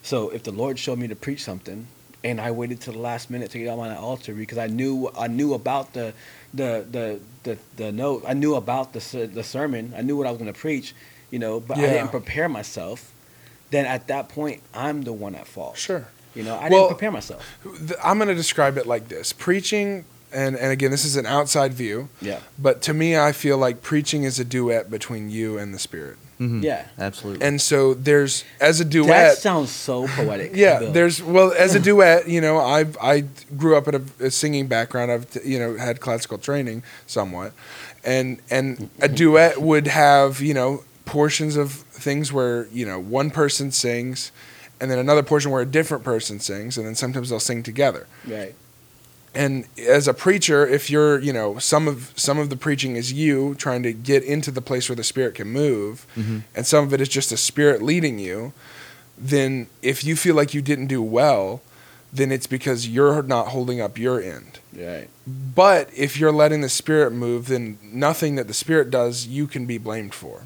So 0.02 0.30
if 0.30 0.44
the 0.44 0.52
Lord 0.52 0.80
showed 0.80 1.00
me 1.00 1.08
to 1.08 1.16
preach 1.16 1.44
something 1.44 1.88
and 2.24 2.42
I 2.42 2.52
waited 2.52 2.82
till 2.82 2.94
the 2.94 3.00
last 3.00 3.30
minute 3.30 3.52
to 3.52 3.60
get 3.60 3.68
on 3.68 3.88
that 3.88 3.98
altar 3.98 4.34
because 4.34 4.58
I 4.58 4.68
knew 4.68 5.10
I 5.18 5.28
knew 5.28 5.54
about 5.54 5.94
the 5.94 6.14
the 6.54 6.86
the 6.90 7.20
the, 7.44 7.58
the 7.76 7.92
note. 7.92 8.24
I 8.28 8.34
knew 8.34 8.56
about 8.56 8.94
the 8.94 9.30
the 9.32 9.44
sermon. 9.44 9.94
I 9.96 10.02
knew 10.02 10.18
what 10.18 10.28
I 10.28 10.32
was 10.32 10.40
going 10.40 10.52
to 10.52 10.60
preach, 10.60 10.94
you 11.32 11.40
know, 11.40 11.60
but 11.60 11.78
I 11.78 11.82
didn't 11.82 12.10
prepare 12.10 12.50
myself. 12.50 13.14
Then 13.70 13.86
at 13.86 14.08
that 14.08 14.30
point, 14.30 14.62
I'm 14.74 15.04
the 15.04 15.14
one 15.14 15.36
at 15.36 15.48
fault. 15.48 15.78
Sure. 15.78 16.08
You 16.36 16.44
know, 16.44 16.56
I 16.56 16.70
Well- 16.70 16.84
didn't 16.84 16.88
prepare 16.90 17.12
myself. 17.12 17.44
Th- 17.64 18.00
I'm 18.04 18.18
going 18.18 18.30
to 18.30 18.36
describe 18.36 18.78
it 18.78 18.86
like 18.86 19.10
this 19.10 19.34
preaching, 19.34 20.06
and, 20.38 20.56
and 20.56 20.72
again, 20.72 20.92
this 20.92 21.04
is 21.06 21.16
an 21.16 21.26
outside 21.26 21.74
view, 21.74 22.10
Yeah. 22.22 22.40
but 22.60 22.82
to 22.84 22.94
me, 22.94 23.18
I 23.18 23.32
feel 23.32 23.58
like 23.58 23.82
preaching 23.82 24.24
is 24.24 24.40
a 24.40 24.46
duet 24.46 24.90
between 24.92 25.30
you 25.30 25.58
and 25.58 25.74
the 25.74 25.80
Spirit. 25.80 26.18
Mhm. 26.40 26.62
Yeah. 26.64 26.86
Absolutely. 27.00 27.44
And 27.48 27.60
so 27.60 27.96
there's, 27.96 28.44
as 28.62 28.80
a 28.80 28.86
duet. 28.86 29.08
That 29.08 29.24
duet, 29.30 29.38
sounds 29.40 29.72
so 29.72 30.08
poetic. 30.08 30.52
yeah, 30.54 30.80
Bill. 30.80 30.92
there's, 30.92 31.24
well, 31.24 31.52
as 31.58 31.74
a 31.74 31.80
duet, 31.90 32.28
you 32.30 32.40
know, 32.42 32.58
I 32.60 32.86
I 33.02 33.24
grew 33.58 33.76
up 33.76 33.88
in 33.88 33.96
a, 33.96 34.26
a 34.28 34.30
singing 34.32 34.68
background. 34.68 35.12
I've, 35.12 35.26
you 35.44 35.58
know, 35.58 35.76
had 35.78 36.00
classical 36.00 36.38
training 36.38 36.84
somewhat. 37.08 37.54
And, 38.04 38.40
and 38.52 38.90
a 39.02 39.08
duet 39.10 39.60
would 39.62 39.88
have, 39.88 40.40
you 40.40 40.54
know, 40.54 40.84
portions 41.06 41.58
of 41.58 41.72
things 42.06 42.32
where, 42.32 42.68
you 42.68 42.86
know, 42.86 43.00
one 43.00 43.32
person 43.32 43.72
sings, 43.72 44.32
and 44.80 44.92
then 44.92 45.00
another 45.00 45.24
portion 45.24 45.50
where 45.50 45.64
a 45.64 45.66
different 45.66 46.04
person 46.04 46.40
sings, 46.40 46.78
and 46.78 46.86
then 46.86 46.94
sometimes 46.94 47.30
they'll 47.32 47.40
sing 47.40 47.64
together. 47.64 48.06
right. 48.28 48.54
And 49.36 49.66
as 49.88 50.08
a 50.08 50.14
preacher 50.14 50.66
if 50.68 50.90
you're 50.90 51.20
you 51.20 51.34
know 51.34 51.58
some 51.60 51.88
of 51.88 52.12
some 52.16 52.40
of 52.40 52.50
the 52.50 52.56
preaching 52.56 52.96
is 52.96 53.12
you 53.14 53.54
trying 53.56 53.84
to 53.84 53.94
get 53.94 54.24
into 54.24 54.52
the 54.52 54.62
place 54.62 54.90
where 54.90 54.96
the 54.96 55.04
spirit 55.04 55.36
can 55.36 55.48
move 55.50 56.06
Mhm. 56.16 56.44
and 56.56 56.66
some 56.66 56.84
of 56.86 56.94
it 56.94 57.02
is 57.02 57.10
just 57.10 57.30
the 57.30 57.38
spirit 57.38 57.82
leading 57.82 58.20
you 58.20 58.54
then 59.18 59.68
if 59.82 60.04
you 60.04 60.16
feel 60.16 60.36
like 60.36 60.54
you 60.54 60.62
didn't 60.62 60.88
do 60.88 61.02
well 61.02 61.62
then 62.14 62.32
it's 62.32 62.48
because 62.48 62.88
you're 62.88 63.22
not 63.22 63.50
holding 63.50 63.82
up 63.82 63.98
your 63.98 64.22
end 64.22 64.60
Right. 64.76 65.10
but 65.56 65.90
if 65.96 66.18
you're 66.20 66.32
letting 66.32 66.62
the 66.62 66.70
spirit 66.70 67.12
move 67.12 67.48
then 67.48 67.78
nothing 67.84 68.36
that 68.36 68.48
the 68.48 68.54
spirit 68.54 68.90
does 68.90 69.28
you 69.28 69.46
can 69.48 69.66
be 69.66 69.78
blamed 69.78 70.14
for 70.14 70.44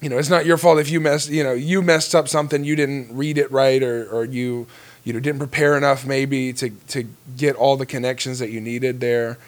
you 0.00 0.08
know 0.08 0.18
it's 0.18 0.30
not 0.30 0.46
your 0.46 0.58
fault 0.58 0.78
if 0.78 0.90
you 0.90 1.00
messed 1.00 1.28
you 1.30 1.42
know 1.42 1.54
you 1.54 1.82
messed 1.82 2.14
up 2.14 2.28
something 2.28 2.64
you 2.64 2.76
didn't 2.76 3.08
read 3.10 3.36
it 3.38 3.50
right 3.50 3.82
or 3.82 4.06
or 4.10 4.24
you 4.24 4.66
you 5.06 5.12
know 5.14 5.20
didn't 5.20 5.38
prepare 5.38 5.76
enough 5.78 6.04
maybe 6.04 6.52
to 6.52 6.68
to 6.88 7.08
get 7.38 7.56
all 7.56 7.76
the 7.78 7.86
connections 7.86 8.40
that 8.40 8.50
you 8.50 8.60
needed 8.60 9.00
there. 9.00 9.38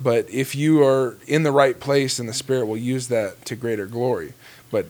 But 0.00 0.30
if 0.30 0.54
you 0.54 0.82
are 0.82 1.18
in 1.26 1.42
the 1.42 1.52
right 1.52 1.78
place 1.78 2.18
and 2.18 2.26
the 2.26 2.32
spirit 2.32 2.64
will 2.66 2.78
use 2.78 3.08
that 3.08 3.44
to 3.46 3.56
greater 3.56 3.84
glory. 3.86 4.32
But 4.70 4.86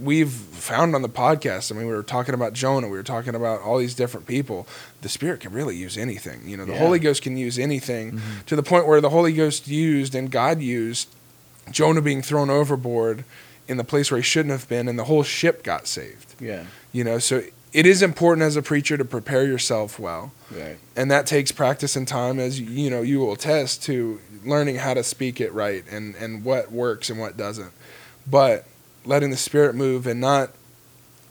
we've 0.00 0.30
found 0.30 0.92
on 0.94 1.02
the 1.02 1.08
podcast 1.08 1.70
i 1.70 1.74
mean 1.76 1.86
we 1.86 1.92
were 1.94 2.02
talking 2.02 2.34
about 2.34 2.52
jonah 2.52 2.88
we 2.88 2.96
were 2.96 3.04
talking 3.04 3.32
about 3.36 3.60
all 3.60 3.78
these 3.78 3.94
different 3.94 4.26
people 4.26 4.66
the 5.02 5.08
spirit 5.08 5.38
can 5.38 5.52
really 5.52 5.76
use 5.76 5.96
anything. 5.96 6.40
You 6.48 6.56
know 6.56 6.64
the 6.64 6.72
Yeah. 6.72 6.78
holy 6.80 6.98
ghost 6.98 7.22
can 7.22 7.36
use 7.36 7.60
anything 7.60 8.12
mm-hmm. 8.12 8.40
to 8.46 8.56
the 8.56 8.62
point 8.64 8.88
where 8.88 9.00
the 9.00 9.10
holy 9.10 9.32
ghost 9.32 9.68
used 9.68 10.14
and 10.16 10.30
god 10.32 10.60
used 10.60 11.08
jonah 11.70 12.02
being 12.02 12.22
thrown 12.22 12.50
overboard 12.50 13.24
in 13.68 13.76
the 13.76 13.84
place 13.84 14.10
where 14.10 14.18
he 14.18 14.24
shouldn't 14.24 14.50
have 14.50 14.68
been 14.68 14.88
and 14.88 14.98
the 14.98 15.04
whole 15.04 15.22
ship 15.22 15.62
got 15.62 15.86
saved. 15.86 16.34
Yeah. 16.40 16.64
you 16.92 17.04
know 17.04 17.18
so 17.20 17.42
it 17.74 17.84
is 17.86 18.02
important 18.02 18.42
as 18.44 18.56
a 18.56 18.62
preacher 18.62 18.96
to 18.96 19.04
prepare 19.04 19.44
yourself 19.44 19.98
well. 19.98 20.32
Right. 20.50 20.78
and 20.96 21.10
that 21.10 21.26
takes 21.26 21.50
practice 21.52 21.96
and 21.96 22.06
time 22.06 22.38
as 22.38 22.60
you 22.60 22.88
know 22.88 23.02
you 23.02 23.18
will 23.18 23.32
attest 23.32 23.82
to 23.84 24.20
learning 24.44 24.76
how 24.76 24.94
to 24.94 25.02
speak 25.02 25.40
it 25.40 25.52
right 25.52 25.82
and 25.90 26.14
and 26.14 26.44
what 26.44 26.70
works 26.72 27.10
and 27.10 27.18
what 27.18 27.36
doesn't. 27.36 27.72
But 28.26 28.64
letting 29.04 29.30
the 29.30 29.36
spirit 29.36 29.74
move 29.74 30.06
and 30.06 30.20
not 30.20 30.50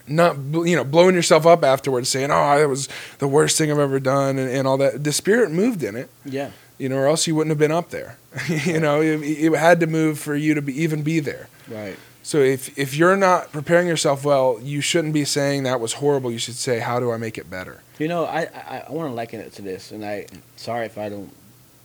not 0.06 0.36
you 0.52 0.76
know 0.76 0.84
blowing 0.84 1.14
yourself 1.14 1.46
up 1.46 1.64
afterwards 1.64 2.10
saying 2.10 2.30
oh 2.30 2.58
that 2.58 2.68
was 2.68 2.88
the 3.18 3.26
worst 3.26 3.56
thing 3.56 3.70
i've 3.72 3.78
ever 3.78 3.98
done 3.98 4.38
and, 4.38 4.50
and 4.50 4.68
all 4.68 4.76
that. 4.76 5.02
The 5.02 5.12
spirit 5.12 5.50
moved 5.50 5.82
in 5.82 5.96
it. 5.96 6.10
Yeah. 6.26 6.50
you 6.76 6.88
know 6.90 6.96
or 6.96 7.06
else 7.06 7.26
you 7.26 7.34
wouldn't 7.34 7.50
have 7.52 7.58
been 7.58 7.72
up 7.72 7.88
there. 7.90 8.18
You 8.48 8.80
know 8.80 9.00
it, 9.00 9.22
it 9.22 9.52
had 9.56 9.80
to 9.80 9.86
move 9.86 10.18
for 10.18 10.34
you 10.36 10.52
to 10.54 10.60
be, 10.62 10.78
even 10.82 11.02
be 11.02 11.20
there. 11.20 11.48
Right. 11.68 11.96
So 12.30 12.38
if 12.54 12.76
if 12.76 12.90
you're 12.98 13.16
not 13.28 13.52
preparing 13.52 13.86
yourself 13.86 14.24
well 14.24 14.58
you 14.72 14.80
shouldn't 14.80 15.14
be 15.14 15.24
saying 15.24 15.62
that 15.62 15.78
was 15.78 15.92
horrible 16.02 16.30
you 16.32 16.38
should 16.46 16.56
say 16.68 16.76
how 16.80 16.98
do 16.98 17.12
i 17.12 17.16
make 17.26 17.36
it 17.38 17.48
better 17.58 17.76
You 18.00 18.08
know, 18.08 18.24
I 18.24 18.40
I, 18.74 18.76
I 18.88 18.90
want 18.96 19.06
to 19.10 19.14
liken 19.22 19.38
it 19.46 19.52
to 19.58 19.62
this, 19.62 19.92
and 19.92 20.02
I 20.04 20.26
sorry 20.56 20.86
if 20.86 20.96
I 20.98 21.06
don't 21.14 21.30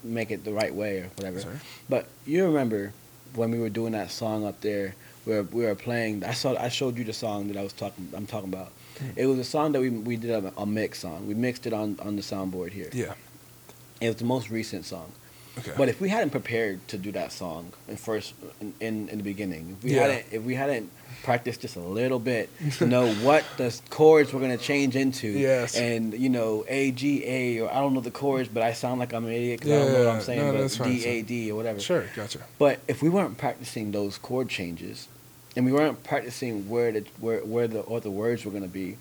make 0.03 0.29
it 0.35 0.39
the 0.43 0.53
right 0.61 0.73
way 0.73 0.91
or 1.01 1.07
whatever. 1.17 1.39
Sorry. 1.41 1.59
But 1.93 2.03
you 2.25 2.39
remember 2.51 2.81
when 3.35 3.51
we 3.53 3.59
were 3.59 3.69
doing 3.79 3.93
that 3.99 4.09
song 4.21 4.39
up 4.49 4.57
there, 4.61 4.87
where 5.25 5.43
we 5.43 5.61
were 5.69 5.75
playing. 5.87 6.23
I 6.23 6.33
saw 6.41 6.49
I 6.67 6.69
showed 6.69 6.97
you 6.97 7.05
the 7.05 7.13
song 7.25 7.47
that 7.49 7.57
I 7.61 7.63
was 7.69 7.73
talking. 7.73 8.05
I'm 8.17 8.25
talking 8.25 8.49
about. 8.55 8.71
Hmm. 8.97 9.13
It 9.21 9.25
was 9.31 9.37
a 9.37 9.43
song 9.55 9.67
that 9.73 9.81
we 9.85 9.89
we 10.11 10.15
did 10.17 10.31
a, 10.31 10.41
a 10.57 10.65
mix 10.65 11.05
on. 11.05 11.27
We 11.29 11.35
mixed 11.47 11.63
it 11.69 11.73
on 11.73 11.87
on 12.07 12.15
the 12.19 12.23
soundboard 12.31 12.71
here. 12.79 12.89
yeah 13.03 13.13
It 14.01 14.07
was 14.11 14.17
the 14.23 14.29
most 14.35 14.49
recent 14.49 14.83
song. 14.85 15.09
Okay 15.59 15.73
But 15.77 15.89
if 15.89 15.99
we 16.01 16.09
hadn't 16.09 16.31
prepared 16.31 16.85
to 16.89 16.97
do 16.97 17.11
that 17.13 17.31
song 17.31 17.73
in 17.87 17.97
first 17.97 18.33
in, 18.61 18.73
in, 18.79 19.09
in 19.09 19.17
the 19.17 19.23
beginning, 19.23 19.75
if 19.77 19.83
we 19.83 19.93
Yeah. 19.95 20.01
hadn't 20.07 20.25
if 20.31 20.41
we 20.43 20.55
hadn't 20.55 20.89
practiced 21.23 21.61
just 21.61 21.75
a 21.75 21.81
little 21.81 22.19
bit 22.19 22.49
to 22.77 22.85
know 22.85 23.05
what 23.27 23.43
the 23.57 23.69
chords 23.89 24.31
were 24.33 24.39
gonna 24.39 24.57
change 24.57 24.95
into, 24.95 25.27
Yes. 25.27 25.75
and 25.75 26.13
you 26.13 26.29
know 26.29 26.65
A 26.67 26.91
G 26.91 27.23
A 27.25 27.59
or 27.61 27.69
I 27.69 27.75
don't 27.81 27.93
know 27.93 27.99
the 28.01 28.11
chords, 28.11 28.47
but 28.49 28.63
I 28.63 28.73
sound 28.73 28.99
like 28.99 29.11
I'm 29.13 29.25
an 29.25 29.33
idiot 29.33 29.59
because 29.59 29.71
I 29.73 29.79
don't 29.83 29.93
know 29.93 30.05
what 30.05 30.15
I'm 30.15 30.21
saying, 30.21 30.39
no, 30.53 30.67
but 30.67 30.83
D 30.83 31.05
A 31.05 31.21
D 31.21 31.51
or 31.51 31.55
whatever. 31.55 31.79
sure 31.79 32.05
gotcha 32.15 32.39
But 32.57 32.79
if 32.87 33.01
we 33.01 33.09
weren't 33.09 33.37
practicing 33.37 33.91
those 33.91 34.17
chord 34.17 34.47
changes, 34.49 35.07
and 35.55 35.65
we 35.65 35.71
weren't 35.73 36.03
practicing 36.03 36.69
where 36.69 36.91
the 36.91 37.03
where 37.19 37.39
where 37.53 37.67
the 37.67 37.81
or 37.81 37.99
the 37.99 38.11
words 38.11 38.45
were 38.45 38.51
gonna 38.51 38.67
be, 38.83 38.97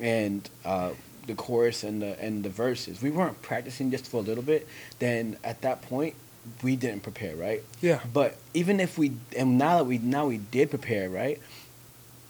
and 0.00 0.48
uh, 0.64 0.90
the 1.26 1.34
chorus 1.34 1.84
and 1.84 2.02
the 2.02 2.20
and 2.20 2.42
the 2.44 2.50
verses, 2.50 3.00
we 3.02 3.10
weren't 3.10 3.40
practicing 3.42 3.90
just 3.90 4.06
for 4.06 4.18
a 4.18 4.20
little 4.24 4.42
bit. 4.42 4.66
Then 4.98 5.36
at 5.44 5.60
that 5.62 5.82
point, 5.82 6.14
we 6.62 6.76
didn't 6.76 7.02
prepare, 7.02 7.36
right? 7.36 7.62
yeah 7.80 8.00
But 8.12 8.36
even 8.54 8.80
if 8.80 8.98
we 8.98 9.12
and 9.36 9.58
now 9.58 9.78
that 9.78 9.84
we 9.84 9.98
now 9.98 10.26
we 10.26 10.38
did 10.38 10.70
prepare, 10.70 11.08
right? 11.08 11.40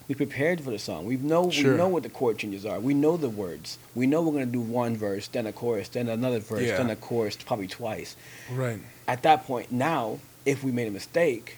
We 0.09 0.14
prepared 0.16 0.61
for 0.61 0.70
the 0.70 0.78
song. 0.78 1.07
We 1.07 1.16
know 1.16 1.49
Sure. 1.51 1.70
we 1.72 1.76
know 1.78 1.88
what 1.88 2.03
the 2.03 2.11
chord 2.11 2.36
changes 2.38 2.66
are. 2.66 2.78
We 2.80 2.93
know 2.93 3.16
the 3.16 3.30
words. 3.30 3.78
We 3.95 4.07
know 4.07 4.20
we're 4.22 4.32
gonna 4.32 4.47
do 4.47 4.61
one 4.61 4.97
verse, 4.97 5.28
then 5.28 5.47
a 5.47 5.53
chorus, 5.53 5.88
then 5.88 6.09
another 6.09 6.40
verse, 6.40 6.62
Yeah. 6.62 6.76
then 6.76 6.90
a 6.90 6.97
chorus, 6.97 7.36
probably 7.36 7.68
twice 7.68 8.16
right 8.51 8.80
at 9.09 9.22
that 9.22 9.45
point 9.47 9.72
now 9.72 10.18
if 10.45 10.62
we 10.62 10.70
made 10.72 10.86
a 10.86 10.90
mistake 10.90 11.57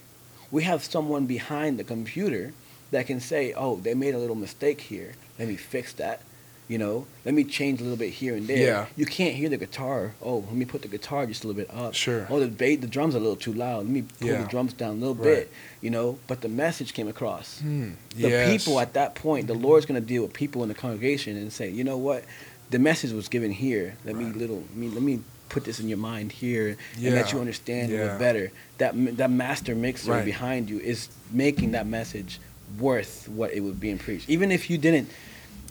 we 0.51 0.63
have 0.63 0.85
someone 0.85 1.27
behind 1.27 1.79
the 1.79 1.85
computer 1.85 2.53
that 2.91 3.07
can 3.07 3.19
say 3.21 3.53
oh 3.55 3.77
they 3.77 3.93
made 3.95 4.15
a 4.15 4.19
little 4.19 4.37
mistake 4.37 4.81
here 4.83 5.13
let 5.39 5.49
me 5.49 5.57
fix 5.57 5.93
that 5.95 6.21
you 6.67 6.79
know 6.79 7.07
let 7.27 7.35
me 7.35 7.45
change 7.45 7.81
a 7.81 7.83
little 7.83 7.99
bit 7.99 8.11
here 8.11 8.35
and 8.35 8.47
there 8.49 8.57
Yeah. 8.67 8.87
you 8.97 9.05
can't 9.05 9.35
hear 9.35 9.49
the 9.51 9.59
guitar 9.59 10.15
oh 10.23 10.39
let 10.39 10.55
me 10.55 10.65
put 10.65 10.81
the 10.83 10.89
guitar 10.89 11.27
just 11.27 11.45
a 11.45 11.47
little 11.47 11.61
bit 11.63 11.71
up 11.75 11.93
Sure. 11.95 12.27
oh 12.31 12.41
the 12.41 12.49
ba- 12.49 12.77
the 12.81 12.87
drums 12.87 13.15
are 13.15 13.19
a 13.19 13.21
little 13.21 13.37
too 13.37 13.53
loud 13.53 13.85
let 13.85 13.89
me 13.93 14.03
pull 14.19 14.29
Yeah. 14.29 14.43
the 14.43 14.49
drums 14.49 14.73
down 14.73 14.93
a 14.93 14.99
little 14.99 15.15
Right. 15.15 15.25
bit 15.25 15.53
you 15.83 15.91
know 15.91 16.19
but 16.27 16.41
the 16.41 16.49
message 16.49 16.95
came 16.95 17.07
across 17.09 17.59
Hmm. 17.61 17.91
the 18.17 18.29
Yes. 18.31 18.51
people 18.65 18.81
at 18.81 18.95
that 18.95 19.15
point, 19.15 19.47
the 19.47 19.55
Lord's 19.55 19.85
going 19.87 20.01
to 20.01 20.07
deal 20.07 20.23
with 20.23 20.33
people 20.33 20.63
in 20.63 20.69
the 20.69 20.75
congregation 20.75 21.37
and 21.37 21.53
say, 21.53 21.69
you 21.69 21.85
know 21.85 21.99
what, 21.99 22.25
the 22.71 22.79
message 22.79 23.13
was 23.13 23.29
given 23.29 23.51
here. 23.51 23.97
Let 24.07 24.15
me 24.17 24.25
little, 24.27 24.63
me, 24.75 24.89
let 24.89 25.03
me 25.03 25.21
put 25.51 25.65
this 25.65 25.79
in 25.81 25.89
your 25.89 25.99
mind 25.99 26.33
here 26.33 26.69
and 26.69 26.77
Yeah. 26.99 27.11
let 27.11 27.33
you 27.33 27.41
understand 27.41 27.93
a 27.93 27.97
little 27.97 28.19
better. 28.19 28.53
That 28.79 28.95
that 29.19 29.31
master 29.31 29.75
mixer 29.75 30.13
Right. 30.13 30.25
behind 30.25 30.71
you 30.71 30.79
is 30.81 31.09
making 31.33 31.73
that 31.73 31.87
message 31.87 32.41
worth 32.79 33.29
what 33.29 33.53
it 33.53 33.61
was 33.61 33.75
being 33.75 33.99
preached. 33.99 34.29
Even 34.31 34.51
if 34.51 34.71
you 34.71 34.79
didn't 34.79 35.09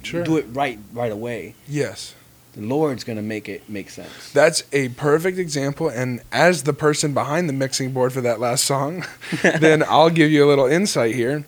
Sure. 0.03 0.23
do 0.23 0.37
it 0.37 0.45
right 0.51 0.79
right 0.93 1.11
away, 1.11 1.55
yes 1.67 2.13
the 2.53 2.61
Lord's 2.61 3.03
going 3.03 3.15
to 3.15 3.23
make 3.23 3.49
it 3.49 3.67
make 3.67 3.89
sense. 3.89 4.31
That's 4.31 4.63
a 4.71 4.89
perfect 4.89 5.37
example. 5.37 5.89
And 5.89 6.21
as 6.31 6.63
the 6.63 6.73
person 6.73 7.13
behind 7.13 7.49
the 7.49 7.53
mixing 7.53 7.91
board 7.91 8.13
for 8.13 8.21
that 8.21 8.39
last 8.39 8.63
song, 8.63 9.05
then 9.41 9.83
I'll 9.83 10.11
give 10.11 10.31
you 10.31 10.45
a 10.45 10.47
little 10.47 10.67
insight 10.67 11.15
here. 11.15 11.45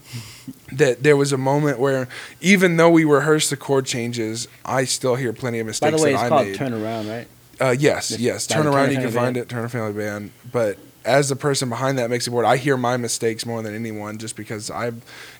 That 0.72 1.04
there 1.04 1.18
was 1.18 1.32
a 1.32 1.38
moment 1.38 1.80
where, 1.80 2.08
even 2.42 2.78
though 2.78 2.90
we 2.90 3.04
rehearsed 3.04 3.50
the 3.50 3.58
chord 3.58 3.86
changes, 3.86 4.48
I 4.64 4.86
still 4.86 5.16
hear 5.16 5.34
plenty 5.34 5.60
of 5.60 5.68
mistakes. 5.68 5.92
By 5.92 5.98
the 5.98 6.04
way, 6.04 6.12
that 6.12 6.16
it's 6.16 6.24
I 6.24 6.30
called 6.30 6.48
made. 6.48 6.56
Turn 6.56 6.74
Around, 6.74 7.08
right? 7.08 7.28
Uh, 7.60 7.76
yes, 7.78 8.20
yes. 8.20 8.46
Turn 8.46 8.68
around, 8.68 8.92
you 8.92 8.98
can 8.98 9.06
find 9.06 9.36
Band. 9.36 9.38
it. 9.38 9.50
Turner 9.50 9.70
Family 9.70 9.94
Band. 9.94 10.32
But 10.52 10.78
as 11.06 11.30
the 11.30 11.36
person 11.36 11.70
behind 11.70 11.98
that 11.98 12.10
mixing 12.10 12.34
board, 12.34 12.46
I 12.46 12.58
hear 12.58 12.78
my 12.78 12.98
mistakes 12.98 13.46
more 13.46 13.62
than 13.62 13.76
anyone, 13.76 14.18
just 14.18 14.36
because 14.36 14.72
I, 14.72 14.88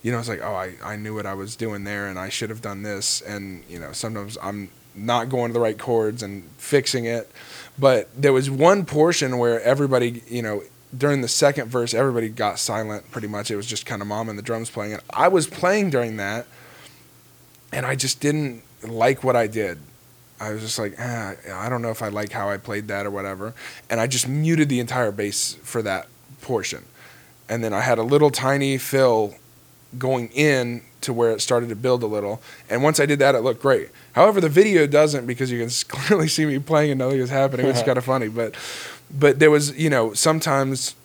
you 0.04 0.12
know, 0.12 0.20
it's 0.20 0.30
like, 0.30 0.42
oh, 0.42 0.54
I, 0.54 0.76
I 0.84 0.96
knew 0.96 1.16
what 1.16 1.26
I 1.26 1.34
was 1.34 1.56
doing 1.56 1.84
there, 1.84 2.08
and 2.08 2.20
I 2.20 2.30
should 2.30 2.50
have 2.50 2.62
done 2.62 2.84
this, 2.84 3.22
and 3.22 3.64
you 3.68 3.80
know, 3.80 3.92
sometimes 3.92 4.38
I'm 4.42 4.70
not 4.94 5.30
going 5.30 5.50
to 5.50 5.54
the 5.54 5.60
right 5.60 5.78
chords 5.78 6.24
and 6.24 6.44
fixing 6.58 7.06
it. 7.06 7.30
But 7.78 8.10
there 8.16 8.32
was 8.32 8.50
one 8.50 8.86
portion 8.86 9.38
where 9.38 9.60
everybody, 9.62 10.24
you 10.28 10.42
know, 10.42 10.64
during 10.96 11.22
the 11.22 11.28
second 11.28 11.68
verse, 11.68 11.94
everybody 11.94 12.30
got 12.30 12.60
silent. 12.60 13.12
Pretty 13.12 13.28
much, 13.28 13.52
it 13.52 13.56
was 13.58 13.66
just 13.66 13.86
kind 13.86 14.02
of 14.02 14.08
mom 14.08 14.30
and 14.30 14.38
the 14.38 14.44
drums 14.44 14.70
playing, 14.70 14.94
and 14.94 15.02
I 15.10 15.28
was 15.28 15.48
playing 15.48 15.90
during 15.90 16.18
that, 16.18 16.46
and 17.74 17.86
I 17.86 17.96
just 17.96 18.22
didn't 18.22 18.64
like 18.88 19.24
what 19.24 19.36
I 19.36 19.48
did. 19.48 19.80
I 20.40 20.52
was 20.52 20.62
just 20.62 20.78
like, 20.78 20.96
ah, 21.00 21.34
I 21.54 21.70
don't 21.70 21.82
know 21.82 21.92
if 21.92 22.02
I 22.02 22.10
like 22.10 22.32
how 22.32 22.50
I 22.50 22.58
played 22.58 22.88
that 22.90 23.06
or 23.06 23.12
whatever. 23.12 23.54
And 23.90 24.00
I 24.00 24.08
just 24.08 24.28
muted 24.28 24.70
the 24.70 24.80
entire 24.80 25.12
bass 25.12 25.54
for 25.64 25.82
that 25.82 26.08
portion. 26.42 26.86
And 27.48 27.64
then 27.64 27.74
I 27.74 27.82
had 27.82 27.98
a 27.98 28.04
little 28.04 28.30
tiny 28.30 28.78
fill 28.78 29.36
going 29.98 30.30
in 30.30 30.82
to 31.02 31.14
where 31.14 31.32
it 31.32 31.42
started 31.42 31.70
to 31.70 31.76
build 31.76 32.04
a 32.04 32.08
little. 32.08 32.42
And 32.70 32.84
once 32.84 33.00
I 33.00 33.06
did 33.06 33.20
that, 33.20 33.36
it 33.36 33.42
looked 33.42 33.62
great. 33.62 33.90
However, 34.14 34.42
the 34.42 34.50
video 34.50 34.88
doesn't 34.88 35.26
because 35.26 35.52
you 35.52 35.60
can 35.60 35.70
clearly 35.88 36.28
see 36.28 36.46
me 36.46 36.60
playing 36.60 36.92
and 36.92 37.00
nothing 37.00 37.20
is 37.20 37.30
happening. 37.30 37.68
It's 37.68 37.84
kind 37.84 37.98
of 37.98 38.04
funny, 38.04 38.28
but 38.28 38.56
but 39.12 39.40
there 39.40 39.52
was 39.52 39.78
you 39.78 39.90
know 39.90 40.14
sometimes 40.14 40.96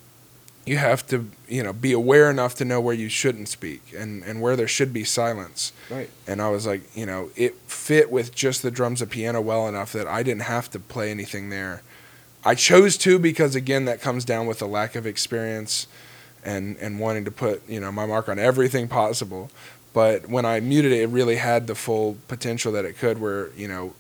you 0.71 0.77
have 0.77 1.05
to 1.05 1.29
you 1.49 1.65
know 1.65 1.73
be 1.73 1.93
aware 1.93 2.31
enough 2.31 2.55
to 2.55 2.65
know 2.65 2.81
where 2.81 2.95
you 2.95 3.09
shouldn't 3.09 3.49
speak 3.49 3.93
and 3.99 4.23
and 4.23 4.41
where 4.41 4.55
there 4.55 4.69
should 4.69 4.93
be 4.93 5.03
silence. 5.03 5.73
Right. 5.91 6.09
And 6.29 6.41
I 6.41 6.49
was 6.51 6.65
like, 6.65 6.83
you 6.97 7.07
know, 7.07 7.31
it 7.35 7.57
fit 7.67 8.09
with 8.09 8.33
just 8.33 8.63
the 8.63 8.71
drums 8.71 9.03
and 9.03 9.11
piano 9.11 9.41
well 9.41 9.67
enough 9.67 9.93
that 9.95 10.07
I 10.07 10.23
didn't 10.23 10.43
have 10.43 10.71
to 10.71 10.79
play 10.79 11.11
anything 11.11 11.51
there. 11.51 11.83
I 12.45 12.55
chose 12.55 12.97
to 12.99 13.19
because 13.19 13.57
again 13.57 13.85
that 13.87 14.01
comes 14.01 14.25
down 14.25 14.47
with 14.47 14.63
a 14.63 14.67
lack 14.67 14.95
of 14.95 15.07
experience 15.07 15.89
and 16.45 16.77
and 16.77 17.01
wanting 17.01 17.25
to 17.25 17.33
put, 17.33 17.69
you 17.69 17.81
know, 17.81 17.91
my 17.91 18.07
mark 18.07 18.29
on 18.29 18.39
everything 18.39 18.87
possible. 18.87 19.51
But 19.93 20.29
when 20.29 20.45
I 20.47 20.61
muted 20.61 20.93
it, 20.93 21.01
it 21.01 21.09
really 21.09 21.37
had 21.37 21.67
the 21.67 21.75
full 21.75 22.17
potential 22.29 22.71
that 22.75 22.85
it 22.85 22.97
could 22.97 23.21
where, 23.21 23.51
you 23.57 23.67
know, 23.67 23.95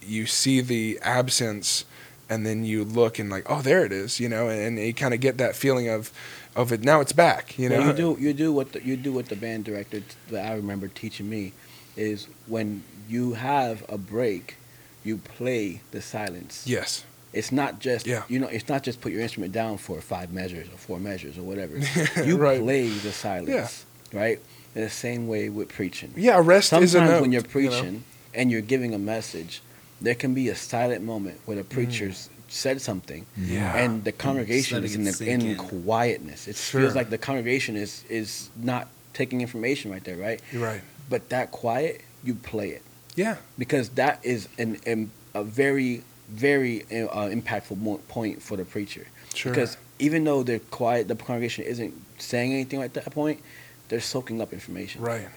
you 0.00 0.24
see 0.24 0.62
the 0.62 0.98
absence 1.02 1.84
and 2.30 2.46
then 2.46 2.64
you 2.64 2.84
look 2.84 3.18
and 3.18 3.28
like, 3.28 3.44
oh, 3.50 3.60
there 3.60 3.84
it 3.84 3.92
is, 3.92 4.20
you 4.20 4.28
know, 4.28 4.48
and, 4.48 4.78
you 4.78 4.94
kind 4.94 5.12
of 5.12 5.20
get 5.20 5.36
that 5.38 5.56
feeling 5.56 5.88
of 5.88 6.12
of 6.56 6.72
it 6.72 6.80
now 6.82 7.00
it's 7.00 7.12
back, 7.12 7.58
you 7.58 7.68
know. 7.68 7.78
Well, 7.78 7.88
you 7.88 7.92
do 7.92 8.16
you 8.20 8.32
do 8.32 8.52
what 8.52 8.72
the, 8.72 8.82
you 8.84 8.96
do 8.96 9.12
what 9.12 9.26
the 9.26 9.36
band 9.36 9.64
director 9.64 10.02
that 10.30 10.50
I 10.50 10.54
remember 10.54 10.88
teaching 10.88 11.28
me 11.28 11.52
is 11.96 12.28
when 12.46 12.82
you 13.08 13.34
have 13.34 13.84
a 13.88 13.98
break, 13.98 14.56
you 15.04 15.18
play 15.18 15.80
the 15.90 16.00
silence. 16.00 16.64
Yes. 16.66 17.04
It's 17.32 17.52
not 17.52 17.78
just 17.80 18.06
Yeah. 18.06 18.22
you 18.28 18.38
know 18.38 18.48
it's 18.48 18.68
not 18.68 18.82
just 18.82 19.00
put 19.00 19.12
your 19.12 19.20
instrument 19.20 19.52
down 19.52 19.78
for 19.78 20.00
five 20.00 20.32
measures 20.32 20.68
or 20.68 20.78
four 20.78 20.98
measures 20.98 21.36
or 21.36 21.42
whatever. 21.42 21.78
You 22.24 22.36
right. 22.36 22.60
play 22.60 22.88
the 22.88 23.12
silence, 23.12 23.84
yeah. 24.12 24.20
right? 24.20 24.40
In 24.74 24.82
the 24.82 24.90
same 24.90 25.26
way 25.26 25.48
with 25.48 25.68
preaching. 25.68 26.12
Yeah, 26.16 26.40
rest 26.42 26.72
is 26.72 26.94
a 26.94 26.98
Sometimes 26.98 27.10
note, 27.10 27.20
when 27.22 27.32
you're 27.32 27.42
you 27.42 27.46
know? 27.70 27.70
preaching 27.70 28.04
and 28.34 28.50
you're 28.52 28.60
giving 28.60 28.94
a 28.94 28.98
message, 28.98 29.62
there 30.00 30.14
can 30.14 30.34
be 30.34 30.48
a 30.48 30.54
silent 30.56 31.02
moment 31.04 31.38
where 31.44 31.56
the 31.56 31.64
preacher's 31.64 32.28
said 32.48 32.80
something 32.80 33.26
Mm. 33.38 33.48
Yeah. 33.48 33.76
and 33.76 34.02
the 34.04 34.12
congregation 34.12 34.82
is 34.84 34.96
in, 34.96 35.04
the, 35.04 35.30
in, 35.30 35.40
in. 35.42 35.56
quietness. 35.56 36.48
It 36.48 36.56
Sure. 36.56 36.80
feels 36.80 36.94
like 36.96 37.10
the 37.10 37.18
congregation 37.18 37.76
is 37.76 38.04
is 38.08 38.50
not 38.56 38.88
taking 39.12 39.40
information 39.40 39.90
right 39.90 40.02
there, 40.04 40.16
right? 40.16 40.40
You're 40.52 40.64
right. 40.64 40.80
But 41.08 41.28
that 41.30 41.50
quiet, 41.52 42.00
you 42.24 42.34
play 42.34 42.70
it 42.70 42.82
Yeah. 43.16 43.36
because 43.58 43.90
that 43.90 44.18
is 44.24 44.48
an, 44.58 44.78
an 44.86 45.10
a 45.34 45.44
very 45.44 46.02
very 46.28 46.82
uh, 46.84 47.26
impactful 47.28 47.76
point 48.08 48.40
for 48.42 48.56
the 48.56 48.64
preacher. 48.64 49.06
Sure. 49.34 49.52
Because 49.52 49.76
even 49.98 50.22
though 50.24 50.42
they're 50.44 50.60
quiet, 50.70 51.08
the 51.08 51.16
congregation 51.16 51.64
isn't 51.64 51.92
saying 52.18 52.52
anything 52.52 52.80
at 52.82 52.94
that 52.94 53.10
point. 53.12 53.40
They're 53.88 54.00
soaking 54.00 54.40
up 54.40 54.52
information, 54.52 55.02
Right. 55.02 55.28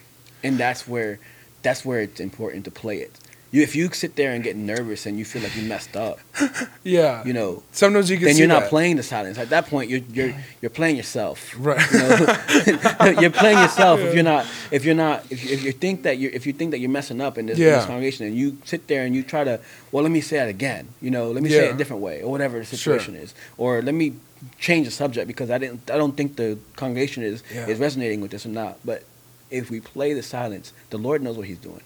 and 0.43 0.57
that's 0.59 0.88
where 0.88 1.20
that's 1.64 1.84
where 1.86 2.01
it's 2.01 2.20
important 2.20 2.66
to 2.66 2.72
play 2.72 2.97
it. 2.99 3.11
You, 3.54 3.62
if 3.62 3.76
you 3.76 3.88
sit 3.93 4.16
there 4.16 4.32
and 4.34 4.43
get 4.43 4.56
nervous 4.56 5.06
and 5.06 5.18
you 5.20 5.26
feel 5.26 5.43
like 5.43 5.56
you 5.56 5.62
messed 5.62 5.95
up, 5.95 6.18
Yeah. 6.84 7.24
you 7.24 7.34
know, 7.34 7.62
Sometimes 7.72 8.10
you 8.10 8.18
can 8.18 8.26
then 8.26 8.38
you're 8.38 8.47
not 8.47 8.62
that. 8.64 8.70
playing 8.70 8.95
the 8.95 9.04
silence. 9.04 9.38
At 9.38 9.49
that 9.51 9.68
point, 9.68 9.91
you're 9.91 10.01
you're 10.12 10.34
you're 10.62 10.72
playing 10.80 10.95
yourself. 10.97 11.54
Right. 11.58 11.80
You 11.91 11.99
know? 11.99 13.22
you're 13.22 13.30
playing 13.43 13.60
yourself 13.60 13.99
if 13.99 14.16
you're 14.16 14.24
not 14.34 14.47
if 14.72 14.84
you're 14.86 14.95
not 15.06 15.18
if 15.32 15.43
you, 15.45 15.49
if 15.56 15.64
you 15.64 15.72
think 15.72 16.01
that 16.01 16.18
you 16.18 16.32
if 16.34 16.47
you 16.47 16.54
think 16.54 16.72
that 16.72 16.80
you're 16.80 16.89
messing 16.99 17.22
up 17.22 17.38
in 17.38 17.45
this, 17.45 17.58
in 17.60 17.64
this 17.66 17.86
congregation 17.86 18.26
and 18.26 18.36
you 18.36 18.58
sit 18.66 18.88
there 18.88 19.06
and 19.06 19.16
you 19.16 19.22
try 19.22 19.43
to 19.43 19.60
well 19.91 20.01
let 20.04 20.12
me 20.12 20.22
say 20.30 20.38
that 20.38 20.49
again 20.49 20.88
you 20.99 21.12
know 21.12 21.30
let 21.32 21.43
me 21.43 21.49
say 21.49 21.68
it 21.70 21.76
a 21.76 21.78
different 21.78 22.01
way 22.01 22.24
or 22.24 22.32
whatever 22.32 22.58
the 22.58 22.66
Sure. 22.66 22.78
situation 22.97 23.14
is 23.16 23.36
or 23.58 23.82
let 23.84 23.93
me 23.93 24.14
change 24.60 24.86
the 24.88 24.91
subject 24.91 25.28
because 25.28 25.49
I 25.51 25.60
didn't 25.60 25.91
I 25.91 25.97
don't 26.01 26.18
think 26.18 26.38
the 26.38 26.58
congregation 26.76 27.22
is 27.22 27.43
Yeah. 27.54 27.68
is 27.68 27.78
resonating 27.80 28.20
with 28.20 28.32
this 28.32 28.45
or 28.47 28.49
not 28.64 28.80
but 28.84 29.04
if 29.51 29.70
we 29.70 29.80
play 29.80 30.14
the 30.14 30.24
silence 30.24 30.74
the 30.89 30.97
Lord 30.97 31.22
knows 31.22 31.38
what 31.38 31.45
He's 31.47 31.60
doing 31.60 31.82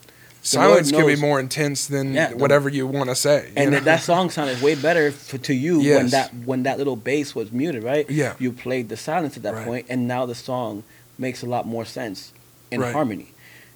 Silence 0.48 0.92
can 0.92 1.06
be 1.06 1.16
more 1.16 1.40
intense 1.40 1.88
than 1.88 2.14
Yeah, 2.14 2.30
the- 2.30 2.38
whatever 2.38 2.70
you 2.70 2.88
want 2.88 3.10
to 3.10 3.16
say. 3.16 3.52
and 3.56 3.72
know? 3.72 3.78
that, 3.78 3.86
that 3.86 4.02
song 4.02 4.30
sounded 4.30 4.62
way 4.62 4.76
better 4.76 5.12
for, 5.12 5.38
to 5.40 5.54
you 5.54 5.80
when 5.80 6.08
that 6.10 6.34
when 6.46 6.64
that 6.64 6.78
little 6.78 6.96
bass 6.96 7.36
was 7.36 7.52
muted, 7.52 7.84
right? 7.84 8.10
Yeah. 8.10 8.34
You 8.40 8.52
played 8.54 8.90
the 8.90 8.98
silence 8.98 9.36
at 9.38 9.44
that 9.44 9.54
Right. 9.56 9.66
point, 9.66 9.86
and 9.90 10.08
now 10.08 10.26
the 10.26 10.36
song 10.36 10.84
makes 11.18 11.42
a 11.42 11.46
lot 11.46 11.66
more 11.68 11.84
sense 11.86 12.32
in 12.72 12.82
Right. 12.82 12.94
harmony. 12.94 13.28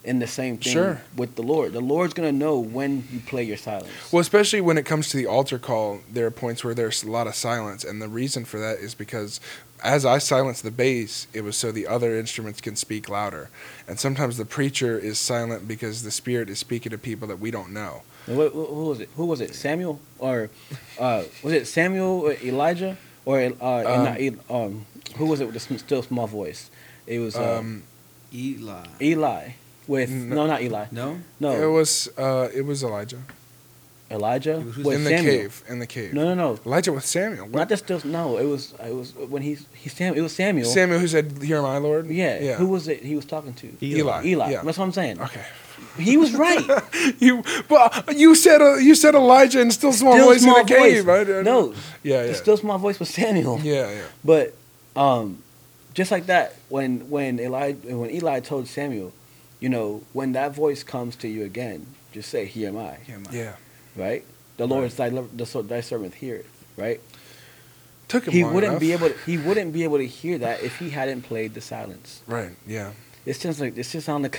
And 0.04 0.20
the 0.20 0.26
same 0.28 0.58
thing 0.58 0.74
Sure. 0.74 1.02
with 1.16 1.36
the 1.36 1.44
Lord. 1.44 1.74
The 1.74 1.80
Lord's 1.82 2.16
gonna 2.16 2.32
know 2.32 2.58
when 2.58 3.04
you 3.14 3.20
play 3.20 3.44
your 3.44 3.58
silence. 3.58 3.88
Well, 4.12 4.20
especially 4.22 4.60
when 4.62 4.78
it 4.80 4.84
comes 4.86 5.10
to 5.10 5.18
the 5.18 5.28
altar 5.28 5.60
call, 5.60 6.00
there 6.12 6.26
are 6.26 6.32
points 6.32 6.64
where 6.64 6.74
there's 6.74 7.04
a 7.04 7.12
lot 7.12 7.28
of 7.28 7.36
silence, 7.36 7.84
and 7.84 8.02
the 8.02 8.08
reason 8.08 8.44
for 8.46 8.60
that 8.60 8.80
is 8.80 8.96
because 8.96 9.40
as 9.84 10.06
I 10.06 10.18
silence 10.20 10.62
the 10.62 10.72
bass, 10.72 11.28
it 11.34 11.42
was 11.44 11.56
so 11.58 11.72
the 11.72 11.88
other 11.88 12.18
instruments 12.18 12.62
can 12.62 12.76
speak 12.76 13.10
louder, 13.10 13.50
and 13.88 14.00
sometimes 14.00 14.38
the 14.38 14.46
preacher 14.46 14.98
is 14.98 15.20
silent 15.20 15.68
because 15.68 16.04
the 16.04 16.12
Spirit 16.12 16.50
is 16.50 16.60
speaking 16.60 16.92
to 16.92 16.98
people 16.98 17.28
that 17.28 17.40
we 17.40 17.52
don't 17.52 17.72
know. 17.74 18.04
And 18.28 18.38
what- 18.38 18.54
who 18.54 18.66
who 18.66 18.86
was 18.86 19.00
it? 19.00 19.10
Who 19.18 19.26
was 19.26 19.42
it? 19.42 19.56
Samuel 19.56 20.00
or 20.20 20.50
uh, 21.00 21.24
was 21.44 21.54
it 21.54 21.66
Samuel 21.68 22.22
or 22.28 22.34
Elijah 22.44 22.98
or 23.26 23.40
uh, 23.42 23.84
Um, 23.84 24.04
not 24.04 24.20
um, 24.50 24.86
who 25.18 25.26
was 25.26 25.42
it 25.42 25.46
with 25.46 25.56
the 25.68 25.78
still 25.80 26.04
small 26.04 26.28
voice? 26.28 26.70
It 27.08 27.20
was 27.20 27.36
uh, 27.36 27.58
Um, 27.60 27.84
Eli. 28.34 28.86
Eli 29.02 29.50
with 29.88 30.10
No. 30.12 30.36
no, 30.36 30.48
not 30.48 30.62
Eli. 30.62 30.86
No? 30.92 31.20
No, 31.40 31.52
It 31.52 31.68
was 31.68 32.10
uh, 32.18 32.48
it 32.54 32.62
was 32.66 32.84
Elijah 32.84 33.22
Elijah 34.12 34.60
with 34.60 34.78
in 34.96 35.04
the 35.04 35.10
Samuel. 35.10 35.36
cave. 35.36 35.64
In 35.70 35.80
the 35.80 35.88
cave. 35.88 36.14
No, 36.14 36.24
no, 36.26 36.34
no. 36.36 36.60
Elijah 36.66 36.92
with 36.94 37.06
Samuel. 37.06 37.46
What? 37.46 37.56
Not 37.60 37.70
just 37.70 37.84
still. 37.86 38.02
No, 38.06 38.38
it 38.38 38.46
was. 38.46 38.74
It 38.86 38.94
was 38.94 39.14
when 39.16 39.42
he's 39.42 39.66
he 39.74 39.90
Sam. 39.90 40.14
It 40.16 40.22
was 40.22 40.34
Samuel. 40.36 40.66
Samuel 40.70 41.00
who 41.00 41.08
said, 41.08 41.42
"Hear 41.42 41.62
my 41.62 41.78
Lord." 41.78 42.08
Yeah. 42.08 42.40
Yeah. 42.40 42.56
Who 42.56 42.68
was 42.68 42.88
it? 42.88 43.04
He 43.04 43.16
was 43.16 43.26
talking 43.26 43.54
to 43.54 43.68
Eli. 43.82 44.26
Eli. 44.26 44.52
Yeah. 44.52 44.62
That's 44.64 44.78
what 44.78 44.86
I'm 44.86 44.92
saying. 44.92 45.22
Okay. 45.22 45.46
He 45.98 46.16
was 46.18 46.34
right. 46.34 46.64
You 47.20 47.44
well, 47.70 47.92
you 48.16 48.36
said 48.36 48.62
uh, 48.62 48.76
you 48.76 48.94
said 48.96 49.16
Elijah 49.16 49.62
and 49.62 49.72
still 49.74 49.92
small 49.94 50.14
Still 50.14 50.26
voice 50.28 50.42
small 50.42 50.60
in 50.60 50.66
the 50.68 50.74
cave. 50.74 51.06
voice. 51.06 51.28
I- 51.30 51.42
No, 51.42 51.74
Yeah. 52.04 52.22
the 52.24 52.28
Yeah. 52.30 52.34
still 52.36 52.58
small 52.58 52.78
voice 52.78 53.00
was 53.00 53.10
Samuel. 53.10 53.60
yeah. 53.64 53.90
Yeah. 53.90 54.02
But 54.24 54.54
um, 54.96 55.42
just 55.94 56.12
like 56.12 56.26
that, 56.28 56.56
when 56.70 57.10
when 57.10 57.40
Eli 57.40 57.74
when 57.74 58.10
Eli 58.12 58.40
told 58.42 58.68
Samuel, 58.68 59.12
you 59.60 59.70
know, 59.70 60.04
when 60.14 60.32
that 60.34 60.54
voice 60.54 60.84
comes 60.84 61.16
to 61.18 61.28
you 61.28 61.44
again, 61.46 61.86
just 62.14 62.30
say, 62.30 62.46
"Here 62.46 62.70
am 62.70 62.78
I." 62.78 62.98
Here 63.08 63.16
am 63.16 63.26
I. 63.30 63.36
Yeah. 63.36 63.54
Right. 63.96 64.24
The 64.58 64.68
Lord 64.68 64.86
is 64.86 64.96
thy, 64.96 65.10
lo- 65.10 65.30
the, 65.34 65.46
so- 65.46 65.62
thy 65.62 65.82
servant 65.82 66.16
heareth. 66.16 66.48
Right. 66.78 67.00
Took 68.08 68.26
him 68.28 68.34
He 68.34 68.44
wouldn't 68.44 68.64
enough. 68.66 68.80
be 68.80 68.92
able. 68.92 69.10
To, 69.10 69.16
he 69.26 69.38
wouldn't 69.38 69.72
be 69.74 69.84
able 69.84 69.98
to 69.98 70.06
hear 70.08 70.38
that 70.40 70.62
if 70.64 70.78
he 70.80 70.90
hadn't 70.90 71.22
played 71.24 71.54
the 71.54 71.62
silence. 71.62 72.22
Right. 72.28 72.52
Yeah. 72.68 72.92
It's 73.26 73.40
just 73.40 73.60
like 73.60 73.78
it's 73.78 73.92
just 73.92 74.10
on 74.10 74.24
the. 74.24 74.38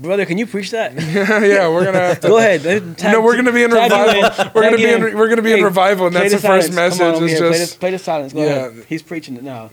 Brother, 0.00 0.24
can 0.26 0.38
you 0.38 0.46
preach 0.46 0.70
that? 0.70 0.92
yeah. 1.00 1.68
We're 1.68 1.84
gonna 1.84 1.98
have 1.98 2.20
to. 2.20 2.28
Go 2.34 2.38
ahead. 2.38 2.62
Tag- 2.98 3.12
no, 3.12 3.20
we're 3.20 3.34
gonna 3.36 3.52
be 3.52 3.64
in 3.64 3.70
revival. 3.72 4.50
We're 4.54 4.62
gonna 4.62 4.76
be 4.76 4.82
you 4.82 4.88
in. 4.94 5.16
We're 5.18 5.28
gonna 5.28 5.42
be 5.42 5.52
in 5.52 5.64
revival, 5.64 6.06
and 6.06 6.14
that's 6.14 6.32
the, 6.32 6.38
first 6.38 6.72
silence. 6.72 6.98
message. 6.98 7.16
On 7.16 7.24
Is 7.24 7.30
here. 7.30 7.40
Play, 7.40 7.58
just 7.58 7.72
the, 7.74 7.78
play 7.80 7.90
the 7.90 7.98
silence. 7.98 8.32
Go 8.32 8.40
Yeah. 8.44 8.66
ahead. 8.66 8.84
He's 8.88 9.02
preaching 9.02 9.36
it 9.36 9.42
now. 9.42 9.70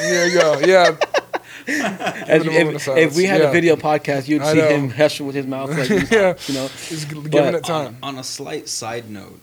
there 0.00 0.26
you 0.26 0.40
go. 0.40 0.58
Yeah. 0.60 0.96
As, 2.28 2.42
Give 2.42 2.52
it 2.52 2.56
a 2.60 2.64
moment 2.64 2.86
of 2.86 2.96
if, 2.96 3.10
if 3.10 3.16
we 3.16 3.24
had 3.24 3.40
Yeah. 3.40 3.48
a 3.48 3.52
video 3.52 3.76
podcast, 3.76 4.26
you'd 4.28 4.42
I 4.42 4.52
see 4.52 4.58
know. 4.58 4.68
him 4.68 4.90
hushing 5.02 5.26
with 5.26 5.34
his 5.36 5.46
mouth. 5.46 5.70
Like, 5.76 5.88
Yeah. 6.10 6.34
You 6.46 6.54
know. 6.54 6.66
He's 6.68 7.04
g- 7.04 7.14
giving 7.14 7.30
But- 7.30 7.54
it 7.56 7.64
time. 7.64 7.98
On, 8.02 8.14
on 8.14 8.18
a 8.18 8.24
slight 8.24 8.68
side 8.68 9.10
note, 9.10 9.40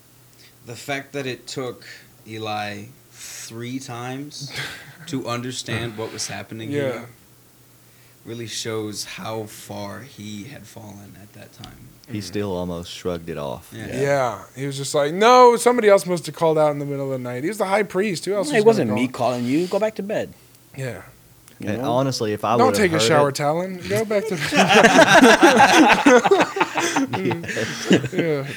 the 0.66 0.76
fact 0.76 1.14
that 1.14 1.26
it 1.28 1.46
took 1.48 1.86
Eli 2.28 2.86
three 3.12 3.78
times 3.80 4.52
to 5.08 5.28
understand 5.28 5.98
what 5.98 6.12
was 6.12 6.28
happening 6.28 6.72
Yeah. 6.72 6.82
here 6.82 7.06
really 8.26 8.48
shows 8.48 9.06
how 9.06 9.44
far 9.44 10.02
he 10.02 10.46
had 10.46 10.66
fallen 10.66 11.16
at 11.22 11.32
that 11.34 11.54
time. 11.54 11.78
He 12.08 12.14
mm-hmm. 12.14 12.22
still 12.22 12.56
almost 12.56 12.92
shrugged 12.92 13.30
it 13.30 13.38
off. 13.38 13.72
Yeah. 13.76 14.02
Yeah. 14.02 14.44
He 14.56 14.66
was 14.66 14.78
just 14.78 14.96
like, 14.96 15.14
no, 15.14 15.56
somebody 15.58 15.90
else 15.90 16.06
must 16.08 16.26
have 16.26 16.36
called 16.36 16.58
out 16.58 16.72
in 16.72 16.80
the 16.80 16.86
middle 16.86 17.06
of 17.06 17.12
the 17.12 17.20
night. 17.20 17.44
He 17.44 17.50
was 17.50 17.60
the 17.60 17.66
high 17.66 17.84
priest. 17.84 18.26
Who 18.26 18.34
else? 18.34 18.50
It 18.52 18.56
was 18.56 18.66
wasn't 18.66 18.90
gonna 18.90 19.02
me 19.02 19.08
calling 19.08 19.46
you. 19.46 19.68
Go 19.68 19.80
back 19.80 19.96
to 19.96 20.04
bed. 20.04 20.34
Yeah. 20.76 21.04
You 21.60 21.70
And 21.70 21.82
know? 21.82 21.92
honestly, 21.94 22.34
if 22.34 22.44
I 22.44 22.58
Don't 22.58 22.68
would've 22.68 22.78
take 22.80 22.92
a 22.92 22.96
heard 22.96 23.02
shower, 23.08 23.30
it- 23.30 23.36
Talon. 23.36 23.80
Go 23.88 24.04
back 24.04 24.26
to. 24.28 24.36
yeah. 28.14 28.48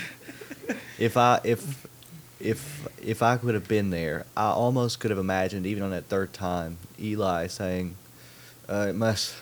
if 0.98 1.16
I 1.16 1.40
if 1.44 1.86
if 2.40 2.88
if 3.02 3.22
I 3.22 3.36
could 3.36 3.54
have 3.54 3.68
been 3.68 3.90
there, 3.90 4.24
I 4.36 4.50
almost 4.50 5.00
could 5.00 5.10
have 5.10 5.18
imagined 5.18 5.66
even 5.66 5.82
on 5.82 5.90
that 5.90 6.04
third 6.06 6.32
time 6.32 6.78
Eli 7.00 7.46
saying, 7.46 7.96
uh, 8.68 8.86
"It 8.90 8.94
must 8.96 9.34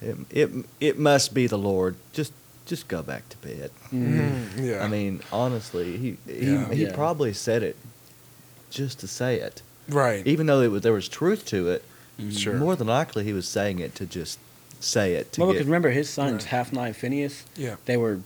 it, 0.00 0.16
it 0.30 0.50
it 0.80 0.98
must 0.98 1.34
be 1.34 1.46
the 1.46 1.58
Lord. 1.58 1.96
Just 2.12 2.32
just 2.66 2.88
go 2.88 3.02
back 3.02 3.28
to 3.30 3.36
bed." 3.38 3.70
Mhm. 3.92 4.64
Yeah. 4.64 4.84
I 4.84 4.88
mean, 4.88 5.22
honestly, 5.32 5.96
he 5.96 6.16
he, 6.26 6.52
Yeah. 6.52 6.72
he 6.72 6.82
Yeah. 6.84 6.94
probably 6.94 7.32
said 7.32 7.62
it 7.62 7.76
just 8.70 9.00
to 9.00 9.08
say 9.08 9.36
it, 9.38 9.60
right. 9.88 10.26
even 10.26 10.46
though 10.46 10.62
it 10.62 10.70
was, 10.70 10.82
there 10.82 10.92
was 10.94 11.08
truth 11.08 11.44
to 11.46 11.68
it. 11.68 11.84
Sure. 12.30 12.54
More 12.54 12.76
than 12.76 12.86
likely, 12.86 13.24
he 13.24 13.32
was 13.32 13.48
saying 13.48 13.78
it 13.80 13.94
to 13.96 14.06
just 14.06 14.38
say 14.80 15.14
it 15.14 15.32
to 15.32 15.40
Well, 15.40 15.48
get. 15.50 15.54
because 15.54 15.66
remember 15.66 15.90
his 15.90 16.08
sons, 16.10 16.44
Right. 16.44 16.50
Hophni 16.50 16.92
Phineas, 16.92 17.44
Yeah. 17.56 17.76
they 17.86 17.96
were, 17.96 18.20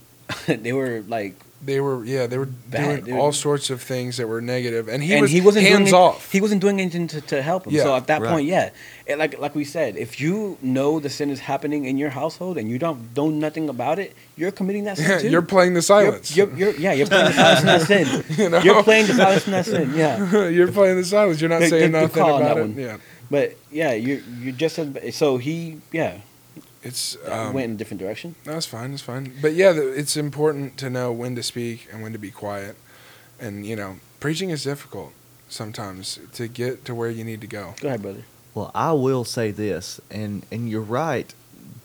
they 0.46 0.72
were 0.72 1.02
like 1.08 1.34
they 1.64 1.80
were 1.80 2.04
yeah 2.04 2.26
they 2.28 2.38
were 2.38 2.46
Bad, 2.46 2.84
doing 2.84 3.04
dude. 3.06 3.14
all 3.18 3.32
sorts 3.32 3.68
of 3.68 3.82
things 3.82 4.16
that 4.18 4.28
were 4.28 4.40
negative, 4.40 4.86
and 4.88 5.02
he 5.02 5.12
and 5.14 5.22
was 5.22 5.30
he 5.32 5.40
wasn't 5.40 5.66
hands 5.66 5.90
doing, 5.90 6.00
off. 6.02 6.30
He 6.30 6.40
wasn't 6.40 6.60
doing 6.60 6.78
anything 6.80 7.08
to, 7.08 7.20
to 7.22 7.42
help 7.42 7.66
him. 7.66 7.72
Yeah, 7.72 7.82
so 7.82 7.96
at 7.96 8.06
that 8.06 8.20
right. 8.22 8.30
point, 8.30 8.46
yeah, 8.46 8.70
And 9.08 9.18
like 9.18 9.38
like 9.40 9.56
we 9.56 9.64
said, 9.64 9.96
if 9.96 10.20
you 10.20 10.56
know 10.62 11.00
the 11.00 11.10
sin 11.10 11.30
is 11.30 11.40
happening 11.40 11.84
in 11.86 11.98
your 11.98 12.10
household 12.10 12.58
and 12.58 12.68
you 12.70 12.78
don't 12.78 13.00
know 13.16 13.28
nothing 13.30 13.68
about 13.68 13.98
it, 13.98 14.14
you're 14.36 14.52
committing 14.52 14.84
that 14.84 14.98
sin 14.98 15.06
Yeah, 15.10 15.18
too. 15.18 15.30
you're 15.30 15.42
playing 15.42 15.72
the 15.74 15.78
You're- 15.78 15.82
silence. 15.82 16.36
You're, 16.36 16.54
you're, 16.56 16.74
yeah, 16.76 16.92
you're 16.92 17.08
playing 17.08 17.26
the 17.26 17.32
silence 17.32 17.60
in 17.60 17.66
that 17.66 17.82
sin. 17.82 18.24
You 18.44 18.48
know? 18.50 18.58
You're 18.60 18.82
playing 18.84 19.06
the 19.08 19.14
silence 19.14 19.46
in 19.46 19.52
that 19.52 19.64
sin. 19.66 19.94
Yeah. 19.96 20.48
You're 20.48 20.70
playing 20.70 20.96
the 20.96 21.04
silence. 21.04 21.40
You're 21.40 21.50
not 21.50 21.58
Good- 21.60 21.70
saying 21.70 21.90
good- 21.90 21.98
good 21.98 22.02
nothing 22.02 22.22
call 22.22 22.34
on 22.34 22.42
about 22.42 22.54
that 22.54 22.60
it. 22.60 22.68
one. 22.68 22.78
Yeah, 22.78 22.96
But 23.30 23.56
yeah, 23.70 23.92
you 23.92 24.22
you 24.38 24.52
just 24.52 24.78
as- 24.78 25.16
so 25.16 25.36
he 25.38 25.80
yeah 25.92 26.20
it's 26.82 27.16
uh, 27.26 27.48
um, 27.48 27.54
went 27.54 27.64
in 27.66 27.70
a 27.72 27.76
different 27.76 28.00
direction. 28.00 28.34
That's 28.44 28.66
fine. 28.66 28.90
That's 28.92 29.02
fine. 29.02 29.34
But 29.42 29.54
yeah, 29.54 29.72
the, 29.72 29.88
it's 29.88 30.16
important 30.16 30.76
to 30.78 30.90
know 30.90 31.12
when 31.12 31.34
to 31.36 31.42
speak 31.42 31.88
and 31.92 32.02
when 32.02 32.12
to 32.12 32.18
be 32.18 32.30
quiet. 32.30 32.76
And 33.40 33.66
you 33.66 33.76
know, 33.76 33.96
preaching 34.20 34.50
is 34.50 34.64
difficult 34.64 35.12
sometimes 35.48 36.18
to 36.34 36.48
get 36.48 36.84
to 36.84 36.94
where 36.94 37.10
you 37.10 37.24
need 37.24 37.40
to 37.40 37.46
go. 37.46 37.74
Go 37.80 37.88
ahead, 37.88 38.02
brother. 38.02 38.24
Well, 38.54 38.70
I 38.74 38.92
will 38.92 39.24
say 39.24 39.50
this, 39.50 40.00
and 40.10 40.44
and 40.50 40.68
you're 40.68 40.80
right, 40.80 41.32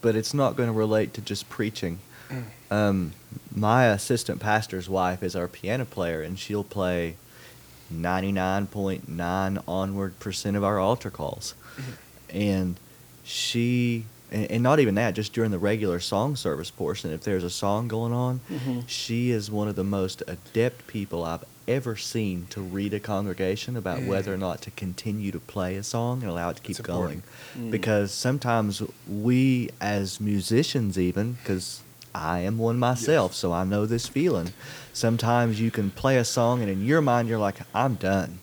but 0.01 0.15
it's 0.15 0.33
not 0.33 0.55
going 0.55 0.69
to 0.69 0.73
relate 0.73 1.13
to 1.15 1.21
just 1.21 1.49
preaching. 1.49 1.99
Mm. 2.29 2.43
Um, 2.71 3.13
my 3.53 3.85
assistant 3.85 4.39
pastor's 4.39 4.89
wife 4.89 5.21
is 5.21 5.35
our 5.35 5.47
piano 5.47 5.85
player, 5.85 6.21
and 6.21 6.39
she'll 6.39 6.63
play 6.63 7.15
ninety 7.93 8.31
nine 8.31 8.67
point 8.67 9.07
nine 9.07 9.59
onward 9.67 10.19
percent 10.19 10.57
of 10.57 10.63
our 10.63 10.79
altar 10.79 11.09
calls, 11.09 11.53
and 12.29 12.75
she. 13.23 14.05
And 14.31 14.49
and 14.49 14.63
not 14.63 14.79
even 14.79 14.95
that, 14.95 15.13
just 15.13 15.31
during 15.31 15.51
the 15.51 15.59
regular 15.59 15.99
song 15.99 16.35
service 16.35 16.71
portion, 16.71 17.11
if 17.11 17.21
there's 17.21 17.43
a 17.43 17.51
song 17.51 17.87
going 17.87 18.13
on, 18.13 18.39
Mhm. 18.51 18.83
she 18.87 19.29
is 19.29 19.51
one 19.51 19.67
of 19.67 19.75
the 19.75 19.83
most 19.83 20.23
adept 20.27 20.87
people 20.87 21.23
I've 21.23 21.43
ever 21.67 21.95
seen 21.95 22.47
to 22.49 22.59
read 22.59 22.95
a 22.95 22.99
congregation 22.99 23.77
about 23.77 23.99
Mm. 23.99 24.07
whether 24.07 24.33
or 24.33 24.37
not 24.37 24.59
to 24.63 24.71
continue 24.71 25.31
to 25.31 25.39
play 25.39 25.75
a 25.75 25.83
song 25.83 26.21
and 26.23 26.31
allow 26.31 26.49
it 26.49 26.55
to 26.55 26.61
keep 26.63 26.79
It's 26.79 26.87
going. 26.87 27.21
Mm. 27.55 27.69
Because 27.69 28.11
sometimes 28.11 28.81
we, 29.07 29.69
as 29.79 30.19
musicians, 30.19 30.97
even, 30.97 31.33
because 31.33 31.81
I 32.15 32.39
am 32.39 32.57
one 32.57 32.79
myself, 32.79 33.35
so 33.35 33.53
I 33.53 33.63
know 33.63 33.85
this 33.85 34.07
feeling. 34.07 34.51
Sometimes 34.93 35.59
you 35.59 35.71
can 35.71 35.89
play 35.91 36.17
a 36.17 36.23
song 36.23 36.61
and 36.61 36.69
in 36.69 36.85
your 36.85 37.01
mind 37.01 37.27
you're 37.27 37.39
like, 37.39 37.57
I'm 37.73 37.95
done. 37.95 38.39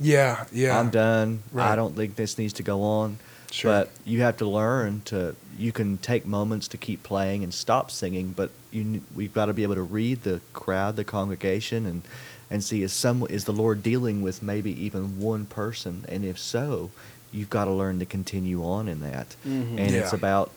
Yeah, 0.00 0.44
yeah. 0.52 0.78
I'm 0.78 0.90
done. 0.90 1.42
Right. 1.52 1.72
I 1.72 1.76
don't 1.76 1.96
think 1.96 2.14
this 2.16 2.38
needs 2.38 2.52
to 2.54 2.62
go 2.62 2.82
on. 2.82 3.18
Sure. 3.50 3.72
But 3.72 3.90
you 4.04 4.22
have 4.22 4.36
to 4.38 4.46
learn 4.46 5.02
to. 5.06 5.34
You 5.58 5.72
can 5.72 5.98
take 5.98 6.24
moments 6.24 6.68
to 6.68 6.76
keep 6.76 7.02
playing 7.02 7.42
and 7.42 7.52
stop 7.52 7.90
singing, 7.90 8.32
but 8.36 8.50
you 8.70 9.00
we've 9.16 9.32
got 9.32 9.46
to 9.46 9.54
be 9.54 9.62
able 9.62 9.74
to 9.74 9.82
read 9.82 10.22
the 10.22 10.40
crowd, 10.52 10.96
the 10.96 11.04
congregation, 11.04 11.86
and 11.86 12.02
and 12.50 12.62
see 12.62 12.82
is 12.82 12.92
some 12.92 13.26
is 13.28 13.44
the 13.46 13.52
Lord 13.52 13.82
dealing 13.82 14.22
with 14.22 14.42
maybe 14.42 14.70
even 14.84 15.18
one 15.18 15.46
person, 15.46 16.04
and 16.08 16.24
if 16.24 16.38
so, 16.38 16.90
you've 17.32 17.50
got 17.50 17.64
to 17.64 17.72
learn 17.72 17.98
to 17.98 18.06
continue 18.06 18.62
on 18.64 18.86
in 18.86 19.00
that. 19.00 19.34
Mhm. 19.46 19.78
And 19.78 19.94
it's 19.94 20.12
about 20.12 20.52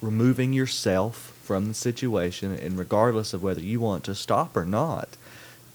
removing 0.00 0.52
yourself 0.52 1.32
from 1.48 1.66
the 1.68 1.72
situation, 1.72 2.52
and 2.54 2.78
regardless 2.78 3.32
of 3.32 3.42
whether 3.42 3.62
you 3.62 3.80
want 3.80 4.04
to 4.04 4.14
stop 4.14 4.54
or 4.54 4.66
not, 4.66 5.08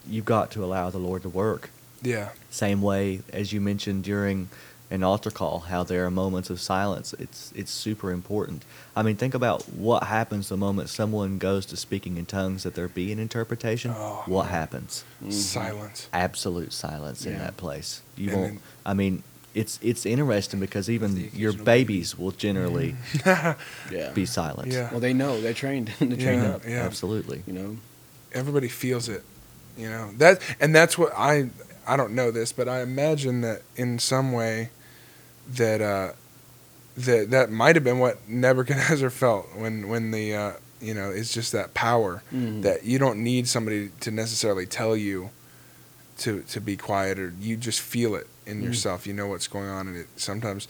you've 0.08 0.24
got 0.24 0.52
to 0.52 0.64
allow 0.64 0.92
the 0.92 1.00
Lord 1.00 1.24
to 1.24 1.30
work. 1.30 1.72
yeah, 2.04 2.30
Same 2.52 2.80
way 2.84 3.22
as 3.34 3.52
you 3.52 3.60
mentioned 3.60 4.04
during 4.04 4.50
an 4.92 5.02
altar 5.04 5.32
call, 5.32 5.62
how 5.62 5.82
there 5.84 6.06
are 6.06 6.12
moments 6.12 6.52
of 6.52 6.60
silence. 6.62 7.16
It's 7.18 7.52
it's 7.56 7.72
super 7.72 8.12
important. 8.12 8.64
I 8.96 9.02
mean, 9.02 9.16
think 9.16 9.34
about 9.34 9.64
what 9.70 10.04
happens 10.04 10.50
the 10.50 10.58
moment 10.58 10.90
someone 10.90 11.40
goes 11.40 11.66
to 11.68 11.76
speaking 11.76 12.18
in 12.18 12.28
tongues 12.28 12.62
that 12.62 12.76
there 12.76 12.88
be 12.88 13.12
an 13.12 13.18
interpretation. 13.18 13.90
Oh, 13.98 14.22
what 14.28 14.50
happens? 14.50 15.04
Mm-hmm. 15.24 15.32
silence. 15.32 16.08
Absolute 16.14 16.72
silence 16.72 17.26
in 17.26 17.40
that 17.40 17.58
place. 17.58 18.04
You 18.16 18.30
And 18.30 18.38
won't. 18.40 18.54
then- 18.54 18.62
I 18.86 18.94
mean, 18.94 19.24
it's 19.54 19.80
it's 19.82 20.06
interesting 20.06 20.60
because 20.60 20.90
even 20.90 21.30
your 21.34 21.50
occasional 21.52 21.66
babies 21.66 22.18
will 22.18 22.32
generally 22.32 22.96
Yeah. 23.26 23.56
be 24.14 24.26
silent. 24.26 24.72
Yeah. 24.72 24.90
Well, 24.92 25.00
they 25.00 25.14
know 25.14 25.40
they're 25.42 25.54
trained. 25.54 25.88
they're 26.00 26.08
trained 26.18 26.44
Yeah, 26.44 26.50
up. 26.56 26.62
yeah. 26.68 26.84
Absolutely. 26.84 27.44
You 27.48 27.54
know. 27.54 27.78
Everybody 28.34 28.68
feels 28.68 29.10
it. 29.10 29.24
You 29.78 29.90
know 29.90 30.12
that, 30.18 30.40
and 30.60 30.74
that's 30.76 30.98
what 30.98 31.12
I. 31.18 31.50
I 31.86 31.98
don't 31.98 32.14
know 32.14 32.32
this, 32.32 32.54
but 32.54 32.70
I 32.70 32.82
imagine 32.82 33.42
that 33.42 33.62
in 33.76 34.00
some 34.00 34.32
way, 34.32 34.70
that 35.56 35.82
uh, 35.82 36.14
that 36.96 37.30
that 37.32 37.52
might 37.52 37.76
have 37.76 37.84
been 37.84 38.00
what 38.00 38.18
Nebuchadnezzar 38.30 39.10
felt 39.24 39.48
when 39.56 39.88
when 39.90 40.12
the 40.12 40.34
uh, 40.36 40.52
you 40.80 40.94
know 40.94 41.10
it's 41.12 41.34
just 41.34 41.52
that 41.52 41.74
power 41.74 42.22
Mhm. 42.34 42.62
that 42.64 42.84
you 42.86 43.00
don't 43.00 43.24
need 43.24 43.48
somebody 43.48 43.90
to 44.02 44.12
necessarily 44.12 44.66
tell 44.66 44.96
you 44.96 45.30
to 46.18 46.42
to 46.44 46.60
be 46.62 46.76
quiet 46.78 47.18
or 47.20 47.34
you 47.40 47.56
just 47.58 47.80
feel 47.82 48.16
it 48.16 48.28
in 48.46 48.60
Mhm. 48.62 48.64
yourself 48.66 49.08
you 49.08 49.14
know 49.14 49.28
what's 49.28 49.48
going 49.48 49.70
on 49.70 49.88
and 49.88 49.98
it 49.98 50.08
sometimes 50.16 50.68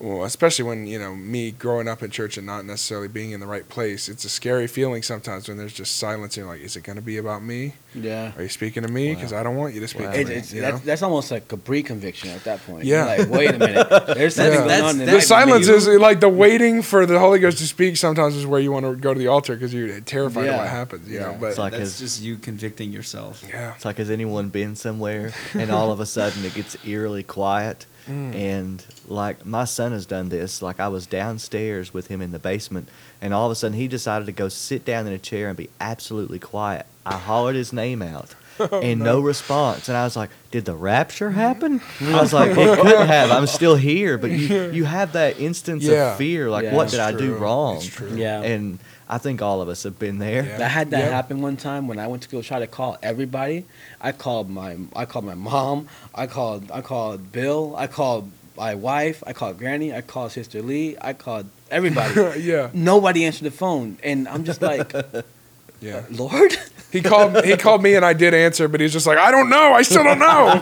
well 0.00 0.24
especially 0.24 0.64
when 0.64 0.86
you 0.86 0.98
know 0.98 1.14
me 1.14 1.50
growing 1.50 1.86
up 1.86 2.02
in 2.02 2.10
church 2.10 2.38
and 2.38 2.46
not 2.46 2.64
necessarily 2.64 3.06
being 3.08 3.32
in 3.32 3.40
the 3.40 3.46
right 3.46 3.68
place 3.68 4.08
it's 4.08 4.24
a 4.24 4.28
scary 4.30 4.66
feeling 4.66 5.02
sometimes 5.02 5.46
when 5.48 5.58
there's 5.58 5.74
just 5.74 5.96
silence 5.96 6.36
and 6.36 6.44
you're 6.46 6.54
like 6.54 6.62
is 6.62 6.74
it 6.74 6.82
going 6.82 6.96
to 6.96 7.02
be 7.02 7.18
about 7.18 7.42
me 7.42 7.74
Yeah. 7.94 8.32
are 8.36 8.42
you 8.42 8.48
speaking 8.48 8.82
to 8.82 8.88
me 8.88 9.14
because 9.14 9.32
Wow. 9.32 9.40
i 9.40 9.42
don't 9.42 9.56
want 9.56 9.74
you 9.74 9.80
to 9.80 9.88
speak 9.88 10.06
Wow. 10.06 10.12
to 10.12 10.20
It, 10.20 10.28
me 10.28 10.34
it's, 10.36 10.52
you 10.54 10.60
that's, 10.62 10.80
that's 10.80 11.02
almost 11.02 11.30
like 11.30 11.52
a 11.52 11.56
pre-conviction 11.56 12.30
at 12.30 12.44
that 12.44 12.64
point. 12.66 12.84
Yeah. 12.84 13.16
You're 13.16 13.26
like, 13.26 13.36
wait 13.38 13.54
a 13.54 13.58
minute. 13.58 13.88
There's 14.16 14.34
something 14.36 14.52
Yeah. 14.54 14.58
going 14.58 14.68
That's- 14.68 14.94
on. 14.94 15.00
in 15.00 15.06
the 15.06 15.20
silence 15.20 15.66
you. 15.68 15.74
is 15.74 15.86
like 15.88 16.20
the 16.20 16.28
waiting 16.28 16.80
for 16.82 17.04
the 17.04 17.18
Holy 17.18 17.38
Ghost 17.38 17.58
to 17.58 17.66
speak. 17.66 17.96
Sometimes 17.96 18.36
is 18.36 18.46
where 18.46 18.60
you 18.60 18.72
want 18.72 18.86
to 18.86 18.94
go 18.96 19.12
to 19.12 19.18
the 19.18 19.26
altar 19.26 19.54
because 19.54 19.74
you're 19.74 20.00
terrified 20.00 20.48
of 20.48 20.56
what 20.56 20.68
happens. 20.68 21.08
You 21.08 21.20
know, 21.20 21.30
Yeah. 21.32 21.36
but 21.40 21.46
It's 21.48 21.58
like 21.58 21.72
That's 21.72 21.98
his- 21.98 21.98
just 21.98 22.22
you 22.22 22.36
convicting 22.36 22.90
yourself. 22.92 23.44
yeah, 23.48 23.74
It's 23.74 23.84
like 23.84 23.98
has 23.98 24.10
anyone 24.10 24.48
been 24.48 24.76
somewhere 24.76 25.32
and 25.54 25.70
all 25.70 25.92
of 25.92 26.00
a 26.00 26.06
sudden 26.06 26.44
it 26.44 26.54
gets 26.54 26.76
eerily 26.86 27.22
quiet 27.22 27.86
Mm. 28.10 28.34
and 28.34 28.84
like 29.08 29.46
my 29.46 29.64
son 29.64 29.92
has 29.92 30.04
done 30.06 30.28
this 30.30 30.62
like 30.62 30.80
I 30.80 30.88
was 30.88 31.06
downstairs 31.06 31.94
with 31.94 32.08
him 32.08 32.20
in 32.20 32.32
the 32.32 32.38
basement 32.38 32.88
and 33.22 33.32
all 33.32 33.46
of 33.46 33.52
a 33.52 33.54
sudden 33.54 33.76
he 33.78 33.86
decided 33.88 34.26
to 34.26 34.32
go 34.32 34.48
sit 34.48 34.84
down 34.84 35.06
in 35.06 35.12
a 35.12 35.18
chair 35.18 35.48
and 35.48 35.56
be 35.56 35.70
absolutely 35.80 36.38
quiet. 36.38 36.86
I 37.06 37.16
hollered 37.16 37.54
his 37.56 37.72
name 37.72 38.02
out 38.02 38.34
Oh, 38.60 38.80
and 38.80 39.00
no. 39.00 39.20
response 39.20 39.88
and 39.88 39.96
I 39.96 40.04
was 40.04 40.16
like, 40.16 40.28
"Did 40.50 40.66
the 40.66 40.74
rapture 40.74 41.30
happen?" 41.30 41.80
I 42.02 42.20
was 42.20 42.32
like, 42.34 42.50
"It 42.50 42.54
couldn't 42.82 43.06
have. 43.06 43.30
I'm 43.30 43.46
still 43.46 43.74
here." 43.76 44.18
But 44.18 44.32
you 44.32 44.70
you 44.78 44.84
have 44.84 45.12
that 45.12 45.40
instance 45.40 45.82
Yeah. 45.84 46.12
of 46.12 46.18
fear 46.18 46.50
like, 46.50 46.64
Yeah. 46.64 46.74
"What 46.74 46.82
It's 46.84 46.92
did 46.92 47.00
I 47.00 47.12
do 47.12 47.34
wrong?" 47.36 47.76
It's 47.76 47.86
true. 47.86 48.14
Yeah. 48.14 48.42
And 48.42 48.78
I 49.12 49.18
think 49.18 49.42
all 49.42 49.60
of 49.60 49.68
us 49.68 49.82
have 49.82 49.98
been 49.98 50.18
there. 50.18 50.44
Yeah. 50.46 50.64
I 50.64 50.68
had 50.68 50.90
that 50.92 51.00
Yeah. 51.04 51.10
happen 51.10 51.42
one 51.42 51.56
time 51.56 51.88
when 51.88 51.98
I 51.98 52.06
went 52.06 52.22
to 52.22 52.28
go 52.28 52.42
try 52.42 52.60
to 52.60 52.66
call 52.68 52.96
everybody. 53.02 53.64
I 54.00 54.12
called 54.12 54.48
my 54.48 54.76
I 54.94 55.04
called 55.04 55.24
my 55.24 55.34
mom. 55.34 55.88
I 56.14 56.26
called 56.28 56.70
I 56.70 56.80
called 56.80 57.32
Bill. 57.32 57.74
I 57.76 57.86
called 57.88 58.30
my 58.56 58.74
wife. 58.76 59.22
I 59.26 59.32
called 59.32 59.58
Granny. 59.58 59.92
I 59.92 60.00
called 60.00 60.30
Sister 60.32 60.62
Lee. 60.62 60.96
I 61.00 61.12
called 61.12 61.46
everybody. 61.70 62.40
yeah, 62.50 62.70
Nobody 62.72 63.24
answered 63.24 63.44
the 63.44 63.50
phone, 63.64 63.98
and 64.04 64.28
I'm 64.28 64.44
just 64.44 64.60
like, 64.62 64.92
yeah. 65.80 66.04
Lord. 66.10 66.56
He 66.92 67.02
called. 67.02 67.44
He 67.44 67.56
called 67.56 67.84
me, 67.84 67.94
and 67.94 68.04
I 68.04 68.12
did 68.14 68.34
answer, 68.34 68.66
but 68.66 68.80
he's 68.80 68.92
just 68.92 69.06
like, 69.06 69.16
I 69.16 69.30
don't 69.30 69.48
know. 69.48 69.72
I 69.72 69.82
still 69.82 70.02
don't 70.02 70.18
know. 70.18 70.46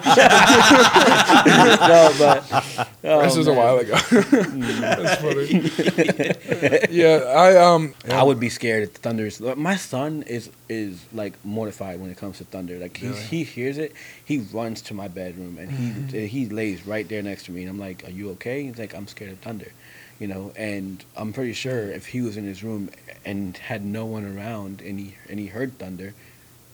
no, 1.88 2.14
but 2.18 2.88
oh, 3.04 3.22
this 3.22 3.34
was 3.36 3.46
a 3.46 3.52
while 3.54 3.78
ago. 3.78 3.94
That's 4.10 5.22
funny. 5.22 6.94
yeah, 6.94 7.24
I 7.34 7.56
um. 7.56 7.94
I 8.10 8.22
would 8.22 8.38
be 8.40 8.48
scared 8.50 8.82
if 8.84 8.90
thunder 8.96 9.26
is. 9.26 9.40
My 9.40 9.76
son 9.76 10.22
is 10.24 10.50
is 10.68 11.04
like 11.12 11.32
mortified 11.44 12.00
when 12.00 12.10
it 12.10 12.16
comes 12.18 12.38
to 12.38 12.44
thunder. 12.44 12.78
Like 12.78 12.96
he's, 12.98 13.10
Really? 13.10 13.22
he 13.22 13.44
hears 13.44 13.78
it, 13.78 13.94
he 14.24 14.38
runs 14.52 14.82
to 14.82 14.94
my 14.94 15.08
bedroom 15.08 15.56
and 15.58 15.70
he 15.70 16.26
he 16.26 16.48
lays 16.48 16.86
right 16.86 17.08
there 17.08 17.22
next 17.22 17.44
to 17.46 17.52
me. 17.52 17.62
And 17.62 17.70
I'm 17.70 17.78
like, 17.78 18.04
"Are 18.06 18.10
you 18.10 18.30
okay?" 18.32 18.64
He's 18.64 18.78
like, 18.78 18.94
"I'm 18.94 19.06
scared 19.06 19.32
of 19.32 19.38
thunder," 19.38 19.72
you 20.18 20.26
know. 20.26 20.52
And 20.56 21.04
I'm 21.16 21.32
pretty 21.32 21.52
sure 21.52 21.90
if 21.90 22.06
he 22.06 22.20
was 22.20 22.36
in 22.36 22.44
his 22.44 22.62
room 22.62 22.90
and 23.24 23.56
had 23.56 23.84
no 23.84 24.06
one 24.06 24.24
around 24.24 24.80
and 24.80 24.98
he 24.98 25.14
and 25.28 25.38
he 25.38 25.46
heard 25.46 25.78
thunder, 25.78 26.14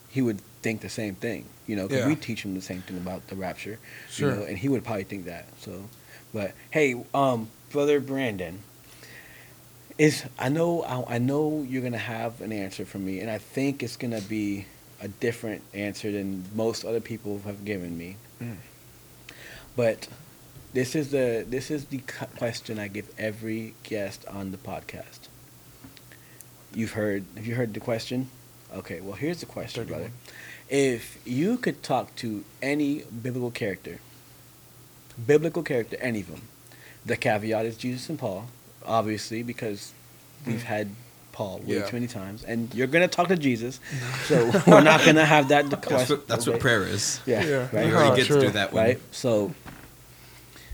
he 0.09 0.21
would 0.21 0.39
think 0.61 0.81
the 0.81 0.89
same 0.89 1.15
thing, 1.15 1.45
you 1.67 1.75
know. 1.75 1.87
Because 1.87 2.03
Yeah. 2.03 2.07
we 2.07 2.15
teach 2.15 2.43
him 2.43 2.55
the 2.55 2.61
same 2.61 2.81
thing 2.81 2.97
about 2.97 3.27
the 3.27 3.35
rapture, 3.35 3.77
Sure. 4.09 4.29
you 4.31 4.35
know, 4.37 4.43
and 4.45 4.57
he 4.57 4.69
would 4.69 4.83
probably 4.83 5.03
think 5.03 5.25
that. 5.25 5.45
So, 5.59 5.89
but 6.33 6.53
hey, 6.71 6.95
um, 7.13 7.49
brother 7.71 7.99
Brandon 7.99 8.59
is 9.97 10.23
I 10.37 10.49
know 10.49 10.81
I, 10.83 11.15
I 11.15 11.17
know 11.19 11.65
you're 11.67 11.81
gonna 11.83 11.97
have 11.97 12.41
an 12.41 12.51
answer 12.51 12.85
for 12.85 12.97
me, 12.99 13.19
and 13.19 13.29
I 13.29 13.37
think 13.37 13.81
it's 13.83 13.95
gonna 13.97 14.21
be 14.21 14.65
a 15.01 15.07
different 15.07 15.61
answer 15.73 16.11
than 16.11 16.45
most 16.55 16.83
other 16.85 17.01
people 17.01 17.41
have 17.45 17.63
given 17.65 17.97
me. 17.97 18.15
Mm. 18.41 18.55
But 19.75 20.07
this 20.75 20.95
is 20.95 21.09
the 21.11 21.45
this 21.47 21.71
is 21.71 21.85
the 21.85 22.01
question 22.37 22.77
I 22.79 22.87
give 22.89 23.07
every 23.17 23.73
guest 23.83 24.25
on 24.27 24.51
the 24.51 24.57
podcast. 24.57 25.21
You've 26.73 26.91
heard 26.91 27.23
have 27.35 27.45
you 27.47 27.55
heard 27.55 27.73
the 27.73 27.79
question? 27.79 28.27
Okay, 28.75 28.99
well 29.01 29.13
here's 29.23 29.39
the 29.39 29.45
question, 29.45 29.83
Third 29.83 29.87
brother. 29.89 30.11
If 30.69 31.17
you 31.25 31.57
could 31.57 31.81
talk 31.83 32.15
to 32.17 32.43
any 32.61 33.03
biblical 33.23 33.51
character, 33.51 33.99
biblical 35.25 35.63
character, 35.63 35.95
any 36.01 36.21
of 36.21 36.27
them, 36.27 36.41
the 37.05 37.15
caveat 37.15 37.65
is 37.65 37.77
Jesus 37.77 38.09
and 38.09 38.17
Paul, 38.19 38.47
obviously, 38.85 39.43
because 39.43 39.93
we've 40.45 40.61
Mm. 40.61 40.73
had 40.75 40.89
Paul 41.31 41.59
way 41.59 41.75
Yeah. 41.75 41.85
too 41.85 41.95
many 41.97 42.07
times, 42.07 42.43
and 42.43 42.73
you're 42.73 42.87
gonna 42.87 43.07
talk 43.07 43.27
to 43.29 43.37
Jesus, 43.37 43.79
so 44.27 44.51
we're 44.67 44.81
not 44.81 45.05
gonna 45.05 45.25
have 45.25 45.49
that. 45.49 45.69
That's 45.81 46.09
what, 46.09 46.27
that's 46.27 46.47
what 46.47 46.59
prayer 46.59 46.83
is. 46.83 47.19
Yeah, 47.25 47.43
Yeah. 47.45 47.69
right. 47.71 47.85
You 47.87 47.93
Oh, 47.93 47.97
already 47.97 48.15
get 48.21 48.27
true. 48.27 48.39
to 48.41 48.47
do 48.47 48.51
that 48.53 48.73
one. 48.73 48.83
right? 48.83 48.99
So, 49.11 49.53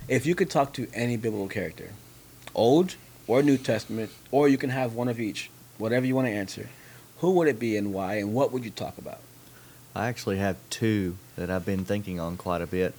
if 0.07 0.25
you 0.25 0.35
could 0.35 0.49
talk 0.49 0.73
to 0.73 0.87
any 0.93 1.17
biblical 1.17 1.47
character, 1.47 1.89
Old 2.55 2.95
or 3.27 3.41
New 3.43 3.57
Testament, 3.57 4.11
or 4.31 4.47
you 4.49 4.57
can 4.57 4.69
have 4.69 4.93
one 4.93 5.07
of 5.07 5.19
each, 5.19 5.49
whatever 5.77 6.05
you 6.05 6.15
want 6.15 6.27
to 6.27 6.33
answer, 6.33 6.69
who 7.19 7.31
would 7.31 7.47
it 7.47 7.59
be 7.59 7.77
and 7.77 7.93
why, 7.93 8.15
and 8.15 8.33
what 8.33 8.51
would 8.51 8.65
you 8.65 8.71
talk 8.71 8.97
about? 8.97 9.19
I 9.95 10.07
actually 10.07 10.37
have 10.37 10.57
two 10.69 11.17
that 11.35 11.49
I've 11.49 11.65
been 11.65 11.85
thinking 11.85 12.19
on 12.19 12.37
quite 12.37 12.61
a 12.61 12.67
bit. 12.67 12.93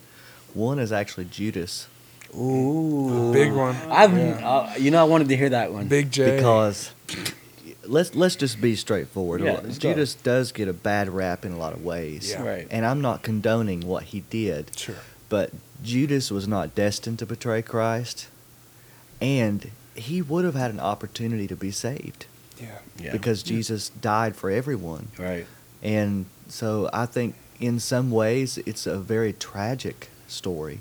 One 0.54 0.78
is 0.78 0.92
actually 0.92 1.24
Judas 1.26 1.88
Ooh, 2.34 3.30
Big 3.32 3.52
one. 3.52 3.76
I've, 3.90 4.16
Yeah. 4.16 4.48
uh, 4.48 4.74
you 4.78 4.90
know, 4.90 5.00
I 5.00 5.04
wanted 5.04 5.28
to 5.28 5.36
hear 5.36 5.50
that 5.50 5.70
one. 5.72 5.88
Big 5.88 6.10
J. 6.10 6.36
because 6.36 6.90
let's 7.84 8.14
let's 8.14 8.36
just 8.36 8.58
be 8.60 8.74
straightforward. 8.74 9.42
Yeah, 9.42 9.60
let's 9.62 9.76
go. 9.78 9.90
Judas 9.90 10.14
does 10.14 10.50
get 10.50 10.66
a 10.66 10.72
bad 10.72 11.10
rap 11.10 11.44
in 11.44 11.52
a 11.52 11.58
lot 11.58 11.74
of 11.74 11.84
ways. 11.84 12.30
Yeah. 12.30 12.42
Right. 12.42 12.66
And 12.70 12.86
I'm 12.86 13.02
not 13.02 13.22
condoning 13.22 13.82
what 13.82 14.04
he 14.04 14.20
did, 14.30 14.70
Sure. 14.78 14.94
but 15.28 15.50
Judas 15.82 16.30
was 16.30 16.46
not 16.46 16.74
destined 16.74 17.18
to 17.20 17.26
betray 17.26 17.62
Christ, 17.62 18.28
and 19.20 19.70
he 19.94 20.22
would 20.22 20.44
have 20.44 20.54
had 20.54 20.70
an 20.70 20.80
opportunity 20.80 21.46
to 21.48 21.56
be 21.56 21.70
saved 21.70 22.26
Yeah. 22.60 22.78
Yeah. 22.98 23.12
because 23.12 23.42
Jesus 23.42 23.88
died 23.90 24.36
for 24.36 24.50
everyone. 24.50 25.08
right. 25.18 25.46
And 25.82 26.26
so 26.48 26.88
I 26.92 27.06
think 27.06 27.34
in 27.58 27.80
some 27.80 28.10
ways 28.10 28.58
it's 28.58 28.86
a 28.86 28.98
very 28.98 29.32
tragic 29.32 30.10
story. 30.28 30.80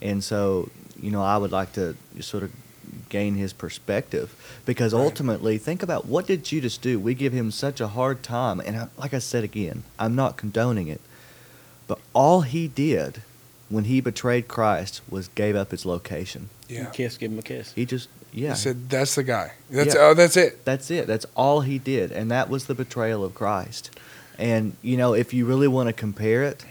And 0.00 0.24
so, 0.24 0.70
you 1.00 1.10
know, 1.10 1.22
I 1.22 1.36
would 1.36 1.52
like 1.52 1.72
to 1.74 1.96
sort 2.20 2.42
of 2.42 2.50
gain 3.10 3.34
his 3.34 3.52
perspective 3.52 4.34
because 4.64 4.92
Right. 4.94 5.00
ultimately 5.00 5.58
think 5.58 5.82
about 5.82 6.06
what 6.06 6.26
did 6.26 6.42
Judas 6.44 6.78
do? 6.78 6.98
We 6.98 7.14
give 7.14 7.32
him 7.34 7.50
such 7.50 7.80
a 7.80 7.88
hard 7.88 8.22
time 8.22 8.60
and 8.60 8.76
I, 8.76 8.88
like 8.96 9.12
I 9.14 9.18
said 9.18 9.44
again, 9.44 9.82
I'm 9.98 10.14
not 10.14 10.36
condoning 10.38 10.88
it. 10.88 11.00
But 11.86 11.98
all 12.14 12.40
he 12.42 12.66
did 12.66 13.22
when 13.74 13.84
he 13.84 14.00
betrayed 14.00 14.48
Christ 14.48 15.02
was 15.10 15.28
gave 15.28 15.56
up 15.56 15.70
his 15.70 15.84
location. 15.84 16.48
Yeah. 16.68 16.86
Kiss, 16.86 17.16
give 17.18 17.32
him 17.32 17.38
a 17.38 17.42
kiss. 17.42 17.72
He 17.72 17.84
just 17.84 18.08
yeah. 18.32 18.50
He 18.50 18.56
said, 18.56 18.88
"That's 18.88 19.14
the 19.14 19.22
guy. 19.22 19.52
That's 19.70 19.94
Yeah. 19.94 20.00
oh, 20.02 20.14
that's 20.14 20.36
it." 20.36 20.64
That's 20.64 20.90
it. 20.90 21.06
That's 21.06 21.26
all 21.36 21.60
he 21.60 21.78
did, 21.78 22.10
and 22.12 22.30
that 22.30 22.48
was 22.48 22.66
the 22.66 22.74
betrayal 22.74 23.24
of 23.24 23.34
Christ. 23.34 23.90
And 24.38 24.76
you 24.82 24.96
know, 24.96 25.14
if 25.14 25.34
you 25.34 25.44
really 25.46 25.68
want 25.68 25.88
to 25.88 25.92
compare 25.92 26.42
it, 26.42 26.64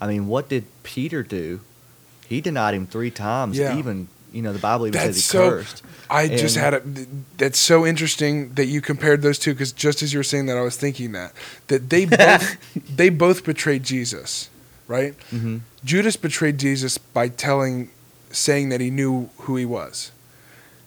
I 0.00 0.06
mean, 0.06 0.28
what 0.28 0.48
did 0.48 0.64
Peter 0.82 1.22
do? 1.22 1.60
He 2.28 2.40
denied 2.40 2.74
him 2.74 2.86
three 2.86 3.10
times. 3.10 3.56
Yeah. 3.58 3.76
Even 3.78 4.08
you 4.32 4.42
know, 4.42 4.52
the 4.52 4.58
Bible 4.58 4.86
even 4.86 5.00
That's 5.00 5.16
says 5.16 5.16
he 5.16 5.20
so- 5.22 5.50
cursed. 5.50 5.82
I 6.10 6.28
just 6.28 6.56
had 6.56 6.72
a. 6.74 6.82
That's 7.36 7.58
so 7.58 7.84
interesting 7.84 8.54
that 8.54 8.64
you 8.64 8.80
compared 8.80 9.20
those 9.20 9.38
two 9.38 9.52
because 9.52 9.72
just 9.72 10.02
as 10.02 10.12
you 10.12 10.18
were 10.20 10.22
saying 10.24 10.46
that, 10.46 10.56
I 10.56 10.62
was 10.62 10.76
thinking 10.76 11.12
that 11.12 11.32
that 11.66 11.90
they 11.90 12.04
both 12.06 12.96
they 12.96 13.10
both 13.10 13.44
betrayed 13.44 13.82
Jesus, 13.82 14.48
right? 14.88 15.14
hmm 15.30 15.58
Judas 15.84 16.16
betrayed 16.16 16.58
Jesus 16.58 16.98
by 16.98 17.28
telling, 17.28 17.90
saying 18.32 18.70
that 18.70 18.80
he 18.80 18.90
knew 18.90 19.30
who 19.38 19.54
he 19.56 19.64
was, 19.64 20.10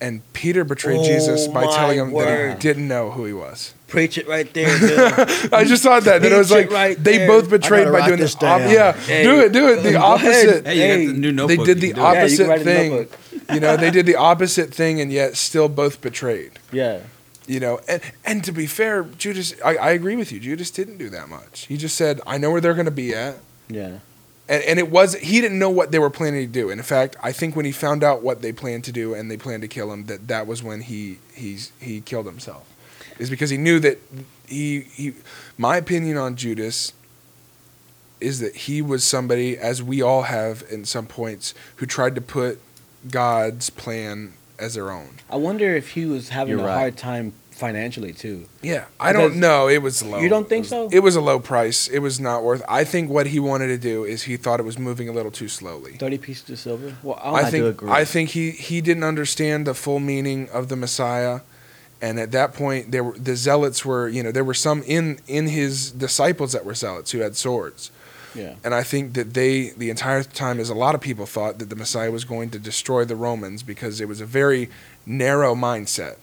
and 0.01 0.21
Peter 0.33 0.63
betrayed 0.65 0.99
Oh 0.99 1.03
Jesus 1.03 1.47
by 1.47 1.63
telling 1.65 1.97
him 1.97 2.11
that 2.13 2.53
he 2.55 2.59
didn't 2.59 2.87
know 2.89 3.11
who 3.11 3.23
he 3.25 3.31
was. 3.33 3.73
Preach 3.87 4.17
it 4.17 4.27
right 4.27 4.51
there, 4.53 4.77
Bill. 4.79 5.07
I 5.53 5.63
just 5.65 5.83
thought 5.83 6.03
that 6.05 6.21
that 6.21 6.31
it 6.31 6.37
was 6.37 6.49
like 6.51 6.67
it 6.67 6.71
right 6.71 7.01
they 7.03 7.17
there. 7.19 7.27
both 7.27 7.49
betrayed 7.49 7.91
by 7.91 8.05
doing 8.07 8.19
this 8.19 8.35
the 8.35 8.47
op- 8.47 8.61
yeah, 8.71 8.93
Hey, 8.93 9.23
do 9.23 9.39
it, 9.41 9.51
do 9.51 9.67
it. 9.69 9.81
The 9.83 9.95
opposite. 9.95 10.65
Hey, 10.65 10.75
you 10.75 10.81
Hey, 10.81 11.05
got 11.05 11.13
the 11.13 11.19
new 11.31 11.47
they 11.47 11.57
did 11.57 11.79
the 11.81 11.87
can 11.87 11.95
do. 11.95 12.01
Yeah, 12.01 12.25
you 12.25 12.37
can 12.37 12.45
opposite 12.45 12.47
write 12.47 12.61
it 12.61 12.67
in 12.67 12.75
thing. 12.75 12.91
notebook. 12.91 13.19
you 13.53 13.59
know, 13.59 13.77
they 13.77 13.91
did 13.91 14.05
the 14.05 14.15
opposite 14.15 14.73
thing 14.73 15.01
and 15.01 15.11
yet 15.11 15.35
still 15.35 15.67
both 15.69 15.99
betrayed. 16.01 16.51
yeah. 16.71 17.01
You 17.47 17.59
know, 17.59 17.81
and 17.89 18.01
and 18.23 18.43
to 18.45 18.51
be 18.53 18.65
fair, 18.65 19.03
Judas, 19.03 19.55
I, 19.65 19.75
I 19.75 19.89
agree 19.91 20.15
with 20.15 20.31
you. 20.31 20.39
Judas 20.39 20.71
didn't 20.71 20.97
do 20.97 21.09
that 21.09 21.27
much. 21.27 21.65
He 21.65 21.75
just 21.75 21.97
said, 21.97 22.21
"I 22.25 22.37
know 22.37 22.49
where 22.51 22.61
they're 22.61 22.75
going 22.75 22.85
to 22.85 22.91
be 22.91 23.13
at," 23.13 23.39
Yeah. 23.73 23.99
and 24.49 24.63
and 24.63 24.79
it 24.79 24.89
was 24.89 25.15
he 25.15 25.41
didn't 25.41 25.59
know 25.59 25.69
what 25.69 25.91
they 25.91 25.99
were 25.99 26.09
planning 26.09 26.45
to 26.45 26.51
do. 26.51 26.69
And 26.69 26.79
in 26.79 26.83
fact, 26.85 27.15
I 27.23 27.31
think 27.31 27.55
when 27.55 27.65
he 27.65 27.71
found 27.71 28.03
out 28.03 28.21
what 28.21 28.41
they 28.41 28.51
planned 28.51 28.83
to 28.85 28.91
do 28.91 29.13
and 29.13 29.29
they 29.29 29.37
planned 29.37 29.61
to 29.61 29.67
kill 29.67 29.91
him, 29.91 30.05
that 30.05 30.27
that 30.27 30.47
was 30.47 30.61
when 30.63 30.81
he 30.81 31.19
he's 31.33 31.71
he 31.79 32.01
killed 32.01 32.25
himself, 32.25 32.67
is 33.19 33.29
because 33.29 33.49
he 33.49 33.57
knew 33.57 33.79
that 33.79 33.99
he 34.47 34.81
he. 34.81 35.13
My 35.57 35.77
opinion 35.77 36.17
on 36.17 36.35
Judas 36.35 36.93
is 38.19 38.39
that 38.39 38.55
he 38.55 38.81
was 38.81 39.03
somebody, 39.03 39.57
as 39.57 39.81
we 39.81 40.01
all 40.01 40.23
have 40.23 40.63
in 40.69 40.85
some 40.85 41.07
points, 41.07 41.55
who 41.77 41.85
tried 41.87 42.13
to 42.15 42.21
put 42.21 42.59
God's 43.09 43.69
plan 43.71 44.33
as 44.59 44.75
their 44.75 44.91
own. 44.91 45.15
I 45.29 45.37
wonder 45.37 45.75
if 45.75 45.89
he 45.91 46.05
was 46.05 46.29
having 46.29 46.51
You're 46.51 46.61
a 46.61 46.67
right. 46.67 46.77
hard 46.77 46.97
time 46.97 47.33
financially 47.51 48.11
too. 48.13 48.45
Yeah, 48.61 48.85
I 48.99 49.13
don't 49.13 49.35
know. 49.37 49.67
It 49.67 49.81
was 49.81 50.01
low. 50.03 50.19
You 50.19 50.29
don't 50.29 50.49
think 50.49 50.65
It 50.65 50.71
was- 50.75 50.91
so? 50.91 50.97
It 50.97 50.99
was 51.01 51.15
a 51.15 51.21
low 51.21 51.39
price. 51.39 51.87
It 51.87 51.99
was 51.99 52.19
not 52.19 52.43
worth. 52.43 52.63
I 52.67 52.83
think 52.83 53.09
what 53.09 53.27
he 53.27 53.39
wanted 53.39 53.67
to 53.67 53.77
do 53.77 54.03
is 54.03 54.23
he 54.23 54.37
thought 54.37 54.59
it 54.59 54.63
was 54.63 54.79
moving 54.79 55.07
a 55.09 55.11
little 55.11 55.31
too 55.31 55.47
slowly. 55.47 55.93
Thirty 55.93 56.17
pieces 56.17 56.49
of 56.49 56.59
silver. 56.59 56.95
Well, 57.03 57.19
I, 57.21 57.41
I 57.43 57.51
think. 57.51 57.83
I 57.83 58.05
think 58.05 58.29
he 58.31 58.51
he 58.51 58.81
didn't 58.81 59.03
understand 59.03 59.67
the 59.67 59.73
full 59.73 59.99
meaning 59.99 60.49
of 60.49 60.69
the 60.69 60.75
Messiah, 60.75 61.41
and 62.01 62.19
at 62.19 62.31
that 62.31 62.53
point 62.53 62.91
there 62.91 63.03
were 63.03 63.17
the 63.17 63.35
zealots 63.35 63.85
were 63.85 64.07
you 64.09 64.23
know 64.23 64.31
there 64.31 64.43
were 64.45 64.55
some 64.55 64.81
in 64.83 65.19
in 65.27 65.47
his 65.47 65.91
disciples 65.91 66.53
that 66.53 66.65
were 66.65 66.73
zealots 66.73 67.11
who 67.11 67.19
had 67.19 67.35
swords, 67.35 67.91
yeah. 68.33 68.55
and 68.63 68.73
I 68.73 68.81
think 68.83 69.13
that 69.13 69.33
they 69.33 69.69
the 69.77 69.89
entire 69.91 70.23
time 70.23 70.59
as 70.59 70.69
a 70.69 70.75
lot 70.75 70.95
of 70.95 71.01
people 71.01 71.25
thought 71.25 71.59
that 71.59 71.69
the 71.69 71.75
Messiah 71.75 72.09
was 72.11 72.25
going 72.25 72.49
to 72.51 72.59
destroy 72.59 73.05
the 73.05 73.15
Romans 73.15 73.61
because 73.61 74.01
it 74.01 74.07
was 74.07 74.19
a 74.21 74.25
very 74.25 74.69
narrow 75.05 75.53
mindset. 75.53 76.15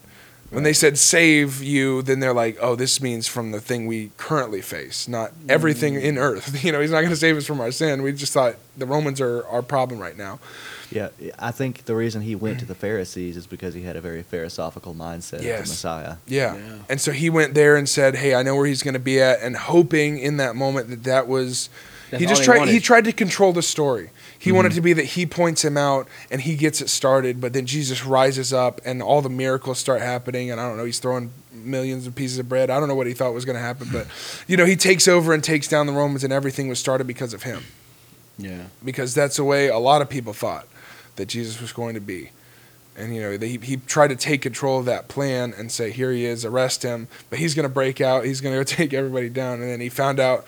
When 0.50 0.62
they 0.62 0.72
said 0.72 0.96
save 0.96 1.62
you, 1.62 2.00
then 2.00 2.20
they're 2.20 2.32
like, 2.32 2.56
oh, 2.60 2.74
this 2.74 3.02
means 3.02 3.28
from 3.28 3.50
the 3.50 3.60
thing 3.60 3.86
we 3.86 4.12
currently 4.16 4.62
face, 4.62 5.06
not 5.06 5.32
everything 5.46 5.94
in 5.94 6.14
mm. 6.14 6.20
earth. 6.20 6.64
You 6.68 6.72
know, 6.72 6.80
he's 6.80 6.90
not 6.90 7.00
going 7.00 7.10
to 7.10 7.16
save 7.16 7.36
us 7.36 7.46
from 7.46 7.60
our 7.60 7.70
sin. 7.70 8.02
We 8.02 8.12
just 8.12 8.32
thought 8.32 8.56
the 8.76 8.86
Romans 8.86 9.20
are 9.20 9.46
our 9.46 9.62
problem 9.62 10.00
right 10.00 10.16
now. 10.16 10.38
Yeah, 10.90 11.08
I 11.38 11.50
think 11.50 11.84
the 11.84 11.94
reason 11.94 12.22
he 12.22 12.34
went 12.34 12.60
to 12.60 12.64
the 12.64 12.74
Pharisees 12.74 13.36
is 13.36 13.46
because 13.46 13.74
he 13.74 13.82
had 13.82 13.96
a 13.96 14.00
very 14.00 14.22
philosophical 14.22 14.94
mindset 14.94 15.34
of 15.34 15.44
the 15.44 15.58
Messiah. 15.58 16.16
Yeah. 16.26 16.56
Yeah. 16.56 16.78
And 16.88 17.00
so 17.00 17.12
he 17.12 17.28
went 17.28 17.54
there 17.54 17.76
and 17.76 17.86
said, 17.86 18.16
"Hey, 18.16 18.34
I 18.34 18.42
know 18.42 18.56
where 18.56 18.66
he's 18.66 18.82
going 18.82 18.94
to 18.94 19.00
be 19.00 19.20
at," 19.20 19.40
and 19.42 19.56
hoping 19.56 20.18
in 20.18 20.38
that 20.38 20.56
moment 20.56 20.88
that 20.88 21.04
that 21.04 21.28
was. 21.28 21.68
That's 22.10 22.22
he 22.22 22.26
just 22.26 22.40
he 22.40 22.46
tried. 22.46 22.58
wanted. 22.58 22.72
He 22.72 22.80
tried 22.80 23.04
to 23.04 23.12
control 23.12 23.52
the 23.52 23.62
story. 23.62 24.10
He 24.39 24.51
Mhm. 24.51 24.55
wanted 24.55 24.73
to 24.73 24.81
be 24.81 24.93
that 24.93 25.05
he 25.05 25.27
points 25.27 25.65
him 25.65 25.77
out 25.77 26.06
and 26.31 26.40
he 26.40 26.55
gets 26.55 26.81
it 26.81 26.89
started, 26.89 27.40
but 27.40 27.52
then 27.52 27.66
Jesus 27.66 28.05
rises 28.05 28.52
up 28.52 28.81
and 28.85 29.02
all 29.02 29.20
the 29.20 29.28
miracles 29.28 29.78
start 29.78 30.01
happening. 30.01 30.51
And 30.51 30.60
I 30.60 30.69
don't 30.69 30.77
know, 30.77 30.85
he's 30.85 31.01
throwing 31.01 31.31
millions 31.52 32.06
of 32.06 32.15
pieces 32.15 32.39
of 32.39 32.48
bread. 32.48 32.70
I 32.70 32.78
don't 32.78 32.89
know 32.89 32.94
what 32.94 33.09
he 33.09 33.15
thought 33.15 33.35
was 33.35 33.44
going 33.44 33.56
to 33.56 33.62
happen, 33.62 33.89
but 33.93 34.06
you 34.47 34.56
know, 34.56 34.65
he 34.65 34.77
takes 34.77 35.09
over 35.09 35.32
and 35.35 35.43
takes 35.43 35.66
down 35.66 35.86
the 35.86 35.93
Romans, 35.93 36.23
and 36.23 36.32
everything 36.32 36.69
was 36.69 36.78
started 36.78 37.06
because 37.06 37.35
of 37.35 37.43
him. 37.43 37.65
Yeah. 38.39 38.65
Because 38.85 39.12
that's 39.15 39.36
the 39.36 39.44
way 39.44 39.66
a 39.69 39.78
lot 39.78 40.02
of 40.02 40.09
people 40.09 40.32
thought 40.32 40.69
that 41.16 41.27
Jesus 41.27 41.60
was 41.60 41.73
going 41.73 41.94
to 41.94 42.01
be. 42.01 42.31
And 42.97 43.15
you 43.15 43.20
know, 43.20 43.36
they, 43.36 43.48
he 43.56 43.77
tried 43.78 44.09
to 44.09 44.16
take 44.16 44.43
control 44.43 44.78
of 44.81 44.85
that 44.86 45.09
plan 45.09 45.52
and 45.56 45.70
say, 45.70 45.90
"Here 45.93 46.10
he 46.12 46.24
is, 46.24 46.44
arrest 46.44 46.82
him." 46.82 47.06
But 47.31 47.39
he's 47.40 47.55
going 47.55 47.65
to 47.65 47.69
break 47.73 48.01
out. 48.01 48.24
He's 48.24 48.40
going 48.40 48.52
to 48.55 48.59
go 48.59 48.65
take 48.65 48.93
everybody 48.94 49.28
down. 49.28 49.60
And 49.62 49.70
then 49.70 49.81
he 49.81 49.89
found 49.89 50.19
out 50.20 50.44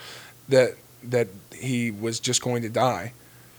that 0.48 0.74
that 1.02 1.28
he 1.54 1.90
was 1.92 2.18
just 2.20 2.42
going 2.42 2.62
to 2.62 2.68
die, 2.68 3.12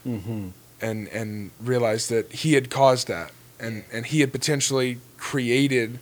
Mm-hmm. 0.06 0.48
and 0.80 1.08
and 1.08 1.50
realized 1.60 2.10
that 2.10 2.32
he 2.32 2.54
had 2.54 2.70
caused 2.70 3.08
that, 3.08 3.30
and 3.60 3.84
and 3.92 4.06
he 4.06 4.20
had 4.20 4.32
potentially 4.32 4.98
created. 5.18 5.98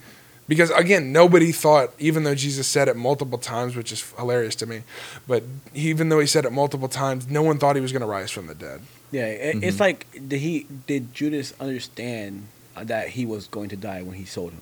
Because 0.49 0.71
again, 0.71 1.13
nobody 1.13 1.53
thought, 1.53 1.91
even 2.01 2.25
though 2.25 2.35
Jesus 2.35 2.67
said 2.67 2.89
it 2.89 2.97
multiple 2.97 3.39
times, 3.39 3.77
which 3.77 3.93
is 3.93 4.03
hilarious 4.19 4.57
to 4.57 4.67
me, 4.67 4.83
but 5.29 5.45
even 5.75 6.09
though 6.09 6.19
he 6.19 6.27
said 6.27 6.45
it 6.45 6.51
multiple 6.51 6.89
times, 6.89 7.29
no 7.29 7.41
one 7.43 7.59
thought 7.59 7.77
he 7.77 7.83
was 7.83 7.93
going 7.93 8.01
to 8.03 8.09
rise 8.09 8.33
from 8.33 8.49
the 8.49 8.55
dead. 8.57 8.81
Yeah. 9.13 9.27
It, 9.27 9.57
Mm-hmm. 9.57 9.65
It's 9.65 9.79
like 9.79 10.07
did 10.29 10.41
he 10.41 10.67
did 10.89 11.15
Judas 11.15 11.55
understand 11.61 12.49
uh, 12.75 12.83
that 12.85 13.11
he 13.11 13.27
was 13.27 13.47
going 13.47 13.69
to 13.69 13.77
die 13.77 14.03
when 14.03 14.17
he 14.17 14.25
sold 14.25 14.53
him? 14.53 14.61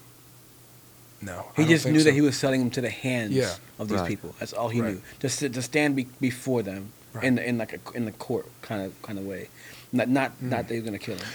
No, 1.20 1.46
He 1.56 1.64
just 1.64 1.84
knew 1.86 2.02
that 2.04 2.12
he 2.14 2.20
was 2.20 2.36
selling 2.36 2.60
him 2.60 2.70
to 2.70 2.80
the 2.80 2.90
hands 2.90 3.32
Yeah. 3.32 3.54
of 3.78 3.88
these 3.88 3.98
Right. 3.98 4.08
people. 4.08 4.34
That's 4.38 4.52
all 4.52 4.68
he 4.68 4.80
Right. 4.80 4.94
knew. 4.94 5.00
Just 5.18 5.40
to, 5.40 5.48
to 5.48 5.62
stand 5.62 5.96
be, 5.96 6.06
before 6.20 6.62
them 6.62 6.92
Right. 7.12 7.24
in 7.24 7.34
the, 7.36 7.48
in 7.48 7.58
like 7.58 7.72
a 7.72 7.96
in 7.96 8.04
the 8.04 8.12
court 8.12 8.46
kind 8.62 8.82
of 8.84 9.00
kind 9.02 9.18
of 9.18 9.24
way. 9.26 9.48
Not 9.92 10.08
not 10.08 10.30
Hmm. 10.32 10.50
not 10.50 10.68
that 10.68 10.74
he 10.74 10.80
was 10.80 10.84
gonna 10.84 10.98
kill 10.98 11.16
him. 11.16 11.26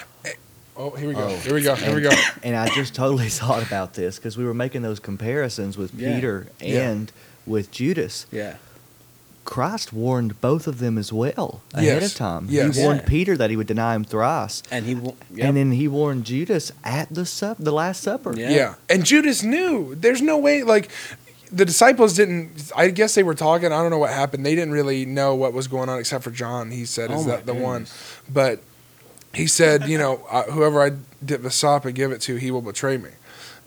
Oh, 0.75 0.89
here 0.91 1.07
we 1.09 1.13
go. 1.13 1.21
Oh. 1.21 1.37
Here 1.37 1.53
we 1.53 1.61
go. 1.61 1.75
Here 1.75 1.93
we 1.95 2.01
go. 2.01 2.09
And 2.43 2.55
I 2.55 2.67
just 2.69 2.95
totally 2.95 3.29
thought 3.41 3.61
about 3.61 3.93
this 3.93 4.17
because 4.17 4.37
we 4.37 4.43
were 4.43 4.55
making 4.55 4.81
those 4.81 4.99
comparisons 4.99 5.77
with 5.77 5.93
Yeah. 5.93 6.15
Peter 6.15 6.47
Yeah. 6.59 6.89
and 6.89 7.11
with 7.45 7.69
Judas. 7.71 8.25
Yeah. 8.31 8.55
Christ 9.45 9.91
warned 9.91 10.39
both 10.39 10.67
of 10.67 10.79
them 10.79 10.97
as 10.97 11.11
well 11.11 11.61
ahead 11.73 12.01
Yes. 12.01 12.11
of 12.13 12.17
time. 12.17 12.47
Yes. 12.49 12.75
He 12.77 12.81
warned 12.81 13.01
Yeah. 13.01 13.07
Peter 13.09 13.37
that 13.37 13.49
he 13.49 13.57
would 13.57 13.67
deny 13.67 13.93
him 13.93 14.03
thrice, 14.05 14.63
And 14.71 14.85
he. 14.85 14.93
Yep. 14.93 15.13
and 15.47 15.57
then 15.57 15.71
he 15.73 15.87
warned 15.89 16.23
Judas 16.25 16.71
at 16.83 17.13
the 17.13 17.25
sup, 17.25 17.57
the 17.59 17.73
Last 17.73 18.01
Supper. 18.01 18.33
Yeah. 18.35 18.49
Yeah. 18.49 18.75
And 18.89 19.03
Judas 19.05 19.43
knew. 19.43 19.95
There's 19.95 20.21
no 20.21 20.37
way, 20.37 20.63
like, 20.63 20.89
the 21.53 21.65
disciples 21.65 22.15
didn't, 22.15 22.71
I 22.75 22.89
guess 22.89 23.15
they 23.15 23.23
were 23.23 23.35
talking. 23.35 23.67
I 23.67 23.81
don't 23.81 23.91
know 23.91 23.99
what 23.99 24.09
happened. 24.09 24.45
They 24.45 24.55
didn't 24.55 24.73
really 24.73 25.05
know 25.05 25.35
what 25.35 25.53
was 25.53 25.67
going 25.67 25.87
on 25.87 25.99
except 25.99 26.23
for 26.23 26.31
John. 26.31 26.71
He 26.71 26.85
said, 26.85 27.11
Oh 27.11 27.19
Is 27.19 27.27
my 27.27 27.35
that 27.35 27.45
the 27.45 27.53
one? 27.53 27.85
But 28.27 28.61
he 29.33 29.45
said, 29.47 29.87
You 29.87 29.97
know, 29.97 30.17
whoever 30.51 30.81
I 30.81 30.91
dip 31.23 31.43
the 31.43 31.51
sop 31.51 31.85
and 31.85 31.93
give 31.93 32.11
it 32.11 32.21
to, 32.21 32.35
he 32.35 32.49
will 32.49 32.61
betray 32.61 32.97
me. 32.97 33.11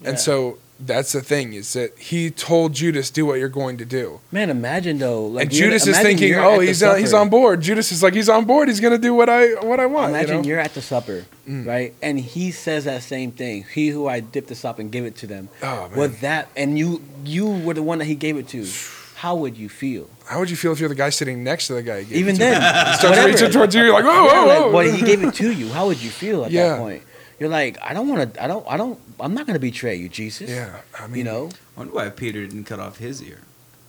Yeah. 0.03 0.11
And 0.11 0.19
so 0.19 0.59
That's 0.79 1.13
the 1.13 1.23
thing 1.23 1.55
is 1.55 1.73
that 1.73 1.99
he 1.99 2.31
told 2.31 2.75
Judas, 2.75 3.09
"Do 3.11 3.25
what 3.25 3.39
you're 3.39 3.49
going 3.49 3.79
to 3.79 3.87
do," 3.87 4.21
Man, 4.31 4.51
imagine 4.51 4.99
though. 4.99 5.25
Like 5.27 5.45
and 5.45 5.51
Judas 5.53 5.87
is 5.87 5.99
thinking, 5.99 6.35
"Oh, 6.35 6.61
he's 6.61 6.83
on, 6.83 6.99
he's 6.99 7.15
on 7.15 7.31
board." 7.31 7.63
Judas 7.63 7.93
is 7.93 8.03
like, 8.03 8.13
"He's 8.13 8.29
on 8.29 8.45
board. 8.45 8.69
He's 8.69 8.81
going 8.81 8.93
to 8.93 8.99
do 8.99 9.15
what 9.15 9.31
I 9.31 9.55
what 9.65 9.81
I 9.81 9.87
want." 9.87 10.11
Imagine 10.11 10.37
you 10.37 10.43
know? 10.43 10.49
you're 10.49 10.61
at 10.61 10.75
the 10.75 10.83
supper, 10.83 11.25
Mm. 11.49 11.67
right? 11.67 11.95
And 12.03 12.21
he 12.21 12.51
says 12.51 12.85
that 12.85 13.03
same 13.03 13.31
thing. 13.33 13.65
He 13.75 13.89
who 13.89 14.07
I 14.07 14.21
dipped 14.21 14.49
this 14.49 14.67
up 14.67 14.79
and 14.79 14.93
gave 14.93 15.07
it 15.07 15.17
to 15.17 15.27
them. 15.27 15.49
Oh, 15.63 15.89
man. 15.89 15.99
With 15.99 16.21
that, 16.21 16.49
and 16.57 16.79
you 16.79 17.01
you 17.25 17.47
were 17.49 17.73
the 17.73 17.83
one 17.83 17.99
that 18.01 18.05
he 18.05 18.15
gave 18.15 18.37
it 18.37 18.49
to. 18.49 18.67
How 19.15 19.35
would 19.35 19.57
you 19.57 19.71
feel? 19.71 20.11
How 20.27 20.39
would 20.41 20.51
you 20.51 20.57
feel 20.57 20.73
if 20.73 20.79
you're 20.81 20.91
the 20.91 20.95
guy 20.95 21.09
sitting 21.09 21.43
next 21.43 21.69
to 21.69 21.73
the 21.75 21.83
guy? 21.83 22.05
Even 22.11 22.37
then, 22.37 22.61
he 22.61 22.97
starts 22.99 23.03
whatever. 23.05 23.29
reaching 23.29 23.51
towards 23.51 23.75
you. 23.75 23.83
You're 23.83 23.95
like, 23.95 24.05
"Whoa, 24.05 24.27
Yeah, 24.27 24.45
whoa, 24.45 24.47
like, 24.47 24.61
whoa!" 24.61 24.73
but 24.73 24.95
he 24.95 25.01
gave 25.07 25.25
it 25.25 25.33
to 25.37 25.51
you. 25.51 25.71
How 25.71 25.87
would 25.87 26.03
you 26.03 26.11
feel 26.11 26.45
at 26.45 26.51
Yeah. 26.59 26.69
that 26.69 26.79
point? 26.81 27.03
You're 27.39 27.49
like, 27.51 27.77
I 27.83 27.93
don't 27.93 28.09
want 28.09 28.35
to. 28.35 28.43
I 28.43 28.47
don't. 28.47 28.65
I 28.69 28.77
don't. 28.79 28.99
I'm 29.21 29.35
not 29.35 29.47
going 29.47 29.55
to 29.55 29.61
betray 29.61 29.95
you, 29.97 30.09
Jesus. 30.09 30.51
yeah, 30.51 30.81
I 30.99 31.07
mean, 31.07 31.19
you 31.19 31.25
know. 31.25 31.51
I 31.77 31.81
wonder 31.81 31.95
why 31.95 32.09
Peter 32.11 32.47
didn't 32.47 32.65
cut 32.65 32.79
off 32.81 32.99
his 32.99 33.23
ear. 33.23 33.41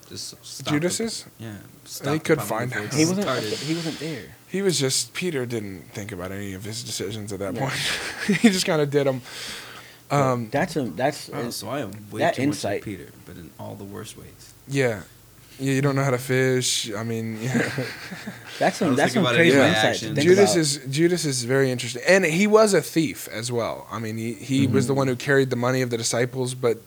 Just 0.10 0.44
stop 0.46 0.74
Judas's. 0.74 1.26
The, 1.38 1.44
yeah, 1.46 1.52
They 1.84 1.90
stop 1.90 2.14
the 2.14 2.20
could 2.20 2.38
problem 2.40 2.70
find 2.70 2.74
him. 2.92 2.98
He 2.98 3.06
wasn't. 3.06 3.22
started. 3.24 3.54
He 3.54 3.74
wasn't 3.76 4.00
there. 4.00 4.36
He 4.48 4.62
was 4.62 4.80
just 4.80 5.14
Peter 5.14 5.46
didn't 5.46 5.82
think 5.92 6.14
about 6.14 6.32
any 6.32 6.54
of 6.54 6.64
his 6.64 6.82
decisions 6.84 7.34
at 7.34 7.40
that 7.40 7.54
Yeah. 7.56 7.60
point. 7.70 7.74
he 8.42 8.50
just 8.50 8.66
kind 8.66 8.82
of 8.82 8.90
did 8.90 9.06
them. 9.06 9.22
Um, 10.10 10.48
that's 10.50 10.78
a. 10.78 10.84
That's. 10.84 11.30
Oh, 11.34 11.50
so 11.50 11.68
I 11.68 11.82
am 11.82 11.92
way 12.10 12.20
that 12.20 12.36
too 12.36 12.44
insight- 12.44 12.80
much 12.82 12.88
like 12.88 12.98
Peter, 12.98 13.12
but 13.26 13.36
in 13.36 13.50
all 13.60 13.76
the 13.76 13.84
worst 13.84 14.18
ways. 14.18 14.54
yeah. 14.68 15.02
Yeah, 15.60 15.74
you 15.74 15.82
don't 15.82 15.96
know 15.96 16.04
how 16.04 16.12
to 16.12 16.18
fish. 16.20 16.92
I 16.94 17.04
mean, 17.04 17.40
yeah. 17.42 17.72
that's 18.60 18.78
some. 18.78 18.96
That's 18.96 19.14
some 19.14 19.26
crazy 19.26 19.58
any 19.58 19.70
insight. 19.70 19.96
to 19.98 20.06
think 20.14 20.20
Judas 20.20 20.52
about. 20.52 20.58
is 20.62 20.78
Judas 20.90 21.26
is 21.26 21.44
very 21.46 21.72
interesting, 21.72 22.04
and 22.08 22.26
he 22.26 22.46
was 22.48 22.74
a 22.76 22.82
thief 22.82 23.28
as 23.30 23.52
well. 23.52 23.88
I 23.92 23.98
mean, 24.00 24.18
he, 24.18 24.34
he 24.34 24.68
was 24.68 24.86
the 24.86 24.92
mm-hmm. 24.94 24.98
one 25.00 25.08
who 25.08 25.16
carried 25.16 25.50
the 25.50 25.56
money 25.56 25.82
of 25.82 25.90
the 25.90 25.98
disciples, 25.98 26.54
but 26.54 26.78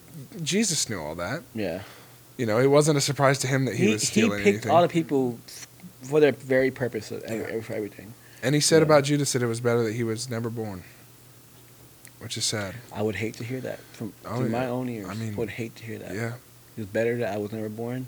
Jesus 0.43 0.89
knew 0.89 1.01
all 1.01 1.17
that. 1.17 1.43
Yeah. 1.55 1.83
You 2.37 2.47
know, 2.47 2.59
it 2.59 2.69
wasn't 2.69 2.97
a 2.97 3.01
surprise 3.01 3.39
to 3.41 3.47
him 3.49 3.65
that 3.67 3.75
he, 3.75 3.87
He 3.87 3.93
was 3.93 4.03
he 4.03 4.07
stealing 4.07 4.39
picked 4.39 4.47
anything. 4.49 4.71
all 4.71 4.83
the 4.83 4.89
people 4.89 5.39
for 6.03 6.21
their 6.21 6.33
very 6.33 6.71
purpose 6.71 7.11
of, 7.11 7.23
Yeah. 7.29 7.61
for 7.61 7.75
everything. 7.75 8.15
and 8.43 8.55
he 8.55 8.61
said 8.61 8.79
Yeah. 8.79 8.85
about 8.85 9.05
Judas 9.05 9.33
that 9.33 9.43
it 9.43 9.47
was 9.47 9.61
better 9.61 9.83
that 9.83 9.93
he 9.95 10.03
was 10.05 10.31
never 10.31 10.49
born, 10.49 10.85
which 12.21 12.37
is 12.39 12.45
sad. 12.47 12.77
I 12.93 13.03
would 13.03 13.17
hate 13.17 13.35
to 13.39 13.45
hear 13.45 13.61
that 13.63 13.81
from 13.93 14.13
Oh, 14.25 14.39
through 14.39 14.49
my 14.51 14.67
own 14.67 14.89
ears. 14.89 15.09
I 15.09 15.13
I 15.13 15.15
mean, 15.17 15.37
would 15.37 15.51
hate 15.51 15.77
to 15.77 15.83
hear 15.85 15.99
that. 15.99 16.15
Yeah, 16.15 16.35
It 16.77 16.81
was 16.81 16.87
better 16.87 17.19
that 17.19 17.35
I 17.35 17.37
was 17.37 17.53
never 17.53 17.69
born. 17.69 18.07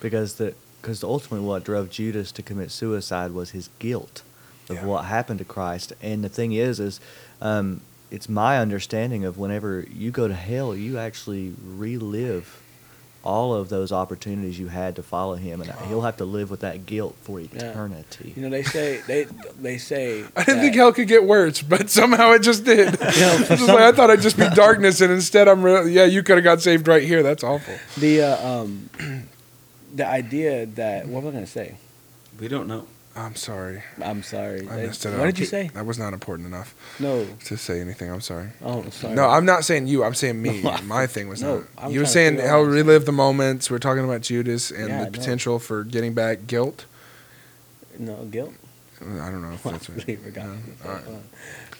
Because 0.00 0.34
the 0.34 0.54
because 0.80 1.02
ultimately 1.02 1.46
what 1.46 1.64
drove 1.64 1.90
Judas 1.90 2.30
to 2.32 2.42
commit 2.42 2.70
suicide 2.70 3.32
was 3.32 3.50
his 3.50 3.68
guilt 3.80 4.22
of 4.68 4.76
Yeah. 4.76 4.84
what 4.86 5.04
happened 5.06 5.38
to 5.40 5.44
Christ. 5.44 5.92
And 6.00 6.22
the 6.22 6.28
thing 6.28 6.52
is, 6.52 6.78
is 6.78 7.00
um, 7.42 7.80
it's 8.10 8.28
my 8.28 8.58
understanding 8.58 9.24
of 9.24 9.38
whenever 9.38 9.84
you 9.92 10.10
go 10.12 10.28
to 10.28 10.34
hell, 10.34 10.74
you 10.76 10.96
actually 10.98 11.52
relive 11.64 12.60
all 13.24 13.52
of 13.52 13.68
those 13.68 13.90
opportunities 13.90 14.58
you 14.58 14.68
had 14.68 14.94
to 14.96 15.02
follow 15.02 15.34
him, 15.34 15.60
and 15.60 15.70
he'll 15.88 16.02
have 16.02 16.16
to 16.18 16.24
live 16.24 16.48
with 16.50 16.60
that 16.60 16.86
guilt 16.86 17.16
for 17.22 17.40
eternity. 17.40 18.32
You 18.36 18.42
know, 18.42 18.48
they 18.48 18.62
say 18.62 19.00
they 19.06 19.24
they 19.60 19.76
say. 19.78 20.24
I 20.36 20.44
didn't 20.44 20.60
think 20.62 20.76
hell 20.76 20.92
could 20.92 21.08
get 21.08 21.24
worse, 21.24 21.60
but 21.60 21.90
somehow 21.90 22.30
it 22.32 22.42
just 22.42 22.64
did. 22.64 22.98
know, 23.00 23.08
just 23.10 23.48
some- 23.48 23.66
like, 23.66 23.80
I 23.80 23.92
thought 23.92 24.10
I'd 24.10 24.22
just 24.22 24.36
be 24.38 24.48
darkness, 24.50 25.00
and 25.00 25.12
instead 25.12 25.48
I'm 25.48 25.62
real. 25.62 25.88
Yeah, 25.88 26.04
you 26.04 26.22
could 26.22 26.36
have 26.36 26.44
got 26.44 26.62
saved 26.62 26.86
right 26.86 27.02
here. 27.02 27.24
That's 27.24 27.42
awful. 27.42 27.74
the 27.98 28.22
uh, 28.22 28.48
um 28.62 28.88
the 29.98 30.06
idea 30.06 30.64
that 30.66 31.06
what 31.06 31.22
was 31.22 31.32
I 31.32 31.36
gonna 31.36 31.46
say? 31.46 31.74
We 32.40 32.48
don't 32.48 32.66
know. 32.68 32.86
I'm 33.16 33.34
sorry. 33.34 33.82
I'm 34.00 34.22
sorry. 34.22 34.60
I 34.60 34.76
That- 34.76 34.86
messed 34.86 35.04
it 35.06 35.10
what 35.10 35.20
up. 35.20 35.26
did 35.26 35.38
you 35.40 35.46
say? 35.46 35.70
That 35.74 35.84
was 35.86 35.98
not 35.98 36.12
important 36.12 36.46
enough 36.46 36.74
No. 37.00 37.26
to 37.46 37.56
say 37.56 37.80
anything. 37.80 38.10
I'm 38.12 38.20
sorry. 38.20 38.50
Oh, 38.62 38.88
sorry. 38.90 39.14
No, 39.14 39.26
I'm 39.28 39.44
not 39.44 39.64
saying 39.64 39.88
you. 39.88 40.04
I'm 40.04 40.14
saying 40.14 40.40
me. 40.40 40.62
No, 40.62 40.78
My 40.82 41.06
thing 41.08 41.28
was 41.28 41.42
no, 41.42 41.56
not. 41.58 41.64
I'm 41.78 41.90
you 41.92 41.98
were 42.00 42.04
trying 42.04 42.06
to 42.06 42.12
saying 42.12 42.36
figure 42.36 42.48
how 42.48 42.60
out- 42.60 42.68
relive 42.68 43.06
the 43.06 43.12
moments. 43.12 43.70
We're 43.72 43.78
talking 43.80 44.04
about 44.04 44.20
Judas 44.20 44.70
and 44.70 44.88
Yeah, 44.88 44.98
the 45.00 45.04
no. 45.06 45.10
potential 45.10 45.58
for 45.58 45.82
getting 45.84 46.14
back 46.14 46.46
guilt. 46.46 46.84
no 47.98 48.24
guilt. 48.30 48.54
I 49.00 49.04
don't 49.30 49.42
know 49.42 49.52
if 49.52 49.66
I 49.66 49.72
that's 49.72 49.88
right. 49.90 49.96
completely 49.96 50.24
forgot. 50.30 50.46
No? 50.46 50.54
All 50.84 50.90
right. 50.94 51.04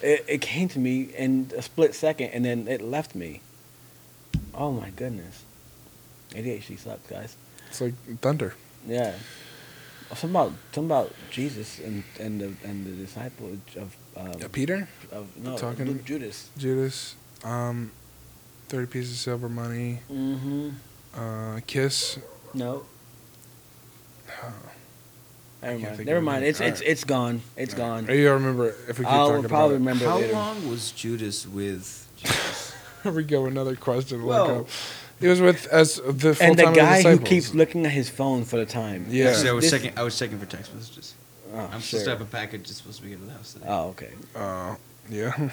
It, 0.01 0.25
it 0.27 0.41
came 0.41 0.67
to 0.69 0.79
me 0.79 1.03
in 1.17 1.51
a 1.57 1.61
split 1.61 1.95
second, 1.95 2.31
and 2.31 2.43
then 2.43 2.67
it 2.67 2.81
left 2.81 3.15
me. 3.15 3.41
Oh 4.53 4.71
my 4.71 4.89
goodness, 4.91 5.43
ADHD 6.31 6.77
sucks, 6.79 7.07
guys. 7.09 7.35
It's 7.69 7.81
like 7.81 7.93
thunder. 8.21 8.53
Yeah, 8.87 9.13
something 10.09 10.29
about 10.31 10.53
something 10.71 10.85
about 10.85 11.13
Jesus 11.29 11.79
and 11.79 12.03
and 12.19 12.41
the 12.41 12.53
and 12.67 12.85
the 12.85 12.91
disciple 12.91 13.51
of 13.77 13.95
um, 14.17 14.33
Yeah, 14.39 14.47
Peter, 14.51 14.87
of 15.11 15.27
no 15.37 15.57
talking- 15.57 16.03
Judas. 16.03 16.49
Judas, 16.57 17.15
um, 17.43 17.91
thirty 18.67 18.87
pieces 18.87 19.11
of 19.13 19.17
silver 19.19 19.49
money, 19.49 19.99
Mm-hmm. 20.11 20.69
uh, 21.15 21.59
kiss. 21.67 22.17
No. 22.53 22.83
Never 25.61 25.77
mind. 25.79 26.05
Never 26.05 26.21
mind. 26.21 26.43
it. 26.45 26.47
It's 26.49 26.59
it's 26.61 26.79
Alright. 26.79 26.91
it's 26.91 27.03
gone. 27.03 27.41
It's 27.57 27.73
gone. 27.73 28.07
You 28.07 28.31
remember 28.31 28.73
if 28.87 28.97
we 28.97 29.05
keep 29.05 29.13
I'll 29.13 29.29
talking 29.29 29.49
probably 29.49 29.75
about 29.75 29.79
remember 29.91 30.05
How 30.05 30.17
it 30.17 30.21
later. 30.21 30.33
long 30.33 30.69
was 30.69 30.91
Judas 30.91 31.45
with 31.45 32.07
Jesus? 32.15 32.73
Here 33.03 33.11
we 33.11 33.23
go. 33.23 33.45
Another 33.45 33.75
question. 33.75 34.19
to 34.19 34.25
Well- 34.25 34.47
look 34.47 34.57
up. 34.61 34.67
He 35.19 35.27
was 35.27 35.41
with 35.41 35.67
as 35.67 35.95
the 35.95 36.33
full 36.33 36.47
And 36.47 36.57
the 36.57 36.63
time 36.63 36.73
guy 36.73 37.01
who 37.01 37.19
keeps 37.19 37.53
looking 37.53 37.85
at 37.85 37.91
his 37.91 38.09
phone 38.09 38.45
for 38.45 38.57
the 38.57 38.65
time. 38.65 39.05
Yeah. 39.09 39.29
Actually, 39.29 39.49
I 39.49 39.53
was 39.53 39.69
checking. 39.69 39.97
I 39.97 40.03
was 40.03 40.17
checking 40.17 40.39
for 40.39 40.45
text 40.45 40.73
messages. 40.73 41.13
Oh, 41.53 41.57
I'm 41.57 41.71
sure. 41.71 41.81
supposed 41.81 42.05
to 42.05 42.11
have 42.11 42.21
a 42.21 42.25
package 42.25 42.67
that's 42.67 42.77
supposed 42.77 42.97
to 42.97 43.03
be 43.03 43.09
getting 43.09 43.25
to 43.25 43.31
the 43.31 43.37
house 43.37 43.53
today. 43.53 43.65
Oh, 43.67 43.87
okay. 43.89 44.11
Uh, 44.35 44.75
yeah. 45.09 45.33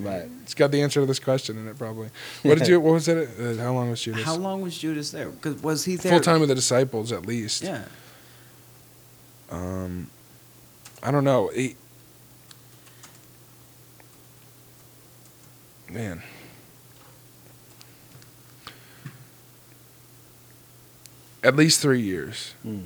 Right. 0.00 0.28
it's 0.42 0.54
got 0.54 0.70
the 0.70 0.80
answer 0.80 1.00
to 1.00 1.06
this 1.06 1.18
question 1.18 1.58
in 1.58 1.68
it 1.68 1.76
probably. 1.76 2.08
What 2.42 2.58
did 2.58 2.68
you? 2.68 2.80
What 2.80 2.94
was 2.94 3.08
it? 3.08 3.28
Uh, 3.38 3.62
how 3.62 3.72
long 3.72 3.90
was 3.90 4.00
Judas? 4.00 4.24
How 4.24 4.36
long 4.36 4.62
was 4.62 4.78
Judas 4.78 5.10
there? 5.10 5.28
Because 5.28 5.62
was 5.62 5.84
he 5.84 5.96
there 5.96 6.12
Full 6.12 6.20
time 6.20 6.40
with 6.40 6.48
the 6.48 6.54
disciples 6.54 7.12
at 7.12 7.26
least. 7.26 7.62
Yeah. 7.62 7.84
Um, 9.50 10.08
I 11.02 11.10
don't 11.10 11.24
know. 11.24 11.48
He, 11.48 11.76
man. 15.90 16.22
At 21.42 21.54
least 21.56 21.80
three 21.80 22.00
years, 22.02 22.54
Mm. 22.66 22.84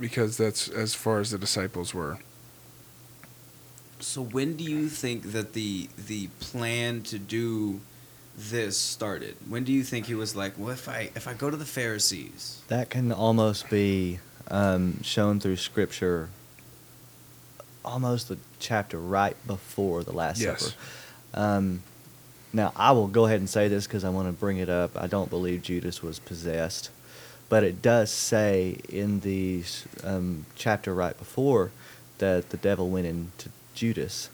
because 0.00 0.36
that's 0.36 0.68
as 0.68 0.94
far 0.94 1.20
as 1.20 1.30
the 1.30 1.38
disciples 1.38 1.94
were. 1.94 2.18
So 4.00 4.22
when 4.22 4.56
do 4.56 4.64
you 4.64 4.88
think 4.88 5.32
that 5.32 5.52
the 5.52 5.88
the 5.96 6.26
plan 6.40 7.02
to 7.04 7.18
do 7.18 7.80
this 8.36 8.76
started? 8.76 9.36
When 9.48 9.62
do 9.64 9.72
you 9.72 9.84
think 9.84 10.06
he 10.06 10.14
was 10.14 10.34
like, 10.34 10.54
well, 10.58 10.70
if 10.70 10.88
I 10.88 11.10
if 11.14 11.28
I 11.28 11.34
go 11.34 11.48
to 11.50 11.56
the 11.56 11.64
Pharisees, 11.64 12.60
That 12.68 12.90
can 12.90 13.12
almost 13.12 13.70
be 13.70 14.18
um, 14.48 15.02
shown 15.02 15.38
through 15.40 15.56
Scripture, 15.56 16.28
almost 17.84 18.28
the 18.28 18.38
chapter 18.58 18.98
right 18.98 19.36
before 19.46 20.02
the 20.04 20.12
Last 20.12 20.40
Yes. 20.40 20.62
Supper. 20.64 20.76
Um, 21.34 21.82
now, 22.52 22.72
I 22.76 22.92
will 22.92 23.08
go 23.08 23.24
ahead 23.26 23.40
and 23.40 23.48
say 23.48 23.68
this 23.68 23.86
because 23.86 24.04
I 24.04 24.10
want 24.10 24.28
to 24.28 24.32
bring 24.32 24.58
it 24.58 24.68
up. 24.68 24.96
I 24.96 25.06
don't 25.06 25.30
believe 25.30 25.62
Judas 25.62 26.02
was 26.02 26.18
possessed, 26.18 26.90
but 27.48 27.62
it 27.64 27.80
does 27.82 28.10
say 28.10 28.78
in 28.88 29.20
the 29.20 29.62
um, 30.02 30.46
chapter 30.56 30.94
right 30.94 31.16
before 31.18 31.70
that 32.18 32.50
the 32.50 32.56
devil 32.56 32.88
went 32.90 33.06
into 33.06 33.48
Judas. 33.74 34.30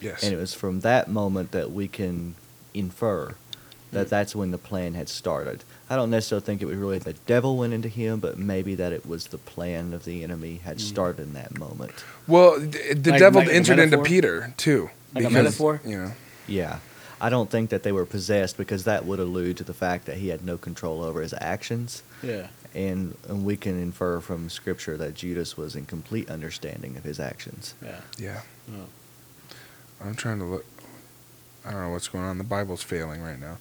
Yes. 0.00 0.22
And 0.22 0.32
it 0.32 0.36
was 0.36 0.54
from 0.54 0.80
that 0.80 1.08
moment 1.08 1.50
that 1.52 1.70
we 1.72 1.88
can 1.88 2.34
infer 2.74 3.34
that 3.90 4.06
Mm. 4.06 4.10
that's 4.10 4.36
when 4.36 4.50
the 4.50 4.58
plan 4.58 4.92
had 4.94 5.08
started. 5.08 5.64
I 5.88 5.96
don't 5.96 6.10
necessarily 6.10 6.44
think 6.44 6.60
it 6.60 6.66
was 6.66 6.76
really 6.76 6.98
the 6.98 7.14
devil 7.26 7.56
went 7.56 7.72
into 7.72 7.88
him, 7.88 8.20
but 8.20 8.36
maybe 8.38 8.74
that 8.74 8.92
it 8.92 9.06
was 9.06 9.28
the 9.28 9.38
plan 9.38 9.94
of 9.94 10.04
the 10.04 10.22
enemy 10.22 10.60
had 10.62 10.76
Mm. 10.76 10.80
started 10.80 11.22
in 11.22 11.32
that 11.34 11.58
moment. 11.58 11.92
well, 12.26 12.60
the, 12.60 12.92
the 12.94 13.10
Like- 13.12 13.18
devil 13.20 13.40
like 13.40 13.48
a 13.50 13.54
entered 13.54 13.78
into? 13.78 13.98
Peter 14.02 14.52
too. 14.58 14.90
Like 15.14 15.24
a 15.24 15.28
because, 15.28 15.32
metaphor? 15.32 15.80
You 15.86 15.98
know. 15.98 16.12
Yeah. 16.46 16.78
I 17.20 17.28
don't 17.30 17.50
think 17.50 17.70
that 17.70 17.82
they 17.82 17.92
were 17.92 18.06
possessed 18.06 18.56
because 18.56 18.84
that 18.84 19.04
would 19.04 19.18
allude 19.18 19.56
to 19.58 19.64
the 19.64 19.74
fact 19.74 20.06
that 20.06 20.18
he 20.18 20.28
had 20.28 20.44
no 20.44 20.56
control 20.56 21.02
over 21.02 21.20
his 21.20 21.34
actions. 21.40 22.02
Yeah. 22.22 22.48
And, 22.74 23.16
and 23.28 23.44
we 23.44 23.56
can 23.56 23.80
infer 23.80 24.20
from 24.20 24.48
Scripture 24.50 24.96
that 24.98 25.14
Judas 25.14 25.56
was 25.56 25.74
in 25.74 25.86
complete 25.86 26.30
understanding 26.30 26.96
of 26.96 27.04
his 27.04 27.18
actions. 27.18 27.74
Yeah. 27.82 28.00
Yeah. 28.18 28.40
Oh. 28.72 28.84
I'm 30.04 30.14
trying 30.14 30.38
to 30.38 30.44
look. 30.44 30.64
I 31.64 31.72
don't 31.72 31.80
know 31.82 31.90
what's 31.90 32.08
going 32.08 32.24
on. 32.24 32.38
The 32.38 32.44
Bible's 32.44 32.82
failing 32.82 33.20
right 33.22 33.38
now. 33.40 33.56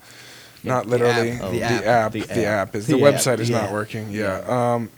Yeah, 0.63 0.73
not 0.73 0.83
the 0.85 0.89
literally. 0.91 1.31
app. 1.31 1.41
Oh, 1.43 1.51
the, 1.51 1.59
the 1.59 1.63
app. 1.65 1.83
app. 1.85 2.11
The, 2.11 2.19
The 2.21 2.45
app. 2.45 2.67
app. 2.69 2.75
is 2.75 2.87
the, 2.87 2.97
The 2.97 3.05
app. 3.05 3.13
website 3.15 3.39
is 3.39 3.49
not 3.49 3.63
Yeah. 3.65 3.73
working. 3.73 4.11
Yeah. 4.11 4.73
Um, 4.75 4.89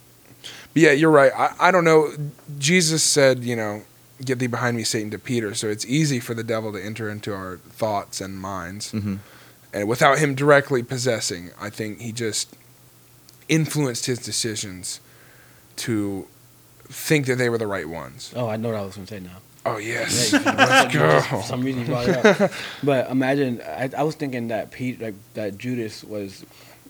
but 0.74 0.82
yeah, 0.82 0.92
you're 0.92 1.12
right. 1.12 1.32
I, 1.36 1.56
I 1.60 1.72
don't 1.72 1.84
know. 1.86 2.10
Jesus 2.58 3.04
said, 3.04 3.44
you 3.44 3.56
know, 3.56 3.84
get 4.24 4.40
thee 4.40 4.48
behind 4.48 4.76
me, 4.78 4.84
Satan, 4.84 5.10
to 5.12 5.20
Peter. 5.20 5.54
So 5.56 5.68
it's 5.68 5.86
easy 5.86 6.20
for 6.20 6.34
the 6.34 6.44
devil 6.44 6.72
to 6.74 6.84
enter 6.84 7.10
into 7.10 7.34
our 7.34 7.58
thoughts 7.58 8.22
and 8.22 8.40
minds, 8.40 8.92
Mm-hmm. 8.92 9.16
and 9.74 9.88
without 9.88 10.20
him 10.20 10.36
directly 10.36 10.84
possessing, 10.84 11.52
I 11.60 11.70
think 11.70 12.02
he 12.02 12.12
just 12.12 12.56
influenced 13.48 14.06
his 14.06 14.20
decisions 14.20 15.00
to 15.78 16.28
think 16.86 17.26
that 17.28 17.36
they 17.38 17.50
were 17.50 17.58
the 17.58 17.68
right 17.68 17.88
ones. 17.88 18.34
Oh, 18.36 18.48
I 18.48 18.58
know 18.58 18.70
what 18.70 18.78
I 18.78 18.82
was 18.82 18.96
going 18.96 19.08
to 19.08 19.14
say 19.16 19.20
now. 19.20 19.38
Oh 19.66 19.78
yes, 19.78 20.32
Yeah, 20.32 20.40
let's 20.58 20.94
For 20.94 21.36
go. 21.36 21.42
some 21.42 21.62
reason 21.62 21.82
you 21.82 21.88
brought 21.88 22.08
it 22.08 22.42
up. 22.42 22.52
but 22.84 23.10
imagine, 23.12 23.62
I, 23.62 23.90
I 23.98 24.04
was 24.04 24.16
thinking 24.16 24.48
that 24.50 24.72
Pete, 24.72 25.02
like 25.02 25.16
that 25.34 25.58
Judas 25.58 26.04
was 26.04 26.46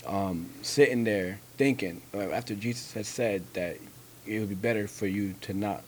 um, 0.05 0.49
sitting 0.61 1.03
there 1.03 1.39
thinking 1.57 2.01
uh, 2.13 2.19
after 2.29 2.55
Jesus 2.55 2.93
had 2.93 3.05
said 3.05 3.43
that 3.53 3.77
it 4.25 4.39
would 4.39 4.49
be 4.49 4.55
better 4.55 4.87
for 4.87 5.07
you 5.07 5.33
to 5.41 5.53
not. 5.53 5.83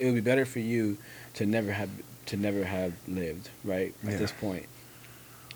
It 0.00 0.06
would 0.06 0.14
be 0.14 0.20
better 0.20 0.44
for 0.46 0.58
you 0.58 0.96
to 1.34 1.46
never 1.46 1.72
have 1.72 1.90
to 2.26 2.36
never 2.36 2.64
have 2.64 2.94
lived. 3.06 3.50
Right 3.62 3.94
at 4.04 4.12
Yeah. 4.12 4.16
this 4.18 4.32
point, 4.32 4.66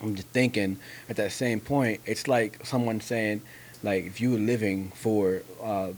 I'm 0.02 0.14
just 0.14 0.28
thinking 0.28 0.76
at 1.08 1.16
that 1.16 1.32
same 1.32 1.60
point, 1.60 2.00
it's 2.06 2.28
like 2.28 2.64
someone 2.64 3.00
saying, 3.00 3.40
like 3.82 4.04
if 4.06 4.20
you 4.20 4.30
were 4.32 4.38
living 4.38 4.92
for. 4.94 5.42
Uh, 5.62 5.92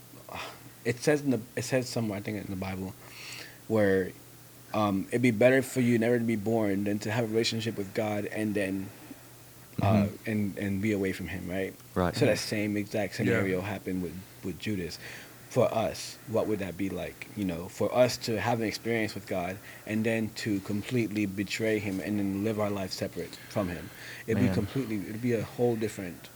it 0.85 1.03
says 1.03 1.21
in 1.23 1.31
the 1.33 1.41
it 1.57 1.65
says 1.65 1.89
somewhere 1.89 2.19
I 2.19 2.23
think 2.23 2.39
in 2.45 2.49
the 2.49 2.57
Bible, 2.57 2.95
where 3.67 4.13
um, 4.73 5.07
it'd 5.09 5.21
be 5.23 5.33
better 5.33 5.61
for 5.61 5.81
you 5.81 5.99
never 5.99 6.17
to 6.19 6.25
be 6.25 6.37
born 6.37 6.85
than 6.85 7.01
to 7.01 7.11
have 7.11 7.25
a 7.25 7.27
relationship 7.27 7.77
with 7.77 7.93
God 7.95 8.27
and 8.27 8.55
then 8.55 8.89
uh, 9.83 10.07
and 10.27 10.57
and 10.59 10.81
be 10.81 10.93
away 10.93 11.13
from 11.13 11.27
Him, 11.29 11.49
right? 11.49 11.75
Right. 11.95 12.15
So 12.17 12.27
that 12.27 12.39
same 12.39 12.77
exact 12.77 13.17
scenario 13.17 13.61
happened 13.61 14.03
with 14.03 14.15
with 14.45 14.59
Judas. 14.61 14.99
For 15.51 15.73
us, 15.73 16.19
what 16.29 16.49
would 16.49 16.59
that 16.59 16.77
be 16.77 16.91
like? 16.91 17.29
You 17.37 17.45
know, 17.45 17.69
for 17.69 17.95
us 17.95 18.17
to 18.19 18.39
have 18.39 18.61
an 18.61 18.67
experience 18.67 19.15
with 19.15 19.27
God 19.27 19.57
and 19.87 20.05
then 20.05 20.31
to 20.37 20.61
completely 20.61 21.25
betray 21.25 21.79
Him 21.79 22.01
and 22.01 22.19
then 22.19 22.45
live 22.45 22.61
our 22.61 22.69
life 22.71 22.93
separate 22.93 23.39
from 23.49 23.69
Him, 23.69 23.89
it'd 24.27 24.43
be 24.43 24.53
completely, 24.53 24.97
it'd 24.97 25.23
be 25.23 25.33
a 25.35 25.43
whole 25.45 25.77
different. 25.77 26.29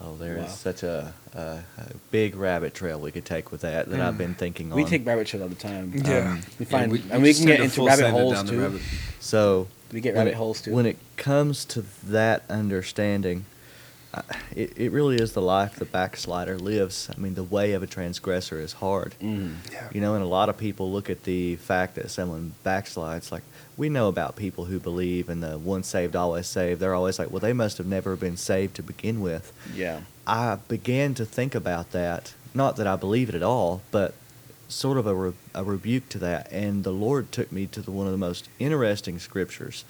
Oh, 0.00 0.16
there 0.16 0.36
is 0.38 0.44
Wow. 0.44 0.48
such 0.48 0.82
a, 0.82 1.14
a, 1.34 1.38
a 1.38 1.62
big 2.10 2.34
rabbit 2.34 2.74
trail 2.74 2.98
we 2.98 3.12
could 3.12 3.24
take 3.24 3.52
with 3.52 3.60
that 3.60 3.88
that 3.90 4.00
I've 4.00 4.18
been 4.18 4.34
thinking 4.34 4.72
on. 4.72 4.76
We 4.76 4.84
take 4.84 5.06
rabbit 5.06 5.28
trails 5.28 5.42
all 5.44 5.48
the 5.48 5.54
time. 5.54 5.92
Yeah. 5.94 6.32
Um, 6.32 6.40
We 6.58 6.64
find, 6.64 6.90
we- 6.92 7.02
and 7.10 7.22
we 7.22 7.28
we 7.28 7.34
can 7.34 7.46
get 7.46 7.60
into 7.60 7.86
rabbit 7.86 8.10
holes 8.10 8.42
too. 8.42 8.60
rabbit- 8.60 8.82
So 9.20 9.68
We 9.92 10.00
get 10.00 10.14
when 10.14 10.24
rabbit 10.24 10.32
it- 10.34 10.36
holes 10.36 10.60
too. 10.62 10.72
When 10.74 10.86
it 10.86 10.98
comes 11.16 11.64
to 11.66 11.84
that 12.06 12.42
understanding, 12.50 13.44
I- 13.52 13.53
it, 14.54 14.76
it 14.76 14.92
really 14.92 15.16
is 15.16 15.32
the 15.32 15.42
life 15.42 15.76
the 15.76 15.84
backslider 15.84 16.58
lives. 16.58 17.08
I 17.14 17.18
mean, 17.18 17.34
the 17.34 17.42
way 17.42 17.72
of 17.72 17.82
a 17.82 17.86
transgressor 17.86 18.60
is 18.60 18.74
hard. 18.74 19.14
Mm. 19.20 19.56
Yeah. 19.72 19.88
You 19.92 20.00
know, 20.00 20.14
and 20.14 20.22
a 20.22 20.28
lot 20.28 20.48
of 20.48 20.56
people 20.56 20.92
look 20.92 21.10
at 21.10 21.24
the 21.24 21.56
fact 21.56 21.94
that 21.96 22.10
someone 22.10 22.54
backslides. 22.64 23.32
Like 23.32 23.42
we 23.76 23.88
know 23.88 24.08
about 24.08 24.36
people 24.36 24.66
who 24.66 24.78
believe 24.78 25.28
in 25.28 25.40
the 25.40 25.58
once 25.58 25.88
saved, 25.88 26.14
always 26.16 26.46
saved. 26.46 26.80
They're 26.80 26.94
always 26.94 27.18
like, 27.18 27.30
well, 27.30 27.40
they 27.40 27.52
must 27.52 27.78
have 27.78 27.86
never 27.86 28.16
been 28.16 28.36
saved 28.36 28.76
to 28.76 28.82
begin 28.82 29.20
with. 29.20 29.52
Yeah. 29.74 30.00
I 30.26 30.58
began 30.68 31.14
to 31.14 31.24
think 31.24 31.54
about 31.54 31.92
that. 31.92 32.34
Not 32.54 32.76
that 32.76 32.86
I 32.86 32.96
believe 32.96 33.28
it 33.28 33.34
at 33.34 33.42
all, 33.42 33.82
but 33.90 34.14
sort 34.68 34.96
of 34.98 35.06
a, 35.06 35.14
re- 35.14 35.32
a 35.54 35.64
rebuke 35.64 36.08
to 36.10 36.18
that. 36.18 36.50
And 36.52 36.84
the 36.84 36.92
Lord 36.92 37.32
took 37.32 37.50
me 37.52 37.66
to 37.66 37.82
the, 37.82 37.90
one 37.90 38.06
of 38.06 38.12
the 38.12 38.18
most 38.18 38.48
interesting 38.58 39.18
scriptures. 39.18 39.84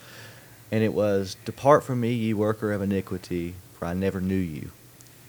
And 0.72 0.82
it 0.82 0.92
was, 0.92 1.36
Depart 1.44 1.84
from 1.84 2.00
me, 2.00 2.12
ye 2.12 2.34
worker 2.34 2.72
of 2.72 2.82
iniquity, 2.82 3.54
for 3.84 3.90
I 3.90 3.94
never 3.94 4.20
knew 4.20 4.34
you. 4.34 4.70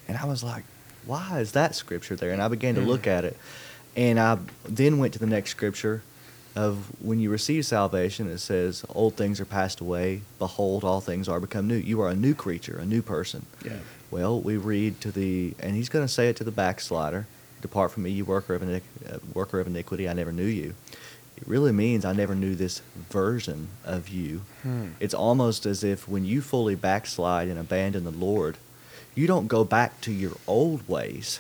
And 0.07 0.17
I 0.17 0.25
was 0.25 0.43
like, 0.43 0.63
why 1.05 1.39
is 1.39 1.51
that 1.51 1.75
scripture 1.75 2.15
there? 2.15 2.31
And 2.31 2.41
I 2.41 2.47
began 2.47 2.75
to 2.75 2.81
Mm. 2.81 2.87
look 2.87 3.07
at 3.07 3.25
it. 3.25 3.37
And 3.95 4.19
I 4.19 4.37
then 4.67 4.97
went 4.97 5.13
to 5.13 5.19
the 5.19 5.25
next 5.27 5.51
scripture 5.51 6.01
of 6.55 6.87
when 7.01 7.19
you 7.19 7.29
receive 7.29 7.65
salvation, 7.65 8.29
it 8.29 8.37
says, 8.39 8.85
Old 8.89 9.15
things 9.15 9.41
are 9.41 9.45
passed 9.45 9.81
away. 9.81 10.21
Behold, 10.39 10.83
all 10.85 11.01
things 11.01 11.27
are 11.27 11.39
become 11.41 11.67
new. 11.67 11.75
You 11.75 12.01
are 12.01 12.09
a 12.09 12.15
new 12.15 12.33
creature, 12.33 12.77
a 12.77 12.85
new 12.85 13.01
person. 13.01 13.45
Yeah. 13.63 13.73
Well, 14.09 14.39
we 14.39 14.55
read 14.57 15.01
to 15.01 15.11
the, 15.11 15.53
and 15.59 15.75
he's 15.75 15.89
going 15.89 16.05
to 16.05 16.11
say 16.11 16.29
it 16.29 16.37
to 16.37 16.43
the 16.45 16.51
backslider, 16.51 17.25
"Depart 17.61 17.91
from 17.91 18.03
me, 18.03 18.11
you 18.11 18.23
worker 18.23 18.53
of 18.53 18.61
iniqu- 18.61 18.81
uh, 19.13 19.17
worker 19.33 19.59
of 19.59 19.67
iniquity. 19.67 20.07
I 20.07 20.13
never 20.13 20.31
knew 20.31 20.45
you." 20.45 20.75
It 21.37 21.43
really 21.47 21.71
means 21.71 22.05
I 22.05 22.13
never 22.13 22.33
knew 22.35 22.55
this 22.55 22.81
version 23.09 23.67
of 23.83 24.07
you. 24.09 24.41
Hmm. 24.63 24.89
It's 24.99 25.13
almost 25.13 25.65
as 25.65 25.83
if 25.83 26.07
when 26.07 26.23
you 26.25 26.41
fully 26.41 26.75
backslide 26.75 27.47
and 27.49 27.59
abandon 27.59 28.03
the 28.05 28.11
Lord, 28.11 28.57
you 29.15 29.27
don't 29.27 29.47
go 29.47 29.63
back 29.63 29.99
to 30.01 30.11
your 30.11 30.33
old 30.47 30.87
ways. 30.87 31.39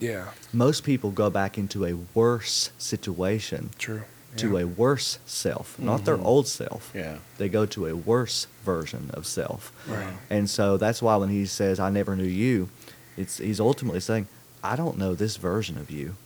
Yeah. 0.00 0.28
Most 0.52 0.84
people 0.84 1.10
go 1.10 1.30
back 1.30 1.56
into 1.58 1.84
a 1.84 1.94
worse 2.14 2.70
situation, 2.78 3.70
True. 3.78 4.02
to 4.36 4.56
a 4.58 4.64
worse 4.66 5.18
self, 5.26 5.78
not 5.78 6.04
their 6.04 6.16
Mhm. 6.18 6.24
old 6.24 6.46
self. 6.48 6.90
Yeah. 6.94 7.18
They 7.38 7.48
go 7.48 7.66
to 7.66 7.86
a 7.86 7.94
worse 7.96 8.46
version 8.64 9.10
of 9.14 9.26
self. 9.26 9.72
Right. 9.88 10.14
And 10.30 10.48
so 10.50 10.76
that's 10.76 11.00
why 11.02 11.16
when 11.16 11.28
he 11.30 11.46
says, 11.46 11.78
I 11.80 11.90
never 11.90 12.14
knew 12.16 12.24
you, 12.24 12.68
it's 13.16 13.38
he's 13.38 13.60
ultimately 13.60 14.00
saying, 14.00 14.26
I 14.62 14.76
don't 14.76 14.98
know 14.98 15.14
this 15.14 15.36
version 15.36 15.76
of 15.78 15.90
you. 15.90 16.16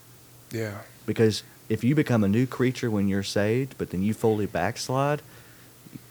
Yeah. 0.50 0.78
Because 1.06 1.42
if 1.68 1.84
you 1.84 1.94
become 1.94 2.24
a 2.24 2.28
new 2.28 2.46
creature 2.46 2.90
when 2.90 3.08
you're 3.08 3.22
saved, 3.22 3.74
but 3.78 3.90
then 3.90 4.02
you 4.02 4.14
fully 4.14 4.46
backslide, 4.46 5.22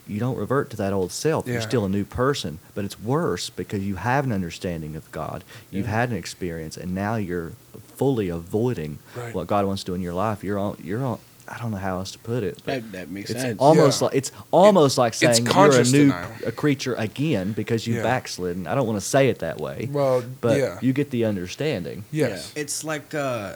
you 0.08 0.20
don't 0.20 0.38
revert 0.38 0.70
to 0.70 0.78
that 0.78 0.94
old 0.94 1.12
self. 1.12 1.46
Yeah. 1.46 1.54
You're 1.54 1.62
still 1.62 1.84
a 1.86 1.90
new 1.90 2.06
person. 2.06 2.60
But 2.76 2.86
it's 2.86 3.00
worse 3.00 3.50
because 3.50 3.84
you 3.86 3.96
have 3.96 4.24
an 4.24 4.32
understanding 4.32 4.96
of 4.96 5.12
God. 5.12 5.44
You've 5.70 5.86
Yeah. 5.88 5.92
had 5.94 6.10
an 6.12 6.16
experience 6.16 6.78
and 6.78 6.96
now 6.96 7.16
you're 7.16 7.52
fully 7.96 8.30
avoiding 8.30 9.00
Right. 9.16 9.34
what 9.34 9.48
God 9.48 9.66
wants 9.66 9.84
to 9.84 9.88
do 9.92 9.96
in 9.96 10.02
your 10.02 10.14
life. 10.14 10.44
You're 10.44 10.60
on 10.60 10.78
you're 10.84 11.04
on 11.04 11.20
I 11.50 11.58
don't 11.60 11.72
know 11.72 11.78
how 11.78 12.00
else 12.00 12.12
to 12.12 12.20
put 12.20 12.44
it. 12.44 12.62
That, 12.66 12.92
that 12.92 13.10
makes 13.10 13.30
it's 13.30 13.40
sense. 13.40 13.58
almost 13.60 14.02
Yeah. 14.02 14.06
like 14.08 14.16
it's 14.16 14.32
almost 14.52 14.98
like 14.98 15.14
saying 15.14 15.46
you're 15.46 15.72
a 15.80 15.84
new 15.86 15.92
denial. 16.08 16.32
a 16.46 16.52
creature 16.52 16.94
again 16.96 17.54
because 17.54 17.88
you 17.88 17.96
Yeah. 17.96 18.04
backslidden. 18.04 18.68
I 18.68 18.76
don't 18.76 18.86
want 18.86 19.00
to 19.00 19.06
say 19.06 19.30
it 19.30 19.40
that 19.40 19.60
way, 19.60 19.88
Well, 19.92 20.24
but 20.42 20.58
yeah. 20.58 20.78
you 20.82 20.92
get 20.94 21.10
the 21.10 21.24
understanding. 21.26 22.04
yes. 22.12 22.52
It's 22.56 22.84
like 22.84 23.14
uh, 23.16 23.56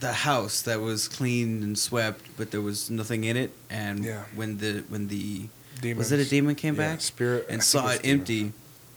the 0.00 0.12
house 0.12 0.62
that 0.62 0.80
was 0.80 1.08
cleaned 1.08 1.62
and 1.62 1.78
swept, 1.78 2.24
but 2.36 2.50
there 2.50 2.60
was 2.60 2.90
nothing 2.90 3.24
in 3.24 3.36
it. 3.36 3.50
And 3.70 4.04
Yeah. 4.04 4.24
when 4.34 4.58
the 4.58 4.84
when 4.88 5.08
the 5.08 5.48
Demons. 5.80 5.98
was 5.98 6.12
it 6.12 6.20
a 6.20 6.28
demon 6.28 6.54
came 6.54 6.74
Yeah, 6.74 6.92
back 6.92 7.00
Spirit 7.00 7.46
and 7.48 7.60
think 7.60 7.62
saw 7.62 7.86
it's 7.88 8.00
it 8.00 8.02
demons. 8.02 8.20
empty, 8.20 8.52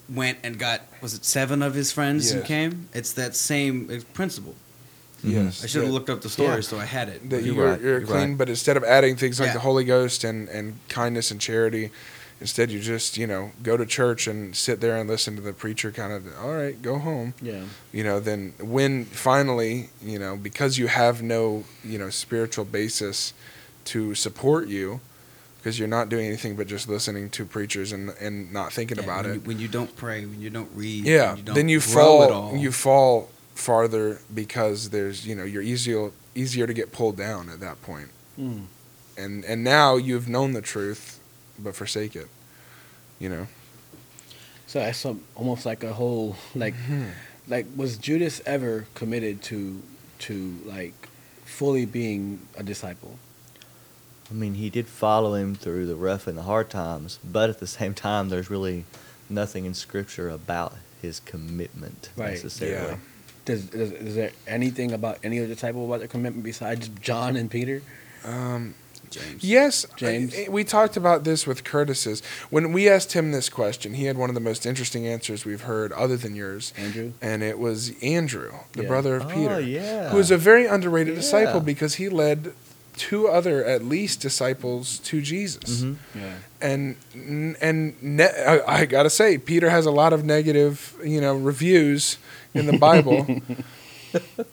went 0.10 0.38
and 0.44 0.58
got 0.60 0.82
was 1.02 1.14
it 1.14 1.24
seven 1.26 1.62
of 1.62 1.74
his 1.74 1.92
friends 1.92 2.32
who 2.32 2.40
Yes. 2.40 2.48
came? 2.48 2.88
It's 2.94 3.14
that 3.14 3.36
same 3.36 4.04
principle. 4.14 4.56
Yes. 5.24 5.58
Mm-hmm. 5.58 5.64
I 5.64 5.68
should 5.68 5.84
have 5.84 5.92
looked 5.94 6.10
up 6.10 6.22
the 6.22 6.30
story 6.30 6.56
yeah. 6.56 6.62
so 6.62 6.80
I 6.80 6.86
had 6.86 7.08
it. 7.10 7.30
that 7.30 7.44
You're 7.44 7.56
you're, 7.56 7.66
right, 7.72 7.82
you're 7.82 8.00
you're 8.00 8.08
clean, 8.08 8.30
right. 8.30 8.38
but 8.40 8.50
instead 8.50 8.76
of 8.78 8.84
adding 8.84 9.16
things 9.16 9.40
like 9.40 9.48
Yeah. 9.48 9.54
the 9.54 9.60
Holy 9.60 9.84
Ghost 9.84 10.24
and, 10.24 10.50
and 10.50 10.80
kindness 10.90 11.30
and 11.30 11.40
charity, 11.40 11.92
instead 12.42 12.70
you 12.72 12.80
just, 12.82 13.18
you 13.18 13.26
know, 13.28 13.52
go 13.64 13.78
to 13.78 13.86
church 13.86 14.28
and 14.28 14.56
sit 14.56 14.82
there 14.82 14.98
and 14.98 15.10
listen 15.10 15.36
to 15.38 15.42
the 15.42 15.54
preacher 15.54 15.92
kind 15.92 16.12
of, 16.12 16.26
all 16.44 16.54
right, 16.54 16.82
go 16.82 16.98
home. 17.00 17.34
yeah. 17.42 17.62
You 17.94 18.04
know, 18.04 18.20
then 18.20 18.54
when 18.60 19.06
finally, 19.06 19.90
you 20.04 20.20
know, 20.20 20.36
because 20.36 20.78
you 20.78 20.88
have 20.88 21.22
no, 21.22 21.64
you 21.84 21.98
know, 21.98 22.10
spiritual 22.10 22.66
basis 22.66 23.34
to 23.86 24.14
support 24.16 24.68
you, 24.68 25.00
because 25.60 25.78
you're 25.78 25.88
not 25.88 26.10
doing 26.10 26.26
anything 26.26 26.56
but 26.56 26.66
just 26.68 26.90
listening 26.90 27.30
to 27.30 27.46
preachers 27.46 27.92
and, 27.92 28.10
and 28.20 28.52
not 28.52 28.74
thinking 28.74 28.98
Yeah, 28.98 29.04
about 29.04 29.24
when 29.26 29.32
it. 29.32 29.36
You, 29.36 29.40
when 29.42 29.60
you 29.60 29.68
don't 29.68 29.96
pray, 29.96 30.26
when 30.26 30.42
you 30.42 30.50
don't 30.50 30.72
read, 30.76 31.06
yeah 31.06 31.36
you 31.36 31.44
don't 31.44 31.56
then 31.56 31.70
you 31.70 31.80
fall 31.80 32.32
all. 32.34 32.58
you 32.58 32.72
fall 32.72 33.30
farther 33.54 34.20
because 34.34 34.90
there's 34.90 35.28
you 35.28 35.36
know 35.36 35.44
you're 35.44 35.62
easier 35.62 36.10
easier 36.34 36.66
to 36.66 36.74
get 36.74 36.92
pulled 36.92 37.16
down 37.18 37.48
at 37.50 37.60
that 37.60 37.80
point 37.84 38.10
Mm. 38.40 38.64
and 39.18 39.46
and 39.46 39.64
now 39.64 39.98
you've 39.98 40.28
known 40.28 40.54
the 40.54 40.62
truth 40.62 41.20
but 41.64 41.76
forsake 41.76 42.16
it 42.16 42.28
you 43.20 43.30
know 43.30 43.48
So 44.68 44.80
that's 44.80 44.98
some, 45.00 45.22
almost 45.36 45.66
like 45.66 45.84
a 45.84 45.94
whole 45.94 46.36
like 46.56 46.76
like 47.48 47.66
was 47.76 47.98
Judas 47.98 48.42
ever 48.46 48.86
committed 48.96 49.42
to 49.44 49.82
to 50.20 50.60
like 50.66 50.94
fully 51.46 51.86
being 51.86 52.40
a 52.56 52.64
disciple? 52.64 53.18
I 54.30 54.34
mean, 54.34 54.54
he 54.56 54.70
did 54.70 54.88
follow 54.88 55.34
him 55.34 55.56
through 55.56 55.88
the 55.88 55.96
rough 55.98 56.26
and 56.26 56.38
the 56.38 56.44
hard 56.44 56.70
times, 56.70 57.20
but 57.24 57.50
at 57.50 57.60
the 57.60 57.68
same 57.68 57.94
time, 57.94 58.30
there's 58.30 58.50
really 58.50 58.86
nothing 59.30 59.66
in 59.66 59.74
Scripture 59.74 60.30
about 60.30 60.74
his 61.02 61.20
commitment 61.20 62.10
Right, 62.16 62.32
necessarily. 62.32 62.92
yeah. 62.94 62.98
Does, 63.44 63.74
is, 63.74 63.92
is 63.92 64.16
there 64.16 64.32
anything 64.48 64.94
about 64.94 65.18
any 65.22 65.40
other 65.40 65.48
disciple 65.54 65.84
about 65.86 66.00
their 66.00 66.08
commitment 66.08 66.46
besides 66.46 66.88
John 67.02 67.36
and 67.36 67.52
Peter? 67.52 67.82
um 68.24 68.74
James. 69.12 69.44
Yes, 69.44 69.86
James? 69.96 70.34
I- 70.36 70.48
we 70.50 70.64
talked 70.64 70.98
about 70.98 71.24
this 71.24 71.46
with 71.46 71.64
Curtis's. 71.64 72.22
When 72.50 72.74
we 72.74 72.90
asked 72.90 73.14
him 73.14 73.32
this 73.32 73.50
question, 73.50 73.94
he 73.94 74.06
had 74.06 74.18
one 74.18 74.30
of 74.30 74.34
the 74.36 74.42
most 74.42 74.66
interesting 74.66 75.08
answers 75.08 75.46
we've 75.46 75.62
heard, 75.62 75.92
other 75.94 76.18
than 76.18 76.36
yours, 76.36 76.74
Andrew? 76.78 77.12
and 77.22 77.44
it 77.44 77.60
was 77.60 77.92
Andrew, 78.02 78.52
the 78.74 78.82
Yeah. 78.84 78.88
brother 78.88 79.16
of 79.18 79.24
Oh, 79.26 79.30
Peter, 79.30 79.60
yeah. 79.60 80.10
who 80.10 80.18
was 80.18 80.32
a 80.32 80.38
very 80.38 80.66
underrated 80.66 81.14
Yeah. 81.14 81.20
disciple 81.22 81.60
because 81.60 81.96
he 81.96 82.10
led 82.10 82.54
two 82.98 83.28
other, 83.28 83.64
at 83.64 83.84
least, 83.86 84.20
disciples 84.20 85.00
to 85.00 85.22
Jesus. 85.22 85.82
Mhm. 85.82 85.96
Yeah. 86.16 86.34
and 86.62 86.96
and 87.62 87.96
ne- 88.04 88.26
I, 88.46 88.82
I 88.82 88.86
gotta 88.86 89.10
say, 89.10 89.38
Peter 89.38 89.70
has 89.70 89.86
a 89.86 89.92
lot 89.92 90.14
of 90.14 90.24
negative, 90.24 90.94
you 91.04 91.20
know, 91.22 91.34
reviews 91.36 92.18
in 92.54 92.66
the 92.68 92.78
Bible. 92.78 93.26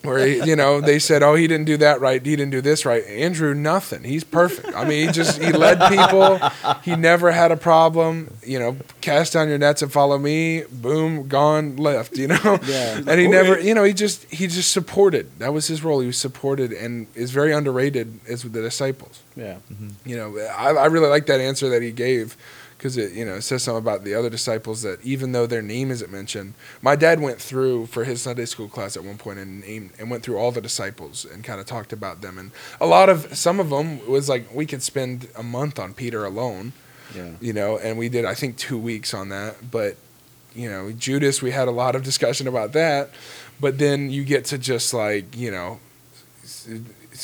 where 0.02 0.26
he, 0.26 0.42
you 0.44 0.56
know 0.56 0.80
they 0.80 0.98
said, 0.98 1.22
"Oh, 1.22 1.34
he 1.34 1.46
didn't 1.46 1.66
do 1.66 1.76
that 1.78 2.00
right. 2.00 2.24
He 2.24 2.36
didn't 2.36 2.50
do 2.50 2.60
this 2.60 2.84
right." 2.84 3.04
Andrew, 3.04 3.54
nothing. 3.54 4.04
He's 4.04 4.24
perfect. 4.24 4.74
I 4.74 4.84
mean, 4.84 5.06
he 5.06 5.12
just 5.12 5.42
he 5.42 5.52
led 5.52 5.78
people. 5.88 6.38
He 6.82 6.96
never 6.96 7.30
had 7.32 7.50
a 7.52 7.56
problem. 7.56 8.34
You 8.44 8.58
know, 8.58 8.76
cast 9.00 9.32
down 9.32 9.48
your 9.48 9.58
nets 9.58 9.82
and 9.82 9.92
follow 9.92 10.18
me. 10.18 10.62
Boom, 10.70 11.28
gone, 11.28 11.76
left. 11.76 12.16
You 12.16 12.28
know, 12.28 12.58
Yeah. 12.64 12.98
and 13.06 13.20
he 13.20 13.26
never, 13.28 13.58
you 13.58 13.74
know, 13.74 13.84
he 13.84 13.92
just 13.92 14.24
he 14.32 14.46
just 14.46 14.72
supported. 14.72 15.38
That 15.38 15.52
was 15.52 15.66
his 15.66 15.82
role. 15.84 16.00
He 16.00 16.06
was 16.06 16.18
supported 16.18 16.72
and 16.72 17.06
is 17.14 17.30
very 17.30 17.52
underrated 17.52 18.20
as 18.28 18.44
with 18.44 18.52
the 18.52 18.62
disciples. 18.62 19.20
Yeah. 19.36 19.58
You 20.04 20.16
know, 20.16 20.38
I, 20.38 20.70
I 20.70 20.86
really 20.86 21.08
like 21.08 21.26
that 21.26 21.40
answer 21.40 21.68
that 21.70 21.82
he 21.82 21.92
gave 21.92 22.36
because 22.78 22.96
it 22.96 23.12
you 23.12 23.24
know 23.24 23.34
it 23.34 23.42
says 23.42 23.62
something 23.64 23.78
about 23.82 24.04
the 24.04 24.14
other 24.14 24.30
disciples 24.30 24.82
that 24.82 25.04
even 25.04 25.32
though 25.32 25.46
their 25.46 25.60
name 25.62 25.90
isn't 25.90 26.10
mentioned, 26.10 26.54
my 26.80 26.96
dad 26.96 27.20
went 27.20 27.40
through 27.40 27.86
for 27.86 28.04
his 28.04 28.22
Sunday 28.22 28.44
school 28.46 28.68
class 28.68 28.96
at 28.96 29.04
one 29.04 29.18
point 29.18 29.38
and 29.38 29.60
named 29.60 29.90
and 29.98 30.10
went 30.10 30.22
through 30.22 30.38
all 30.38 30.52
the 30.52 30.60
disciples 30.60 31.24
and 31.26 31.42
kind 31.44 31.60
of 31.60 31.66
talked 31.66 31.92
about 31.92 32.20
them 32.22 32.38
and 32.38 32.50
a 32.80 32.86
lot 32.86 33.08
of 33.08 33.36
some 33.36 33.58
of 33.60 33.68
them 33.70 34.06
was 34.08 34.28
like 34.28 34.46
we 34.54 34.64
could 34.64 34.82
spend 34.82 35.28
a 35.36 35.42
month 35.42 35.78
on 35.78 35.92
Peter 35.92 36.24
alone, 36.24 36.72
Yeah. 37.14 37.30
you 37.40 37.52
know, 37.52 37.76
and 37.78 37.98
we 37.98 38.08
did 38.08 38.24
I 38.24 38.34
think 38.34 38.56
two 38.56 38.78
weeks 38.78 39.12
on 39.12 39.28
that, 39.30 39.70
but 39.70 39.96
you 40.54 40.70
know 40.70 40.92
Judas 40.92 41.42
we 41.42 41.50
had 41.50 41.68
a 41.68 41.72
lot 41.72 41.94
of 41.96 42.02
discussion 42.04 42.46
about 42.48 42.72
that, 42.72 43.10
but 43.60 43.78
then 43.78 44.10
you 44.10 44.24
get 44.24 44.44
to 44.46 44.56
just 44.58 44.94
like 44.94 45.36
you 45.36 45.50
know, 45.50 45.80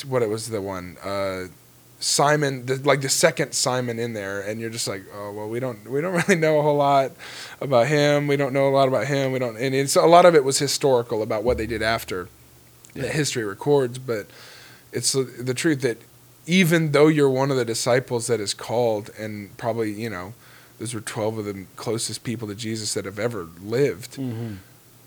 what 0.08 0.22
it 0.22 0.28
was 0.28 0.48
the 0.50 0.60
one. 0.60 0.96
Uh, 1.02 1.44
Simon, 2.04 2.66
the, 2.66 2.76
like 2.76 3.00
the 3.00 3.08
second 3.08 3.54
Simon 3.54 3.98
in 3.98 4.12
there, 4.12 4.42
and 4.42 4.60
you're 4.60 4.68
just 4.68 4.86
like, 4.86 5.04
oh 5.14 5.32
well, 5.32 5.48
we 5.48 5.58
don't 5.58 5.88
we 5.90 6.02
don't 6.02 6.12
really 6.28 6.38
know 6.38 6.58
a 6.58 6.62
whole 6.62 6.76
lot 6.76 7.12
about 7.62 7.86
him. 7.86 8.26
We 8.26 8.36
don't 8.36 8.52
know 8.52 8.68
a 8.68 8.74
lot 8.74 8.88
about 8.88 9.06
him. 9.06 9.32
We 9.32 9.38
don't, 9.38 9.56
and 9.56 9.74
it's 9.74 9.96
a 9.96 10.02
lot 10.02 10.26
of 10.26 10.34
it 10.34 10.44
was 10.44 10.58
historical 10.58 11.22
about 11.22 11.44
what 11.44 11.56
they 11.56 11.66
did 11.66 11.80
after 11.80 12.28
that 12.92 13.12
history 13.12 13.42
records. 13.42 13.98
But 13.98 14.26
it's 14.92 15.12
the, 15.12 15.22
the 15.22 15.54
truth 15.54 15.80
that 15.80 15.96
even 16.46 16.92
though 16.92 17.06
you're 17.08 17.30
one 17.30 17.50
of 17.50 17.56
the 17.56 17.64
disciples 17.64 18.26
that 18.26 18.38
is 18.38 18.52
called, 18.52 19.08
and 19.18 19.56
probably 19.56 19.90
you 19.90 20.10
know, 20.10 20.34
those 20.78 20.92
were 20.92 21.00
twelve 21.00 21.38
of 21.38 21.46
the 21.46 21.64
closest 21.76 22.22
people 22.22 22.46
to 22.48 22.54
Jesus 22.54 22.92
that 22.92 23.06
have 23.06 23.18
ever 23.18 23.48
lived. 23.62 24.16
Mm-hmm. 24.18 24.56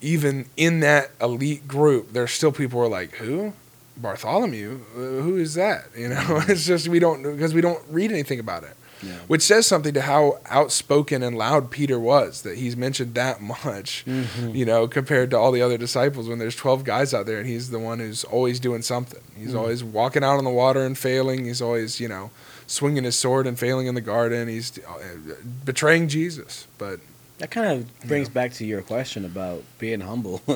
Even 0.02 0.50
in 0.58 0.80
that 0.80 1.12
elite 1.22 1.68
group, 1.68 2.14
there's 2.14 2.32
still 2.32 2.52
people 2.52 2.80
who 2.80 2.86
are 2.86 2.90
like, 2.90 3.12
who? 3.18 3.54
Bartholomew, 4.02 4.80
Uh, 4.96 5.00
who 5.24 5.38
is 5.38 5.54
that? 5.56 5.86
You 5.98 6.10
know, 6.10 6.42
it's 6.48 6.66
just 6.66 6.88
we 6.88 7.00
don't 7.00 7.24
because 7.24 7.54
we 7.54 7.62
don't 7.62 7.82
read 7.90 8.12
anything 8.12 8.40
about 8.40 8.64
it, 8.64 8.76
Yeah. 9.02 9.14
which 9.28 9.42
says 9.42 9.66
something 9.66 9.94
to 9.94 10.02
how 10.02 10.40
outspoken 10.50 11.24
and 11.24 11.38
loud 11.38 11.70
Peter 11.72 12.00
was 12.00 12.42
that 12.44 12.58
he's 12.58 12.76
mentioned 12.78 13.14
that 13.16 13.42
much. 13.66 14.04
Mm-hmm. 14.08 14.56
You 14.56 14.66
know, 14.66 14.88
compared 14.88 15.32
to 15.32 15.38
all 15.38 15.52
the 15.52 15.62
other 15.62 15.78
disciples, 15.78 16.28
when 16.30 16.40
there's 16.40 16.56
twelve 16.56 16.84
guys 16.84 17.14
out 17.14 17.26
there 17.26 17.40
and 17.40 17.48
he's 17.48 17.70
the 17.72 17.80
one 17.80 18.00
who's 18.00 18.24
always 18.24 18.60
doing 18.60 18.82
something. 18.82 19.22
He's 19.38 19.54
Mm. 19.54 19.60
always 19.60 19.84
walking 19.84 20.24
out 20.24 20.38
on 20.38 20.44
the 20.44 20.50
water 20.64 20.86
and 20.86 20.98
failing. 20.98 21.46
He's 21.46 21.62
always 21.62 22.00
you 22.00 22.08
know 22.08 22.30
swinging 22.68 23.04
his 23.06 23.16
sword 23.18 23.48
and 23.48 23.58
failing 23.58 23.88
in 23.88 23.96
the 23.96 24.02
garden. 24.02 24.48
He's 24.48 24.78
uh, 24.80 25.36
betraying 25.66 26.08
Jesus, 26.10 26.68
but 26.78 27.00
That 27.40 27.52
kind 27.52 27.72
of 27.72 28.08
brings 28.08 28.30
back 28.30 28.54
to 28.54 28.66
your 28.66 28.82
question 28.82 29.24
about 29.24 29.62
being 29.78 30.00
humble. 30.02 30.42
you 30.48 30.56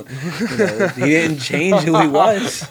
know, 0.57 0.87
he 0.95 1.01
didn't 1.05 1.37
change 1.39 1.81
who 1.83 1.99
he 1.99 2.07
was. 2.21 2.67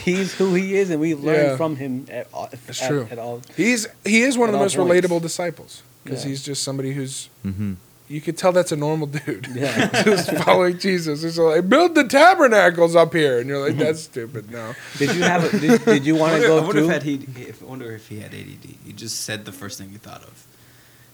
He's 0.00 0.34
who 0.34 0.54
he 0.54 0.74
is, 0.74 0.90
and 0.90 1.00
we 1.00 1.14
learned 1.14 1.50
Yeah. 1.50 1.56
from 1.56 1.76
him 1.76 2.06
at, 2.10 2.26
all- 2.34 2.48
It's 2.50 2.82
at, 2.82 2.88
true. 2.88 3.06
at 3.10 3.18
all. 3.18 3.42
he's 3.56 3.86
he 4.04 4.22
is 4.22 4.36
one 4.36 4.48
of 4.48 4.52
the 4.54 4.58
most 4.58 4.76
points. 4.76 5.06
relatable 5.06 5.22
disciples 5.22 5.82
because 6.02 6.24
Yeah. 6.24 6.30
he's 6.30 6.42
just 6.42 6.64
somebody 6.64 6.92
who's 6.94 7.28
Mm-hmm. 7.46 7.74
you 8.08 8.20
could 8.20 8.36
tell 8.36 8.50
that's 8.50 8.72
a 8.72 8.76
normal 8.76 9.06
dude. 9.06 9.46
Yeah. 9.54 10.02
just 10.04 10.32
following 10.32 10.76
Jesus. 10.80 11.22
It's 11.22 11.38
like 11.38 11.68
build 11.68 11.94
the 11.94 12.08
tabernacles 12.08 12.96
up 12.96 13.12
here, 13.14 13.38
and 13.38 13.48
you're 13.48 13.64
like, 13.68 13.78
that's 13.78 14.00
stupid. 14.00 14.50
No, 14.50 14.74
Did 14.98 15.14
you 15.14 15.22
have? 15.22 15.44
A, 15.54 15.58
did, 15.60 15.84
did 15.84 16.04
you 16.06 16.16
want 16.16 16.34
to 16.34 16.40
go 16.48 16.58
I 16.58 16.60
wonder 16.60 16.72
through? 16.80 16.86
if, 16.88 16.92
had 16.92 17.02
he, 17.04 17.14
if, 17.42 17.62
I 17.62 17.66
wonder 17.66 17.92
if 17.92 18.08
he 18.08 18.18
had 18.18 18.34
ADD. 18.34 18.66
He 18.84 18.92
just 18.92 19.20
said 19.20 19.44
the 19.44 19.52
first 19.52 19.78
thing 19.78 19.90
he 19.90 19.98
thought 19.98 20.24
of, 20.24 20.44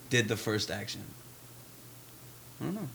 did 0.09 0.29
the 0.29 0.39
first 0.39 0.71
action. 0.71 1.03
I 2.61 2.65
don't 2.65 2.75
know. 2.75 2.89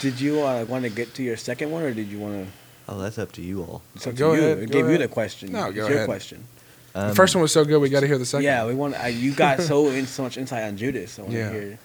Did 0.00 0.20
you 0.20 0.40
uh, 0.42 0.64
want 0.64 0.84
to 0.84 0.90
get 0.90 1.14
to 1.14 1.22
your 1.22 1.36
second 1.36 1.70
one, 1.70 1.82
or 1.82 1.92
did 1.94 2.08
you 2.08 2.18
want 2.18 2.44
to? 2.46 2.52
Oh, 2.88 2.98
that's 2.98 3.18
up 3.18 3.30
to 3.32 3.42
you 3.42 3.62
all. 3.62 3.82
It's 3.94 4.06
up 4.06 4.16
Go 4.16 4.34
to 4.34 4.40
ahead, 4.42 4.58
I 4.58 4.64
go 4.66 4.72
gave 4.82 4.90
you 4.90 4.98
the 4.98 5.08
question. 5.08 5.52
No, 5.52 5.66
it's 5.66 5.76
go 5.76 5.86
your 5.86 5.96
ahead. 5.96 6.06
question. 6.06 6.44
the 6.92 7.08
Um, 7.10 7.14
first 7.14 7.34
one 7.36 7.42
was 7.42 7.52
so 7.52 7.64
good. 7.64 7.80
We 7.80 7.88
got 7.88 8.00
to 8.00 8.06
hear 8.08 8.18
the 8.18 8.26
second. 8.26 8.44
Yeah, 8.44 8.66
we 8.66 8.74
want. 8.74 8.96
I, 8.96 9.08
you 9.08 9.32
got 9.32 9.60
so 9.60 9.88
in 9.90 10.06
so 10.06 10.24
much 10.24 10.36
insight 10.36 10.64
on 10.64 10.76
Judas. 10.76 11.18
I 11.18 11.22
want 11.22 11.34
Yeah. 11.34 11.48
to 11.52 11.60
hear. 11.60 11.78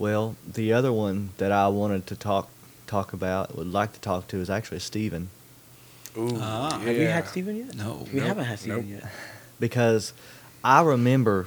Well, 0.00 0.36
the 0.52 0.72
other 0.72 0.92
one 0.92 1.30
that 1.38 1.52
I 1.52 1.68
wanted 1.68 2.06
to 2.08 2.16
talk 2.16 2.48
talk 2.86 3.12
about, 3.12 3.54
would 3.56 3.70
like 3.72 3.92
to 3.92 4.00
talk 4.00 4.26
to, 4.28 4.38
is 4.38 4.48
actually 4.50 4.78
Stephen, 4.80 5.28
Ooh, 6.16 6.38
Ah. 6.40 6.78
Have 6.78 6.96
you 6.96 7.02
yeah. 7.02 7.14
had 7.14 7.28
Stephen 7.28 7.54
yet? 7.56 7.74
No. 7.76 8.06
we 8.12 8.18
Nope. 8.18 8.28
haven't 8.28 8.44
had 8.46 8.58
Stephen 8.58 8.90
Nope. 8.90 9.02
yet. 9.02 9.12
because 9.60 10.12
I 10.64 10.82
remember 10.82 11.46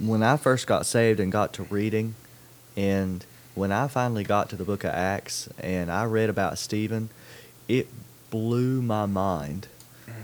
when 0.00 0.22
I 0.24 0.36
first 0.36 0.66
got 0.66 0.84
saved 0.84 1.20
and 1.20 1.30
got 1.32 1.52
to 1.54 1.62
reading, 1.64 2.16
and 2.76 3.24
when 3.56 3.72
I 3.72 3.88
finally 3.88 4.22
got 4.22 4.48
to 4.50 4.56
the 4.56 4.64
Book 4.64 4.84
of 4.84 4.90
Acts 4.94 5.48
and 5.58 5.90
I 5.90 6.04
read 6.04 6.30
about 6.30 6.58
Stephen, 6.58 7.08
it 7.66 7.88
blew 8.30 8.80
my 8.82 9.06
mind 9.06 9.66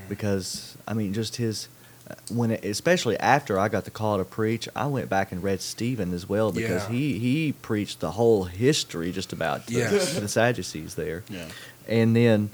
because 0.09 0.77
I 0.87 0.95
mean, 0.95 1.13
just 1.13 1.37
his. 1.37 1.69
When 2.31 2.51
it, 2.51 2.65
especially 2.65 3.17
after 3.19 3.59
I 3.59 3.69
got 3.69 3.85
the 3.85 3.91
call 3.91 4.19
to 4.19 4.25
preach, 4.25 4.69
I 4.77 4.87
went 4.87 5.09
back 5.09 5.33
and 5.33 5.43
read 5.43 5.63
Stephen 5.63 6.13
as 6.13 6.29
well 6.29 6.53
because 6.53 6.83
Yeah. 6.85 6.91
he 6.95 7.19
he 7.19 7.53
preached 7.53 8.01
the 8.01 8.11
whole 8.13 8.45
history 8.45 9.13
just 9.13 9.33
about 9.33 9.67
the, 9.67 9.75
Yes. 9.75 10.19
the 10.19 10.29
Sadducees 10.29 10.95
there. 10.95 11.23
Yeah. 11.31 11.47
And 11.89 12.15
then, 12.15 12.51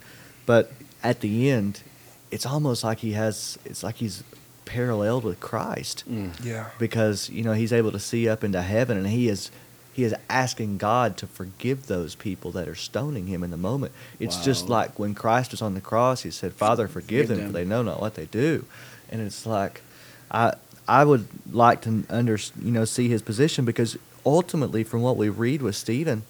but 0.47 0.71
at 1.03 1.21
the 1.21 1.51
end, 1.51 1.83
it's 2.31 2.47
almost 2.47 2.85
like 2.85 2.99
he 2.99 3.13
has, 3.13 3.59
it's 3.65 3.83
like 3.83 3.97
he's 3.97 4.23
paralleled 4.65 5.25
with 5.25 5.41
Christ 5.41 6.05
Mm. 6.09 6.33
Yeah. 6.45 6.67
because, 6.79 7.29
you 7.31 7.43
know, 7.43 7.53
he's 7.55 7.73
able 7.73 7.91
to 7.93 7.99
see 7.99 8.29
up 8.29 8.45
into 8.45 8.63
heaven 8.63 8.97
and 8.97 9.07
he 9.09 9.29
is, 9.29 9.51
he 9.99 10.05
is 10.05 10.15
asking 10.31 10.79
God 10.79 11.17
to 11.17 11.27
forgive 11.27 11.89
those 11.89 12.15
people 12.15 12.53
that 12.53 12.69
are 12.69 12.77
stoning 12.77 13.27
him 13.27 13.43
in 13.43 13.51
the 13.51 13.57
moment. 13.57 13.91
It's 14.21 14.37
just 14.45 14.69
like 14.69 14.97
when 14.97 15.13
Christ 15.13 15.51
was 15.51 15.61
on 15.61 15.75
the 15.75 15.81
cross, 15.81 16.23
he 16.23 16.31
said, 16.31 16.53
Father, 16.53 16.87
forgive, 16.87 17.27
Forgive 17.27 17.29
them, 17.29 17.39
them. 17.39 17.47
for 17.49 17.53
they 17.55 17.65
know 17.65 17.83
not 17.83 18.01
what 18.01 18.15
they 18.15 18.27
do. 18.27 18.65
And 19.11 19.21
it's 19.21 19.45
like, 19.45 19.83
I, 20.31 20.55
I 20.87 21.05
would 21.05 21.27
like 21.51 21.81
to 21.81 22.05
under, 22.09 22.39
you 22.63 22.71
know, 22.71 22.85
see 22.85 23.09
his 23.09 23.23
position 23.23 23.65
because 23.65 23.99
ultimately, 24.25 24.85
from 24.85 25.03
what 25.03 25.17
we 25.17 25.29
read 25.31 25.63
with 25.63 25.75
Stephen, 25.75 26.23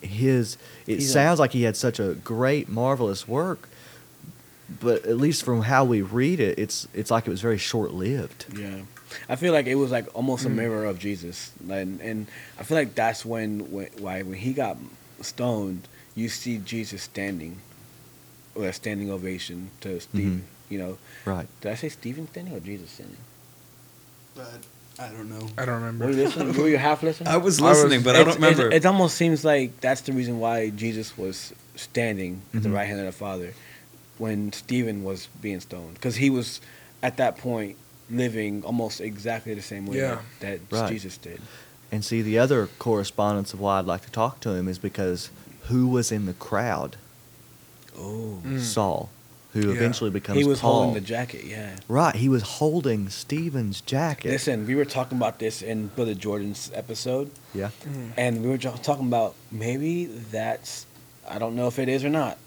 his 0.00 0.58
it 0.88 0.94
He's 0.98 1.10
a- 1.10 1.12
sounds 1.12 1.38
like 1.38 1.52
he 1.52 1.62
had 1.62 1.76
such 1.76 2.00
a 2.00 2.14
great, 2.14 2.68
marvelous 2.68 3.28
work, 3.28 3.68
but 4.80 5.06
at 5.06 5.18
least 5.18 5.44
from 5.44 5.62
how 5.62 5.84
we 5.84 6.02
read 6.02 6.40
it, 6.40 6.58
it's 6.58 6.88
it's 6.92 7.12
like 7.12 7.28
it 7.28 7.30
was 7.30 7.40
very 7.40 7.58
short 7.58 7.92
lived. 7.92 8.46
Yeah, 8.58 8.80
I 9.28 9.36
feel 9.36 9.52
like 9.52 9.66
it 9.66 9.76
was 9.76 9.90
like 9.90 10.06
almost 10.14 10.44
Mm. 10.44 10.46
a 10.46 10.50
mirror 10.50 10.84
of 10.84 10.98
Jesus, 10.98 11.50
and 11.68 12.00
and 12.00 12.26
I 12.58 12.62
feel 12.64 12.76
like 12.76 12.94
that's 12.94 13.24
when 13.24 13.70
when 13.70 13.88
why 13.98 14.22
when 14.22 14.38
he 14.38 14.52
got 14.52 14.76
stoned, 15.20 15.88
you 16.14 16.28
see 16.28 16.58
Jesus 16.58 17.02
standing, 17.02 17.58
or 18.54 18.66
a 18.66 18.72
standing 18.72 19.10
ovation 19.10 19.70
to 19.82 20.00
Stephen. 20.00 20.44
You 20.68 20.78
know, 20.78 20.98
Right. 21.24 21.46
did 21.60 21.70
I 21.70 21.76
say 21.76 21.88
Stephen 21.88 22.26
standing 22.28 22.52
or 22.54 22.58
Jesus 22.60 22.90
standing? 22.90 23.16
But 24.34 24.60
I 24.98 25.08
don't 25.08 25.28
know. 25.30 25.48
I 25.56 25.64
don't 25.64 25.80
Were 25.80 25.86
remember. 25.86 26.10
you 26.10 26.24
listening? 26.24 26.56
Were 26.56 26.68
you 26.68 26.78
half 26.78 27.02
listening? 27.02 27.28
I 27.32 27.36
was 27.36 27.60
I 27.60 27.64
was- 27.68 27.78
listening, 27.84 28.02
but 28.02 28.16
I 28.16 28.20
don't 28.24 28.28
It's- 28.30 28.36
it's- 28.42 28.56
remember. 28.58 28.74
It, 28.74 28.86
almost 28.86 29.16
seems 29.16 29.44
like 29.44 29.80
that's 29.80 30.00
the 30.02 30.12
reason 30.12 30.40
why 30.40 30.70
Jesus 30.70 31.16
was 31.16 31.52
standing 31.76 32.42
at 32.54 32.62
the 32.62 32.68
Mhm. 32.70 32.74
right 32.74 32.86
hand 32.86 33.00
of 33.00 33.06
the 33.06 33.12
Father 33.12 33.54
when 34.18 34.52
Stephen 34.52 35.04
was 35.04 35.28
being 35.40 35.60
stoned, 35.60 35.94
because 35.94 36.16
he 36.16 36.30
was 36.30 36.60
at 37.02 37.18
that 37.18 37.36
point 37.36 37.76
living 38.10 38.62
almost 38.64 39.00
exactly 39.00 39.54
the 39.54 39.62
same 39.62 39.86
way 39.86 39.98
Yeah. 39.98 40.18
that, 40.40 40.68
that 40.70 40.80
Right. 40.82 40.90
Jesus 40.92 41.16
did. 41.18 41.40
And 41.92 42.04
see, 42.04 42.22
the 42.22 42.38
other 42.38 42.68
correspondence 42.78 43.52
of 43.54 43.60
why 43.60 43.78
I'd 43.78 43.84
like 43.86 44.04
to 44.04 44.10
talk 44.10 44.40
to 44.40 44.50
him 44.50 44.68
is 44.68 44.78
because 44.78 45.30
who 45.68 45.88
was 45.88 46.10
in 46.12 46.26
the 46.26 46.32
crowd? 46.34 46.96
Oh, 47.98 48.40
Mm. 48.44 48.60
Saul, 48.60 49.08
who 49.52 49.68
Yeah. 49.70 49.74
eventually 49.76 50.10
becomes 50.10 50.38
he 50.38 50.44
was 50.44 50.60
Paul. 50.60 50.84
holding 50.84 50.94
the 50.94 51.00
jacket. 51.00 51.44
Yeah. 51.44 51.76
right, 51.88 52.14
he 52.14 52.28
was 52.28 52.42
holding 52.42 53.08
Stephen's 53.08 53.80
jacket. 53.80 54.30
Listen, 54.30 54.66
we 54.66 54.74
were 54.74 54.84
talking 54.84 55.16
about 55.16 55.38
this 55.38 55.62
in 55.62 55.88
Brother 55.88 56.14
Jordan's 56.14 56.70
episode, 56.74 57.30
yeah. 57.54 57.70
Mm. 57.84 58.10
and 58.16 58.42
we 58.42 58.48
were 58.50 58.58
talking 58.58 59.06
about 59.06 59.34
maybe 59.50 60.04
that's 60.06 60.86
I 61.28 61.38
don't 61.40 61.56
know 61.56 61.66
if 61.66 61.78
it 61.80 61.88
is 61.88 62.04
or 62.04 62.08
not, 62.10 62.38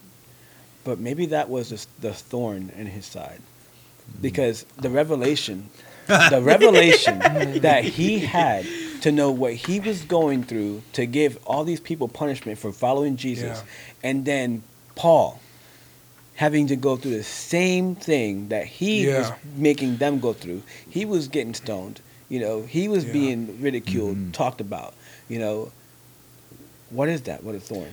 but 0.85 0.99
maybe 0.99 1.25
that 1.27 1.49
was 1.49 1.69
the, 1.69 1.85
the 2.07 2.13
thorn 2.13 2.71
in 2.77 2.85
his 2.87 3.05
side, 3.05 3.41
because 4.21 4.65
the 4.77 4.89
revelation, 4.89 5.69
the 6.07 6.41
revelation 6.43 7.19
that 7.61 7.83
he 7.83 8.19
had 8.19 8.65
to 9.01 9.11
know 9.11 9.31
what 9.31 9.53
he 9.53 9.79
was 9.79 10.03
going 10.03 10.43
through 10.43 10.81
to 10.93 11.05
give 11.05 11.37
all 11.45 11.63
these 11.63 11.79
people 11.79 12.07
punishment 12.07 12.59
for 12.59 12.71
following 12.71 13.15
Jesus, 13.17 13.59
Yeah. 13.59 14.09
and 14.09 14.25
then 14.25 14.63
Paul 14.95 15.39
having 16.35 16.67
to 16.67 16.75
go 16.75 16.95
through 16.95 17.11
the 17.17 17.23
same 17.23 17.95
thing 17.95 18.47
that 18.49 18.65
he 18.65 19.07
was 19.07 19.31
making 19.55 19.97
them 19.97 20.19
go 20.19 20.31
through. 20.33 20.63
He 20.89 21.03
was 21.05 21.27
getting 21.27 21.53
stoned. 21.53 21.99
You 22.29 22.39
know, 22.39 22.61
he 22.61 22.87
was 22.87 23.03
Yeah. 23.05 23.11
being 23.13 23.61
ridiculed, 23.61 24.15
Mhm. 24.17 24.31
talked 24.33 24.61
about. 24.61 24.93
You 25.27 25.39
know, 25.39 25.71
what 26.91 27.09
is 27.09 27.23
that? 27.23 27.43
What 27.43 27.55
a 27.55 27.59
thorn. 27.59 27.91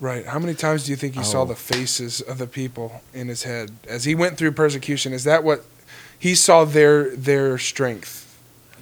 Right. 0.00 0.24
How 0.26 0.38
many 0.38 0.54
times 0.54 0.84
do 0.84 0.90
you 0.92 0.96
think 0.96 1.14
he 1.14 1.22
saw 1.22 1.42
Oh. 1.42 1.44
the 1.44 1.54
faces 1.54 2.20
of 2.22 2.38
the 2.38 2.46
people 2.46 3.02
in 3.12 3.28
his 3.28 3.42
head 3.42 3.70
as 3.86 4.04
he 4.04 4.14
went 4.14 4.38
through 4.38 4.52
persecution? 4.52 5.12
Is 5.12 5.24
that 5.24 5.44
what 5.44 5.64
he 6.18 6.34
saw 6.34 6.64
their 6.64 7.14
their 7.14 7.58
strength? 7.58 8.16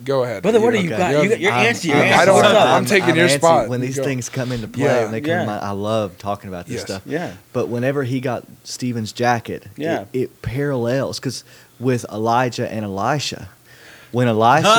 Go 0.04 0.22
ahead, 0.22 0.42
Brother, 0.42 0.60
what 0.60 0.72
do 0.74 0.78
you 0.80 0.90
Okay. 0.94 0.96
got? 0.96 1.22
You 1.24 1.28
got 1.28 1.40
your 1.40 1.50
I'm- 1.52 1.66
answer. 1.66 1.88
Your 1.88 1.96
I'm- 1.96 2.04
answer. 2.06 2.22
I 2.22 2.24
don't 2.24 2.34
What's 2.36 2.52
know. 2.52 2.58
I'm 2.60 2.84
taking 2.86 3.16
your 3.16 3.26
antsy 3.26 3.38
spot. 3.38 3.68
when 3.68 3.80
these 3.80 3.96
Go. 3.96 4.04
things 4.04 4.28
come 4.28 4.52
into 4.52 4.68
play. 4.68 4.84
Yeah. 4.84 4.98
and 5.06 5.12
they 5.12 5.20
come 5.20 5.30
Yeah. 5.30 5.40
to 5.40 5.46
mind, 5.46 5.64
I 5.64 5.72
love 5.72 6.16
talking 6.18 6.46
about 6.48 6.66
this 6.66 6.74
Yes. 6.76 6.82
stuff. 6.84 7.02
Yeah. 7.04 7.32
But 7.52 7.66
whenever 7.68 8.04
he 8.04 8.20
got 8.20 8.44
Stephen's 8.62 9.10
jacket, 9.10 9.64
Yeah. 9.76 10.02
it, 10.12 10.20
it 10.20 10.42
parallels 10.42 11.18
because 11.18 11.42
with 11.80 12.06
Elijah 12.12 12.70
and 12.72 12.84
Elisha, 12.84 13.48
when 14.12 14.28
Elisha, 14.28 14.68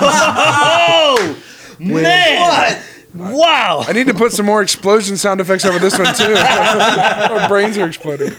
Oh 0.00 1.36
When- 1.78 2.02
man! 2.02 2.82
Wow! 3.18 3.84
I 3.86 3.92
need 3.92 4.06
to 4.06 4.14
put 4.14 4.32
some 4.32 4.46
more 4.46 4.62
explosion 4.62 5.16
sound 5.16 5.40
effects 5.40 5.64
over 5.64 5.78
this 5.78 5.98
one 5.98 6.14
too. 6.14 6.34
Our 6.36 7.48
brains 7.48 7.76
are 7.78 7.86
exploding. 7.86 8.30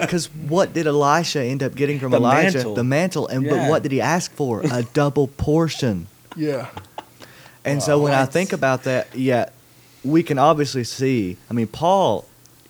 because 0.00 0.26
what 0.48 0.72
did 0.72 0.86
Elisha 0.86 1.42
end 1.42 1.62
up 1.62 1.74
getting 1.74 1.98
from 2.00 2.10
The 2.12 2.16
Elijah? 2.18 2.54
mantle. 2.58 2.74
The 2.74 2.84
mantle. 2.84 3.26
And 3.28 3.44
Yeah. 3.44 3.50
but 3.50 3.70
what 3.70 3.82
did 3.82 3.92
he 3.92 4.00
ask 4.00 4.32
for? 4.32 4.62
A 4.62 4.82
double 4.94 5.28
portion. 5.28 6.06
Yeah. 6.36 6.68
And 7.64 7.82
so 7.82 8.00
when 8.02 8.12
I 8.12 8.24
think 8.26 8.52
about 8.52 8.82
that, 8.84 9.14
yeah, 9.14 9.48
we 10.04 10.22
can 10.22 10.38
obviously 10.38 10.84
see. 10.84 11.36
I 11.50 11.54
mean, 11.54 11.66
Paul, 11.66 12.26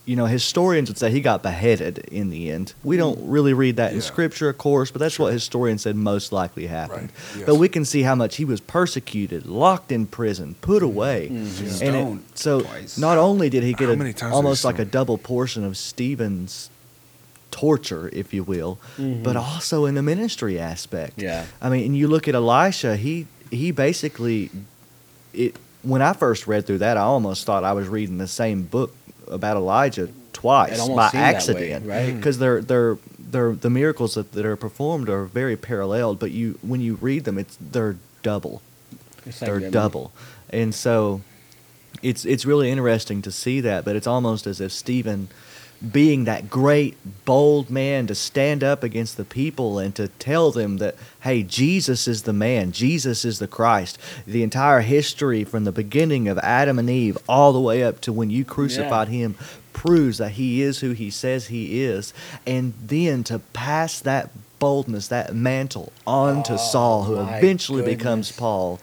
you 0.06 0.16
know, 0.16 0.26
historians 0.26 0.90
would 0.90 0.98
say 0.98 1.10
he 1.10 1.20
got 1.20 1.42
beheaded 1.42 1.98
in 2.10 2.28
the 2.28 2.50
end. 2.50 2.74
We 2.82 2.96
don't 2.96 3.18
mm. 3.18 3.24
really 3.24 3.54
read 3.54 3.76
that 3.76 3.94
in 3.94 4.02
scripture, 4.02 4.50
of 4.50 4.58
course, 4.58 4.90
but 4.90 4.98
that's 4.98 5.18
what 5.18 5.32
historians 5.32 5.82
said 5.82 5.96
most 5.96 6.30
likely 6.30 6.66
happened. 6.66 7.10
Right, 7.12 7.38
yes. 7.38 7.46
But 7.46 7.54
we 7.54 7.68
can 7.70 7.86
see 7.86 8.02
how 8.02 8.14
much 8.14 8.36
he 8.36 8.44
was 8.44 8.60
persecuted, 8.60 9.46
locked 9.46 9.90
in 9.90 10.06
prison, 10.06 10.56
put 10.60 10.82
mm. 10.82 10.86
away. 10.86 11.28
Mm. 11.32 11.82
And 11.82 12.18
it- 12.18 12.38
so 12.38 12.60
twice. 12.60 12.98
not 12.98 13.16
only 13.16 13.48
did 13.48 13.62
he 13.62 13.72
get 13.72 13.88
a, 13.88 13.96
many 13.96 14.12
times 14.12 14.30
was 14.30 14.30
he 14.32 14.36
almost 14.36 14.64
like 14.64 14.78
a 14.78 14.84
double 14.84 15.16
portion 15.16 15.64
of 15.64 15.76
Stephen's 15.76 16.68
torture, 17.50 18.10
if 18.12 18.34
you 18.34 18.42
will, 18.42 18.78
mm-hmm. 18.98 19.22
but 19.22 19.36
also 19.36 19.86
in 19.86 19.94
the 19.94 20.02
ministry 20.02 20.58
aspect. 20.58 21.22
Yeah. 21.22 21.46
I 21.62 21.70
mean, 21.70 21.86
and 21.86 21.96
you 21.96 22.08
look 22.08 22.28
at 22.28 22.34
Elisha, 22.34 22.96
he 22.96 23.26
he 23.50 23.70
basically 23.70 24.50
it 25.32 25.56
when 25.82 26.02
I 26.02 26.12
first 26.14 26.46
read 26.46 26.66
through 26.66 26.78
that, 26.78 26.96
I 26.96 27.02
almost 27.02 27.46
thought 27.46 27.62
I 27.62 27.72
was 27.72 27.88
reading 27.88 28.18
the 28.18 28.28
same 28.28 28.64
book 28.64 28.94
about 29.28 29.56
Elijah 29.56 30.08
twice 30.32 30.70
by 30.70 30.76
seemed 30.76 30.98
that 30.98 31.14
way, 31.14 31.20
accident, 31.20 31.86
right? 31.86 32.08
Mm-hmm. 32.08 32.16
Because 32.16 32.38
they're 32.38 32.60
they're 32.60 32.98
they're 33.18 33.52
the 33.52 33.70
miracles 33.70 34.14
that, 34.14 34.32
that 34.32 34.44
are 34.44 34.56
performed 34.56 35.08
are 35.08 35.24
very 35.24 35.56
paralleled, 35.56 36.18
but 36.18 36.30
you 36.30 36.58
when 36.62 36.80
you 36.80 36.96
read 37.00 37.24
them, 37.24 37.38
it's 37.38 37.56
they're 37.60 37.96
double, 38.22 38.62
It's 39.26 39.40
they're 39.40 39.60
them- 39.60 39.70
double, 39.70 40.12
and 40.50 40.74
so 40.74 41.22
it's 42.02 42.24
it's 42.24 42.44
really 42.44 42.70
interesting 42.70 43.22
to 43.22 43.30
see 43.32 43.60
that. 43.60 43.84
But 43.84 43.96
it's 43.96 44.06
almost 44.06 44.46
as 44.46 44.60
if 44.60 44.72
Stephen 44.72 45.28
being 45.92 46.24
that 46.24 46.48
great 46.50 46.96
bold 47.24 47.70
man 47.70 48.06
to 48.06 48.14
stand 48.14 48.62
up 48.64 48.82
against 48.82 49.16
the 49.16 49.24
people 49.24 49.78
and 49.78 49.94
to 49.94 50.08
tell 50.08 50.50
them 50.50 50.78
that 50.78 50.96
hey 51.22 51.42
Jesus 51.42 52.06
is 52.08 52.22
the 52.22 52.32
man. 52.32 52.72
Jesus 52.72 53.24
is 53.24 53.38
the 53.38 53.48
Christ. 53.48 53.98
The 54.26 54.42
entire 54.42 54.80
history 54.80 55.44
from 55.44 55.64
the 55.64 55.72
beginning 55.72 56.28
of 56.28 56.38
Adam 56.38 56.78
and 56.78 56.88
Eve 56.90 57.18
all 57.28 57.52
the 57.52 57.60
way 57.60 57.82
up 57.82 58.00
to 58.02 58.12
when 58.12 58.30
you 58.30 58.44
crucified 58.44 59.08
him 59.08 59.34
proves 59.72 60.18
that 60.18 60.32
he 60.32 60.62
is 60.62 60.80
who 60.80 60.92
he 60.92 61.10
says 61.10 61.48
he 61.48 61.82
is. 61.82 62.14
And 62.46 62.74
then 62.80 63.24
to 63.24 63.38
pass 63.40 64.00
that 64.00 64.30
boldness 64.58 65.08
that 65.08 65.34
mantle 65.34 65.92
on 66.06 66.42
to 66.44 66.54
oh 66.54 66.56
Saul 66.56 67.04
who 67.04 67.16
Oh, 67.16 67.26
eventually 67.26 67.84
becomes. 67.84 68.32
Paul 68.32 68.80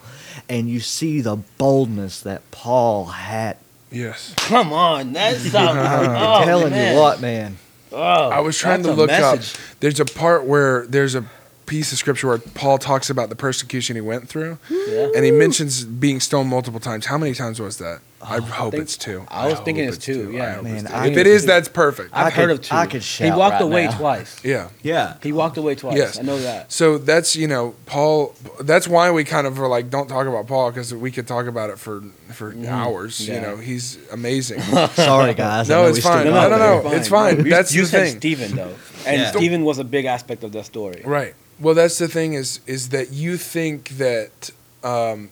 and 0.48 0.68
you 0.68 0.80
see 0.80 1.20
the 1.20 1.36
boldness 1.58 2.20
that 2.20 2.48
Paul 2.50 3.06
had 3.06 3.56
Yes. 3.92 4.34
Come 4.38 4.72
on, 4.72 5.12
that's 5.12 5.40
something. 5.50 5.58
I'm 5.78 6.10
oh, 6.10 6.44
telling 6.44 6.70
man. 6.72 6.94
you 6.94 7.00
what 7.00 7.20
man 7.20 7.56
Oh, 7.92 7.98
I 8.30 8.40
was 8.40 8.56
trying 8.56 8.82
to 8.84 8.92
look 8.92 9.08
message. 9.08 9.54
up. 9.54 9.60
There's 9.80 10.00
a 10.00 10.04
part 10.06 10.44
where 10.44 10.86
there's 10.86 11.14
a 11.14 11.26
piece 11.66 11.92
of 11.92 11.98
scripture 11.98 12.28
where 12.28 12.38
Paul 12.38 12.78
talks 12.78 13.10
about 13.10 13.28
the 13.28 13.36
persecution 13.36 13.96
he 13.96 14.00
went 14.00 14.28
through, 14.28 14.58
Yeah. 14.70 15.08
and 15.14 15.24
he 15.24 15.30
mentions 15.30 15.84
being 15.84 16.18
stoned 16.20 16.48
multiple 16.48 16.80
times. 16.80 17.06
How 17.06 17.18
many 17.18 17.34
times 17.34 17.60
was 17.60 17.76
that? 17.78 18.00
I 18.22 18.38
hope 18.40 18.70
think- 18.72 18.82
it's 18.84 18.96
two. 18.96 19.24
I 19.28 19.46
was 19.46 19.54
hope 19.54 19.64
thinking 19.64 19.84
it's 19.88 19.98
two, 19.98 20.30
I 20.32 20.36
yeah. 20.36 20.54
hope 20.54 20.64
Man, 20.64 20.84
two. 20.86 20.92
If 20.94 21.02
could- 21.02 21.16
it 21.18 21.26
is, 21.26 21.44
that's 21.44 21.68
perfect. 21.68 22.10
I've 22.12 22.26
I 22.26 22.30
heard 22.30 22.50
of 22.50 22.60
two. 22.62 22.74
I 22.74 22.86
could 22.86 23.02
shout. 23.02 23.24
He 23.32 23.38
walked 23.38 23.54
right 23.54 23.62
away 23.62 23.84
now. 23.86 23.98
twice. 23.98 24.40
yeah. 24.44 24.68
Yeah. 24.82 25.14
He 25.22 25.32
walked 25.32 25.56
away 25.56 25.74
twice. 25.74 25.96
Yes. 25.96 26.18
I 26.18 26.22
know 26.22 26.38
that. 26.38 26.70
So 26.70 26.98
that's 26.98 27.34
you 27.36 27.48
know 27.48 27.74
Paul. 27.86 28.34
That's 28.60 28.86
why 28.86 29.10
we 29.10 29.24
kind 29.24 29.46
of 29.46 29.60
are 29.60 29.68
like 29.68 29.90
don't 29.90 30.08
talk 30.08 30.26
about 30.26 30.46
Paul 30.46 30.70
because 30.70 30.94
we 30.94 31.10
could 31.10 31.26
talk 31.26 31.46
about 31.46 31.70
it 31.70 31.78
for 31.78 32.02
for 32.30 32.54
hours. 32.68 33.20
You 33.26 33.34
Mm-hmm. 33.34 33.42
Yeah. 33.44 33.50
know 33.50 33.56
he's 33.56 33.98
amazing. 34.12 34.60
Sorry, 34.94 35.34
guys. 35.46 35.68
No, 35.68 35.86
it's 35.86 35.98
fine. 36.00 36.24
got 36.26 36.50
No, 36.50 36.56
no, 36.56 36.58
there. 36.58 36.82
no. 36.84 36.96
it's 36.96 37.08
fine. 37.08 37.38
You- 37.44 37.50
That's 37.50 37.74
you 37.74 37.82
the 37.82 37.88
said 37.88 38.06
thing. 38.08 38.16
Stephen 38.18 38.56
though, 38.56 38.74
and 39.06 39.20
Yeah. 39.20 39.30
Stephen 39.32 39.64
was 39.64 39.78
a 39.78 39.84
big 39.84 40.04
aspect 40.04 40.44
of 40.44 40.52
that 40.52 40.64
story. 40.66 41.02
Right. 41.04 41.34
Well, 41.60 41.74
that's 41.74 41.98
the 41.98 42.08
thing 42.08 42.34
is 42.34 42.60
is 42.66 42.88
that 42.90 43.12
you 43.12 43.36
think 43.36 43.90
that 43.98 44.50
um, 44.84 45.30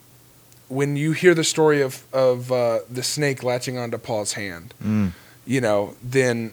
when 0.70 0.96
you 0.96 1.12
hear 1.12 1.34
the 1.34 1.44
story 1.44 1.82
of 1.82 2.02
of 2.12 2.50
uh, 2.50 2.78
the 2.88 3.02
snake 3.02 3.42
latching 3.42 3.76
onto 3.76 3.98
Paul's 3.98 4.32
hand, 4.34 4.72
Mm. 4.82 5.12
you 5.46 5.60
know, 5.60 5.94
then 6.02 6.52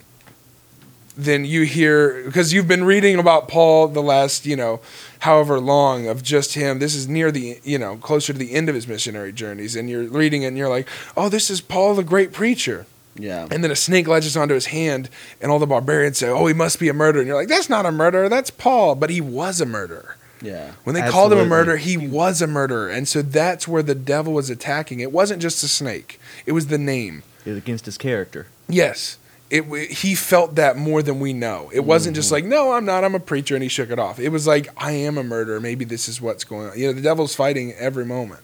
then 1.19 1.45
you 1.45 1.63
hear 1.63 2.23
because 2.25 2.53
you've 2.53 2.67
been 2.67 2.83
reading 2.83 3.17
about 3.17 3.47
Paul 3.47 3.87
the 3.87 4.03
last 4.03 4.45
you 4.45 4.55
know 4.55 4.81
however 5.19 5.59
long 5.59 6.07
of 6.07 6.21
just 6.21 6.53
him. 6.53 6.79
This 6.79 6.93
is 6.93 7.07
near 7.07 7.31
the 7.31 7.59
you 7.63 7.79
know 7.79 7.97
closer 7.97 8.33
to 8.33 8.39
the 8.39 8.53
end 8.53 8.69
of 8.69 8.75
his 8.75 8.87
missionary 8.87 9.31
journeys, 9.31 9.75
and 9.75 9.89
you're 9.89 10.03
reading 10.03 10.43
it 10.43 10.47
and 10.47 10.57
you're 10.57 10.69
like, 10.69 10.87
oh, 11.15 11.29
this 11.29 11.49
is 11.49 11.61
Paul 11.61 11.95
the 11.95 12.03
great 12.03 12.33
preacher. 12.33 12.85
Yeah. 13.19 13.47
And 13.49 13.63
then 13.63 13.71
a 13.71 13.75
snake 13.75 14.07
latches 14.07 14.37
onto 14.37 14.53
his 14.53 14.67
hand, 14.67 15.09
and 15.41 15.51
all 15.51 15.57
the 15.57 15.65
barbarians 15.65 16.19
say, 16.19 16.27
"Oh, 16.29 16.45
he 16.45 16.53
must 16.53 16.79
be 16.79 16.87
a 16.87 16.93
murderer." 16.93 17.21
And 17.21 17.27
you're 17.27 17.35
like, 17.35 17.47
"That's 17.47 17.67
not 17.69 17.87
a 17.87 17.91
murderer. 17.91 18.29
That's 18.29 18.51
Paul." 18.51 18.93
But 18.93 19.09
he 19.09 19.21
was 19.21 19.59
a 19.59 19.65
murderer. 19.65 20.16
Yeah. 20.41 20.71
When 20.83 20.93
they 20.93 21.01
called 21.09 21.33
him 21.33 21.39
a 21.39 21.45
murderer, 21.45 21.77
he 21.77 21.97
was 21.97 22.41
a 22.41 22.47
murderer, 22.47 22.89
and 22.89 23.07
so 23.07 23.21
that's 23.21 23.67
where 23.67 23.83
the 23.83 23.95
devil 23.95 24.33
was 24.33 24.49
attacking. 24.49 24.99
It 24.99 25.11
wasn't 25.11 25.41
just 25.41 25.63
a 25.63 25.67
snake; 25.67 26.19
it 26.45 26.51
was 26.51 26.67
the 26.67 26.77
name. 26.77 27.23
It 27.45 27.49
was 27.49 27.57
against 27.57 27.85
his 27.85 27.97
character. 27.97 28.47
Yes, 28.67 29.17
it. 29.49 29.63
He 29.91 30.15
felt 30.15 30.55
that 30.55 30.77
more 30.77 31.01
than 31.01 31.19
we 31.19 31.33
know. 31.33 31.71
It 31.73 31.81
wasn't 31.81 32.15
just 32.15 32.27
mm-hmm. 32.27 32.33
like, 32.33 32.45
"No, 32.45 32.73
I'm 32.73 32.85
not. 32.85 33.03
I'm 33.03 33.15
a 33.15 33.19
preacher," 33.19 33.55
and 33.55 33.63
he 33.63 33.69
shook 33.69 33.89
it 33.89 33.99
off. 33.99 34.19
It 34.19 34.29
was 34.29 34.45
like, 34.45 34.69
"I 34.77 34.91
am 34.91 35.17
a 35.17 35.23
murderer. 35.23 35.59
Maybe 35.59 35.85
this 35.85 36.07
is 36.07 36.21
what's 36.21 36.43
going 36.43 36.69
on." 36.69 36.77
You 36.77 36.87
know, 36.87 36.93
the 36.93 37.01
devil's 37.01 37.35
fighting 37.35 37.73
every 37.73 38.05
moment, 38.05 38.41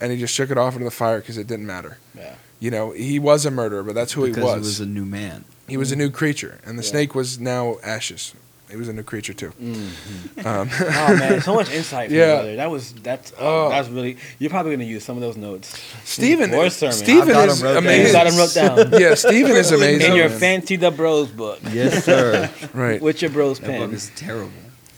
and 0.00 0.12
he 0.12 0.18
just 0.18 0.34
shook 0.34 0.50
it 0.50 0.58
off 0.58 0.74
into 0.74 0.84
the 0.84 0.90
fire 0.90 1.20
because 1.20 1.38
it 1.38 1.46
didn't 1.46 1.66
matter. 1.66 1.98
Yeah. 2.16 2.34
You 2.58 2.70
know, 2.70 2.92
he 2.92 3.18
was 3.18 3.44
a 3.44 3.50
murderer, 3.50 3.82
but 3.82 3.94
that's 3.94 4.12
who 4.12 4.26
because 4.26 4.36
he 4.36 4.42
was. 4.42 4.54
he 4.54 4.60
was 4.60 4.80
a 4.80 4.86
new 4.86 5.04
man. 5.04 5.44
He 5.68 5.76
was 5.76 5.90
a 5.90 5.94
mm-hmm. 5.94 6.04
new 6.04 6.10
creature, 6.10 6.60
and 6.64 6.78
the 6.78 6.82
Yeah. 6.82 6.90
snake 6.90 7.14
was 7.14 7.38
now 7.38 7.76
ashes. 7.82 8.34
He 8.70 8.76
was 8.76 8.88
a 8.88 8.92
new 8.92 9.04
creature 9.04 9.32
too. 9.32 9.52
Mm-hmm. 9.62 10.46
Um, 10.46 10.68
Oh 10.80 11.16
man, 11.16 11.40
so 11.40 11.54
much 11.54 11.70
insight 11.78 12.08
from 12.08 12.16
Yeah. 12.18 12.42
yeah. 12.42 12.56
That 12.56 12.70
was 12.70 12.92
that's 12.94 13.32
Oh. 13.38 13.66
oh. 13.66 13.68
that's 13.70 13.88
really. 13.88 14.16
You're 14.38 14.50
probably 14.50 14.72
gonna 14.74 14.84
use 14.88 15.04
some 15.04 15.16
of 15.16 15.22
those 15.22 15.36
notes. 15.36 15.78
Stephen, 16.04 16.52
Or 16.52 16.68
sermon. 16.70 16.94
Stephen 16.94 17.28
I've 17.28 17.34
got 17.34 17.48
is 17.48 17.60
him 17.60 17.64
wrote 17.66 17.74
down. 17.74 17.82
amazing. 17.84 18.06
You 18.06 18.12
got 18.12 18.26
'em 18.26 18.36
wrote 18.36 18.54
down. 18.54 19.00
yeah, 19.00 19.14
Stephen 19.14 19.52
is 19.56 19.70
amazing. 19.72 20.10
In 20.10 20.16
your 20.16 20.28
fancy 20.30 20.76
the 20.76 20.90
bros 20.90 21.28
book 21.28 21.60
Yes, 21.72 22.04
sir. 22.04 22.50
right. 22.74 23.00
with 23.00 23.22
your 23.22 23.30
bros 23.30 23.58
That 23.60 23.66
pen. 23.70 23.80
book 23.80 23.92
is 23.92 24.10
terrible. 24.16 24.50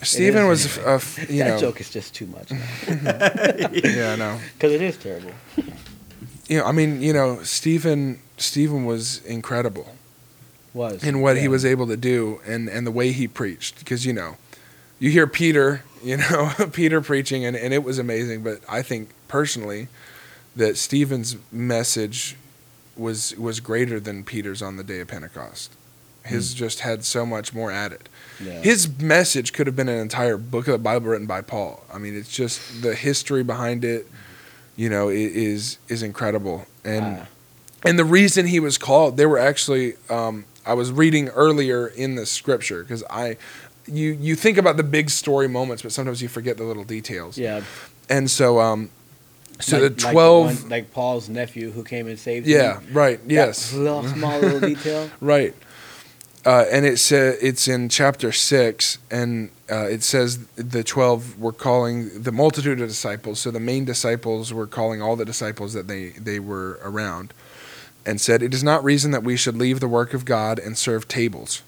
Stephen 0.03 0.45
is. 0.45 0.49
was, 0.49 0.78
a 0.78 0.90
f- 0.95 1.28
you 1.31 1.39
that 1.45 1.49
know, 1.49 1.59
joke 1.61 1.81
is 1.81 1.90
just 1.90 2.15
too 2.15 2.27
much 2.28 2.53
yeah, 2.53 4.12
I 4.12 4.16
know. 4.16 4.39
because 4.55 4.73
it 4.73 4.81
is 4.81 4.97
terrible. 4.97 5.32
you 6.49 6.59
know, 6.59 6.65
I 6.65 6.70
mean, 6.73 7.03
you 7.03 7.12
know, 7.12 7.43
Stephen, 7.43 8.20
Stephen 8.36 8.85
was 8.85 9.20
incredible 9.24 9.86
Was 10.74 11.03
in 11.03 11.20
what 11.20 11.36
he 11.39 11.49
was 11.49 11.65
able 11.65 11.86
to 11.89 11.97
do, 11.97 12.40
and 12.47 12.69
and 12.69 12.86
the 12.86 12.90
way 12.90 13.12
he 13.12 13.27
preached. 13.28 13.78
Because 13.78 14.05
you 14.07 14.12
know, 14.12 14.36
you 14.99 15.11
hear 15.11 15.27
Peter, 15.27 15.82
you 16.03 16.16
know, 16.19 16.53
Peter 16.73 17.01
preaching, 17.01 17.45
and 17.45 17.57
and 17.57 17.73
it 17.74 17.82
was 17.85 17.99
amazing. 17.99 18.43
But 18.43 18.61
I 18.69 18.82
think 18.82 19.11
personally, 19.28 19.89
that 20.57 20.77
Stephen's 20.77 21.36
message 21.51 22.36
was 22.97 23.35
was 23.36 23.61
greater 23.61 23.99
than 24.01 24.24
Peter's 24.24 24.61
on 24.62 24.77
the 24.77 24.85
day 24.85 25.01
of 25.01 25.09
Pentecost. 25.09 25.73
His 26.24 26.53
just 26.53 26.81
had 26.81 27.05
so 27.07 27.24
much 27.24 27.55
more 27.55 27.70
added. 27.70 28.09
Yeah. 28.45 28.61
His 28.61 28.99
message 29.01 29.55
could 29.55 29.66
have 29.66 29.74
been 29.77 29.89
an 29.89 29.99
entire 29.99 30.36
book 30.36 30.69
of 30.69 30.73
the 30.73 30.78
Bible 30.78 31.07
written 31.09 31.27
by 31.27 31.40
Paul. 31.40 31.82
I 31.93 31.97
mean, 31.97 32.15
it's 32.15 32.31
just 32.31 32.82
the 32.82 32.95
history 32.95 33.43
behind 33.43 33.82
it, 33.82 34.07
you 34.77 34.90
know, 34.90 35.09
is 35.09 35.78
is 35.89 36.03
incredible. 36.03 36.66
And 36.85 37.05
Ah. 37.20 37.27
and 37.85 37.99
the 37.99 38.05
reason 38.05 38.47
he 38.47 38.61
was 38.61 38.77
called, 38.77 39.16
they 39.16 39.24
were 39.24 39.39
actually 39.39 39.95
um, 40.11 40.45
I 40.69 40.74
was 40.74 40.93
reading 40.93 41.28
earlier 41.31 41.86
in 41.89 42.15
the 42.15 42.27
scripture 42.27 42.82
because 42.82 43.03
I 43.11 43.36
you 43.86 44.11
you 44.12 44.36
think 44.36 44.59
about 44.59 44.77
the 44.77 44.82
big 44.85 45.11
story 45.11 45.49
moments, 45.49 45.82
but 45.82 45.93
sometimes 45.93 46.20
you 46.23 46.28
forget 46.28 46.57
the 46.59 46.65
little 46.65 46.85
details. 46.85 47.39
yeah. 47.39 47.62
And 48.11 48.31
so 48.31 48.61
um 48.61 48.90
so 49.61 49.78
like, 49.78 49.97
the 49.97 50.05
like 50.05 50.12
12 50.12 50.45
one- 50.62 50.69
like 50.70 50.93
Paul's 50.93 51.28
nephew 51.28 51.70
who 51.73 51.82
came 51.82 52.07
and 52.07 52.19
saved 52.19 52.47
yeah, 52.47 52.81
him. 52.81 52.93
right. 52.95 53.20
Yes. 53.27 53.73
little 53.74 54.05
small 54.07 54.39
little 54.40 54.61
detail. 54.61 55.11
Right. 55.20 55.55
Uh, 56.47 56.65
and 56.70 56.86
it 56.86 56.99
sa- 56.99 57.35
it's 57.43 57.66
in 57.66 57.89
chapter 57.89 58.31
six, 58.32 58.99
and 59.11 59.51
uh, 59.70 59.86
it 59.89 60.03
says 60.03 60.39
the 60.55 60.85
twelve 60.85 61.39
were 61.39 61.53
calling 61.53 62.23
the 62.23 62.31
multitude 62.32 62.81
of 62.81 62.89
disciples. 62.89 63.40
So 63.40 63.51
the 63.51 63.61
main 63.61 63.85
disciples 63.85 64.53
were 64.53 64.66
calling 64.69 65.03
all 65.03 65.16
the 65.16 65.24
disciples 65.27 65.73
that 65.74 65.89
they 65.89 66.11
they 66.11 66.39
were 66.39 66.78
around, 66.82 67.35
and 68.09 68.21
said, 68.21 68.43
It 68.43 68.55
is 68.55 68.65
not 68.65 68.83
reason 68.83 69.11
that 69.11 69.23
we 69.23 69.37
should 69.37 69.57
leave 69.57 69.81
the 69.81 69.89
work 69.89 70.15
of 70.15 70.25
God 70.25 70.59
and 70.59 70.77
serve 70.77 71.07
tables. 71.07 71.63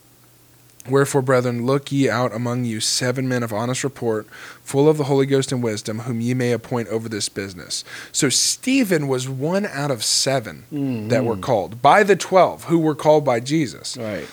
Wherefore, 0.89 1.21
brethren, 1.21 1.67
look 1.67 1.93
ye 1.93 2.09
out 2.09 2.35
among 2.35 2.65
you 2.65 2.81
seven 2.81 3.29
men 3.29 3.43
of 3.43 3.53
honest 3.53 3.85
report, 3.85 4.27
full 4.65 4.89
of 4.89 4.97
the 4.97 5.05
Holy 5.05 5.27
Ghost 5.27 5.53
and 5.53 5.62
wisdom, 5.62 6.01
whom 6.01 6.23
ye 6.23 6.33
may 6.33 6.53
appoint 6.53 6.89
over 6.89 7.07
this 7.07 7.29
business. 7.29 7.85
So 8.12 8.31
Stephen 8.31 9.07
was 9.07 9.29
one 9.29 9.67
out 9.67 9.91
of 9.91 10.03
7 10.03 11.09
that 11.09 11.25
were 11.25 11.37
called 11.37 11.83
by 11.83 12.03
the 12.03 12.17
twelve 12.17 12.65
who 12.65 12.79
were 12.79 12.95
called 12.95 13.27
by 13.27 13.41
Jesus. 13.41 13.97
Right. 13.99 14.27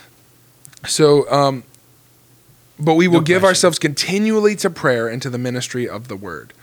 So, 0.87 1.29
um, 1.29 1.63
but 2.79 2.93
we 2.93 3.09
will 3.09 3.19
No 3.19 3.25
give 3.25 3.43
ourselves 3.43 3.77
continually 3.77 4.55
to 4.57 4.69
prayer 4.69 5.09
and 5.09 5.21
to 5.23 5.29
the 5.29 5.37
ministry 5.37 5.89
of 5.89 6.07
the 6.07 6.15
word. 6.15 6.53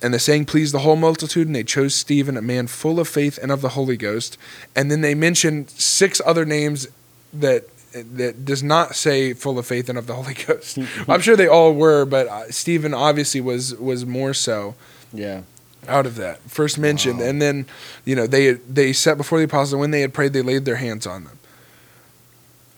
And 0.00 0.14
the 0.14 0.18
saying 0.20 0.44
pleased 0.44 0.72
the 0.72 0.78
whole 0.80 0.94
multitude, 0.96 1.48
and 1.48 1.56
they 1.56 1.64
chose 1.64 1.94
Stephen, 1.94 2.36
a 2.36 2.42
man 2.42 2.68
full 2.68 3.00
of 3.00 3.08
faith 3.08 3.36
and 3.42 3.50
of 3.50 3.62
the 3.62 3.70
Holy 3.70 3.96
Ghost. 3.96 4.38
And 4.76 4.90
then 4.92 5.00
they 5.00 5.14
mentioned 5.14 5.70
six 5.70 6.20
other 6.24 6.44
names 6.44 6.86
that 7.32 7.64
that 7.92 8.44
does 8.44 8.62
not 8.62 8.94
say 8.94 9.32
full 9.32 9.58
of 9.58 9.66
faith 9.66 9.88
and 9.88 9.98
of 9.98 10.06
the 10.06 10.14
Holy 10.14 10.34
Ghost. 10.34 10.78
I'm 11.08 11.20
sure 11.20 11.34
they 11.36 11.48
all 11.48 11.72
were, 11.72 12.04
but 12.04 12.28
uh, 12.28 12.50
Stephen 12.52 12.94
obviously 12.94 13.40
was 13.40 13.74
was 13.74 14.06
more 14.06 14.34
so 14.34 14.74
Yeah. 15.12 15.42
out 15.88 16.06
of 16.06 16.14
that 16.16 16.40
first 16.42 16.78
mentioned. 16.78 17.20
And 17.20 17.42
then, 17.42 17.66
you 18.04 18.14
know, 18.14 18.26
they 18.28 18.52
they 18.52 18.92
set 18.92 19.16
before 19.16 19.38
the 19.38 19.46
apostles, 19.46 19.72
and 19.72 19.80
when 19.80 19.90
they 19.90 20.02
had 20.02 20.14
prayed, 20.14 20.32
they 20.32 20.42
laid 20.42 20.64
their 20.64 20.76
hands 20.76 21.06
on 21.08 21.24
them. 21.24 21.38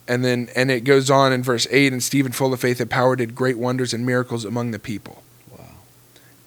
And 0.09 0.24
then, 0.24 0.48
and 0.56 0.70
it 0.70 0.84
goes 0.84 1.10
on 1.10 1.32
in 1.32 1.42
verse 1.42 1.66
eight. 1.70 1.92
And 1.92 2.02
Stephen, 2.02 2.32
full 2.32 2.52
of 2.55 2.60
faith 2.60 2.80
and 2.80 2.90
power, 2.90 3.14
did 3.14 3.34
great 3.34 3.59
wonders 3.59 3.92
and 3.92 4.06
miracles 4.06 4.44
among 4.47 4.70
the 4.70 4.78
people. 4.78 5.22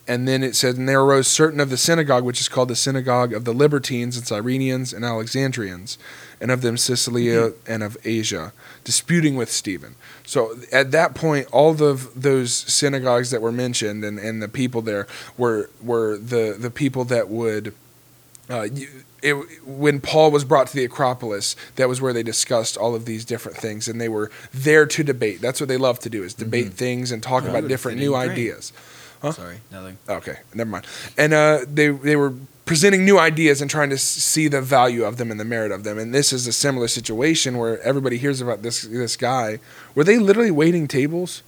And 0.06 0.28
then 0.28 0.44
it 0.44 0.56
said, 0.56 0.76
and 0.76 0.90
there 0.90 1.00
arose 1.00 1.30
certain 1.30 1.62
of 1.62 1.70
the 1.70 1.78
synagogue, 1.78 2.26
which 2.26 2.42
is 2.42 2.50
called 2.50 2.68
the 2.68 2.76
synagogue 2.76 3.32
of 3.32 3.46
the 3.46 3.54
Libertines 3.54 4.18
and 4.18 4.26
Cyrenians 4.26 4.94
and 4.94 5.06
Alexandrians, 5.06 5.98
and 6.42 6.52
of 6.52 6.62
them 6.62 6.76
Cilicia 6.78 7.54
and 7.66 7.84
of 7.84 7.96
Asia, 8.04 8.52
disputing 8.84 9.38
with 9.38 9.50
Stephen. 9.50 9.96
So 10.26 10.58
at 10.74 10.92
that 10.92 11.16
point, 11.16 11.48
all 11.54 11.82
of 11.82 12.22
those 12.22 12.54
synagogues 12.54 13.32
that 13.32 13.42
were 13.42 13.52
mentioned 13.54 14.04
and, 14.04 14.20
and 14.20 14.42
the 14.42 14.50
people 14.50 14.82
there 14.82 15.08
were 15.38 15.70
were 15.82 16.18
the 16.18 16.56
the 16.60 16.70
people 16.70 17.06
that 17.06 17.30
would. 17.30 17.74
Uh, 18.50 18.64
you, 18.64 18.90
it, 19.22 19.36
when 19.66 20.02
Paul 20.02 20.32
was 20.32 20.44
brought 20.44 20.68
to 20.68 20.76
the 20.76 20.84
Acropolis, 20.84 21.56
that 21.78 21.88
was 21.88 22.02
where 22.02 22.12
they 22.12 22.24
discussed 22.24 22.76
all 22.76 22.94
of 22.94 23.06
these 23.06 23.24
different 23.24 23.58
things, 23.58 23.88
and 23.88 24.02
they 24.02 24.10
were 24.10 24.30
there 24.54 24.86
to 24.86 25.02
debate. 25.02 25.40
That's 25.40 25.62
what 25.62 25.70
they 25.70 25.78
love 25.78 26.00
to 26.00 26.10
do 26.10 26.24
is 26.24 26.34
debate 26.34 26.74
things 26.74 27.10
and 27.10 27.24
talk 27.24 27.44
Well, 27.44 27.56
about 27.56 27.70
different 27.70 28.00
new 28.00 28.12
Great. 28.12 28.32
ideas. 28.32 28.74
Huh? 29.24 29.32
Sorry, 29.32 29.58
nothing. 29.72 29.98
Okay, 30.08 30.36
never 30.54 30.70
mind. 30.70 30.86
And 31.18 31.34
uh, 31.34 31.60
they 31.66 31.88
they 31.88 32.18
were 32.18 32.34
presenting 32.66 33.06
new 33.06 33.18
ideas 33.18 33.62
and 33.62 33.72
trying 33.72 33.90
to 33.90 33.98
see 33.98 34.50
the 34.50 34.62
value 34.62 35.06
of 35.06 35.16
them 35.16 35.32
and 35.32 35.40
the 35.40 35.46
merit 35.46 35.72
of 35.72 35.86
them. 35.86 35.98
And 35.98 36.14
this 36.14 36.34
is 36.34 36.46
a 36.46 36.52
similar 36.52 36.90
situation 36.90 37.58
where 37.58 37.82
everybody 37.82 38.18
hears 38.18 38.42
about 38.42 38.64
this 38.64 38.82
this 38.82 39.16
guy. 39.16 39.60
Were 39.96 40.04
they 40.04 40.20
literally 40.20 40.52
waiting 40.52 40.90
tables? 40.90 41.42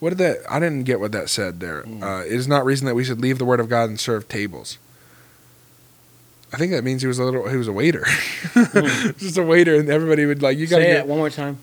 What 0.00 0.10
did 0.10 0.18
that? 0.18 0.38
I 0.50 0.58
didn't 0.58 0.82
get 0.82 0.98
what 0.98 1.12
that 1.12 1.30
said 1.30 1.60
there. 1.60 1.86
Uh, 1.86 2.24
it 2.24 2.32
is 2.32 2.48
not 2.48 2.64
reason 2.64 2.86
that 2.88 2.96
we 2.96 3.04
should 3.04 3.20
leave 3.20 3.38
the 3.38 3.44
word 3.44 3.60
of 3.60 3.68
God 3.68 3.88
and 3.88 4.00
serve 4.00 4.26
tables. 4.28 4.78
I 6.52 6.56
think 6.56 6.72
that 6.72 6.82
means 6.82 7.02
he 7.02 7.08
was 7.08 7.20
a 7.20 7.24
little. 7.24 7.48
He 7.48 7.56
was 7.56 7.68
a 7.68 7.72
waiter, 7.72 8.04
just 9.16 9.38
a 9.38 9.44
waiter, 9.44 9.76
and 9.76 9.88
everybody 9.88 10.26
would 10.26 10.42
like 10.42 10.58
you 10.58 10.66
got 10.66 10.78
to 10.78 10.82
Say 10.82 10.92
get 10.92 11.00
it 11.02 11.06
one 11.06 11.18
more 11.18 11.30
time. 11.30 11.58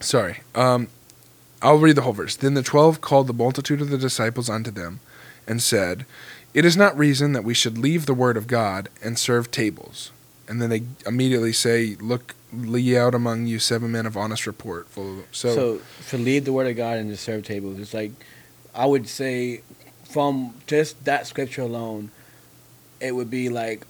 Sorry. 0.00 0.40
Um, 0.56 0.88
I'll 1.64 1.78
read 1.78 1.96
the 1.96 2.02
whole 2.02 2.12
verse. 2.12 2.36
Then 2.36 2.54
the 2.54 2.62
twelve 2.62 3.00
called 3.00 3.26
the 3.26 3.32
multitude 3.32 3.80
of 3.80 3.88
the 3.88 3.98
disciples 3.98 4.50
unto 4.50 4.70
them, 4.70 5.00
and 5.46 5.62
said, 5.62 6.04
It 6.52 6.64
is 6.64 6.76
not 6.76 6.96
reason 6.96 7.32
that 7.32 7.42
we 7.42 7.54
should 7.54 7.78
leave 7.78 8.06
the 8.06 8.14
word 8.14 8.36
of 8.36 8.46
God 8.46 8.88
and 9.02 9.18
serve 9.18 9.50
tables. 9.50 10.12
And 10.46 10.60
then 10.60 10.68
they 10.68 10.82
immediately 11.06 11.52
say, 11.54 11.96
Look 12.00 12.34
ye 12.52 12.96
out 12.96 13.14
among 13.14 13.46
you 13.46 13.58
seven 13.58 13.90
men 13.92 14.06
of 14.06 14.16
honest 14.16 14.46
report. 14.46 14.88
Full 14.88 15.20
of, 15.20 15.24
so, 15.32 15.54
So, 15.54 15.80
to 16.10 16.22
leave 16.22 16.44
the 16.44 16.52
word 16.52 16.68
of 16.68 16.76
God 16.76 16.98
and 16.98 17.10
to 17.10 17.16
serve 17.16 17.44
tables, 17.44 17.78
it's 17.80 17.94
like 17.94 18.12
I 18.74 18.86
would 18.86 19.08
say 19.08 19.62
from 20.04 20.54
just 20.66 21.04
that 21.06 21.26
scripture 21.26 21.62
alone, 21.62 22.10
it 23.00 23.12
would 23.12 23.30
be 23.30 23.48
like 23.48 23.86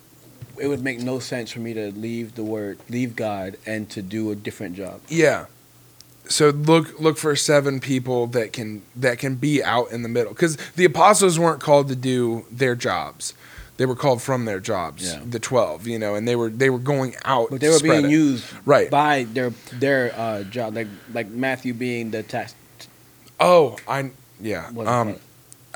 it 0.58 0.68
would 0.68 0.82
make 0.82 1.00
no 1.00 1.18
sense 1.18 1.50
for 1.50 1.58
me 1.58 1.74
to 1.74 1.90
leave 1.90 2.36
the 2.36 2.44
word, 2.44 2.78
leave 2.88 3.16
God, 3.16 3.56
and 3.66 3.90
to 3.90 4.00
do 4.00 4.30
a 4.30 4.36
different 4.36 4.76
job. 4.76 5.00
yeah. 5.08 5.46
So 6.28 6.48
look 6.50 6.98
look 6.98 7.18
for 7.18 7.36
seven 7.36 7.80
people 7.80 8.26
that 8.28 8.52
can 8.52 8.82
that 8.96 9.18
can 9.18 9.34
be 9.34 9.62
out 9.62 9.90
in 9.92 10.02
the 10.02 10.08
middle 10.08 10.32
because 10.32 10.56
the 10.76 10.84
apostles 10.86 11.38
weren't 11.38 11.60
called 11.60 11.88
to 11.88 11.96
do 11.96 12.46
their 12.50 12.74
jobs. 12.74 13.34
They 13.76 13.86
were 13.86 13.96
called 13.96 14.22
from 14.22 14.44
their 14.44 14.60
jobs. 14.60 15.12
Yeah. 15.12 15.20
The 15.28 15.38
twelve, 15.40 15.86
you 15.86 15.98
know, 15.98 16.14
and 16.14 16.26
they 16.26 16.36
were 16.36 16.48
they 16.48 16.70
were 16.70 16.78
going 16.78 17.14
out. 17.24 17.50
But 17.50 17.60
they 17.60 17.68
were 17.68 17.80
being 17.80 18.06
it. 18.06 18.10
used 18.10 18.44
Right. 18.64 18.90
by 18.90 19.24
their 19.24 19.50
their 19.72 20.14
uh, 20.16 20.44
job, 20.44 20.74
like 20.76 20.86
like 21.12 21.28
Matthew 21.28 21.74
being 21.74 22.10
the 22.10 22.22
tax. 22.22 22.54
Oh, 23.40 23.76
I 23.86 24.10
yeah. 24.40 24.70
Um. 24.86 25.16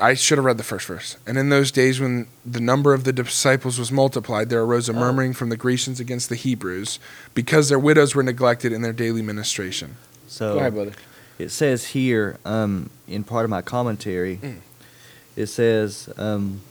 I 0.01 0.13
should 0.13 0.37
have 0.37 0.45
read 0.45 0.57
the 0.57 0.63
first 0.63 0.87
verse. 0.87 1.17
And 1.27 1.37
in 1.37 1.49
those 1.49 1.71
days, 1.73 1.99
when 1.99 2.27
the 2.45 2.61
number 2.61 2.93
of 2.93 3.03
the 3.03 3.11
disciples 3.11 3.77
was 3.77 3.91
multiplied, 3.91 4.47
there 4.47 4.61
arose 4.61 4.87
a 4.87 4.93
Oh. 4.93 4.95
murmuring 4.95 5.33
from 5.33 5.49
the 5.49 5.57
Grecians 5.57 5.99
against 5.99 6.29
the 6.29 6.35
Hebrews, 6.35 6.99
because 7.35 7.67
their 7.67 7.77
widows 7.77 8.15
were 8.15 8.23
neglected 8.23 8.71
in 8.71 8.81
their 8.81 8.93
daily 8.93 9.21
ministration. 9.21 9.97
So 10.29 10.53
Go 10.53 10.59
ahead, 10.59 10.73
brother. 10.73 10.91
it 11.39 11.49
says 11.49 11.87
here 11.87 12.37
um, 12.45 12.89
in 13.07 13.23
part 13.23 13.43
of 13.43 13.49
my 13.49 13.61
commentary, 13.61 14.37
Mm. 14.37 14.57
it 15.35 15.47
says, 15.47 16.07
um, 16.17 16.61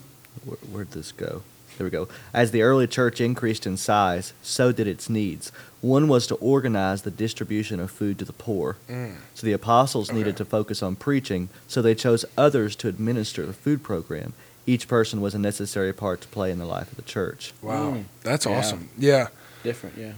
where, 0.44 0.56
where'd 0.70 0.92
this 0.92 1.10
go? 1.12 1.42
There 1.76 1.84
we 1.84 1.90
go. 1.90 2.08
As 2.34 2.50
the 2.50 2.62
early 2.62 2.86
church 2.88 3.20
increased 3.20 3.64
in 3.66 3.76
size, 3.76 4.32
so 4.42 4.72
did 4.72 4.86
its 4.88 5.08
needs. 5.08 5.52
One 5.80 6.08
was 6.08 6.26
to 6.26 6.34
organize 6.36 7.02
the 7.02 7.10
distribution 7.12 7.78
of 7.78 7.90
food 7.92 8.18
to 8.18 8.24
the 8.24 8.32
poor. 8.32 8.76
So 9.34 9.46
the 9.46 9.52
apostles 9.52 10.10
needed 10.10 10.36
to 10.38 10.44
focus 10.44 10.82
on 10.82 10.96
preaching, 10.96 11.50
so 11.68 11.80
they 11.80 11.94
chose 11.94 12.24
others 12.36 12.74
to 12.76 12.88
administer 12.88 13.46
the 13.46 13.52
food 13.52 13.84
program. 13.84 14.32
Each 14.66 14.88
person 14.88 15.20
was 15.20 15.34
a 15.36 15.38
necessary 15.38 15.92
part 15.92 16.20
to 16.22 16.28
play 16.28 16.50
in 16.50 16.58
the 16.58 16.64
life 16.66 16.90
of 16.90 16.96
the 16.96 17.02
church. 17.02 17.52
Wow, 17.62 17.92
Mm. 17.92 18.04
that's 18.24 18.44
Yeah. 18.46 18.58
awesome. 18.58 18.88
Yeah, 18.98 19.28
Different, 19.62 19.96
yeah. 19.98 20.12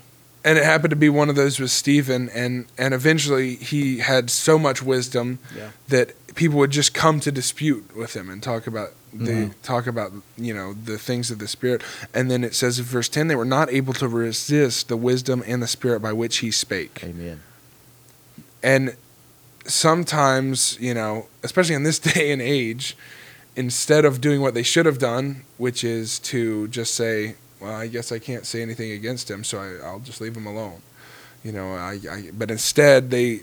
And 0.45 0.57
it 0.59 0.65
happened 0.65 0.91
to 0.91 0.97
be 0.97 1.09
one 1.09 1.29
of 1.29 1.37
those 1.37 1.59
with 1.61 1.71
Stephen, 1.71 2.29
and 2.31 2.67
and 2.79 2.95
eventually 2.95 3.57
he 3.57 3.99
had 3.99 4.31
so 4.31 4.59
much 4.59 4.83
wisdom 4.83 5.39
Yeah. 5.57 5.71
that 5.89 6.15
people 6.35 6.59
would 6.59 6.71
just 6.71 6.95
come 6.95 7.21
to 7.21 7.31
dispute 7.33 7.95
with 7.97 8.15
him 8.17 8.31
and 8.31 8.43
talk 8.43 8.67
about 8.67 8.91
the 9.13 9.33
Mm-hmm. 9.33 9.51
talk 9.63 9.87
about 9.89 10.13
you 10.39 10.55
know 10.55 10.73
the 10.73 10.97
things 10.97 11.31
of 11.33 11.39
the 11.41 11.49
spirit 11.49 11.83
and 12.15 12.31
then 12.31 12.45
it 12.45 12.55
says 12.55 12.79
in 12.79 12.85
verse 12.85 13.09
10 13.09 13.27
they 13.27 13.35
were 13.35 13.45
not 13.45 13.69
able 13.69 13.93
to 13.95 14.07
resist 14.07 14.87
the 14.89 14.97
wisdom 14.97 15.43
and 15.49 15.61
the 15.61 15.67
spirit 15.67 16.01
by 16.01 16.13
which 16.13 16.39
he 16.39 16.53
spake 16.53 17.01
Amen. 17.03 17.41
and 18.63 18.95
sometimes 19.67 20.77
you 20.81 20.95
know 20.95 21.27
especially 21.43 21.75
in 21.75 21.83
this 21.83 21.99
day 22.15 22.31
and 22.33 22.41
age 22.41 22.97
instead 23.57 24.05
of 24.05 24.21
doing 24.21 24.41
what 24.41 24.55
they 24.55 24.63
should 24.63 24.87
have 24.87 24.99
done 24.99 25.43
which 25.59 25.83
is 25.85 26.19
to 26.21 26.69
just 26.69 26.95
say 26.95 27.35
well 27.61 27.73
i 27.75 27.87
guess 27.87 28.11
i 28.13 28.19
can't 28.19 28.47
say 28.47 28.63
anything 28.63 28.91
against 28.93 29.31
him 29.31 29.45
so 29.45 29.59
I, 29.61 29.87
i'll 29.87 30.01
just 30.01 30.21
leave 30.21 30.37
him 30.37 30.47
alone 30.47 30.83
you 31.45 31.53
know 31.53 31.73
I, 31.75 31.99
I 32.11 32.31
but 32.33 32.51
instead 32.51 33.11
they 33.11 33.41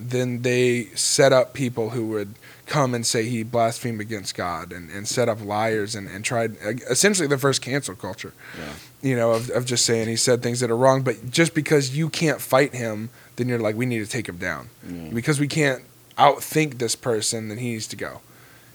then 0.00 0.42
they 0.42 0.84
set 0.94 1.32
up 1.32 1.54
people 1.54 1.90
who 1.90 2.06
would 2.08 2.34
come 2.66 2.94
and 2.94 3.04
say 3.04 3.24
he 3.28 3.42
blasphemed 3.42 4.00
against 4.00 4.34
god 4.36 4.72
and, 4.72 4.90
and 4.90 5.08
set 5.08 5.28
up 5.28 5.42
liars 5.44 5.94
and, 5.96 6.08
and 6.08 6.24
tried 6.24 6.56
essentially 6.88 7.26
the 7.26 7.38
first 7.38 7.62
cancel 7.62 7.94
culture 7.96 8.32
Yeah. 8.56 8.72
you 9.10 9.16
know, 9.16 9.32
of, 9.32 9.50
of 9.50 9.64
just 9.64 9.84
saying 9.84 10.06
he 10.08 10.14
said 10.16 10.42
things 10.42 10.60
that 10.60 10.70
are 10.70 10.76
wrong. 10.76 11.02
But 11.02 11.30
just 11.30 11.54
because 11.54 11.96
you 11.96 12.08
can't 12.10 12.40
fight 12.40 12.74
him, 12.74 13.10
then 13.36 13.48
you're 13.48 13.58
like, 13.60 13.76
we 13.76 13.86
need 13.86 14.00
to 14.00 14.10
take 14.10 14.28
him 14.28 14.36
down. 14.38 14.68
Because 15.14 15.38
we 15.40 15.46
can't 15.48 15.82
outthink 16.18 16.78
this 16.78 16.94
person, 16.96 17.48
then 17.48 17.58
he 17.58 17.70
needs 17.72 17.86
to 17.88 17.96
go. 17.96 18.20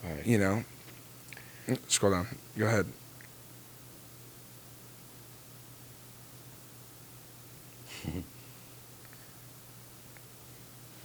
Right. 0.03 0.25
You 0.25 0.37
know? 0.39 0.63
Scroll 1.89 2.13
down. 2.13 2.27
Go 2.57 2.65
ahead. 2.67 2.85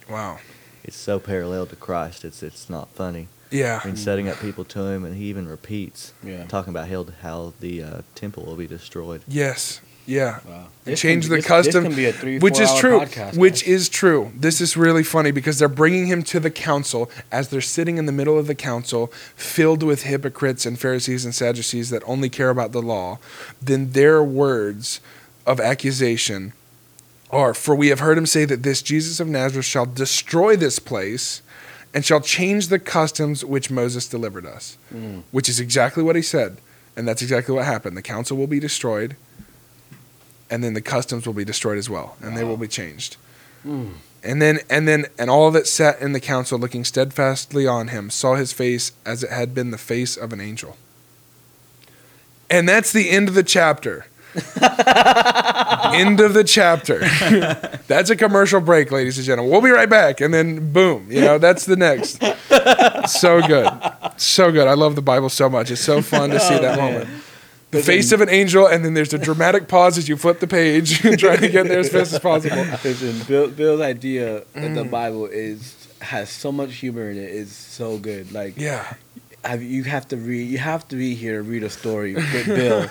Wow. 0.09 0.39
It's 0.83 0.97
so 0.97 1.19
parallel 1.19 1.65
to 1.67 1.75
Christ. 1.75 2.23
It's 2.25 2.41
it's 2.43 2.69
not 2.69 2.89
funny. 2.89 3.27
Yeah. 3.51 3.79
I 3.83 3.87
mean, 3.87 3.95
setting 3.97 4.27
up 4.29 4.39
people 4.39 4.63
to 4.65 4.81
him, 4.87 5.03
and 5.05 5.15
he 5.15 5.25
even 5.25 5.47
repeats, 5.47 6.13
Yeah. 6.23 6.45
talking 6.45 6.69
about 6.71 6.87
how 6.87 7.05
how 7.21 7.53
the 7.59 7.83
uh, 7.83 8.01
temple 8.15 8.43
will 8.45 8.55
be 8.55 8.67
destroyed. 8.67 9.21
Yes. 9.27 9.81
Yeah. 10.05 10.39
Wow. 10.47 10.67
and 10.87 10.97
change 10.97 11.25
can- 11.25 11.29
the 11.31 11.35
this- 11.37 11.45
custom, 11.45 11.83
This 11.83 11.89
can 11.89 11.95
be 11.95 12.05
a 12.05 12.13
three, 12.13 12.39
which 12.39 12.59
is 12.59 12.73
true. 12.79 12.99
podcast, 13.01 13.37
which 13.37 13.61
guys. 13.63 13.69
is 13.69 13.89
true. 13.89 14.31
This 14.35 14.59
is 14.61 14.75
really 14.75 15.03
funny 15.03 15.29
because 15.29 15.59
they're 15.59 15.67
bringing 15.67 16.07
him 16.07 16.23
to 16.23 16.39
the 16.39 16.49
council 16.49 17.11
as 17.31 17.49
they're 17.49 17.61
sitting 17.61 17.97
in 17.99 18.05
the 18.07 18.11
middle 18.11 18.37
of 18.39 18.47
the 18.47 18.55
council, 18.55 19.07
filled 19.35 19.83
with 19.83 20.03
hypocrites 20.03 20.65
and 20.65 20.79
Pharisees 20.79 21.25
and 21.25 21.35
Sadducees 21.35 21.91
that 21.91 22.01
only 22.07 22.29
care 22.29 22.49
about 22.49 22.71
the 22.71 22.81
law. 22.81 23.19
Then 23.61 23.91
their 23.91 24.23
words 24.23 24.99
of 25.45 25.59
accusation 25.59 26.53
are, 27.29 27.53
"For 27.53 27.75
we 27.75 27.87
have 27.87 27.99
heard 27.99 28.17
him 28.17 28.25
say 28.25 28.45
that 28.45 28.63
this 28.63 28.81
Jesus 28.81 29.19
of 29.19 29.27
Nazareth 29.27 29.65
shall 29.65 29.85
destroy 29.85 30.55
this 30.55 30.79
place." 30.79 31.41
And 31.91 32.05
shall 32.05 32.21
change 32.21 32.67
the 32.67 32.77
customs 32.77 33.43
which 33.43 33.71
Moses 33.71 34.07
delivered 34.07 34.45
us, 34.45 34.77
Mm. 34.93 35.23
which 35.31 35.49
is 35.49 35.59
exactly 35.59 36.03
what 36.03 36.15
he 36.15 36.21
said, 36.21 36.57
and 36.95 37.07
that's 37.07 37.23
exactly 37.23 37.55
what 37.55 37.65
happened. 37.65 37.97
The 37.97 38.03
council 38.03 38.37
will 38.37 38.45
be 38.45 38.59
destroyed, 38.59 39.15
and 40.51 40.63
then 40.63 40.75
the 40.75 40.81
customs 40.81 41.25
will 41.25 41.33
be 41.33 41.43
destroyed 41.43 41.79
as 41.79 41.89
well, 41.89 42.15
and 42.21 42.37
they 42.37 42.43
will 42.43 42.57
be 42.57 42.67
changed. 42.67 43.17
Mm. 43.65 43.93
And 44.23 44.39
then 44.39 44.59
and 44.69 44.87
then 44.87 45.07
and 45.17 45.31
all 45.31 45.49
that 45.49 45.65
sat 45.65 45.99
in 45.99 46.11
the 46.11 46.19
council, 46.19 46.59
looking 46.59 46.85
steadfastly 46.85 47.65
on 47.65 47.87
him, 47.87 48.11
saw 48.11 48.35
his 48.35 48.53
face 48.53 48.91
as 49.03 49.23
it 49.23 49.31
had 49.31 49.55
been 49.55 49.71
the 49.71 49.77
face 49.79 50.15
of 50.15 50.31
an 50.31 50.39
angel. 50.39 50.77
And 52.51 52.69
that's 52.69 52.91
the 52.91 53.09
end 53.09 53.29
of 53.29 53.33
the 53.33 53.41
chapter. 53.41 54.05
end 55.93 56.19
of 56.19 56.33
the 56.33 56.43
chapter. 56.45 56.99
that's 57.87 58.09
a 58.09 58.15
commercial 58.15 58.61
break, 58.61 58.91
ladies 58.91 59.17
and 59.17 59.25
gentlemen. 59.25 59.51
We'll 59.51 59.61
be 59.61 59.69
right 59.71 59.89
back, 59.89 60.21
and 60.21 60.33
then 60.33 60.71
boom, 60.71 61.07
you 61.11 61.21
know 61.21 61.37
that's 61.37 61.65
the 61.65 61.75
next. 61.75 62.19
so 63.09 63.41
good, 63.45 63.69
so 64.17 64.51
good. 64.51 64.67
I 64.67 64.73
love 64.73 64.95
the 64.95 65.01
Bible 65.01 65.29
so 65.29 65.49
much. 65.49 65.71
It's 65.71 65.81
so 65.81 66.01
fun 66.01 66.29
to 66.31 66.39
see 66.39 66.55
Oh, 66.55 66.61
that 66.61 66.77
man. 66.77 66.93
moment. 66.93 67.09
The 67.71 67.83
face 67.83 68.11
of 68.11 68.21
an 68.21 68.29
angel, 68.29 68.65
and 68.65 68.83
then 68.83 68.95
there's 68.95 69.13
a 69.13 69.19
dramatic 69.19 69.67
pause 69.67 69.97
as 69.99 70.09
you 70.09 70.17
flip 70.17 70.39
the 70.39 70.47
page, 70.47 70.99
trying 71.19 71.39
to 71.39 71.49
get 71.49 71.67
there 71.67 71.79
as 71.79 71.89
fast 71.89 72.13
as 72.13 72.19
possible. 72.19 72.65
Listen, 72.83 73.21
Bill, 73.27 73.47
Bill's 73.47 73.81
idea 73.81 74.37
of 74.37 74.43
the 74.53 74.59
Mm. 74.83 74.89
Bible 74.89 75.25
is 75.27 75.75
has 76.01 76.29
so 76.29 76.51
much 76.51 76.75
humor 76.75 77.11
in 77.11 77.17
it. 77.17 77.29
Is 77.29 77.51
so 77.55 77.97
good. 77.99 78.31
Like 78.31 78.57
Yeah, 78.57 78.91
have, 79.43 79.61
you 79.63 79.83
have 79.83 80.07
to 80.09 80.17
read. 80.17 80.49
You 80.49 80.57
have 80.57 80.87
to 80.89 80.95
be 80.95 81.15
here 81.15 81.41
to 81.41 81.49
read 81.49 81.63
a 81.63 81.69
story 81.69 82.15
with 82.15 82.45
Bill 82.45 82.81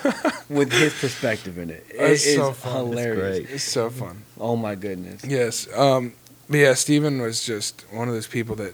with 0.49 0.71
his 0.71 0.93
perspective 0.99 1.57
in 1.57 1.69
it. 1.69 1.85
It 1.89 2.01
is 2.01 2.35
so 2.35 2.51
fun. 2.53 2.71
It's 2.87 2.89
hilarious. 2.99 3.37
great. 3.45 3.49
it's 3.55 3.63
so 3.63 3.89
fun. 3.89 4.23
Oh 4.39 4.55
my 4.55 4.75
goodness. 4.75 5.23
Yes. 5.25 5.67
Um, 5.77 6.13
but 6.49 6.57
yeah, 6.57 6.73
Stephen 6.73 7.21
was 7.21 7.43
just 7.45 7.85
one 7.91 8.07
of 8.07 8.13
those 8.13 8.27
people 8.27 8.55
that 8.57 8.73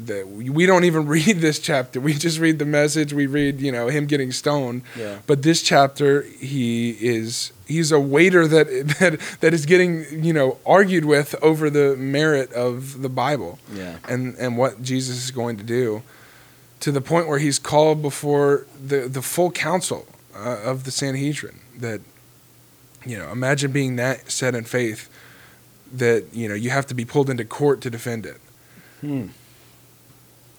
that 0.00 0.28
we 0.28 0.48
we 0.48 0.64
don't 0.64 0.84
even 0.84 1.06
read 1.16 1.38
this 1.38 1.58
chapter. 1.58 2.00
We 2.00 2.14
just 2.14 2.38
read 2.38 2.58
the 2.58 2.64
message. 2.64 3.12
We 3.12 3.26
read, 3.26 3.60
you 3.60 3.72
know, 3.72 3.88
him 3.88 4.06
getting 4.06 4.30
stoned. 4.32 4.82
Yeah. 4.96 5.18
But 5.26 5.42
this 5.42 5.62
chapter, 5.62 6.22
he 6.22 6.90
is 6.92 7.52
he's 7.66 7.90
a 7.92 8.00
waiter 8.00 8.46
that 8.46 8.66
that 9.00 9.20
that 9.40 9.52
is 9.54 9.66
getting 9.66 10.24
you 10.24 10.32
know 10.32 10.58
argued 10.64 11.04
with 11.04 11.34
over 11.42 11.68
the 11.68 11.96
merit 11.96 12.52
of 12.52 13.02
the 13.02 13.08
Bible 13.08 13.58
Yeah. 13.74 13.96
and 14.08 14.36
and 14.36 14.56
what 14.56 14.80
Jesus 14.82 15.16
is 15.24 15.30
going 15.32 15.56
to 15.58 15.64
do, 15.64 16.02
to 16.80 16.92
the 16.92 17.00
point 17.00 17.28
where 17.28 17.38
he's 17.38 17.58
called 17.58 18.02
before 18.02 18.66
the 18.84 19.08
the 19.08 19.22
full 19.22 19.50
council 19.50 20.06
uh, 20.34 20.60
of 20.62 20.84
the 20.84 20.90
Sanhedrin. 20.90 21.60
That 21.76 22.00
you 23.04 23.18
know, 23.18 23.30
imagine 23.30 23.72
being 23.72 23.96
that 23.96 24.30
set 24.30 24.54
in 24.54 24.64
faith 24.64 25.08
that 25.92 26.26
you 26.32 26.48
know 26.48 26.54
you 26.54 26.70
have 26.70 26.86
to 26.86 26.94
be 26.94 27.04
pulled 27.04 27.30
into 27.30 27.44
court 27.44 27.80
to 27.82 27.90
defend 27.90 28.26
it. 28.26 28.40
Hmm. 29.00 29.28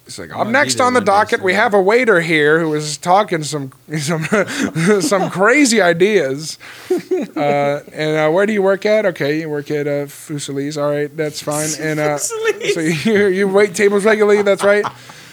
It's 0.09 0.17
like 0.17 0.35
up 0.35 0.47
next 0.47 0.79
on 0.81 0.95
the 0.95 1.01
docket, 1.01 1.43
we 1.43 1.53
have 1.53 1.75
a 1.75 1.81
waiter 1.81 2.19
here 2.19 2.59
who 2.59 2.73
is 2.73 2.97
talking 2.97 3.43
some 3.43 3.71
some 3.99 4.23
some 5.01 5.29
crazy 5.29 5.81
ideas. 5.81 6.57
Uh, 7.35 7.83
and 7.93 8.17
uh, 8.17 8.29
where 8.29 8.45
do 8.45 8.53
you 8.53 8.61
work 8.61 8.85
at? 8.85 9.05
Okay, 9.05 9.41
you 9.41 9.49
work 9.49 9.69
at 9.71 9.87
uh, 9.87 10.05
Fusili's. 10.05 10.77
All 10.77 10.89
right, 10.89 11.15
that's 11.15 11.41
fine. 11.41 11.69
And 11.79 11.99
uh, 11.99 12.17
so 12.17 12.79
you 12.79 13.27
you 13.27 13.47
wait 13.47 13.75
tables 13.75 14.03
regularly. 14.03 14.41
That's 14.41 14.63
right. 14.63 14.85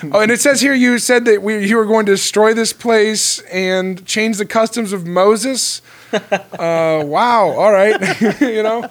Oh, 0.13 0.21
and 0.21 0.31
it 0.31 0.41
says 0.41 0.61
here 0.61 0.75
you 0.75 0.99
said 0.99 1.25
that 1.25 1.43
we 1.43 1.67
you 1.67 1.77
were 1.77 1.87
going 1.87 2.07
to 2.07 2.13
destroy 2.13 2.53
this 2.53 2.73
place 2.73 3.41
and 3.51 4.05
change 4.07 4.37
the 4.37 4.47
customs 4.47 4.93
of 4.93 5.07
Moses. 5.07 5.83
Uh, 6.13 7.03
wow. 7.05 7.49
All 7.49 7.73
right. 7.73 8.01
you 8.41 8.63
know. 8.63 8.89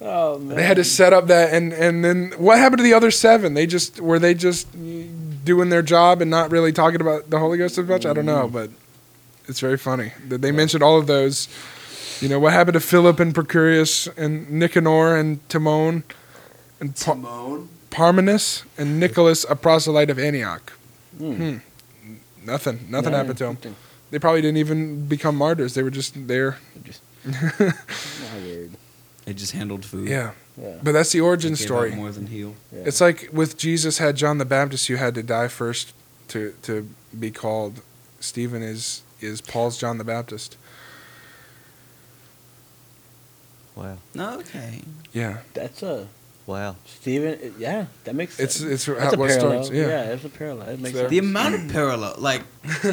Oh 0.00 0.38
man. 0.38 0.56
They 0.56 0.62
had 0.62 0.76
to 0.76 0.84
set 0.84 1.12
up 1.12 1.26
that, 1.28 1.54
and 1.54 1.72
and 1.72 2.04
then 2.04 2.32
what 2.36 2.58
happened 2.58 2.78
to 2.78 2.82
the 2.84 2.92
other 2.94 3.10
seven? 3.10 3.54
They 3.54 3.66
just 3.66 3.98
were 4.00 4.18
they 4.18 4.34
just 4.34 4.68
doing 5.44 5.70
their 5.70 5.82
job 5.82 6.20
and 6.20 6.30
not 6.30 6.50
really 6.50 6.70
talking 6.72 7.00
about 7.00 7.30
the 7.30 7.38
Holy 7.38 7.56
Ghost 7.58 7.78
as 7.78 7.88
much. 7.88 8.04
I 8.04 8.12
don't 8.12 8.26
know, 8.26 8.46
but 8.46 8.70
it's 9.48 9.58
very 9.60 9.78
funny 9.78 10.12
that 10.28 10.42
they 10.42 10.52
mentioned 10.52 10.82
all 10.82 10.98
of 10.98 11.06
those. 11.06 11.48
You 12.20 12.28
know 12.28 12.38
what 12.38 12.52
happened 12.52 12.74
to 12.74 12.80
Philip 12.80 13.18
and 13.18 13.34
Prochorus 13.34 14.06
and 14.16 14.48
Nicanor 14.50 15.16
and 15.16 15.46
Timon 15.48 16.04
and 16.78 16.94
pa- 16.94 17.14
Timon. 17.14 17.68
Parmenas 17.94 18.64
and 18.76 18.98
Nicholas, 18.98 19.46
a 19.48 19.54
proselyte 19.56 20.10
of 20.10 20.18
Antioch. 20.18 20.72
Hmm. 21.18 21.32
Hmm. 21.34 21.56
Nothing. 22.44 22.86
Nothing 22.90 23.12
Yeah, 23.12 23.18
happened 23.18 23.38
to 23.38 23.44
them. 23.44 23.54
nothing. 23.54 23.76
They 24.10 24.18
probably 24.18 24.42
didn't 24.42 24.58
even 24.58 25.06
become 25.06 25.36
martyrs. 25.36 25.74
They 25.74 25.82
were 25.82 25.90
just 25.90 26.14
there. 26.28 26.58
My 27.24 27.32
word. 28.44 28.72
They 29.24 29.32
just 29.32 29.52
handled 29.52 29.84
food. 29.84 30.08
Yeah. 30.08 30.32
Yeah. 30.60 30.76
But 30.82 30.92
that's 30.92 31.10
the 31.12 31.20
origin 31.20 31.52
They 31.52 31.58
gave 31.58 31.66
story. 31.66 31.92
out 31.92 31.96
more 31.96 32.10
than 32.12 32.26
heal. 32.26 32.54
yeah. 32.72 32.82
It's 32.86 33.00
like 33.00 33.28
with 33.32 33.56
Jesus 33.56 33.98
had 33.98 34.16
John 34.16 34.38
the 34.38 34.44
Baptist, 34.44 34.88
you 34.88 34.96
had 34.98 35.14
to 35.14 35.22
die 35.22 35.48
first 35.48 35.92
to 36.28 36.54
to 36.62 36.88
be 37.18 37.30
called. 37.30 37.80
Stephen 38.20 38.62
is 38.62 39.02
is 39.20 39.40
Paul's 39.40 39.78
John 39.78 39.98
the 39.98 40.04
Baptist. 40.04 40.56
Wow. 43.74 43.96
Okay. 44.16 44.82
Yeah, 45.12 45.38
that's 45.54 45.82
a 45.82 46.06
Wow. 46.46 46.76
Steven. 46.84 47.54
Yeah, 47.58 47.86
that 48.04 48.14
makes 48.14 48.38
it's 48.38 48.56
sense. 48.56 48.70
it's 48.70 48.84
That's 48.86 49.00
how 49.14 49.22
a 49.22 49.26
parallel. 49.26 49.64
starts. 49.64 49.70
yeah. 49.70 49.86
Yeah, 49.86 50.04
that's 50.08 50.24
a 50.24 50.28
parallel. 50.28 50.68
It 50.68 50.80
makes 50.80 50.96
sense. 50.96 51.10
The 51.10 51.18
amount 51.18 51.54
of 51.54 51.72
parallel, 51.72 52.14
like, 52.18 52.42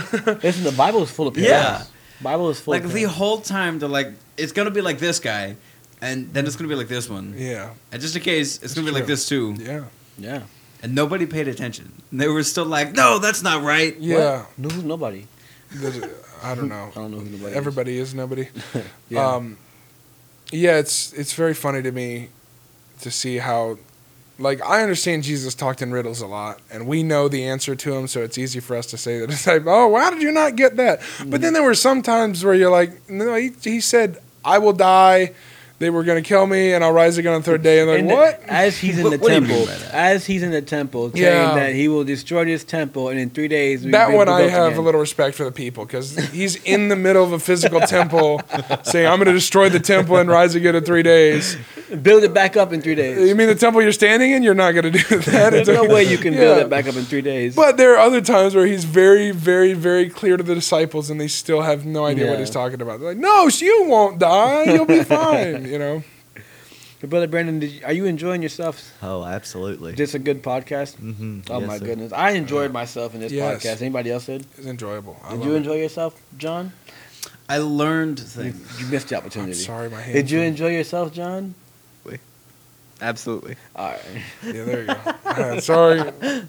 Listen, 0.44 0.64
the 0.64 0.74
Bible 0.78 1.04
is 1.04 1.12
full 1.12 1.28
of 1.28 1.34
parallels. 1.34 1.52
Yeah. 1.52 1.64
parallels. 1.64 1.92
Bible 2.22 2.50
is 2.52 2.60
full 2.62 2.72
like 2.74 2.84
of 2.84 2.94
the 2.94 3.04
whole 3.04 3.42
time 3.42 3.80
they're 3.80 3.90
like, 3.90 4.14
it's 4.38 4.52
gonna 4.52 4.72
be 4.72 4.82
like 4.82 5.00
this 5.00 5.20
guy, 5.20 5.56
and 6.02 6.32
then 6.34 6.46
it's 6.46 6.56
gonna 6.56 6.70
be 6.70 6.76
like 6.76 6.88
this 6.88 7.10
one, 7.10 7.34
yeah, 7.36 7.72
and 7.92 8.02
just 8.02 8.16
in 8.16 8.22
case, 8.22 8.62
it's 8.62 8.74
gonna 8.76 8.86
be 8.86 8.94
like 8.94 9.08
this 9.08 9.28
too, 9.28 9.56
yeah, 9.60 9.86
Yeah. 10.20 10.44
and 10.84 10.94
nobody 10.94 11.26
paid 11.26 11.48
attention. 11.48 11.92
They 12.12 12.28
were 12.28 12.44
still 12.44 12.66
like, 12.66 12.94
no, 12.94 13.18
that's 13.18 13.42
not 13.42 13.64
right. 13.64 13.98
yeah. 14.00 14.46
No, 14.58 14.70
who's 14.70 14.84
nobody? 14.84 15.26
There's- 15.72 16.10
I 16.44 16.54
don't 16.56 16.70
know. 16.76 16.92
I 16.96 17.00
don't 17.00 17.12
know 17.12 17.20
who 17.20 17.30
nobody. 17.30 17.56
Everybody 17.56 17.98
is 17.98 18.14
nobody. 18.14 18.48
Yeah. 19.10 19.28
Um, 19.36 19.58
yeah, 20.52 20.78
it's 20.78 21.14
it's 21.14 21.34
very 21.34 21.54
funny 21.56 21.82
to 21.82 21.92
me 21.92 22.30
to 23.02 23.12
see 23.12 23.38
how, 23.38 23.78
like, 24.40 24.62
I 24.62 24.82
understand 24.82 25.24
Jesus 25.24 25.54
talked 25.54 25.82
in 25.82 25.92
riddles 25.92 26.22
a 26.22 26.28
lot, 26.28 26.60
and 26.72 26.88
we 26.88 27.04
know 27.04 27.28
the 27.28 27.44
answer 27.46 27.76
to 27.76 27.92
them, 27.92 28.08
so 28.08 28.22
it's 28.22 28.38
easy 28.38 28.60
for 28.60 28.76
us 28.76 28.88
to 28.88 28.98
say 28.98 29.20
that. 29.20 29.30
It's 29.30 29.46
like, 29.46 29.64
oh, 29.66 29.88
why 29.90 30.10
did 30.10 30.22
you 30.22 30.32
not 30.32 30.56
get 30.56 30.78
that? 30.78 31.02
But 31.20 31.30
then 31.30 31.42
mm-hmm. 31.42 31.54
there 31.54 31.64
were 31.64 31.76
some 31.76 32.02
times 32.02 32.44
where 32.44 32.54
you're 32.54 32.72
like, 32.72 33.10
no, 33.10 33.36
he, 33.36 33.52
he 33.62 33.80
said, 33.82 34.22
I 34.44 34.58
will 34.58 34.74
die. 34.74 35.34
They 35.82 35.90
were 35.90 36.04
going 36.04 36.22
to 36.24 36.28
kill 36.28 36.46
me, 36.46 36.74
and 36.74 36.84
I'll 36.84 36.92
rise 36.94 37.18
again 37.18 37.34
on 37.34 37.42
the 37.42 37.46
third 37.46 37.64
day. 37.64 37.80
And 37.80 37.90
they're 37.90 37.98
like, 37.98 38.08
the- 38.08 38.14
what? 38.16 38.44
as 38.48 38.78
he's 38.78 38.98
in 39.00 39.04
the 39.10 39.18
what 39.18 39.28
do 39.30 39.34
you 39.34 39.42
mean 39.42 39.50
temple, 39.50 39.66
by 39.66 39.80
that? 39.80 39.94
as 39.94 40.26
he's 40.28 40.44
in 40.44 40.52
the 40.52 40.62
temple, 40.62 41.10
saying 41.12 41.24
Yeah. 41.24 41.56
that 41.56 41.74
he 41.74 41.88
will 41.88 42.04
destroy 42.04 42.46
this 42.46 42.64
temple, 42.64 43.10
and 43.10 43.20
in 43.20 43.32
three 43.32 43.48
days 43.48 43.84
we 43.84 43.90
That 43.92 44.12
one 44.14 44.30
I 44.30 44.42
have 44.44 44.68
again. 44.68 44.78
a 44.78 44.82
little 44.82 45.02
respect 45.02 45.36
for 45.36 45.44
the 45.44 45.52
people 45.52 45.86
because 45.86 46.16
he's 46.30 46.56
in 46.64 46.88
the 46.90 46.96
middle 46.96 47.24
of 47.24 47.32
a 47.34 47.40
physical 47.40 47.80
temple 47.82 48.42
saying, 48.84 49.08
I'm 49.08 49.18
going 49.18 49.26
to 49.28 49.34
destroy 49.34 49.70
the 49.70 49.80
temple 49.80 50.18
and 50.18 50.30
rise 50.30 50.54
again 50.56 50.76
in 50.76 50.84
three 50.84 51.04
days. 51.04 51.58
build 52.04 52.24
it 52.24 52.34
back 52.34 52.56
up 52.56 52.72
in 52.72 52.82
three 52.82 52.96
days. 52.96 53.28
You 53.28 53.36
mean 53.36 53.48
the 53.48 53.56
temple 53.56 53.82
you're 53.82 53.92
standing 53.92 54.32
in? 54.32 54.44
You're 54.44 54.54
not 54.54 54.72
going 54.74 54.84
to 54.84 54.92
do 54.92 55.18
that. 55.18 55.50
There's 55.52 55.68
It's 55.68 55.70
no 55.70 55.86
okay. 55.86 55.94
way 55.94 56.04
you 56.04 56.18
can 56.20 56.34
build 56.36 56.60
it 56.60 56.70
back 56.70 56.88
up 56.88 56.96
in 56.96 57.04
three 57.06 57.22
days. 57.22 57.56
But 57.56 57.78
there 57.78 57.96
are 57.96 58.00
other 58.00 58.22
times 58.22 58.54
where 58.54 58.68
he's 58.68 58.84
very, 58.86 59.32
very, 59.32 59.74
very 59.74 60.10
clear 60.10 60.38
to 60.38 60.44
the 60.44 60.54
disciples, 60.56 61.10
and 61.10 61.20
they 61.20 61.28
still 61.28 61.62
have 61.62 61.86
no 61.88 62.06
idea 62.06 62.30
what 62.30 62.38
he's 62.40 62.50
talking 62.52 62.82
about. 62.82 63.00
They're 63.00 63.10
like, 63.10 63.18
"No, 63.18 63.48
you 63.48 63.86
won't 63.88 64.20
die. 64.20 64.64
You'll 64.66 64.86
be 64.86 65.04
fine." 65.18 65.66
You 65.72 65.80
know. 65.80 66.04
But 67.00 67.10
brother 67.10 67.28
Brandon, 67.28 67.60
did 67.60 67.72
you, 67.72 67.86
are 67.86 67.94
you 67.94 68.06
enjoying 68.06 68.42
yourself? 68.44 68.94
Oh, 69.02 69.24
absolutely. 69.24 69.94
Is 69.94 69.98
this 69.98 70.14
a 70.16 70.20
good 70.20 70.44
podcast? 70.44 70.98
mm-hmm. 70.98 71.40
Oh 71.50 71.62
my 71.62 71.80
goodness, 71.80 72.12
I 72.12 72.32
enjoyed 72.32 72.72
myself 72.74 73.16
in 73.16 73.22
this 73.22 73.32
Yes. 73.32 73.64
podcast. 73.64 73.82
Anybody 73.82 74.12
else 74.12 74.26
did? 74.26 74.46
It's 74.58 74.68
enjoyable. 74.68 75.18
I 75.24 75.32
Did 75.32 75.40
love 75.40 75.48
you 75.48 75.54
it. 75.54 75.58
enjoy 75.58 75.76
yourself, 75.78 76.22
John? 76.38 76.74
I 77.50 77.58
learned 77.60 78.20
You, 78.20 78.26
things. 78.26 78.82
you 78.82 78.86
missed 78.88 79.08
the 79.10 79.16
I'm 79.16 79.22
opportunity. 79.22 79.54
sorry, 79.54 79.90
my 79.90 80.02
hands. 80.02 80.14
Did 80.14 80.30
you 80.30 80.42
enjoy 80.42 80.72
yourself, 80.76 81.12
John? 81.14 81.56
Absolutely. 83.02 83.56
All 83.76 83.90
right. 83.90 84.02
Yeah, 84.44 84.52
there 84.64 84.82
you 84.82 84.88
go. 84.88 84.94
Uh, 85.26 85.60
sorry. 85.60 86.02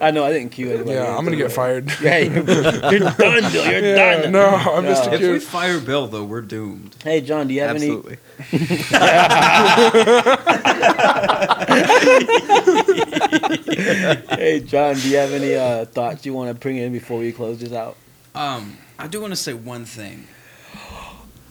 I 0.00 0.10
know 0.10 0.24
I 0.24 0.32
didn't 0.32 0.52
cue 0.52 0.70
anybody. 0.70 0.92
Yeah, 0.92 1.14
I'm 1.14 1.22
gonna 1.24 1.36
get 1.36 1.52
fired. 1.52 1.92
Yeah, 2.02 2.18
you're, 2.18 2.34
you're 2.36 3.10
done, 3.10 3.52
Bill. 3.52 3.70
You're 3.70 3.96
Yeah, 3.96 4.22
done. 4.22 4.32
no, 4.32 4.46
I'm 4.46 4.84
No. 4.84 4.94
Mr. 4.94 5.06
If 5.12 5.20
we 5.20 5.26
Cute. 5.26 5.42
fire 5.42 5.78
Bill, 5.80 6.06
though, 6.06 6.24
we're 6.24 6.40
doomed. 6.40 6.96
Hey, 7.04 7.20
John, 7.20 7.46
do 7.48 7.54
you 7.54 7.60
have 7.60 7.76
any? 7.76 7.90
Absolutely. 7.90 8.16
Hey, 13.28 14.62
John, 14.64 14.94
do 14.94 15.08
you 15.08 15.16
have 15.18 15.32
any 15.32 15.54
uh, 15.54 15.84
thoughts 15.86 16.24
you 16.24 16.32
want 16.32 16.48
to 16.48 16.54
bring 16.54 16.76
in 16.76 16.92
before 16.92 17.18
we 17.18 17.32
close 17.32 17.58
this 17.60 17.72
out? 17.72 17.96
Um, 18.34 18.78
I 18.98 19.06
do 19.08 19.20
want 19.20 19.32
to 19.32 19.36
say 19.36 19.52
one 19.52 19.84
thing. 19.84 20.26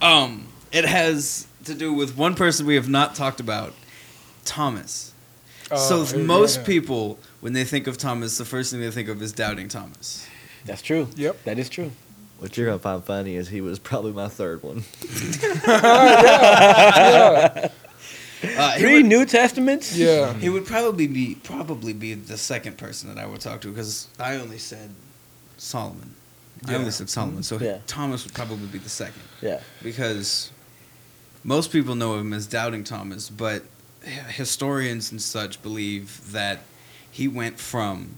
Um, 0.01 0.47
it 0.71 0.85
has 0.85 1.47
to 1.65 1.73
do 1.75 1.93
with 1.93 2.17
one 2.17 2.33
person 2.35 2.65
we 2.65 2.75
have 2.75 2.89
not 2.89 3.13
talked 3.15 3.39
about, 3.39 3.73
Thomas. 4.47 5.13
so 5.67 5.75
Oh, 5.99 6.07
yeah, 6.15 6.23
most 6.23 6.59
yeah. 6.59 6.65
people, 6.65 7.19
when 7.41 7.53
they 7.53 7.63
think 7.63 7.85
of 7.87 7.97
Thomas, 7.97 8.37
the 8.37 8.45
first 8.45 8.71
thing 8.71 8.79
they 8.81 8.89
think 8.91 9.09
of 9.09 9.21
is 9.21 9.31
doubting 9.33 9.67
Thomas. 9.67 10.25
That's 10.65 10.81
true. 10.81 11.07
Yep. 11.15 11.43
That 11.43 11.59
is 11.59 11.69
true. 11.69 11.91
What 12.39 12.55
you're 12.57 12.67
gonna 12.67 12.79
find 12.79 13.03
funny 13.03 13.35
is 13.35 13.49
he 13.49 13.61
was 13.61 13.77
probably 13.79 14.11
my 14.13 14.27
third 14.29 14.63
one. 14.63 14.83
Yeah. 18.43 18.51
Uh, 18.55 18.77
Three 18.77 18.97
would, 18.97 19.05
New 19.07 19.25
Testaments. 19.25 19.97
Yeah. 19.97 20.33
he 20.33 20.47
would 20.49 20.65
probably 20.67 21.07
be 21.07 21.35
probably 21.43 21.91
be 21.93 22.13
the 22.13 22.37
second 22.37 22.77
person 22.77 23.09
that 23.13 23.17
I 23.21 23.25
would 23.25 23.41
talk 23.41 23.61
to 23.61 23.69
because 23.69 24.07
I 24.19 24.35
only 24.35 24.59
said 24.59 24.91
Solomon. 25.57 26.13
I 26.67 26.75
only 26.75 26.91
said 26.91 27.09
Solomon, 27.09 27.41
so 27.41 27.57
Yeah. 27.59 27.79
Thomas 27.87 28.23
would 28.23 28.35
probably 28.35 28.67
be 28.67 28.77
the 28.77 28.89
second 28.89 29.21
Yeah. 29.41 29.61
because 29.81 30.51
most 31.43 31.71
people 31.71 31.95
know 31.95 32.19
him 32.19 32.31
as 32.31 32.45
Doubting 32.45 32.83
Thomas, 32.83 33.27
but 33.31 33.63
historians 34.07 35.11
and 35.11 35.21
such 35.21 35.61
believe 35.61 36.31
that 36.31 36.59
he 37.09 37.27
went 37.27 37.59
from 37.59 38.15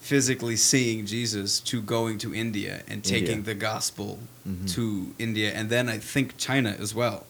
physically 0.00 0.56
seeing 0.56 1.04
Jesus 1.06 1.60
to 1.60 1.80
going 1.82 2.18
to 2.18 2.34
India 2.34 2.82
and 2.88 3.04
taking 3.04 3.28
India. 3.38 3.42
the 3.44 3.54
gospel 3.54 4.18
Mhm. 4.48 4.72
to 4.74 5.14
India, 5.18 5.52
and 5.52 5.68
then 5.68 5.88
I 5.88 5.98
think 5.98 6.38
China 6.38 6.74
as 6.78 6.94
well. 6.94 7.26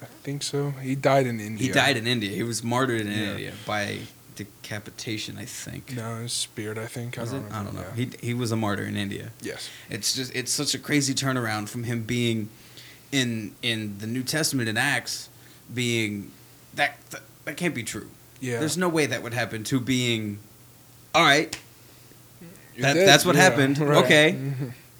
I 0.00 0.06
think 0.22 0.42
so. 0.42 0.70
He 0.82 0.94
died 0.94 1.26
in 1.26 1.40
India. 1.40 1.66
He 1.66 1.72
died 1.72 1.96
in 1.96 2.06
India. 2.06 2.30
He 2.30 2.42
was 2.42 2.62
martyred 2.62 3.02
in 3.02 3.08
Yeah. 3.08 3.30
India 3.32 3.52
by 3.66 4.00
decapitation, 4.36 5.36
I 5.38 5.44
think. 5.46 5.94
No, 5.94 6.20
his 6.22 6.32
spirit. 6.32 6.78
I 6.78 6.86
think. 6.86 7.16
Was 7.16 7.32
I 7.32 7.38
don't 7.38 7.52
I 7.52 7.64
don't 7.64 7.74
know. 7.74 7.84
Yeah. 7.96 8.04
He 8.20 8.26
he 8.28 8.34
was 8.34 8.52
a 8.52 8.56
martyr 8.56 8.84
in 8.84 8.96
India. 8.96 9.32
yes. 9.42 9.68
It's 9.90 10.14
just 10.14 10.32
it's 10.34 10.52
such 10.52 10.74
a 10.74 10.78
crazy 10.78 11.14
turnaround 11.14 11.68
from 11.68 11.84
him 11.84 12.02
being 12.02 12.48
in 13.12 13.52
in 13.62 13.98
the 13.98 14.06
New 14.06 14.22
Testament 14.22 14.68
in 14.68 14.76
Acts 14.76 15.28
being 15.72 16.30
that 16.76 16.96
that, 17.10 17.22
that 17.44 17.56
can't 17.56 17.74
be 17.74 17.82
true. 17.82 18.08
Yeah. 18.40 18.60
There's 18.60 18.76
no 18.76 18.88
way 18.88 19.06
that 19.06 19.22
would 19.22 19.34
happen 19.34 19.64
to 19.64 19.80
being 19.80 20.38
all 21.14 21.24
right. 21.24 21.58
That, 22.78 22.94
that's 22.94 23.24
what 23.24 23.36
yeah, 23.36 23.42
happened. 23.42 23.78
right. 23.78 24.04
Okay. 24.04 24.52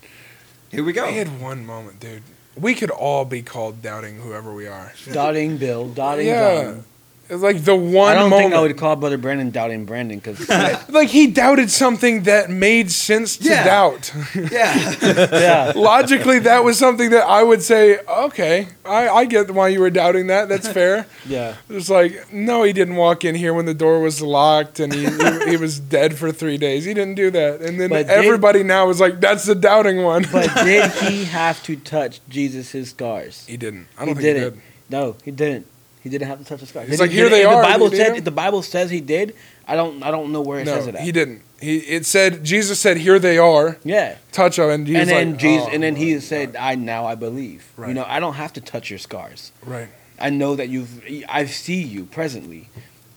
Here 0.70 0.82
we 0.82 0.92
go. 0.92 1.04
I 1.04 1.10
had 1.10 1.40
one 1.40 1.64
moment, 1.66 2.00
dude. 2.00 2.22
We 2.56 2.74
could 2.74 2.90
all 2.90 3.26
be 3.26 3.42
called 3.42 3.82
doubting 3.82 4.20
whoever 4.20 4.54
we 4.54 4.66
are. 4.66 4.92
Doubting 5.12 5.58
Bill, 5.58 5.88
doubting 5.88 6.26
Yeah. 6.26 6.62
John. 6.64 6.84
It's 7.28 7.42
like 7.42 7.64
the 7.64 7.74
one 7.74 8.12
I 8.12 8.14
don't 8.14 8.30
moment. 8.30 8.50
think 8.50 8.54
I 8.54 8.60
would 8.60 8.76
call 8.76 8.94
Brother 8.96 9.18
Brandon 9.18 9.50
doubting 9.50 9.84
Brandon 9.84 10.18
because 10.18 10.48
like 10.90 11.08
he 11.08 11.26
doubted 11.26 11.70
something 11.70 12.22
that 12.22 12.50
made 12.50 12.90
sense 12.92 13.36
to 13.38 13.48
Yeah. 13.48 13.64
doubt. 13.64 14.12
yeah. 14.34 14.94
yeah, 15.32 15.72
Logically, 15.74 16.38
that 16.40 16.62
was 16.62 16.78
something 16.78 17.10
that 17.10 17.26
I 17.26 17.42
would 17.42 17.62
say, 17.62 17.98
okay, 18.08 18.68
I, 18.84 19.08
I 19.08 19.24
get 19.24 19.50
why 19.50 19.68
you 19.68 19.80
were 19.80 19.90
doubting 19.90 20.28
that. 20.28 20.48
That's 20.48 20.68
fair. 20.68 21.06
yeah. 21.26 21.56
It's 21.68 21.90
like, 21.90 22.32
no, 22.32 22.62
he 22.62 22.72
didn't 22.72 22.94
walk 22.96 23.24
in 23.24 23.34
here 23.34 23.52
when 23.52 23.66
the 23.66 23.74
door 23.74 24.00
was 24.00 24.22
locked 24.22 24.78
and 24.78 24.92
he, 24.92 25.06
he, 25.06 25.50
he 25.50 25.56
was 25.56 25.80
dead 25.80 26.16
for 26.16 26.30
three 26.30 26.58
days. 26.58 26.84
He 26.84 26.94
didn't 26.94 27.16
do 27.16 27.30
that. 27.32 27.60
And 27.60 27.80
then 27.80 27.90
But 27.90 28.06
did- 28.06 28.10
everybody 28.10 28.62
now 28.62 28.88
is 28.90 29.00
like, 29.00 29.20
that's 29.20 29.44
the 29.46 29.54
doubting 29.56 30.02
one. 30.04 30.24
But 30.30 30.54
did 30.64 30.92
he 30.92 31.24
have 31.24 31.62
to 31.64 31.74
touch 31.76 32.20
Jesus' 32.28 32.90
scars? 32.90 33.44
he 33.46 33.56
didn't. 33.56 33.88
I 33.98 34.02
He 34.02 34.06
don't 34.06 34.14
think 34.14 34.26
he 34.26 34.32
didn't. 34.34 34.54
did. 34.54 34.62
No, 34.90 35.16
he 35.24 35.30
didn't. 35.32 35.66
He 36.06 36.10
didn't 36.10 36.28
have 36.28 36.38
to 36.38 36.44
touch 36.44 36.60
the 36.60 36.66
scars. 36.66 36.86
He's 36.88 36.98
Did 36.98 37.02
like, 37.02 37.10
he- 37.10 37.16
"Here 37.16 37.28
they 37.28 37.42
if 37.42 37.48
are, 37.48 37.56
The 37.62 37.68
Bible 37.68 37.90
said 37.90 38.16
if 38.16 38.22
the 38.24 38.30
Bible 38.30 38.62
says 38.62 38.90
he 38.90 39.00
did. 39.00 39.34
I 39.66 39.74
don't. 39.74 40.04
I 40.04 40.12
don't 40.12 40.30
know 40.30 40.40
where 40.40 40.60
it 40.60 40.68
says 40.68 40.86
it. 40.86 40.94
At. 40.94 41.00
he 41.00 41.10
didn't. 41.10 41.42
He 41.60 41.78
it 41.78 42.06
said 42.06 42.44
Jesus 42.44 42.78
said, 42.78 42.98
"Here 42.98 43.18
they 43.18 43.38
are." 43.38 43.76
Yeah. 43.82 44.14
Touch 44.30 44.54
them, 44.56 44.70
and 44.70 44.86
he's 44.86 44.96
and 44.98 45.08
then 45.10 45.30
like, 45.32 45.40
Jesus, 45.40 45.66
"Oh, 45.68 45.74
and 45.74 45.82
then 45.82 45.96
he 45.96 46.14
my 46.14 46.20
said, 46.20 46.52
God." 46.52 46.60
"I 46.62 46.74
now 46.76 47.06
I 47.06 47.16
believe." 47.16 47.64
Right. 47.76 47.88
You 47.88 47.94
know, 47.94 48.04
I 48.06 48.20
don't 48.20 48.34
have 48.34 48.52
to 48.52 48.60
touch 48.60 48.88
your 48.88 49.00
scars. 49.00 49.50
"Right." 49.64 49.88
I 50.20 50.30
know 50.30 50.54
that 50.54 50.68
you've. 50.68 51.02
I 51.28 51.46
see 51.46 51.82
you 51.82 52.04
presently. 52.04 52.68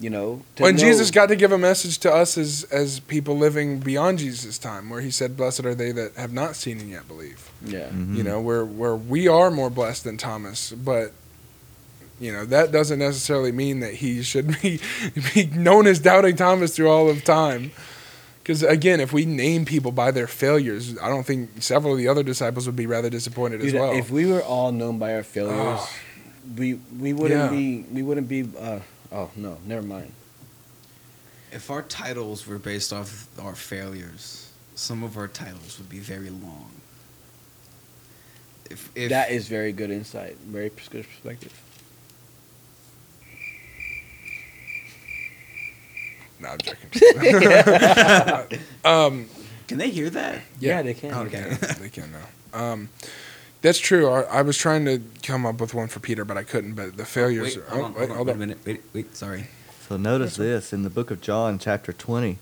You 0.02 0.10
know. 0.10 0.41
to 0.56 0.64
When 0.64 0.76
know- 0.78 0.82
Jesus 0.82 1.11
got 1.11 1.28
to 1.28 1.36
give 1.36 1.52
a 1.52 1.57
message 1.60 1.99
to 1.99 2.11
us 2.11 2.38
as 2.40 2.64
as 2.72 3.02
people 3.02 3.38
living 3.38 3.80
beyond 3.80 4.18
Jesus' 4.18 4.57
time, 4.57 4.90
where 4.90 5.02
he 5.02 5.11
said, 5.11 5.38
"Blessed 5.38 5.66
are 5.66 5.76
they 5.76 5.91
that 5.91 6.16
have 6.16 6.34
not 6.34 6.56
seen 6.56 6.80
and 6.80 6.90
yet 6.90 7.07
believe." 7.07 7.52
Yeah. 7.64 7.90
Mhm. 7.94 8.16
You 8.16 8.24
know, 8.24 8.40
where 8.41 8.66
where 8.66 8.95
we 8.95 9.28
are 9.28 9.52
more 9.52 9.70
blessed 9.70 10.06
than 10.06 10.18
Thomas, 10.18 10.72
but 10.72 11.11
you 12.20 12.32
know 12.34 12.46
that 12.46 12.72
doesn't 12.72 13.00
necessarily 13.00 13.52
mean 13.52 13.80
that 13.80 13.96
he 13.96 14.22
should 14.24 14.48
be 14.62 14.80
be 15.34 15.46
known 15.48 15.88
as 15.88 16.00
doubting 16.00 16.36
Thomas 16.36 16.76
through 16.76 16.90
all 16.90 17.10
of 17.10 17.24
time. 17.24 17.72
Because 18.44 18.64
again, 18.64 19.00
if 19.00 19.14
we 19.14 19.26
name 19.26 19.64
people 19.64 19.91
by 19.91 20.10
their 20.12 20.26
failures, 20.28 20.98
I 21.00 21.08
don't 21.08 21.24
think 21.26 21.62
several 21.62 21.94
of 21.94 22.00
the 22.00 22.08
other 22.08 22.24
disciples 22.24 22.66
would 22.66 22.76
be 22.76 22.88
rather 22.88 23.10
disappointed 23.10 23.62
as 23.62 23.74
well. 23.74 23.91
If 23.91 24.10
we 24.10 24.26
were 24.26 24.41
all 24.41 24.72
known 24.72 24.98
by 24.98 25.14
our 25.14 25.24
failures, 25.24 25.56
Oh. 25.82 25.90
we 26.58 26.74
we 27.00 27.14
wouldn't 27.14 27.40
Yeah. 27.40 27.50
be 27.50 27.86
we 27.91 28.02
wouldn't 28.02 28.28
be. 28.28 28.48
Uh, 28.60 28.80
oh 29.12 29.30
no, 29.36 29.58
never 29.66 29.86
mind. 29.86 30.14
If 31.52 31.70
our 31.72 31.82
titles 31.84 32.46
were 32.48 32.60
based 32.60 32.91
off 32.94 33.28
our 33.40 33.56
failures, 33.56 34.52
some 34.76 35.04
of 35.04 35.18
our 35.18 35.28
titles 35.28 35.78
would 35.80 35.90
be 35.90 36.00
very 36.00 36.30
long. 36.30 36.72
If, 38.70 38.90
if 38.96 39.10
that 39.10 39.32
is 39.32 39.48
very 39.48 39.72
good 39.72 39.90
insight. 39.90 40.38
Very 40.46 40.70
pers- 40.70 40.90
good 40.90 41.06
perspective. 41.08 41.54
No, 46.40 46.49
I'm 46.49 46.57
joking. 46.60 46.90
um, 48.86 49.28
can 49.68 49.78
they 49.78 49.90
hear 49.90 50.10
that? 50.10 50.41
Yeah, 50.60 50.82
they 50.82 50.94
can. 50.94 51.14
Okay. 51.14 51.57
they 51.80 51.90
can 51.90 52.11
now. 52.11 52.60
Um, 52.60 52.90
that's 53.61 53.80
true. 53.80 54.10
I, 54.10 54.22
I 54.22 54.41
was 54.41 54.57
trying 54.57 54.86
to 54.86 55.02
come 55.22 55.45
up 55.45 55.60
with 55.60 55.74
one 55.74 55.88
for 55.88 55.99
Peter, 55.99 56.24
but 56.26 56.38
I 56.38 56.44
couldn't. 56.44 56.74
But 56.74 56.98
the 56.98 57.06
failures. 57.06 57.57
Wait, 57.57 57.66
oh, 57.68 57.72
hold 57.72 57.86
on, 57.86 57.94
wait, 57.94 57.99
hold 57.99 58.10
on, 58.10 58.16
hold 58.16 58.28
wait 58.28 58.34
on. 58.34 58.38
a 58.38 58.40
minute. 58.40 58.57
Wait, 58.66 58.82
wait, 58.94 59.16
sorry. 59.16 59.48
So 59.88 59.98
notice 59.98 60.38
this 60.38 60.72
in 60.72 60.84
the 60.84 60.90
book 60.90 61.11
of 61.11 61.20
John, 61.20 61.60
chapter 61.60 61.91
20. 61.91 62.38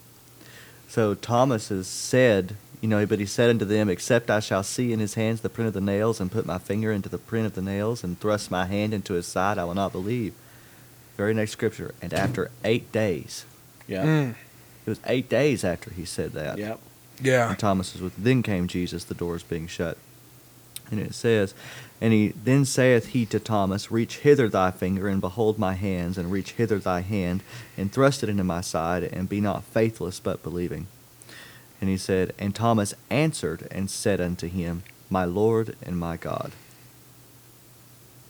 So 0.89 1.13
Thomas 1.15 1.69
has 1.69 1.87
said, 1.87 2.57
you 2.81 2.87
know, 2.87 3.05
but 3.05 3.19
he 3.19 3.25
said 3.25 3.49
unto 3.49 3.65
them, 3.65 3.89
Except 3.89 4.29
I 4.29 4.39
shall 4.39 4.63
see 4.63 4.93
in 4.93 4.99
his 4.99 5.15
hands 5.15 5.41
the 5.41 5.49
print 5.49 5.67
of 5.67 5.73
the 5.73 5.81
nails, 5.81 6.19
and 6.19 6.31
put 6.31 6.45
my 6.45 6.59
finger 6.59 6.91
into 6.91 7.09
the 7.09 7.17
print 7.17 7.45
of 7.45 7.55
the 7.55 7.61
nails, 7.61 8.03
and 8.03 8.19
thrust 8.19 8.51
my 8.51 8.65
hand 8.65 8.93
into 8.93 9.13
his 9.13 9.25
side, 9.25 9.57
I 9.57 9.63
will 9.65 9.73
not 9.73 9.91
believe. 9.91 10.33
Very 11.15 11.33
next 11.33 11.51
scripture. 11.51 11.95
And 12.01 12.13
after 12.13 12.51
eight 12.63 12.91
days, 12.91 13.45
Yeah. 13.87 14.03
Mm, 14.05 14.35
it 14.85 14.89
was 14.89 14.99
eight 15.05 15.29
days 15.29 15.63
after 15.63 15.91
he 15.91 16.05
said 16.05 16.33
that. 16.33 16.57
Yep. 16.57 16.79
yeah. 17.21 17.49
And 17.49 17.59
Thomas 17.59 17.93
was 17.93 18.01
with. 18.01 18.15
Then 18.17 18.43
came 18.43 18.67
Jesus, 18.67 19.03
the 19.03 19.13
doors 19.13 19.43
being 19.43 19.67
shut. 19.67 19.97
And 20.89 20.99
it 20.99 21.13
says, 21.13 21.53
And 21.99 22.13
he 22.13 22.29
then 22.29 22.63
saith 22.63 23.07
he 23.07 23.25
to 23.27 23.39
Thomas, 23.39 23.91
Reach 23.91 24.19
hither 24.19 24.47
thy 24.47 24.71
finger, 24.71 25.07
and 25.07 25.19
behold 25.19 25.59
my 25.59 25.73
hands, 25.73 26.17
and 26.17 26.31
reach 26.31 26.53
hither 26.53 26.79
thy 26.79 27.01
hand, 27.01 27.43
and 27.75 27.91
thrust 27.91 28.23
it 28.23 28.29
into 28.29 28.43
my 28.43 28.61
side, 28.61 29.03
and 29.03 29.27
be 29.27 29.41
not 29.41 29.63
faithless, 29.63 30.19
but 30.19 30.43
believing. 30.43 30.87
And 31.81 31.89
he 31.89 31.97
said, 31.97 32.33
And 32.39 32.55
Thomas 32.55 32.93
answered 33.09 33.67
and 33.71 33.89
said 33.89 34.21
unto 34.21 34.47
him, 34.47 34.83
My 35.09 35.25
Lord 35.25 35.75
and 35.83 35.97
my 35.97 36.17
God. 36.17 36.53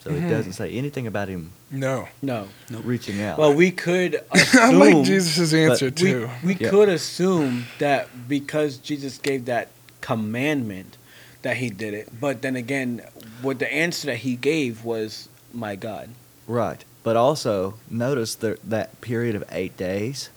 So 0.04 0.12
Mhm. 0.12 0.26
it 0.26 0.30
doesn't 0.30 0.54
say 0.54 0.72
anything 0.72 1.06
about 1.08 1.28
him 1.28 1.52
No. 1.72 2.08
No. 2.22 2.48
reaching 2.84 3.22
out. 3.22 3.38
Well, 3.38 3.54
we 3.54 3.72
could 3.72 4.22
I 4.32 4.40
assume. 4.40 4.80
like 4.80 5.06
Jesus' 5.06 5.54
answer 5.54 5.86
we, 5.86 5.92
too. 5.92 6.30
we 6.44 6.56
Yeah. 6.56 6.70
could 6.70 6.90
assume 6.90 7.66
that 7.80 8.28
because 8.30 8.78
Jesus 8.78 9.18
gave 9.18 9.46
that 9.46 9.70
commandment 10.02 10.98
that 11.42 11.58
he 11.58 11.70
did 11.70 11.94
it. 11.94 12.10
But 12.20 12.42
then 12.42 12.56
again, 12.56 13.02
what 13.42 13.60
the 13.60 13.72
answer 13.72 14.08
that 14.08 14.18
he 14.18 14.36
gave 14.36 14.84
was 14.84 15.28
my 15.54 15.76
God. 15.76 16.10
Right. 16.48 16.84
But 17.04 17.16
also, 17.16 17.76
notice 17.90 18.36
that 18.36 18.60
that 18.70 19.00
period 19.02 19.36
of 19.36 19.44
eight 19.52 19.78
days, 19.78 20.30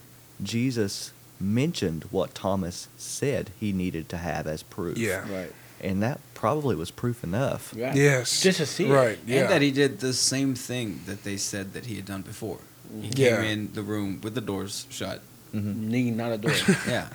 Jesus 0.43 1.12
mentioned 1.41 2.05
what 2.11 2.35
Thomas 2.35 2.89
said 2.99 3.51
he 3.59 3.73
needed 3.73 4.09
to 4.11 4.19
have 4.19 4.47
as 4.47 4.62
proof. 4.62 4.99
Yeah. 4.99 5.20
Right. 5.32 5.53
And 5.81 6.03
that 6.03 6.20
probably 6.41 6.75
was 6.75 6.91
proof 6.91 7.23
enough. 7.23 7.75
Yeah. 7.77 7.95
Yes. 7.95 8.41
Just 8.41 8.59
to 8.59 8.67
see 8.67 8.87
it. 8.89 8.93
Right. 8.93 9.19
Yeah. 9.27 9.41
And 9.43 9.51
that 9.51 9.62
he 9.62 9.71
did 9.71 10.01
the 10.01 10.15
same 10.15 10.55
thing 10.55 11.01
that 11.07 11.23
they 11.23 11.37
said 11.37 11.75
that 11.75 11.85
he 11.87 11.95
had 11.97 12.07
done 12.07 12.23
before. 12.23 12.59
He 13.03 13.11
Yeah. 13.15 13.37
came 13.37 13.45
in 13.53 13.73
the 13.75 13.83
room 13.83 14.21
with 14.23 14.35
the 14.35 14.41
doors 14.41 14.87
shut. 14.91 15.21
Need 15.53 16.17
not 16.17 16.33
a 16.33 16.39
door. 16.39 16.55
Yeah. 16.89 17.09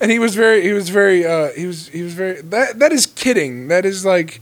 and 0.00 0.10
he 0.10 0.18
was 0.18 0.34
very 0.34 0.62
he 0.62 0.72
was 0.72 0.88
very 0.90 1.24
uh 1.34 1.48
he 1.60 1.66
was 1.66 1.88
he 1.88 2.02
was 2.02 2.14
very 2.14 2.40
that 2.54 2.78
that 2.80 2.92
is 2.92 3.04
kidding 3.06 3.68
that 3.68 3.84
is 3.84 4.04
like 4.04 4.40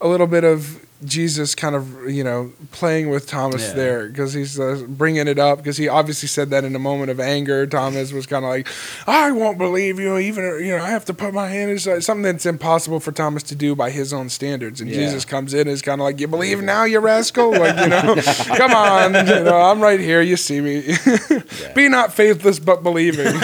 a 0.00 0.08
little 0.08 0.26
bit 0.26 0.44
of 0.44 0.86
jesus 1.02 1.54
kind 1.54 1.74
of 1.74 2.10
you 2.10 2.22
know 2.22 2.52
playing 2.72 3.08
with 3.08 3.26
thomas 3.26 3.62
Yeah. 3.68 3.72
there 3.72 4.08
because 4.08 4.34
he's 4.34 4.60
uh, 4.60 4.84
bringing 4.86 5.28
it 5.28 5.38
up 5.38 5.56
because 5.56 5.78
he 5.78 5.88
obviously 5.88 6.28
said 6.28 6.50
that 6.50 6.62
in 6.62 6.76
a 6.76 6.78
moment 6.78 7.10
of 7.10 7.18
anger 7.18 7.66
thomas 7.66 8.12
was 8.12 8.26
kind 8.26 8.44
of 8.44 8.50
like 8.50 8.68
i 9.06 9.32
won't 9.32 9.56
believe 9.56 9.98
you 9.98 10.18
even 10.18 10.44
you 10.62 10.76
know 10.76 10.84
i 10.84 10.90
have 10.90 11.06
to 11.06 11.14
put 11.14 11.32
my 11.32 11.48
hand 11.48 11.70
inside 11.70 12.04
something 12.04 12.24
that's 12.24 12.44
impossible 12.44 13.00
for 13.00 13.12
thomas 13.12 13.42
to 13.44 13.54
do 13.54 13.74
by 13.74 13.88
his 13.88 14.12
own 14.12 14.28
standards 14.28 14.82
and 14.82 14.90
Yeah. 14.90 14.96
jesus 14.98 15.24
comes 15.24 15.54
in 15.54 15.60
and 15.60 15.70
is 15.70 15.80
kind 15.80 16.02
of 16.02 16.04
like 16.04 16.20
you 16.20 16.28
believe 16.28 16.62
now 16.62 16.84
you 16.84 16.98
rascal 17.00 17.50
like 17.50 17.78
you 17.78 17.88
know 17.88 18.16
come 18.58 18.72
on 18.74 19.14
you 19.26 19.42
know 19.44 19.58
i'm 19.58 19.80
right 19.80 20.00
here 20.00 20.20
you 20.20 20.36
see 20.36 20.60
me 20.60 20.94
be 21.74 21.88
not 21.88 22.12
faithless 22.12 22.58
but 22.58 22.82
believing 22.82 23.26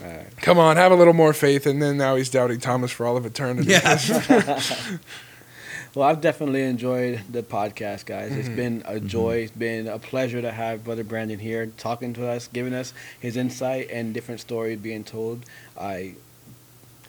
Right. 0.00 0.26
Come 0.38 0.58
on, 0.58 0.76
have 0.78 0.90
a 0.90 0.96
little 0.96 1.12
more 1.12 1.32
faith. 1.32 1.66
And 1.66 1.80
then 1.80 1.96
now 1.98 2.16
he's 2.16 2.28
doubting 2.30 2.58
Thomas 2.58 2.90
for 2.90 3.06
all 3.06 3.16
of 3.16 3.24
eternity. 3.26 3.72
Yeah. 5.94 6.00
Well, 6.00 6.08
I've 6.08 6.20
definitely 6.20 6.62
enjoyed 6.62 7.20
the 7.30 7.42
podcast, 7.42 8.06
guys. 8.06 8.32
It's 8.32 8.48
Mhm. 8.48 8.56
been 8.56 8.82
a 8.86 8.98
joy. 9.00 9.36
It's 9.42 9.52
been 9.52 9.86
a 9.88 9.98
pleasure 9.98 10.40
to 10.40 10.50
have 10.50 10.84
Brother 10.84 11.04
Brandon 11.04 11.38
here 11.38 11.66
talking 11.76 12.12
to 12.14 12.26
us, 12.26 12.48
giving 12.52 12.74
us 12.74 12.92
his 13.20 13.36
insight 13.36 13.90
and 13.90 14.14
different 14.14 14.40
stories 14.40 14.78
being 14.78 15.04
told. 15.04 15.44
I 15.78 16.14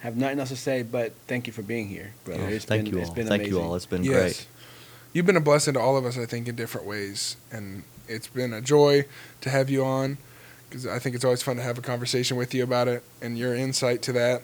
have 0.01 0.17
nothing 0.17 0.39
else 0.39 0.49
to 0.49 0.57
say, 0.57 0.81
but 0.83 1.13
thank 1.27 1.47
you 1.47 1.53
for 1.53 1.61
being 1.61 1.87
here, 1.87 2.11
brother. 2.25 2.47
It's 2.49 2.65
Thank 2.65 2.85
been, 2.85 2.93
you 2.93 2.99
It's 2.99 3.09
all. 3.09 3.15
been 3.15 3.27
Thank 3.27 3.43
amazing. 3.43 3.57
you 3.57 3.61
all. 3.65 3.75
It's 3.75 3.85
been 3.85 4.03
yes. 4.03 4.13
great. 4.21 4.45
You've 5.13 5.25
been 5.25 5.37
a 5.37 5.41
blessing 5.41 5.75
to 5.75 5.79
all 5.79 5.95
of 5.95 6.05
us, 6.05 6.17
I 6.17 6.25
think, 6.25 6.47
in 6.49 6.55
different 6.55 6.85
ways. 6.85 7.37
And 7.51 7.83
it's 8.09 8.27
been 8.27 8.51
a 8.51 8.59
joy 8.61 9.05
to 9.41 9.49
have 9.49 9.69
you 9.69 9.85
on 9.85 10.17
because 10.69 10.85
I 10.85 10.99
think 10.99 11.15
it's 11.15 11.23
always 11.23 11.41
fun 11.41 11.55
to 11.55 11.61
have 11.63 11.77
a 11.77 11.81
conversation 11.81 12.35
with 12.35 12.53
you 12.53 12.63
about 12.63 12.87
it 12.89 13.03
and 13.21 13.37
your 13.37 13.55
insight 13.55 14.01
to 14.03 14.11
that. 14.13 14.41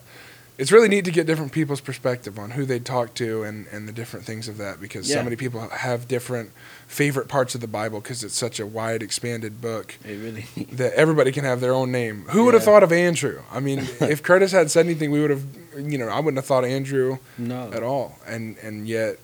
It's 0.59 0.73
really 0.73 0.89
neat 0.89 1.05
to 1.05 1.11
get 1.11 1.25
different 1.25 1.53
people's 1.53 1.79
perspective 1.79 2.37
on 2.37 2.51
who 2.51 2.65
they 2.65 2.79
talk 2.79 3.13
to 3.13 3.43
and, 3.43 3.65
and 3.67 3.87
the 3.87 3.93
different 3.93 4.25
things 4.25 4.49
of 4.49 4.57
that 4.57 4.81
because 4.81 5.09
so 5.09 5.23
many 5.23 5.37
people 5.37 5.61
have 5.69 6.05
different 6.05 6.51
favorite 6.85 7.29
parts 7.29 7.55
of 7.55 7.61
the 7.61 7.67
Bible 7.67 8.01
because 8.01 8.25
it's 8.25 8.35
such 8.35 8.59
a 8.59 8.65
wide, 8.65 9.01
expanded 9.01 9.61
book 9.61 9.95
It 10.03 10.17
really. 10.17 10.41
that 10.73 10.91
everybody 10.95 11.31
can 11.31 11.45
have 11.45 11.61
their 11.61 11.73
own 11.73 11.93
name. 11.93 12.25
Who 12.31 12.43
would 12.43 12.55
have 12.55 12.65
thought 12.65 12.83
of 12.83 12.91
Andrew? 12.91 13.41
I 13.49 13.61
mean, 13.61 13.79
if 14.01 14.21
Curtis 14.21 14.51
had 14.51 14.69
said 14.69 14.85
anything, 14.85 15.11
we 15.11 15.21
would 15.21 15.29
have, 15.29 15.43
you 15.77 15.97
know, 15.97 16.09
I 16.09 16.19
wouldn't 16.19 16.35
have 16.35 16.45
thought 16.45 16.65
Andrew 16.65 17.19
no. 17.37 17.71
at 17.71 17.81
all. 17.81 18.19
And 18.27 18.57
and 18.57 18.85
yet, 18.85 19.15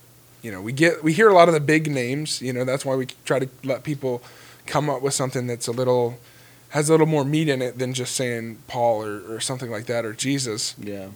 you 0.41 0.53
know, 0.53 0.61
we 0.61 0.71
get 0.71 1.03
we 1.03 1.11
hear 1.11 1.27
a 1.27 1.33
lot 1.33 1.49
of 1.49 1.53
the 1.53 1.59
big 1.59 1.91
names. 1.91 2.41
You 2.41 2.53
know, 2.53 2.63
that's 2.63 2.85
why 2.85 2.95
we 2.95 3.07
try 3.25 3.39
to 3.39 3.49
let 3.61 3.83
people 3.83 4.23
come 4.67 4.89
up 4.89 5.01
with 5.01 5.13
something 5.13 5.47
that's 5.47 5.67
a 5.67 5.73
little 5.73 6.17
has 6.69 6.87
a 6.87 6.93
little 6.93 7.07
more 7.07 7.25
meat 7.25 7.49
in 7.49 7.61
it 7.61 7.77
than 7.77 7.93
just 7.93 8.15
saying 8.15 8.59
Paul 8.67 9.03
or, 9.03 9.35
or 9.35 9.39
something 9.41 9.69
like 9.69 9.87
that 9.87 10.05
or 10.05 10.13
Jesus. 10.13 10.75
Yeah. 10.79 11.09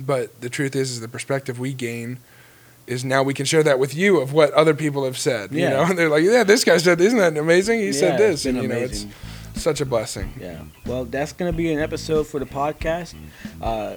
But 0.00 0.40
the 0.40 0.48
truth 0.48 0.74
is, 0.74 0.90
is 0.92 1.00
the 1.00 1.08
perspective 1.08 1.58
we 1.58 1.72
gain 1.74 2.18
is 2.86 3.04
now 3.04 3.22
we 3.22 3.34
can 3.34 3.44
share 3.46 3.62
that 3.62 3.78
with 3.78 3.94
you 3.94 4.18
of 4.20 4.32
what 4.32 4.50
other 4.54 4.74
people 4.74 5.04
have 5.04 5.16
said. 5.18 5.52
You 5.52 5.60
Yeah. 5.60 5.70
know, 5.70 5.82
and 5.88 5.98
they're 5.98 6.08
like, 6.08 6.24
yeah, 6.24 6.42
this 6.42 6.64
guy 6.64 6.76
said, 6.78 7.00
isn't 7.00 7.18
that 7.18 7.36
amazing? 7.36 7.78
He 7.80 7.86
Yeah, 7.86 7.92
said 7.92 8.18
this, 8.18 8.46
and 8.46 8.60
you 8.60 8.66
know, 8.68 8.78
it's 8.78 9.06
such 9.54 9.80
a 9.80 9.86
blessing. 9.86 10.32
Yeah. 10.40 10.62
Well, 10.86 11.04
that's 11.04 11.32
going 11.32 11.52
to 11.52 11.56
be 11.56 11.72
an 11.72 11.78
episode 11.78 12.26
for 12.26 12.38
the 12.40 12.46
podcast. 12.46 13.14
Uh, 13.62 13.96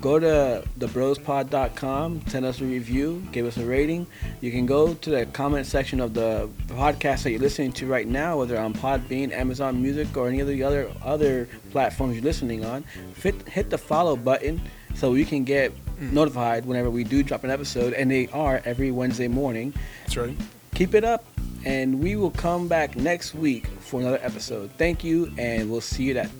go 0.00 0.18
to 0.18 0.62
thebrospod.com, 0.78 2.22
send 2.28 2.44
us 2.44 2.60
a 2.60 2.64
review, 2.64 3.22
give 3.32 3.46
us 3.46 3.56
a 3.56 3.64
rating. 3.64 4.06
You 4.40 4.50
can 4.50 4.66
go 4.66 4.94
to 4.94 5.10
the 5.10 5.26
comment 5.26 5.66
section 5.66 6.00
of 6.00 6.14
the 6.14 6.48
podcast 6.68 7.22
that 7.24 7.30
you're 7.30 7.40
listening 7.40 7.72
to 7.72 7.86
right 7.86 8.06
now, 8.06 8.38
whether 8.38 8.58
on 8.58 8.74
Podbean, 8.74 9.32
Amazon 9.32 9.80
Music, 9.82 10.14
or 10.16 10.28
any 10.28 10.40
of 10.40 10.48
the 10.48 10.62
other 10.62 10.90
other 11.02 11.48
platforms 11.70 12.14
you're 12.14 12.24
listening 12.24 12.64
on. 12.64 12.82
Fit, 13.14 13.48
hit 13.48 13.70
the 13.70 13.78
follow 13.78 14.14
button 14.16 14.60
so 14.94 15.14
you 15.14 15.24
can 15.24 15.44
get 15.44 15.72
notified 16.00 16.66
whenever 16.66 16.90
we 16.90 17.04
do 17.04 17.22
drop 17.22 17.44
an 17.44 17.50
episode, 17.50 17.92
and 17.92 18.10
they 18.10 18.28
are 18.28 18.60
every 18.64 18.90
Wednesday 18.90 19.28
morning. 19.28 19.74
That's 20.02 20.16
right. 20.16 20.36
Keep 20.74 20.94
it 20.94 21.04
up, 21.04 21.24
and 21.64 22.00
we 22.00 22.16
will 22.16 22.30
come 22.30 22.68
back 22.68 22.96
next 22.96 23.34
week 23.34 23.66
for 23.80 24.00
another 24.00 24.18
episode. 24.22 24.70
Thank 24.76 25.04
you, 25.04 25.32
and 25.38 25.70
we'll 25.70 25.80
see 25.80 26.04
you 26.04 26.14
then. 26.14 26.30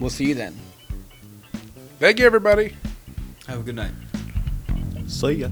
We'll 0.00 0.10
see 0.10 0.26
you 0.26 0.34
then. 0.34 0.56
Thank 1.98 2.18
you, 2.18 2.26
everybody. 2.26 2.74
Have 3.46 3.60
a 3.60 3.62
good 3.62 3.76
night. 3.76 3.92
See 5.06 5.32
ya. 5.32 5.48